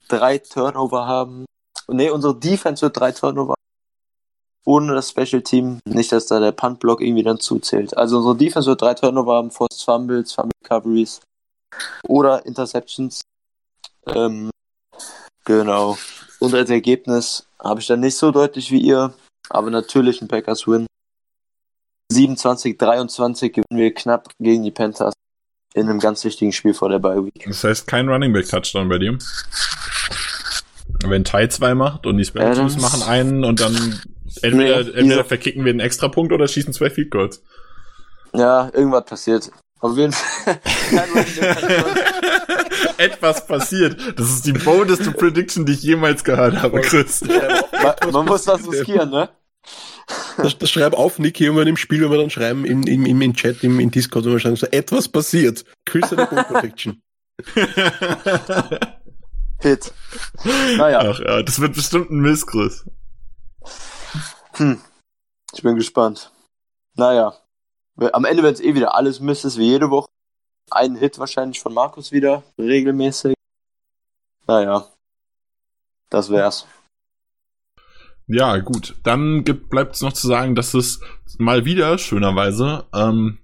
drei 0.08 0.38
Turnover 0.38 1.06
haben. 1.06 1.46
Nee, 1.88 2.10
unsere 2.10 2.38
Defense 2.38 2.82
wird 2.82 2.98
drei 2.98 3.12
Turnover. 3.12 3.54
Ohne 4.64 4.94
das 4.94 5.10
Special 5.10 5.42
Team. 5.42 5.80
Nicht, 5.84 6.12
dass 6.12 6.26
da 6.26 6.38
der 6.38 6.52
Punt-Block 6.52 7.00
irgendwie 7.00 7.24
dann 7.24 7.40
zuzählt. 7.40 7.96
Also 7.96 8.18
unsere 8.18 8.36
Defense 8.36 8.68
wird 8.68 8.82
drei 8.82 8.94
Turnover 8.94 9.36
haben. 9.36 9.50
Forced 9.50 9.82
Fumbles, 9.82 10.32
Fumble 10.32 10.52
Recoveries 10.62 11.20
oder 12.06 12.44
Interceptions. 12.46 13.22
Ähm, 14.06 14.50
genau. 15.44 15.98
Und 16.38 16.54
als 16.54 16.70
Ergebnis 16.70 17.46
habe 17.58 17.80
ich 17.80 17.86
dann 17.86 18.00
nicht 18.00 18.16
so 18.16 18.30
deutlich 18.30 18.70
wie 18.70 18.80
ihr. 18.80 19.14
Aber 19.48 19.70
natürlich 19.70 20.22
ein 20.22 20.28
Packers 20.28 20.66
Win. 20.66 20.86
27, 22.12 22.78
23 22.78 23.52
gewinnen 23.52 23.80
wir 23.80 23.94
knapp 23.94 24.28
gegen 24.38 24.62
die 24.62 24.70
Panthers 24.70 25.14
in 25.74 25.88
einem 25.88 25.98
ganz 25.98 26.24
wichtigen 26.24 26.52
Spiel 26.52 26.74
vor 26.74 26.88
der 26.88 26.98
Bye 26.98 27.24
Week. 27.24 27.44
Das 27.46 27.64
heißt 27.64 27.86
kein 27.86 28.08
Running 28.08 28.32
Back 28.32 28.48
Touchdown 28.48 28.88
bei 28.88 28.98
dir. 28.98 29.16
Wenn 31.04 31.24
Ty 31.24 31.48
zwei 31.48 31.74
macht 31.74 32.06
und 32.06 32.18
die 32.18 32.24
Special 32.24 32.54
Teams 32.54 32.74
Adams. 32.74 32.82
machen 32.82 33.02
einen 33.02 33.44
und 33.44 33.60
dann 33.60 34.00
entweder, 34.42 34.84
Nee, 34.84 34.90
entweder 34.90 35.24
verkicken 35.24 35.64
wir 35.64 35.70
einen 35.70 35.80
Extrapunkt 35.80 36.32
oder 36.32 36.46
schießen 36.46 36.72
zwei 36.72 36.90
Field 36.90 37.10
Goals. 37.10 37.42
Ja, 38.34 38.70
irgendwas 38.72 39.04
passiert. 39.04 39.50
Auf 39.80 39.96
jeden 39.96 40.12
Fall. 40.12 40.60
Etwas 42.98 43.46
passiert. 43.46 43.96
Das 44.16 44.30
ist 44.30 44.46
die 44.46 44.52
boldeste 44.52 45.10
Prediction, 45.10 45.66
die 45.66 45.72
ich 45.72 45.82
jemals 45.82 46.22
gehört 46.22 46.62
habe, 46.62 46.80
Chris. 46.82 47.22
man 48.12 48.26
muss 48.26 48.46
was 48.46 48.70
riskieren, 48.70 49.10
ne? 49.10 49.28
Das, 50.36 50.56
das 50.58 50.70
schreib 50.70 50.94
auf, 50.94 51.18
Niki, 51.18 51.48
und 51.48 51.56
wenn 51.56 51.68
im 51.68 51.76
Spiel, 51.76 52.02
wenn 52.02 52.10
wir 52.10 52.18
dann 52.18 52.30
schreiben, 52.30 52.64
im, 52.64 52.82
im, 52.84 53.20
im, 53.20 53.34
Chat, 53.34 53.62
im, 53.64 53.80
im 53.80 53.90
Discord, 53.90 54.24
wenn 54.24 54.32
wir 54.32 54.40
schreiben, 54.40 54.56
so 54.56 54.66
etwas 54.66 55.08
passiert. 55.08 55.64
Chris 55.84 56.12
eine 56.12 56.26
Goal 56.26 56.44
Protection. 56.44 57.02
Hit. 59.60 59.92
Naja, 60.76 61.00
Ach 61.00 61.20
ja, 61.20 61.42
das 61.42 61.60
wird 61.60 61.74
bestimmt 61.74 62.10
ein 62.10 62.22
Chris. 62.46 62.84
hm. 64.54 64.80
ich 65.54 65.62
bin 65.62 65.76
gespannt. 65.76 66.32
Naja, 66.94 67.34
am 68.12 68.24
Ende 68.24 68.42
wird 68.42 68.56
es 68.56 68.60
eh 68.60 68.74
wieder 68.74 68.94
alles 68.94 69.20
Misses 69.20 69.56
wie 69.56 69.68
jede 69.68 69.90
Woche. 69.90 70.08
Ein 70.70 70.96
Hit 70.96 71.18
wahrscheinlich 71.18 71.60
von 71.60 71.74
Markus 71.74 72.12
wieder, 72.12 72.42
regelmäßig. 72.58 73.34
Naja, 74.46 74.88
das 76.10 76.30
wär's. 76.30 76.66
Ja, 78.32 78.56
gut. 78.58 78.94
Dann 79.02 79.44
bleibt 79.44 79.94
es 79.94 80.00
noch 80.00 80.14
zu 80.14 80.26
sagen, 80.26 80.54
dass 80.54 80.72
es 80.72 81.00
mal 81.38 81.66
wieder, 81.66 81.98
schönerweise, 81.98 82.86
ähm, 82.94 83.36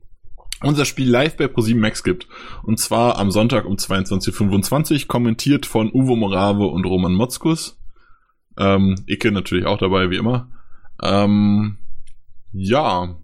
unser 0.63 0.87
Spiel 0.87 1.11
live 1.11 1.37
bei 1.37 1.45
Pro7 1.45 1.77
Max 1.77 2.03
gibt. 2.03 2.27
Und 2.63 2.81
zwar 2.81 3.19
am 3.19 3.31
Sonntag 3.31 3.67
um 3.67 3.75
22.25 3.75 5.03
Uhr, 5.03 5.07
kommentiert 5.07 5.67
von 5.67 5.93
Uwe 5.93 6.17
Morave 6.17 6.65
und 6.65 6.87
Roman 6.87 7.13
Motzkus. 7.13 7.79
Ähm, 8.57 8.95
Icke 9.07 9.31
natürlich 9.31 9.67
auch 9.67 9.77
dabei, 9.77 10.09
wie 10.09 10.17
immer. 10.17 10.51
Ähm, 11.03 11.77
ja, 12.53 13.19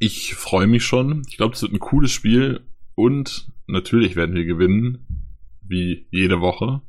ich 0.00 0.34
freue 0.34 0.66
mich 0.66 0.84
schon. 0.84 1.22
Ich 1.28 1.36
glaube, 1.36 1.54
es 1.54 1.62
wird 1.62 1.72
ein 1.72 1.78
cooles 1.78 2.10
Spiel. 2.10 2.66
Und 2.96 3.52
natürlich 3.68 4.16
werden 4.16 4.34
wir 4.34 4.44
gewinnen, 4.44 5.28
wie 5.62 6.08
jede 6.10 6.40
Woche. 6.40 6.82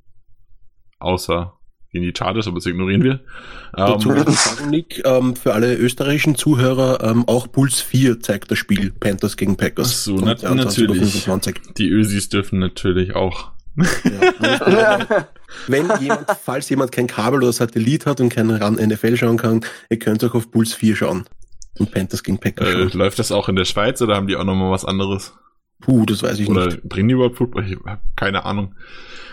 Außer 0.98 1.61
gegen 1.92 2.06
die 2.06 2.14
Chargers, 2.18 2.48
aber 2.48 2.56
das 2.56 2.66
ignorieren 2.66 3.04
wir. 3.04 3.20
Dazu 3.74 4.12
Ähm, 4.12 4.24
sagen, 4.30 4.70
Nick, 4.70 5.02
ähm, 5.06 5.36
für 5.36 5.54
alle 5.54 5.76
österreichischen 5.76 6.36
Zuhörer, 6.36 7.04
ähm, 7.04 7.28
auch 7.28 7.52
Puls 7.52 7.82
4 7.82 8.20
zeigt 8.22 8.50
das 8.52 8.58
Spiel 8.60 8.92
Panthers 8.92 9.36
gegen 9.38 9.58
Packers. 9.58 9.90
Ach 9.92 9.96
so, 9.98 10.16
Um 10.16 10.24
na- 10.26 10.34
22:25. 10.34 11.28
natürlich. 11.28 11.74
die 11.78 11.90
Ösis 11.90 12.30
dürfen 12.30 12.60
natürlich 12.60 13.16
auch. 13.16 13.52
Ja. 13.76 15.00
Wenn 15.68 15.90
jemand, 16.00 16.28
falls 16.44 16.70
jemand 16.70 16.92
kein 16.92 17.08
Kabel 17.08 17.42
oder 17.44 17.52
Satellit 17.54 18.06
hat 18.06 18.22
und 18.22 18.30
keinen 18.30 18.52
RAN 18.52 18.76
NFL 18.76 19.18
schauen 19.18 19.38
kann, 19.38 19.62
ihr 19.90 20.00
könnt 20.00 20.24
auch 20.24 20.34
auf 20.34 20.50
Puls 20.52 20.74
4 20.74 20.96
schauen. 20.96 21.26
Und 21.80 21.92
Panthers 21.92 22.24
gegen 22.24 22.38
Packers 22.38 22.68
Äh, 22.68 22.72
schauen. 22.74 22.92
läuft 22.94 23.20
das 23.20 23.32
auch 23.32 23.48
in 23.50 23.56
der 23.56 23.66
Schweiz 23.66 24.02
oder 24.02 24.16
haben 24.16 24.28
die 24.28 24.36
auch 24.36 24.44
nochmal 24.44 24.72
was 24.72 24.86
anderes? 24.86 25.34
Puh, 25.82 26.06
das 26.06 26.24
weiß 26.24 26.40
ich 26.40 26.48
Oder 26.50 26.68
nicht. 26.68 26.84
bringen 26.84 27.10
die 27.10 27.14
überhaupt 27.16 27.38
Football? 27.38 27.66
Ich 27.68 27.78
hab 27.86 28.02
keine 28.16 28.46
Ahnung. 28.46 28.76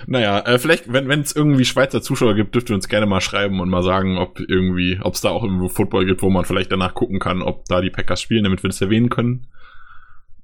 Naja, 0.06 0.40
äh, 0.40 0.58
vielleicht, 0.58 0.90
wenn 0.92 1.10
es 1.20 1.34
irgendwie 1.36 1.64
Schweizer 1.64 2.00
Zuschauer 2.00 2.34
gibt, 2.34 2.54
dürft 2.54 2.70
ihr 2.70 2.74
uns 2.74 2.88
gerne 2.88 3.06
mal 3.06 3.20
schreiben 3.20 3.60
und 3.60 3.68
mal 3.68 3.82
sagen, 3.82 4.16
ob 4.16 4.40
irgendwie, 4.40 4.98
ob 5.02 5.14
es 5.14 5.20
da 5.20 5.28
auch 5.30 5.42
irgendwo 5.42 5.68
Football 5.68 6.06
gibt, 6.06 6.22
wo 6.22 6.30
man 6.30 6.44
vielleicht 6.44 6.72
danach 6.72 6.94
gucken 6.94 7.18
kann, 7.18 7.42
ob 7.42 7.64
da 7.66 7.80
die 7.80 7.90
Packers 7.90 8.22
spielen, 8.22 8.44
damit 8.44 8.62
wir 8.62 8.70
das 8.70 8.80
erwähnen 8.80 9.10
können. 9.10 9.46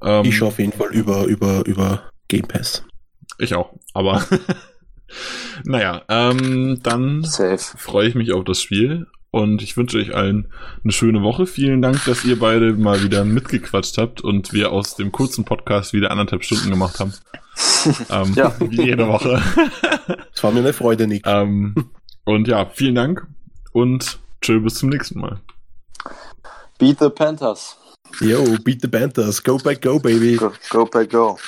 Ähm, 0.02 0.24
Ich 0.26 0.36
schaue 0.36 0.48
auf 0.48 0.58
jeden 0.58 0.72
Fall 0.72 0.90
über, 0.92 1.24
über, 1.24 1.64
über 1.66 2.02
Game 2.28 2.46
Pass. 2.46 2.84
Ich 3.38 3.54
auch, 3.54 3.72
aber 3.94 4.24
naja, 5.64 6.02
ähm, 6.08 6.80
dann 6.82 7.24
freue 7.24 8.08
ich 8.08 8.14
mich 8.14 8.32
auf 8.32 8.44
das 8.44 8.60
Spiel 8.60 9.06
und 9.34 9.62
ich 9.62 9.76
wünsche 9.76 9.98
euch 9.98 10.14
allen 10.14 10.46
eine 10.84 10.92
schöne 10.92 11.22
Woche. 11.22 11.48
Vielen 11.48 11.82
Dank, 11.82 12.04
dass 12.04 12.24
ihr 12.24 12.38
beide 12.38 12.72
mal 12.74 13.02
wieder 13.02 13.24
mitgequatscht 13.24 13.98
habt 13.98 14.20
und 14.20 14.52
wir 14.52 14.70
aus 14.70 14.94
dem 14.94 15.10
kurzen 15.10 15.44
Podcast 15.44 15.92
wieder 15.92 16.12
anderthalb 16.12 16.44
Stunden 16.44 16.70
gemacht 16.70 17.00
haben. 17.00 17.12
ähm, 18.10 18.32
Ja. 18.36 18.54
Wie 18.60 18.84
jede 18.84 19.08
Woche. 19.08 19.42
Es 20.32 20.42
war 20.44 20.52
mir 20.52 20.60
eine 20.60 20.72
Freude, 20.72 21.08
Nick. 21.08 21.26
ähm, 21.26 21.74
und 22.24 22.46
ja, 22.46 22.66
vielen 22.66 22.94
Dank 22.94 23.26
und 23.72 24.20
tschö, 24.40 24.60
bis 24.60 24.74
zum 24.76 24.90
nächsten 24.90 25.18
Mal. 25.18 25.40
Beat 26.78 26.98
the 27.00 27.08
Panthers. 27.08 27.76
Yo, 28.20 28.44
beat 28.62 28.82
the 28.82 28.88
Panthers. 28.88 29.42
Go 29.42 29.58
back, 29.58 29.82
go, 29.82 29.98
baby. 29.98 30.36
Go, 30.36 30.52
go, 30.70 30.84
Pack, 30.84 31.10
go. 31.10 31.38